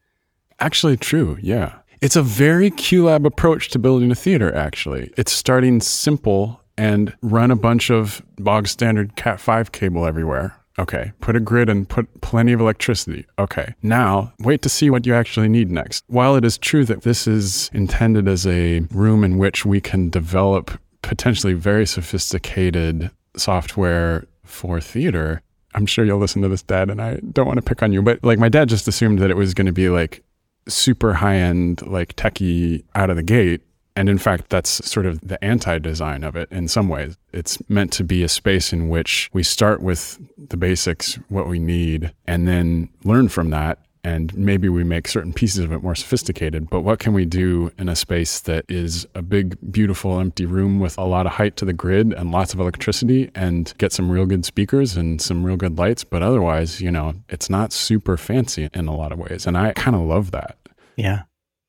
Actually, 0.61 0.97
true. 0.97 1.39
Yeah. 1.41 1.77
It's 2.01 2.17
a 2.17 2.23
very 2.23 2.71
QLab 2.71 3.25
approach 3.25 3.71
to 3.71 3.79
building 3.79 4.11
a 4.11 4.15
theater, 4.15 4.55
actually. 4.55 5.13
It's 5.17 5.33
starting 5.33 5.81
simple 5.81 6.61
and 6.77 7.15
run 7.23 7.51
a 7.51 7.57
bunch 7.57 7.91
of 7.91 8.21
bog 8.37 8.67
standard 8.67 9.17
Cat 9.17 9.41
5 9.41 9.73
cable 9.73 10.07
everywhere. 10.07 10.57
Okay. 10.79 11.13
Put 11.21 11.37
a 11.37 11.41
grid 11.41 11.69
and 11.69 11.89
put 11.89 12.21
plenty 12.21 12.53
of 12.53 12.61
electricity. 12.61 13.27
Okay. 13.39 13.75
Now, 13.83 14.33
wait 14.41 14.63
to 14.63 14.69
see 14.69 14.91
what 14.91 15.07
you 15.07 15.15
actually 15.15 15.49
need 15.49 15.71
next. 15.71 16.05
While 16.09 16.37
it 16.37 16.45
is 16.45 16.59
true 16.59 16.85
that 16.87 17.03
this 17.03 17.27
is 17.27 17.71
intended 17.73 18.27
as 18.27 18.47
a 18.47 18.81
room 18.91 19.23
in 19.25 19.39
which 19.39 19.65
we 19.65 19.81
can 19.81 20.11
develop 20.11 20.73
potentially 21.03 21.55
very 21.55 21.87
sophisticated 21.87 23.11
software 23.37 24.27
for 24.45 24.81
theater, 24.81 25.43
I'm 25.75 25.87
sure 25.87 26.05
you'll 26.05 26.19
listen 26.19 26.43
to 26.43 26.49
this, 26.49 26.63
Dad, 26.63 26.91
and 26.91 27.01
I 27.01 27.21
don't 27.33 27.47
want 27.47 27.59
to 27.59 27.63
pick 27.63 27.83
on 27.83 27.93
you, 27.93 28.03
but 28.03 28.23
like 28.23 28.39
my 28.39 28.49
dad 28.49 28.69
just 28.69 28.89
assumed 28.89 29.19
that 29.21 29.31
it 29.31 29.37
was 29.37 29.55
going 29.55 29.67
to 29.67 29.73
be 29.73 29.89
like 29.89 30.23
super 30.69 31.15
high 31.15 31.37
end, 31.37 31.87
like 31.87 32.17
techie 32.17 32.85
out 32.95 33.11
of 33.11 33.17
the 33.17 33.23
gate. 33.23 33.63
And 33.97 34.09
in 34.09 34.19
fact, 34.19 34.51
that's 34.51 34.85
sort 34.89 35.07
of 35.07 35.21
the 35.21 35.43
anti 35.45 35.79
design 35.79 36.25
of 36.25 36.35
it 36.35 36.51
in 36.51 36.67
some 36.69 36.89
ways. 36.89 37.17
It's 37.33 37.59
meant 37.69 37.93
to 37.93 38.05
be 38.05 38.23
a 38.23 38.29
space 38.29 38.73
in 38.73 38.89
which 38.89 39.31
we 39.33 39.43
start 39.43 39.83
with 39.83 40.19
the 40.37 40.57
basics, 40.57 41.15
what 41.29 41.49
we 41.49 41.59
need, 41.59 42.13
and 42.27 42.49
then 42.49 42.89
learn 43.05 43.29
from 43.29 43.51
that. 43.51 43.79
And 44.07 44.37
maybe 44.37 44.69
we 44.69 44.85
make 44.85 45.09
certain 45.09 45.33
pieces 45.33 45.61
of 45.61 45.73
it 45.73 45.83
more 45.83 45.95
sophisticated. 45.95 46.69
But 46.69 46.83
what 46.83 46.99
can 46.99 47.15
we 47.15 47.25
do 47.25 47.73
in 47.79 47.89
a 47.89 47.97
space 47.97 48.41
that 48.41 48.67
is 48.69 49.07
a 49.15 49.23
big, 49.23 49.57
beautiful, 49.73 50.21
empty 50.21 50.45
room 50.45 50.79
with 50.79 50.99
a 50.99 51.05
lot 51.05 51.25
of 51.25 51.33
height 51.33 51.57
to 51.57 51.65
the 51.65 51.73
grid 51.73 52.13
and 52.13 52.31
lots 52.31 52.53
of 52.53 52.61
electricity 52.61 53.31
and 53.35 53.73
get 53.79 53.93
some 53.93 54.11
real 54.11 54.27
good 54.27 54.45
speakers 54.45 54.95
and 54.95 55.23
some 55.23 55.43
real 55.43 55.57
good 55.57 55.79
lights? 55.79 56.05
But 56.05 56.23
otherwise, 56.23 56.83
you 56.83 56.91
know, 56.91 57.15
it's 57.31 57.49
not 57.49 57.73
super 57.73 58.19
fancy 58.19 58.69
in 58.75 58.89
a 58.89 58.95
lot 58.95 59.11
of 59.11 59.19
ways. 59.19 59.47
And 59.47 59.57
I 59.57 59.73
kind 59.73 59.97
of 59.97 60.03
love 60.03 60.33
that. 60.33 60.59
Yeah. 60.97 61.23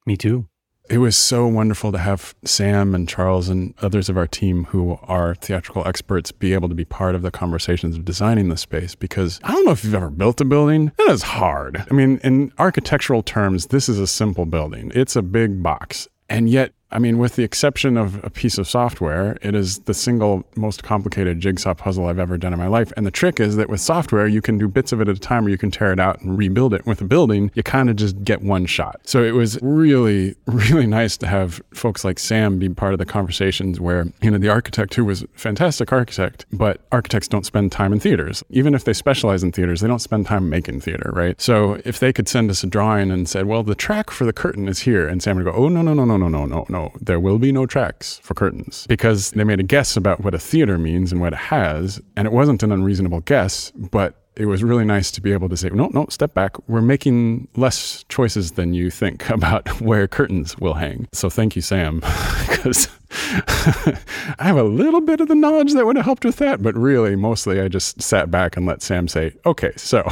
Me 0.06 0.18
too. 0.18 0.46
It 0.88 1.00
was 1.00 1.18
so 1.18 1.48
wonderful 1.48 1.92
to 1.92 1.98
have 1.98 2.36
Sam 2.44 2.94
and 2.94 3.10
Charles 3.10 3.50
and 3.50 3.74
others 3.82 4.08
of 4.08 4.18
our 4.18 4.28
team 4.28 4.66
who 4.66 5.00
are 5.04 5.34
theatrical 5.36 5.88
experts 5.88 6.32
be 6.32 6.54
able 6.54 6.70
to 6.70 6.76
be 6.76 6.86
part 6.86 7.16
of 7.16 7.24
the 7.24 7.32
conversations 7.32 7.96
of 7.96 8.06
designing 8.06 8.50
the 8.50 8.58
space 8.58 8.94
because 8.94 9.40
I 9.44 9.52
don't 9.52 9.66
know 9.66 9.72
if 9.72 9.84
you've 9.84 9.96
ever 9.96 10.12
built 10.12 10.42
a 10.42 10.46
building. 10.46 10.92
That 10.98 11.10
is 11.10 11.24
hard. 11.24 11.84
I 11.90 11.94
mean, 11.94 12.20
in 12.24 12.52
architectural 12.60 13.24
terms, 13.24 13.68
this 13.68 13.90
is 13.90 14.00
a 14.00 14.08
simple 14.08 14.46
building. 14.46 14.92
It's 14.94 15.16
a 15.16 15.24
big 15.24 15.64
box. 15.64 16.08
And 16.30 16.50
yet 16.50 16.74
I 16.92 17.00
mean, 17.00 17.18
with 17.18 17.36
the 17.36 17.44
exception 17.44 17.98
of 17.98 18.24
a 18.24 18.30
piece 18.30 18.58
of 18.58 18.68
software, 18.68 19.38
it 19.42 19.56
is 19.56 19.80
the 19.80 19.94
single 19.94 20.46
most 20.56 20.84
complicated 20.84 21.40
jigsaw 21.40 21.74
puzzle 21.74 22.06
I've 22.08 22.20
ever 22.20 22.38
done 22.38 22.54
in 22.54 22.60
my 22.60 22.68
life. 22.68 22.94
And 22.96 23.06
the 23.06 23.12
trick 23.12 23.40
is 23.40 23.56
that 23.58 23.70
with 23.70 23.82
software, 23.82 24.28
you 24.28 24.42
can 24.42 24.58
do 24.58 24.68
bits 24.68 24.92
of 24.92 25.02
it 25.02 25.10
at 25.10 25.18
a 25.18 25.20
time 25.20 25.46
or 25.46 25.50
you 25.50 25.58
can 25.58 25.72
tear 25.72 25.92
it 25.92 26.00
out 26.00 26.22
and 26.22 26.38
rebuild 26.38 26.74
it. 26.74 26.86
With 26.86 27.02
a 27.02 27.06
building, 27.06 27.52
you 27.54 27.64
kind 27.64 27.90
of 27.90 27.96
just 27.96 28.24
get 28.24 28.42
one 28.42 28.66
shot. 28.66 29.02
So 29.04 29.24
it 29.24 29.32
was 29.32 29.60
really, 29.62 30.36
really 30.46 30.88
nice 31.00 31.18
to 31.18 31.28
have 31.28 31.62
folks 31.74 32.06
like 32.06 32.20
Sam 32.20 32.60
be 32.60 32.70
part 32.70 32.94
of 32.94 33.00
the 33.00 33.06
conversations 33.06 33.80
where, 33.80 34.06
you 34.22 34.32
know, 34.32 34.38
the 34.38 34.50
architect 34.50 34.94
who 34.94 35.06
was 35.06 35.26
fantastic 35.34 35.92
architect, 35.92 36.46
but 36.54 36.82
architects 36.92 37.28
don't 37.28 37.46
spend 37.46 37.72
time 37.72 37.94
in 37.94 38.00
theaters. 38.00 38.44
Even 38.50 38.74
if 38.74 38.86
they 38.86 38.94
specialize 38.94 39.44
in 39.44 39.52
theaters, 39.52 39.82
they 39.82 39.88
don't 39.88 40.00
spend 40.00 40.28
time 40.28 40.50
making 40.50 40.82
theater, 40.82 41.12
right? 41.14 41.42
So 41.42 41.82
if 41.84 42.00
they 42.00 42.14
could 42.14 42.30
send 42.30 42.50
us 42.52 42.64
a 42.64 42.68
drawing 42.68 43.12
and 43.12 43.28
said, 43.28 43.48
well, 43.48 43.64
the 43.64 43.76
track 43.76 44.12
for 44.12 44.26
the 44.26 44.34
curtain 44.34 44.68
is 44.68 44.80
here, 44.80 45.08
and 45.08 45.22
Sam 45.22 45.36
would 45.38 45.46
go, 45.46 45.52
oh, 45.52 45.68
no, 45.68 45.82
no, 45.82 45.94
no, 45.94 46.06
no, 46.06 46.16
no, 46.18 46.28
no, 46.28 46.46
no, 46.46 46.66
no 46.76 46.92
there 47.00 47.20
will 47.20 47.40
be 47.40 47.52
no 47.52 47.66
tracks 47.66 48.20
for 48.24 48.34
curtains 48.34 48.86
because 48.88 49.32
they 49.32 49.44
made 49.44 49.60
a 49.60 49.64
guess 49.64 49.96
about 49.98 50.22
what 50.24 50.34
a 50.34 50.40
theater 50.40 50.78
means 50.78 51.12
and 51.12 51.22
what 51.22 51.34
it 51.34 51.38
has. 51.38 52.02
And 52.16 52.28
it 52.28 52.32
wasn't 52.32 52.64
an 52.64 52.72
unreasonable 52.72 53.22
guess, 53.22 53.72
but 53.72 54.16
it 54.36 54.46
was 54.48 54.64
really 54.64 54.84
nice 54.84 55.12
to 55.12 55.22
be 55.22 55.32
able 55.32 55.48
to 55.48 55.56
say, 55.56 55.70
no, 55.70 55.90
no, 55.94 56.06
step 56.10 56.34
back. 56.34 56.58
We're 56.68 56.82
making 56.82 57.48
less 57.56 58.04
choices 58.10 58.54
than 58.54 58.74
you 58.74 58.92
think 58.92 59.30
about 59.40 59.82
where 59.82 60.08
curtains 60.08 60.58
will 60.58 60.74
hang. 60.74 61.08
So 61.14 61.30
thank 61.30 61.56
you, 61.56 61.62
Sam, 61.62 62.00
because 62.50 62.90
I 63.12 64.44
have 64.44 64.58
a 64.58 64.64
little 64.64 65.02
bit 65.02 65.22
of 65.22 65.30
the 65.30 65.36
knowledge 65.36 65.74
that 65.74 65.86
would 65.86 65.96
have 65.96 66.06
helped 66.06 66.26
with 66.26 66.38
that. 66.38 66.62
But 66.62 66.76
really, 66.76 67.16
mostly 67.16 67.62
I 67.62 67.70
just 67.70 68.02
sat 68.02 68.30
back 68.30 68.58
and 68.58 68.66
let 68.66 68.82
Sam 68.82 69.08
say, 69.08 69.34
okay, 69.46 69.72
so 69.78 70.04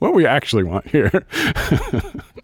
what 0.00 0.14
we 0.14 0.26
actually 0.26 0.64
want 0.64 0.88
here. 0.88 1.24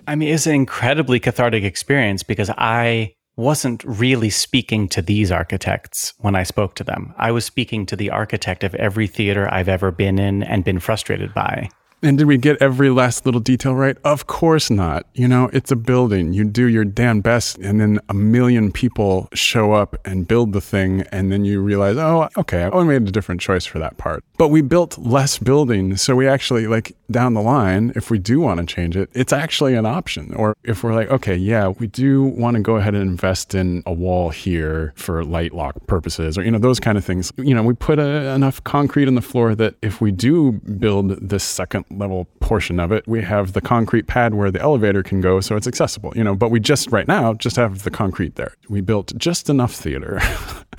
I 0.06 0.14
mean, 0.14 0.32
it's 0.32 0.46
an 0.46 0.54
incredibly 0.54 1.18
cathartic 1.18 1.64
experience 1.64 2.22
because 2.22 2.50
I 2.56 3.15
wasn't 3.36 3.84
really 3.84 4.30
speaking 4.30 4.88
to 4.88 5.02
these 5.02 5.30
architects 5.30 6.14
when 6.18 6.34
I 6.34 6.42
spoke 6.42 6.74
to 6.76 6.84
them. 6.84 7.12
I 7.18 7.30
was 7.32 7.44
speaking 7.44 7.84
to 7.86 7.96
the 7.96 8.10
architect 8.10 8.64
of 8.64 8.74
every 8.76 9.06
theater 9.06 9.52
I've 9.52 9.68
ever 9.68 9.90
been 9.90 10.18
in 10.18 10.42
and 10.42 10.64
been 10.64 10.80
frustrated 10.80 11.34
by. 11.34 11.68
And 12.02 12.18
did 12.18 12.26
we 12.26 12.36
get 12.36 12.60
every 12.60 12.90
last 12.90 13.24
little 13.24 13.40
detail 13.40 13.74
right? 13.74 13.96
Of 14.04 14.26
course 14.26 14.70
not. 14.70 15.06
You 15.14 15.26
know, 15.26 15.48
it's 15.52 15.70
a 15.70 15.76
building. 15.76 16.34
You 16.34 16.44
do 16.44 16.66
your 16.66 16.84
damn 16.84 17.20
best, 17.20 17.56
and 17.58 17.80
then 17.80 18.00
a 18.08 18.14
million 18.14 18.70
people 18.70 19.28
show 19.32 19.72
up 19.72 19.96
and 20.04 20.28
build 20.28 20.52
the 20.52 20.60
thing, 20.60 21.02
and 21.10 21.32
then 21.32 21.44
you 21.44 21.60
realize, 21.60 21.96
oh, 21.96 22.28
okay, 22.36 22.64
I 22.64 22.82
made 22.82 23.08
a 23.08 23.10
different 23.10 23.40
choice 23.40 23.64
for 23.64 23.78
that 23.78 23.96
part. 23.96 24.22
But 24.36 24.48
we 24.48 24.60
built 24.60 24.98
less 24.98 25.38
building, 25.38 25.96
so 25.96 26.14
we 26.14 26.28
actually, 26.28 26.66
like, 26.66 26.94
down 27.10 27.34
the 27.34 27.40
line, 27.40 27.92
if 27.96 28.10
we 28.10 28.18
do 28.18 28.40
want 28.40 28.60
to 28.60 28.66
change 28.66 28.96
it, 28.96 29.08
it's 29.14 29.32
actually 29.32 29.74
an 29.74 29.86
option. 29.86 30.34
Or 30.34 30.54
if 30.64 30.84
we're 30.84 30.94
like, 30.94 31.08
okay, 31.10 31.34
yeah, 31.34 31.68
we 31.68 31.86
do 31.86 32.24
want 32.24 32.56
to 32.56 32.62
go 32.62 32.76
ahead 32.76 32.94
and 32.94 33.02
invest 33.02 33.54
in 33.54 33.82
a 33.86 33.92
wall 33.92 34.28
here 34.28 34.92
for 34.96 35.24
light 35.24 35.54
lock 35.54 35.74
purposes, 35.86 36.36
or, 36.36 36.42
you 36.42 36.50
know, 36.50 36.58
those 36.58 36.78
kind 36.78 36.98
of 36.98 37.04
things. 37.04 37.32
You 37.38 37.54
know, 37.54 37.62
we 37.62 37.72
put 37.72 37.98
a, 37.98 38.34
enough 38.34 38.62
concrete 38.64 39.08
in 39.08 39.14
the 39.14 39.22
floor 39.22 39.54
that 39.54 39.76
if 39.80 40.02
we 40.02 40.12
do 40.12 40.52
build 40.52 41.10
this 41.26 41.42
second 41.42 41.85
level 41.90 42.26
portion 42.40 42.80
of 42.80 42.92
it. 42.92 43.06
We 43.06 43.22
have 43.22 43.52
the 43.52 43.60
concrete 43.60 44.06
pad 44.06 44.34
where 44.34 44.50
the 44.50 44.60
elevator 44.60 45.02
can 45.02 45.20
go, 45.20 45.40
so 45.40 45.56
it's 45.56 45.66
accessible, 45.66 46.12
you 46.16 46.24
know, 46.24 46.34
but 46.34 46.50
we 46.50 46.60
just 46.60 46.90
right 46.90 47.08
now 47.08 47.34
just 47.34 47.56
have 47.56 47.82
the 47.82 47.90
concrete 47.90 48.36
there. 48.36 48.54
We 48.68 48.80
built 48.80 49.12
just 49.16 49.48
enough 49.48 49.74
theater. 49.74 50.20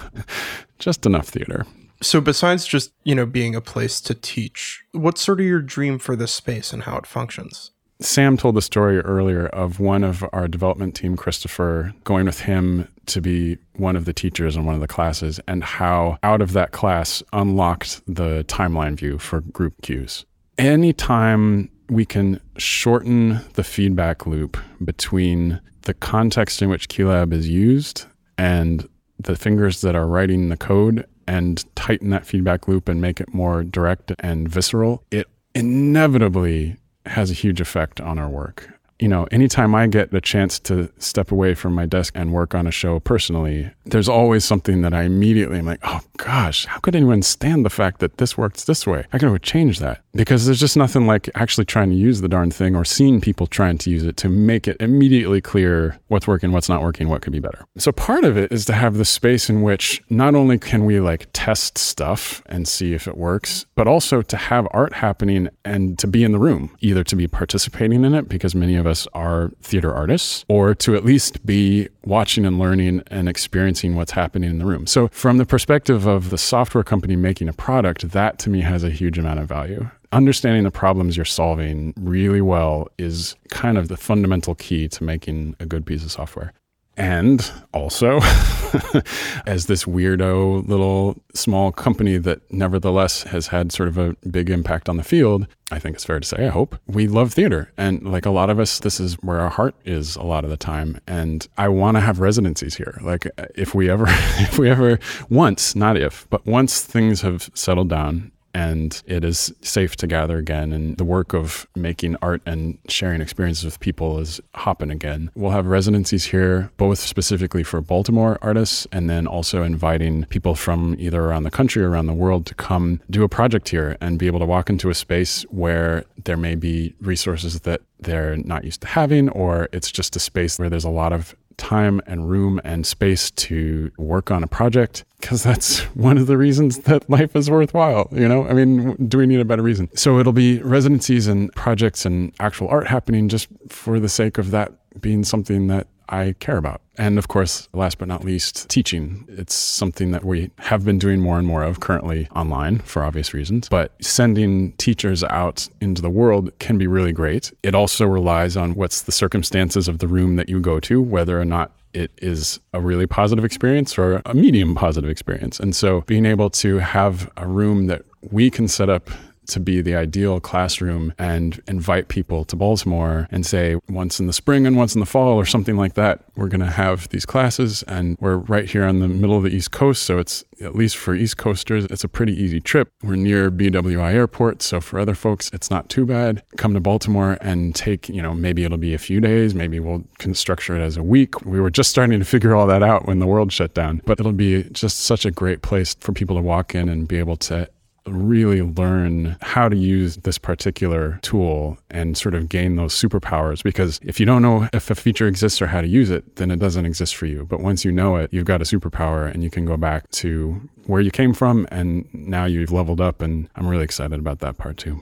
just 0.79 1.05
enough 1.05 1.27
theater. 1.27 1.65
So 2.01 2.21
besides 2.21 2.67
just, 2.67 2.93
you 3.03 3.15
know, 3.15 3.25
being 3.25 3.55
a 3.55 3.61
place 3.61 3.99
to 4.01 4.13
teach, 4.13 4.83
what's 4.91 5.21
sort 5.21 5.39
of 5.39 5.45
your 5.45 5.61
dream 5.61 5.97
for 5.97 6.15
this 6.15 6.31
space 6.31 6.71
and 6.71 6.83
how 6.83 6.97
it 6.97 7.07
functions? 7.07 7.71
Sam 7.99 8.37
told 8.37 8.55
the 8.55 8.61
story 8.61 8.99
earlier 8.99 9.47
of 9.47 9.79
one 9.79 10.03
of 10.03 10.23
our 10.31 10.47
development 10.47 10.93
team, 10.93 11.17
Christopher, 11.17 11.95
going 12.03 12.27
with 12.27 12.41
him 12.41 12.87
to 13.07 13.21
be 13.21 13.57
one 13.75 13.95
of 13.95 14.05
the 14.05 14.13
teachers 14.13 14.55
in 14.55 14.65
one 14.65 14.75
of 14.75 14.81
the 14.81 14.87
classes, 14.87 15.39
and 15.47 15.63
how 15.63 16.19
out 16.21 16.39
of 16.39 16.53
that 16.53 16.71
class 16.71 17.23
unlocked 17.33 18.01
the 18.05 18.43
timeline 18.47 18.95
view 18.95 19.17
for 19.17 19.41
group 19.41 19.73
cues 19.81 20.25
anytime 20.57 21.69
we 21.89 22.05
can 22.05 22.39
shorten 22.57 23.39
the 23.53 23.63
feedback 23.63 24.25
loop 24.25 24.57
between 24.83 25.61
the 25.83 25.93
context 25.93 26.61
in 26.61 26.69
which 26.69 26.89
QLab 26.89 27.31
is 27.31 27.47
used 27.47 28.05
and 28.37 28.87
the 29.19 29.35
fingers 29.35 29.81
that 29.81 29.95
are 29.95 30.07
writing 30.07 30.49
the 30.49 30.57
code 30.57 31.05
and 31.27 31.63
tighten 31.75 32.09
that 32.09 32.25
feedback 32.25 32.67
loop 32.67 32.87
and 32.87 33.01
make 33.01 33.19
it 33.19 33.33
more 33.33 33.63
direct 33.63 34.11
and 34.19 34.47
visceral, 34.49 35.03
it 35.11 35.27
inevitably 35.55 36.77
has 37.05 37.31
a 37.31 37.33
huge 37.33 37.61
effect 37.61 38.01
on 38.01 38.19
our 38.19 38.29
work 38.29 38.76
you 38.99 39.07
know, 39.07 39.27
anytime 39.31 39.75
I 39.75 39.87
get 39.87 40.13
a 40.13 40.21
chance 40.21 40.59
to 40.59 40.91
step 40.97 41.31
away 41.31 41.53
from 41.53 41.73
my 41.73 41.85
desk 41.85 42.13
and 42.15 42.33
work 42.33 42.55
on 42.55 42.65
a 42.65 42.71
show 42.71 42.99
personally, 42.99 43.71
there's 43.85 44.09
always 44.09 44.43
something 44.43 44.81
that 44.81 44.93
I 44.93 45.03
immediately 45.03 45.59
am 45.59 45.65
like, 45.65 45.79
oh 45.83 46.01
gosh, 46.17 46.65
how 46.65 46.79
could 46.79 46.95
anyone 46.95 47.21
stand 47.21 47.63
the 47.63 47.69
fact 47.69 47.99
that 47.99 48.17
this 48.17 48.37
works 48.37 48.63
this 48.63 48.87
way? 48.87 49.05
I 49.13 49.17
gotta 49.17 49.37
change 49.39 49.79
that. 49.79 50.01
Because 50.13 50.45
there's 50.45 50.59
just 50.59 50.75
nothing 50.75 51.05
like 51.05 51.29
actually 51.35 51.65
trying 51.65 51.91
to 51.91 51.95
use 51.95 52.21
the 52.21 52.27
darn 52.27 52.49
thing 52.49 52.75
or 52.75 52.83
seeing 52.83 53.21
people 53.21 53.45
trying 53.45 53.77
to 53.79 53.91
use 53.91 54.03
it 54.03 54.17
to 54.17 54.29
make 54.29 54.67
it 54.67 54.77
immediately 54.79 55.41
clear 55.41 55.99
what's 56.07 56.27
working, 56.27 56.51
what's 56.51 56.69
not 56.69 56.81
working, 56.81 57.07
what 57.07 57.21
could 57.21 57.33
be 57.33 57.39
better. 57.39 57.65
So 57.77 57.91
part 57.91 58.23
of 58.23 58.35
it 58.35 58.51
is 58.51 58.65
to 58.65 58.73
have 58.73 58.97
the 58.97 59.05
space 59.05 59.47
in 59.47 59.61
which 59.61 60.01
not 60.09 60.33
only 60.33 60.57
can 60.57 60.85
we 60.85 60.99
like 60.99 61.27
test 61.33 61.77
stuff 61.77 62.41
and 62.47 62.67
see 62.67 62.93
if 62.93 63.07
it 63.07 63.15
works, 63.15 63.67
but 63.75 63.87
also 63.87 64.23
to 64.23 64.37
have 64.37 64.67
art 64.71 64.93
happening 64.93 65.49
and 65.63 65.99
to 65.99 66.07
be 66.07 66.23
in 66.23 66.31
the 66.31 66.39
room, 66.39 66.75
either 66.79 67.03
to 67.03 67.15
be 67.15 67.27
participating 67.27 68.03
in 68.03 68.15
it 68.15 68.27
because 68.27 68.55
many 68.55 68.75
of 68.75 68.86
of 68.87 68.91
us 68.91 69.07
are 69.13 69.51
theater 69.61 69.93
artists, 69.93 70.45
or 70.47 70.73
to 70.75 70.95
at 70.95 71.03
least 71.05 71.45
be 71.45 71.89
watching 72.05 72.45
and 72.45 72.57
learning 72.57 73.03
and 73.07 73.27
experiencing 73.27 73.95
what's 73.95 74.11
happening 74.11 74.49
in 74.49 74.59
the 74.59 74.65
room. 74.65 74.87
So, 74.87 75.09
from 75.09 75.37
the 75.37 75.45
perspective 75.45 76.07
of 76.07 76.29
the 76.29 76.37
software 76.37 76.83
company 76.83 77.15
making 77.15 77.49
a 77.49 77.53
product, 77.53 78.09
that 78.11 78.39
to 78.39 78.49
me 78.49 78.61
has 78.61 78.83
a 78.83 78.89
huge 78.89 79.17
amount 79.17 79.39
of 79.39 79.47
value. 79.47 79.89
Understanding 80.13 80.63
the 80.63 80.71
problems 80.71 81.17
you're 81.17 81.25
solving 81.25 81.93
really 81.99 82.41
well 82.41 82.87
is 82.97 83.35
kind 83.49 83.77
of 83.77 83.89
the 83.89 83.97
fundamental 83.97 84.55
key 84.55 84.87
to 84.87 85.03
making 85.03 85.55
a 85.59 85.65
good 85.65 85.85
piece 85.85 86.03
of 86.03 86.11
software. 86.11 86.53
And 86.97 87.49
also, 87.73 88.19
as 89.45 89.67
this 89.67 89.85
weirdo 89.85 90.67
little 90.67 91.15
small 91.35 91.71
company 91.71 92.17
that 92.17 92.41
nevertheless 92.51 93.23
has 93.23 93.47
had 93.47 93.71
sort 93.71 93.87
of 93.87 93.99
a 93.99 94.15
big 94.29 94.49
impact 94.49 94.89
on 94.89 94.97
the 94.97 95.03
field, 95.03 95.45
I 95.71 95.77
think 95.77 95.95
it's 95.95 96.05
fair 96.05 96.19
to 96.19 96.27
say, 96.27 96.47
I 96.47 96.49
hope, 96.49 96.75
we 96.87 97.07
love 97.07 97.33
theater. 97.33 97.71
And 97.77 98.11
like 98.11 98.25
a 98.25 98.31
lot 98.31 98.49
of 98.49 98.59
us, 98.59 98.79
this 98.79 98.99
is 98.99 99.13
where 99.21 99.39
our 99.39 99.49
heart 99.49 99.75
is 99.85 100.15
a 100.15 100.23
lot 100.23 100.43
of 100.43 100.49
the 100.49 100.57
time. 100.57 100.99
And 101.05 101.47
I 101.55 101.67
want 101.67 101.97
to 101.97 102.01
have 102.01 102.19
residencies 102.19 102.75
here. 102.75 102.99
Like 103.03 103.27
if 103.53 103.75
we 103.75 103.91
ever, 103.91 104.05
if 104.09 104.57
we 104.57 104.67
ever, 104.67 104.97
once, 105.29 105.75
not 105.75 105.97
if, 105.97 106.27
but 106.31 106.47
once 106.47 106.81
things 106.81 107.21
have 107.21 107.51
settled 107.53 107.89
down 107.89 108.31
and 108.57 109.03
it 109.05 109.23
is 109.23 109.53
safe 109.61 109.95
to 109.97 110.07
gather 110.07 110.39
again. 110.39 110.73
And 110.73 110.97
the 110.97 111.05
work 111.05 111.35
of 111.35 111.67
making 111.75 112.15
art 112.23 112.41
and 112.47 112.79
sharing 112.89 113.21
experiences 113.21 113.65
with 113.65 113.79
people 113.79 114.17
is 114.17 114.41
hopping 114.55 114.89
again. 114.89 115.29
We'll 115.35 115.51
have 115.51 115.67
residencies 115.67 116.25
here, 116.25 116.71
both 116.77 116.97
specifically 116.97 117.61
for 117.61 117.81
Baltimore 117.81 118.39
artists, 118.41 118.87
and 118.91 119.11
then 119.11 119.27
also 119.27 119.61
inviting 119.61 120.25
people 120.25 120.55
from 120.55 120.95
either 120.97 121.23
around 121.23 121.43
the 121.43 121.51
country 121.51 121.83
or 121.83 121.91
around 121.91 122.07
the 122.07 122.13
world 122.13 122.47
to 122.47 122.55
come 122.55 122.99
do 123.11 123.23
a 123.23 123.29
project 123.29 123.69
here 123.69 123.95
and 124.01 124.17
be 124.17 124.25
able 124.25 124.39
to 124.39 124.45
walk 124.45 124.71
into 124.71 124.89
a 124.89 124.95
space 124.95 125.43
where 125.43 126.03
there 126.23 126.37
may 126.37 126.55
be 126.55 126.95
resources 126.99 127.59
that 127.59 127.81
they're 127.99 128.37
not 128.37 128.63
used 128.63 128.81
to 128.81 128.87
having, 128.87 129.29
or 129.29 129.69
it's 129.71 129.91
just 129.91 130.15
a 130.15 130.19
space 130.19 130.57
where 130.57 130.69
there's 130.69 130.83
a 130.83 130.89
lot 130.89 131.13
of 131.13 131.35
time 131.57 132.01
and 132.05 132.29
room 132.29 132.61
and 132.63 132.85
space 132.85 133.31
to 133.31 133.91
work 133.97 134.31
on 134.31 134.43
a 134.43 134.47
project 134.47 135.03
because 135.19 135.43
that's 135.43 135.79
one 135.95 136.17
of 136.17 136.27
the 136.27 136.37
reasons 136.37 136.79
that 136.79 137.09
life 137.09 137.35
is 137.35 137.49
worthwhile. 137.49 138.07
You 138.11 138.27
know, 138.27 138.47
I 138.47 138.53
mean, 138.53 138.95
do 139.07 139.17
we 139.17 139.25
need 139.25 139.39
a 139.39 139.45
better 139.45 139.63
reason? 139.63 139.89
So 139.95 140.19
it'll 140.19 140.33
be 140.33 140.61
residencies 140.61 141.27
and 141.27 141.51
projects 141.53 142.05
and 142.05 142.31
actual 142.39 142.67
art 142.69 142.87
happening 142.87 143.27
just 143.27 143.47
for 143.69 143.99
the 143.99 144.09
sake 144.09 144.37
of 144.37 144.51
that 144.51 144.71
being 145.01 145.23
something 145.23 145.67
that 145.67 145.87
I 146.09 146.35
care 146.39 146.57
about. 146.57 146.81
And 146.97 147.17
of 147.17 147.27
course, 147.27 147.69
last 147.73 147.97
but 147.97 148.07
not 148.07 148.23
least, 148.23 148.69
teaching. 148.69 149.25
It's 149.29 149.53
something 149.53 150.11
that 150.11 150.25
we 150.25 150.49
have 150.57 150.83
been 150.83 150.97
doing 150.97 151.19
more 151.19 151.37
and 151.37 151.47
more 151.47 151.63
of 151.63 151.79
currently 151.79 152.27
online 152.35 152.79
for 152.79 153.03
obvious 153.03 153.33
reasons. 153.33 153.69
But 153.69 153.93
sending 154.03 154.71
teachers 154.73 155.23
out 155.23 155.67
into 155.79 156.01
the 156.01 156.09
world 156.09 156.57
can 156.59 156.77
be 156.77 156.87
really 156.87 157.11
great. 157.11 157.51
It 157.63 157.75
also 157.75 158.05
relies 158.05 158.57
on 158.57 158.75
what's 158.75 159.03
the 159.03 159.11
circumstances 159.11 159.87
of 159.87 159.99
the 159.99 160.07
room 160.07 160.35
that 160.37 160.49
you 160.49 160.59
go 160.59 160.79
to, 160.81 161.01
whether 161.01 161.39
or 161.39 161.45
not 161.45 161.71
it 161.93 162.11
is 162.17 162.59
a 162.73 162.81
really 162.81 163.07
positive 163.07 163.45
experience 163.45 163.97
or 163.97 164.21
a 164.25 164.33
medium 164.33 164.75
positive 164.75 165.09
experience. 165.09 165.59
And 165.59 165.75
so 165.75 166.01
being 166.01 166.25
able 166.25 166.49
to 166.51 166.77
have 166.77 167.31
a 167.37 167.47
room 167.47 167.87
that 167.87 168.03
we 168.31 168.49
can 168.49 168.67
set 168.67 168.89
up 168.89 169.09
to 169.47 169.59
be 169.59 169.81
the 169.81 169.95
ideal 169.95 170.39
classroom 170.39 171.13
and 171.17 171.61
invite 171.67 172.07
people 172.07 172.45
to 172.45 172.55
Baltimore 172.55 173.27
and 173.31 173.45
say 173.45 173.77
once 173.89 174.19
in 174.19 174.27
the 174.27 174.33
spring 174.33 174.67
and 174.67 174.77
once 174.77 174.95
in 174.95 174.99
the 174.99 175.05
fall 175.05 175.37
or 175.37 175.45
something 175.45 175.77
like 175.77 175.93
that, 175.95 176.23
we're 176.35 176.47
going 176.47 176.61
to 176.61 176.71
have 176.71 177.09
these 177.09 177.25
classes 177.25 177.83
and 177.83 178.17
we're 178.19 178.37
right 178.37 178.69
here 178.69 178.83
on 178.83 178.99
the 178.99 179.07
middle 179.07 179.37
of 179.37 179.43
the 179.43 179.49
East 179.49 179.71
Coast. 179.71 180.03
So 180.03 180.19
it's 180.19 180.43
at 180.61 180.75
least 180.75 180.97
for 180.97 181.13
East 181.13 181.37
Coasters, 181.37 181.85
it's 181.85 182.03
a 182.03 182.07
pretty 182.07 182.33
easy 182.33 182.59
trip. 182.59 182.89
We're 183.03 183.15
near 183.15 183.51
BWI 183.51 184.13
Airport. 184.13 184.61
So 184.61 184.81
for 184.81 184.99
other 184.99 185.15
folks, 185.15 185.49
it's 185.53 185.69
not 185.69 185.89
too 185.89 186.05
bad. 186.05 186.43
Come 186.57 186.73
to 186.73 186.79
Baltimore 186.79 187.37
and 187.41 187.75
take, 187.75 188.09
you 188.09 188.21
know, 188.21 188.33
maybe 188.33 188.63
it'll 188.63 188.77
be 188.77 188.93
a 188.93 188.99
few 188.99 189.21
days. 189.21 189.53
Maybe 189.53 189.79
we'll 189.79 190.03
structure 190.33 190.75
it 190.75 190.81
as 190.81 190.97
a 190.97 191.03
week. 191.03 191.45
We 191.45 191.59
were 191.61 191.69
just 191.69 191.89
starting 191.89 192.19
to 192.19 192.25
figure 192.25 192.55
all 192.55 192.67
that 192.67 192.83
out 192.83 193.05
when 193.05 193.19
the 193.19 193.27
world 193.27 193.51
shut 193.51 193.73
down, 193.73 194.01
but 194.05 194.19
it'll 194.19 194.33
be 194.33 194.63
just 194.71 194.99
such 194.99 195.25
a 195.25 195.31
great 195.31 195.61
place 195.61 195.95
for 195.99 196.11
people 196.11 196.35
to 196.35 196.41
walk 196.41 196.75
in 196.75 196.89
and 196.89 197.07
be 197.07 197.17
able 197.17 197.37
to 197.37 197.69
really 198.07 198.61
learn 198.61 199.37
how 199.41 199.69
to 199.69 199.75
use 199.75 200.17
this 200.17 200.37
particular 200.37 201.19
tool 201.21 201.77
and 201.89 202.17
sort 202.17 202.35
of 202.35 202.49
gain 202.49 202.75
those 202.75 202.93
superpowers. 202.93 203.63
Because 203.63 203.99
if 204.03 204.19
you 204.19 204.25
don't 204.25 204.41
know 204.41 204.67
if 204.73 204.89
a 204.89 204.95
feature 204.95 205.27
exists 205.27 205.61
or 205.61 205.67
how 205.67 205.81
to 205.81 205.87
use 205.87 206.09
it, 206.09 206.37
then 206.37 206.51
it 206.51 206.59
doesn't 206.59 206.85
exist 206.85 207.15
for 207.15 207.25
you. 207.25 207.45
But 207.45 207.59
once 207.59 207.83
you 207.85 207.91
know 207.91 208.15
it, 208.15 208.33
you've 208.33 208.45
got 208.45 208.61
a 208.61 208.65
superpower 208.65 209.31
and 209.31 209.43
you 209.43 209.49
can 209.49 209.65
go 209.65 209.77
back 209.77 210.09
to 210.11 210.61
where 210.85 211.01
you 211.01 211.11
came 211.11 211.33
from 211.33 211.67
and 211.71 212.07
now 212.13 212.45
you've 212.45 212.71
leveled 212.71 213.01
up. 213.01 213.21
And 213.21 213.49
I'm 213.55 213.67
really 213.67 213.83
excited 213.83 214.19
about 214.19 214.39
that 214.39 214.57
part 214.57 214.77
too. 214.77 215.01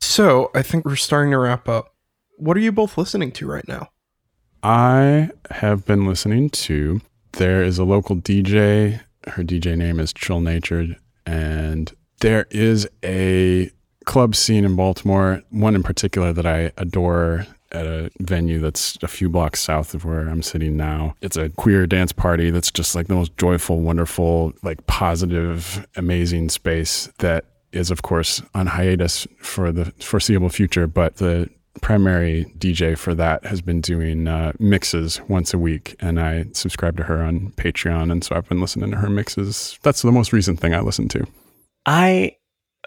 So 0.00 0.50
I 0.54 0.62
think 0.62 0.84
we're 0.84 0.96
starting 0.96 1.30
to 1.32 1.38
wrap 1.38 1.68
up. 1.68 1.94
What 2.36 2.56
are 2.56 2.60
you 2.60 2.72
both 2.72 2.96
listening 2.96 3.32
to 3.32 3.46
right 3.46 3.66
now? 3.68 3.90
I 4.62 5.30
have 5.50 5.86
been 5.86 6.06
listening 6.06 6.50
to, 6.50 7.00
there 7.32 7.62
is 7.62 7.78
a 7.78 7.84
local 7.84 8.16
DJ. 8.16 9.00
Her 9.26 9.42
DJ 9.42 9.76
name 9.76 10.00
is 10.00 10.12
Chill 10.12 10.40
Natured. 10.40 10.96
And 11.26 11.92
there 12.20 12.46
is 12.50 12.88
a 13.04 13.70
club 14.04 14.34
scene 14.34 14.64
in 14.64 14.76
Baltimore, 14.76 15.42
one 15.50 15.74
in 15.74 15.82
particular 15.82 16.32
that 16.32 16.46
I 16.46 16.72
adore 16.76 17.46
at 17.72 17.86
a 17.86 18.10
venue 18.18 18.58
that's 18.58 18.98
a 19.02 19.08
few 19.08 19.28
blocks 19.28 19.60
south 19.60 19.94
of 19.94 20.04
where 20.04 20.28
I'm 20.28 20.42
sitting 20.42 20.76
now. 20.76 21.14
It's 21.20 21.36
a 21.36 21.50
queer 21.50 21.86
dance 21.86 22.12
party 22.12 22.50
that's 22.50 22.70
just 22.70 22.94
like 22.94 23.06
the 23.06 23.14
most 23.14 23.36
joyful, 23.36 23.80
wonderful, 23.80 24.52
like 24.62 24.84
positive, 24.86 25.86
amazing 25.96 26.48
space 26.48 27.08
that 27.18 27.44
is 27.72 27.90
of 27.90 28.02
course 28.02 28.42
on 28.54 28.66
hiatus 28.66 29.26
for 29.38 29.70
the 29.70 29.92
foreseeable 30.00 30.48
future, 30.48 30.88
but 30.88 31.16
the 31.16 31.48
primary 31.80 32.44
DJ 32.58 32.98
for 32.98 33.14
that 33.14 33.44
has 33.44 33.62
been 33.62 33.80
doing 33.80 34.26
uh, 34.26 34.52
mixes 34.58 35.20
once 35.28 35.54
a 35.54 35.58
week, 35.58 35.94
and 36.00 36.18
I 36.18 36.46
subscribe 36.52 36.96
to 36.96 37.04
her 37.04 37.22
on 37.22 37.52
Patreon, 37.52 38.10
and 38.10 38.24
so 38.24 38.34
I've 38.34 38.48
been 38.48 38.60
listening 38.60 38.90
to 38.90 38.96
her 38.96 39.08
mixes. 39.08 39.78
That's 39.82 40.02
the 40.02 40.10
most 40.10 40.32
recent 40.32 40.58
thing 40.58 40.74
I 40.74 40.80
listened 40.80 41.12
to. 41.12 41.26
I 41.86 42.36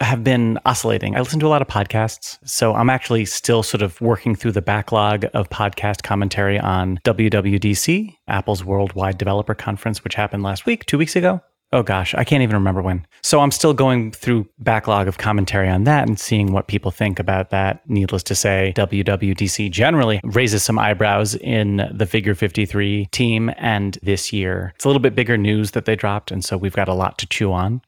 have 0.01 0.23
been 0.23 0.59
oscillating. 0.65 1.15
I 1.15 1.19
listen 1.19 1.39
to 1.39 1.47
a 1.47 1.49
lot 1.49 1.61
of 1.61 1.67
podcasts. 1.67 2.37
So 2.45 2.73
I'm 2.73 2.89
actually 2.89 3.25
still 3.25 3.63
sort 3.63 3.81
of 3.81 3.99
working 4.01 4.35
through 4.35 4.53
the 4.53 4.61
backlog 4.61 5.25
of 5.33 5.49
podcast 5.49 6.03
commentary 6.03 6.59
on 6.59 6.99
WWDC, 7.05 8.15
Apple's 8.27 8.63
Worldwide 8.63 9.17
Developer 9.17 9.55
Conference, 9.55 10.03
which 10.03 10.15
happened 10.15 10.43
last 10.43 10.65
week, 10.65 10.85
two 10.85 10.97
weeks 10.97 11.15
ago. 11.15 11.41
Oh 11.71 11.81
gosh, 11.81 12.13
I 12.13 12.23
can't 12.23 12.43
even 12.43 12.55
remember 12.55 12.83
when. 12.83 13.07
So 13.23 13.39
I'm 13.39 13.49
still 13.49 13.73
going 13.73 14.11
through 14.11 14.47
backlog 14.59 15.07
of 15.07 15.17
commentary 15.17 15.67
on 15.67 15.85
that 15.85 16.07
and 16.07 16.19
seeing 16.19 16.51
what 16.51 16.67
people 16.67 16.91
think 16.91 17.17
about 17.17 17.49
that. 17.49 17.81
Needless 17.89 18.21
to 18.23 18.35
say, 18.35 18.73
WWDC 18.75 19.71
generally 19.71 20.19
raises 20.23 20.61
some 20.61 20.77
eyebrows 20.77 21.33
in 21.33 21.89
the 21.91 22.05
Figure 22.05 22.35
53 22.35 23.07
team 23.07 23.51
and 23.57 23.97
this 24.03 24.31
year. 24.31 24.71
It's 24.75 24.85
a 24.85 24.87
little 24.87 25.01
bit 25.01 25.15
bigger 25.15 25.35
news 25.35 25.71
that 25.71 25.85
they 25.85 25.95
dropped 25.95 26.29
and 26.29 26.45
so 26.45 26.57
we've 26.57 26.75
got 26.75 26.89
a 26.89 26.93
lot 26.93 27.17
to 27.19 27.25
chew 27.25 27.51
on 27.51 27.81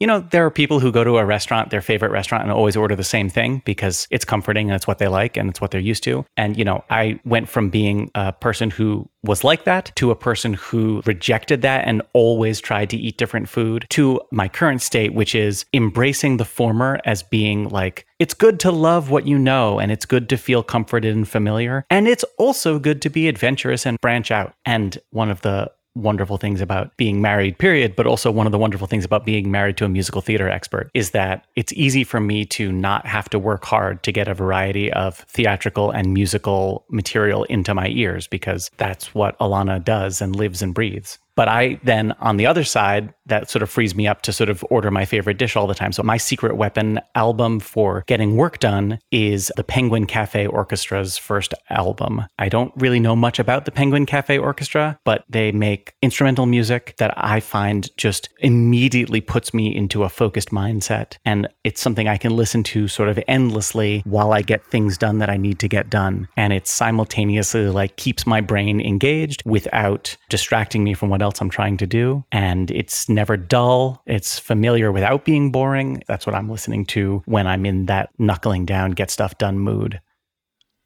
you 0.00 0.06
know, 0.06 0.20
there 0.20 0.46
are 0.46 0.50
people 0.50 0.80
who 0.80 0.92
go 0.92 1.02
to 1.02 1.18
a 1.18 1.24
restaurant, 1.24 1.70
their 1.70 1.80
favorite 1.80 2.12
restaurant, 2.12 2.44
and 2.44 2.52
always 2.52 2.76
order 2.76 2.94
the 2.94 3.04
same 3.04 3.28
thing 3.28 3.62
because 3.64 4.06
it's 4.10 4.24
comforting 4.24 4.68
and 4.68 4.76
it's 4.76 4.86
what 4.86 4.98
they 4.98 5.08
like 5.08 5.36
and 5.36 5.50
it's 5.50 5.60
what 5.60 5.70
they're 5.70 5.80
used 5.80 6.04
to. 6.04 6.24
And, 6.36 6.56
you 6.56 6.64
know, 6.64 6.84
I 6.90 7.18
went 7.24 7.48
from 7.48 7.68
being 7.68 8.10
a 8.14 8.32
person 8.32 8.70
who 8.70 9.08
was 9.24 9.42
like 9.42 9.64
that 9.64 9.90
to 9.96 10.10
a 10.12 10.16
person 10.16 10.54
who 10.54 11.02
rejected 11.04 11.62
that 11.62 11.84
and 11.86 12.02
always 12.12 12.60
tried 12.60 12.90
to 12.90 12.96
eat 12.96 13.18
different 13.18 13.48
food 13.48 13.86
to 13.90 14.20
my 14.30 14.46
current 14.46 14.82
state, 14.82 15.14
which 15.14 15.34
is 15.34 15.64
embracing 15.74 16.36
the 16.36 16.44
former 16.44 17.00
as 17.04 17.24
being 17.24 17.68
like, 17.68 18.06
it's 18.20 18.34
good 18.34 18.60
to 18.60 18.70
love 18.70 19.10
what 19.10 19.26
you 19.26 19.38
know 19.38 19.78
and 19.80 19.90
it's 19.90 20.04
good 20.04 20.28
to 20.28 20.36
feel 20.36 20.62
comforted 20.62 21.14
and 21.14 21.28
familiar. 21.28 21.84
And 21.90 22.06
it's 22.06 22.24
also 22.38 22.78
good 22.78 23.02
to 23.02 23.10
be 23.10 23.28
adventurous 23.28 23.84
and 23.84 24.00
branch 24.00 24.30
out. 24.30 24.54
And 24.64 24.98
one 25.10 25.30
of 25.30 25.40
the 25.42 25.70
wonderful 25.98 26.38
things 26.38 26.60
about 26.60 26.96
being 26.96 27.20
married, 27.20 27.58
period, 27.58 27.96
but 27.96 28.06
also 28.06 28.30
one 28.30 28.46
of 28.46 28.52
the 28.52 28.58
wonderful 28.58 28.86
things 28.86 29.04
about 29.04 29.24
being 29.24 29.50
married 29.50 29.76
to 29.76 29.84
a 29.84 29.88
musical 29.88 30.20
theater 30.20 30.48
expert 30.48 30.90
is 30.94 31.10
that 31.10 31.46
it's 31.56 31.72
easy 31.74 32.04
for 32.04 32.20
me 32.20 32.44
to 32.44 32.72
not 32.72 33.06
have 33.06 33.28
to 33.30 33.38
work 33.38 33.64
hard 33.64 34.02
to 34.02 34.12
get 34.12 34.28
a 34.28 34.34
variety 34.34 34.92
of 34.92 35.18
theatrical 35.28 35.90
and 35.90 36.14
musical 36.14 36.84
material 36.88 37.44
into 37.44 37.74
my 37.74 37.88
ears 37.88 38.26
because 38.26 38.70
that's 38.76 39.14
what 39.14 39.38
Alana 39.38 39.82
does 39.84 40.22
and 40.22 40.36
lives 40.36 40.62
and 40.62 40.74
breathes. 40.74 41.18
But 41.38 41.46
I 41.46 41.78
then, 41.84 42.16
on 42.18 42.36
the 42.36 42.46
other 42.46 42.64
side, 42.64 43.14
that 43.26 43.48
sort 43.48 43.62
of 43.62 43.70
frees 43.70 43.94
me 43.94 44.08
up 44.08 44.22
to 44.22 44.32
sort 44.32 44.50
of 44.50 44.64
order 44.70 44.90
my 44.90 45.04
favorite 45.04 45.38
dish 45.38 45.54
all 45.54 45.68
the 45.68 45.74
time. 45.74 45.92
So 45.92 46.02
my 46.02 46.16
secret 46.16 46.56
weapon 46.56 46.98
album 47.14 47.60
for 47.60 48.02
getting 48.08 48.34
work 48.34 48.58
done 48.58 48.98
is 49.12 49.52
the 49.54 49.62
Penguin 49.62 50.06
Cafe 50.06 50.48
Orchestra's 50.48 51.16
first 51.16 51.54
album. 51.70 52.24
I 52.40 52.48
don't 52.48 52.72
really 52.74 52.98
know 52.98 53.14
much 53.14 53.38
about 53.38 53.66
the 53.66 53.70
Penguin 53.70 54.04
Cafe 54.04 54.36
Orchestra, 54.36 54.98
but 55.04 55.22
they 55.28 55.52
make 55.52 55.92
instrumental 56.02 56.46
music 56.46 56.94
that 56.98 57.14
I 57.16 57.38
find 57.38 57.88
just 57.96 58.30
immediately 58.40 59.20
puts 59.20 59.54
me 59.54 59.72
into 59.72 60.02
a 60.02 60.08
focused 60.08 60.50
mindset. 60.50 61.18
And 61.24 61.46
it's 61.62 61.80
something 61.80 62.08
I 62.08 62.16
can 62.16 62.34
listen 62.34 62.64
to 62.64 62.88
sort 62.88 63.10
of 63.10 63.20
endlessly 63.28 64.02
while 64.06 64.32
I 64.32 64.42
get 64.42 64.64
things 64.64 64.98
done 64.98 65.18
that 65.18 65.30
I 65.30 65.36
need 65.36 65.60
to 65.60 65.68
get 65.68 65.88
done. 65.88 66.26
And 66.36 66.52
it 66.52 66.66
simultaneously 66.66 67.68
like 67.68 67.96
keeps 67.96 68.26
my 68.26 68.40
brain 68.40 68.80
engaged 68.80 69.44
without 69.44 70.16
distracting 70.30 70.82
me 70.82 70.94
from 70.94 71.10
what 71.10 71.22
else 71.22 71.27
else 71.28 71.40
I'm 71.40 71.50
trying 71.50 71.76
to 71.76 71.86
do. 71.86 72.24
And 72.32 72.70
it's 72.70 73.08
never 73.08 73.36
dull. 73.36 74.02
It's 74.06 74.38
familiar 74.38 74.90
without 74.90 75.24
being 75.24 75.52
boring. 75.52 76.02
That's 76.08 76.26
what 76.26 76.34
I'm 76.34 76.50
listening 76.50 76.86
to 76.86 77.22
when 77.26 77.46
I'm 77.46 77.66
in 77.66 77.86
that 77.86 78.10
knuckling 78.18 78.64
down, 78.64 78.92
get 78.92 79.10
stuff 79.10 79.36
done 79.38 79.58
mood. 79.58 80.00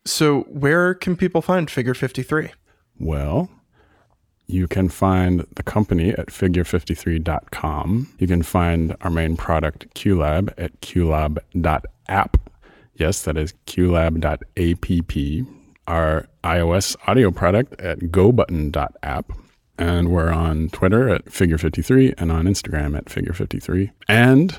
So, 0.05 0.41
where 0.49 0.95
can 0.95 1.17
people 1.17 1.43
find 1.43 1.71
Figure 1.71 1.95
53? 1.95 2.51
Well, 2.99 3.49
you 4.47 4.67
can 4.67 4.89
find 4.89 5.47
the 5.55 5.63
company 5.63 6.11
at 6.11 6.27
figure53.com. 6.27 8.09
You 8.19 8.27
can 8.27 8.43
find 8.43 8.97
our 9.01 9.11
main 9.11 9.37
product, 9.37 9.95
QLab, 9.95 10.53
at 10.59 10.81
qlab.app. 10.81 12.51
Yes, 12.97 13.23
that 13.23 13.37
is 13.37 13.55
qlab.app. 13.67 15.47
our 15.87 16.29
iOS 16.45 16.97
audio 17.07 17.31
product 17.31 17.81
at 17.81 17.99
gobutton.app. 18.01 19.33
And 19.83 20.11
we're 20.11 20.31
on 20.31 20.69
Twitter 20.69 21.09
at 21.09 21.25
Figure53 21.25 22.15
and 22.17 22.31
on 22.31 22.45
Instagram 22.45 22.97
at 22.97 23.07
Figure53. 23.07 23.91
And 24.07 24.57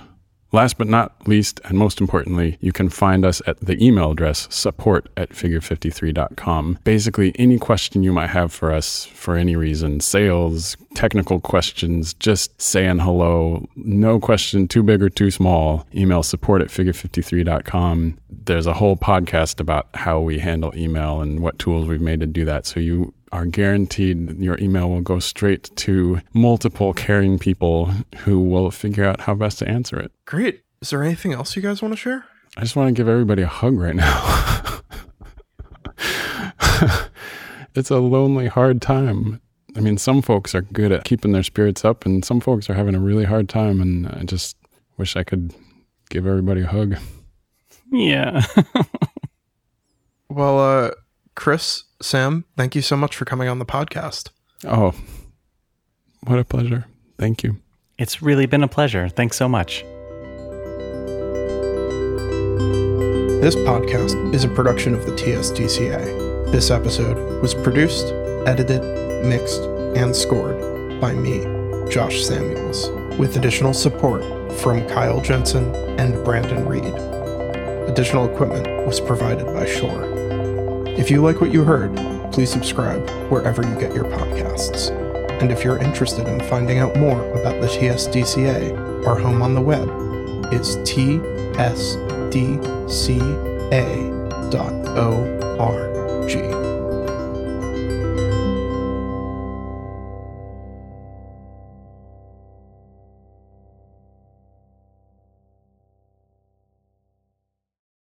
Last 0.54 0.78
but 0.78 0.88
not 0.88 1.28
least, 1.28 1.60
and 1.64 1.80
most 1.80 2.00
importantly, 2.00 2.60
you 2.62 2.72
can 2.72 2.88
find 2.88 3.26
us 3.26 3.42
at 3.48 3.60
the 3.60 3.84
email 3.84 4.12
address 4.12 4.48
support 4.52 5.10
at 5.18 5.32
figure53.com. 5.32 6.78
Basically, 6.84 7.34
any 7.40 7.58
question 7.58 8.04
you 8.04 8.14
might 8.14 8.30
have 8.30 8.54
for 8.54 8.72
us 8.72 9.04
for 9.06 9.36
any 9.36 9.56
reason 9.56 10.00
sales, 10.00 10.78
technical 10.94 11.40
questions, 11.40 12.14
just 12.14 12.62
saying 12.62 13.00
hello, 13.00 13.68
no 13.76 14.20
question 14.20 14.68
too 14.68 14.84
big 14.84 15.02
or 15.02 15.10
too 15.10 15.32
small, 15.32 15.88
email 15.96 16.22
support 16.22 16.62
at 16.62 16.68
figure53.com. 16.68 18.20
There's 18.30 18.68
a 18.68 18.74
whole 18.74 18.96
podcast 18.96 19.60
about 19.60 19.88
how 19.96 20.20
we 20.20 20.38
handle 20.38 20.72
email 20.78 21.20
and 21.20 21.40
what 21.40 21.58
tools 21.58 21.88
we've 21.88 22.00
made 22.00 22.20
to 22.20 22.28
do 22.28 22.46
that. 22.46 22.68
So 22.68 22.80
you 22.80 23.12
are 23.34 23.46
guaranteed 23.48 24.40
your 24.40 24.60
email 24.60 24.90
will 24.90 25.02
go 25.02 25.18
straight 25.18 25.76
to 25.76 26.22
multiple 26.34 26.94
caring 26.94 27.40
people 27.40 27.92
who 28.20 28.40
will 28.40 28.70
figure 28.70 29.04
out 29.04 29.22
how 29.22 29.34
best 29.34 29.58
to 29.60 29.68
answer 29.68 30.00
it. 30.00 30.12
Great. 30.26 30.62
Is 30.82 30.92
there 30.92 31.02
anything 31.02 31.34
else 31.34 31.56
you 31.56 31.62
guys 31.62 31.82
want 31.82 31.94
to 31.94 31.98
share? 31.98 32.26
I 32.56 32.62
just 32.62 32.76
want 32.76 32.90
to 32.90 32.94
give 32.94 33.08
everybody 33.10 33.42
a 33.42 33.48
hug 33.48 33.76
right 33.76 33.96
now. 33.96 34.82
it's 37.74 37.90
a 37.90 37.98
lonely, 37.98 38.48
hard 38.48 38.84
time. 38.84 39.42
I 39.76 39.80
mean, 39.80 39.98
some 39.98 40.22
folks 40.22 40.54
are 40.54 40.62
good 40.62 40.92
at 40.92 41.04
keeping 41.04 41.32
their 41.32 41.42
spirits 41.42 41.84
up, 41.84 42.06
and 42.06 42.24
some 42.24 42.40
folks 42.40 42.70
are 42.70 42.76
having 42.76 42.94
a 42.94 43.00
really 43.00 43.26
hard 43.26 43.50
time. 43.50 43.82
And 43.82 44.08
I 44.10 44.24
just 44.26 44.56
wish 44.98 45.16
I 45.16 45.24
could 45.24 45.56
give 46.12 46.28
everybody 46.28 46.62
a 46.62 46.68
hug. 46.68 46.98
Yeah. 47.92 48.46
well, 50.30 50.60
uh, 50.60 50.92
Chris, 51.36 51.84
Sam, 52.02 52.46
thank 52.58 52.76
you 52.76 52.82
so 52.82 52.96
much 52.96 53.16
for 53.16 53.26
coming 53.26 53.48
on 53.50 53.60
the 53.60 53.66
podcast. 53.66 54.30
Oh, 54.66 54.94
what 56.26 56.40
a 56.40 56.46
pleasure. 56.46 56.86
Thank 57.18 57.44
you. 57.44 57.58
It's 57.98 58.22
really 58.22 58.46
been 58.46 58.64
a 58.64 58.68
pleasure. 58.68 59.10
Thanks 59.10 59.38
so 59.38 59.48
much. 59.50 59.84
This 63.42 63.56
podcast 63.56 64.34
is 64.34 64.46
a 64.46 64.50
production 64.50 64.94
of 64.94 65.06
the 65.06 65.12
TSDCA. 65.12 66.52
This 66.52 66.72
episode 66.72 67.42
was 67.42 67.54
produced, 67.54 68.06
edited, 68.48 68.82
mixed, 69.26 69.64
and 69.98 70.16
scored 70.16 71.02
by 71.02 71.14
me, 71.14 71.40
Josh 71.90 72.24
Samuels, 72.24 72.90
with 73.20 73.36
additional 73.36 73.74
support 73.74 74.24
from 74.60 74.88
Kyle 74.88 75.20
Jensen 75.20 75.76
and 76.00 76.24
Brandon 76.24 76.66
Reed. 76.66 76.86
Additional 77.90 78.32
equipment 78.34 78.88
was 78.88 79.02
provided 79.02 79.46
by 79.48 79.66
Shure. 79.66 80.23
If 80.98 81.10
you 81.10 81.22
like 81.22 81.42
what 81.42 81.52
you 81.52 81.64
heard, 81.64 81.96
please 82.32 82.52
subscribe 82.52 83.10
wherever 83.32 83.66
you 83.68 83.80
get 83.80 83.96
your 83.96 84.06
podcasts. 84.06 84.92
And 85.42 85.52
if 85.52 85.64
you're 85.64 85.80
interested 85.80 86.28
in 86.28 86.40
finding 86.48 86.78
out 86.78 86.96
more 86.96 87.20
about 87.34 87.60
the 87.62 87.68
TSDCA, 87.68 89.06
our 89.08 89.18
home 89.18 89.42
on 89.42 89.56
the 89.56 89.62
web 89.62 89.90
is 90.54 90.78
tsdca.org. 90.78 91.54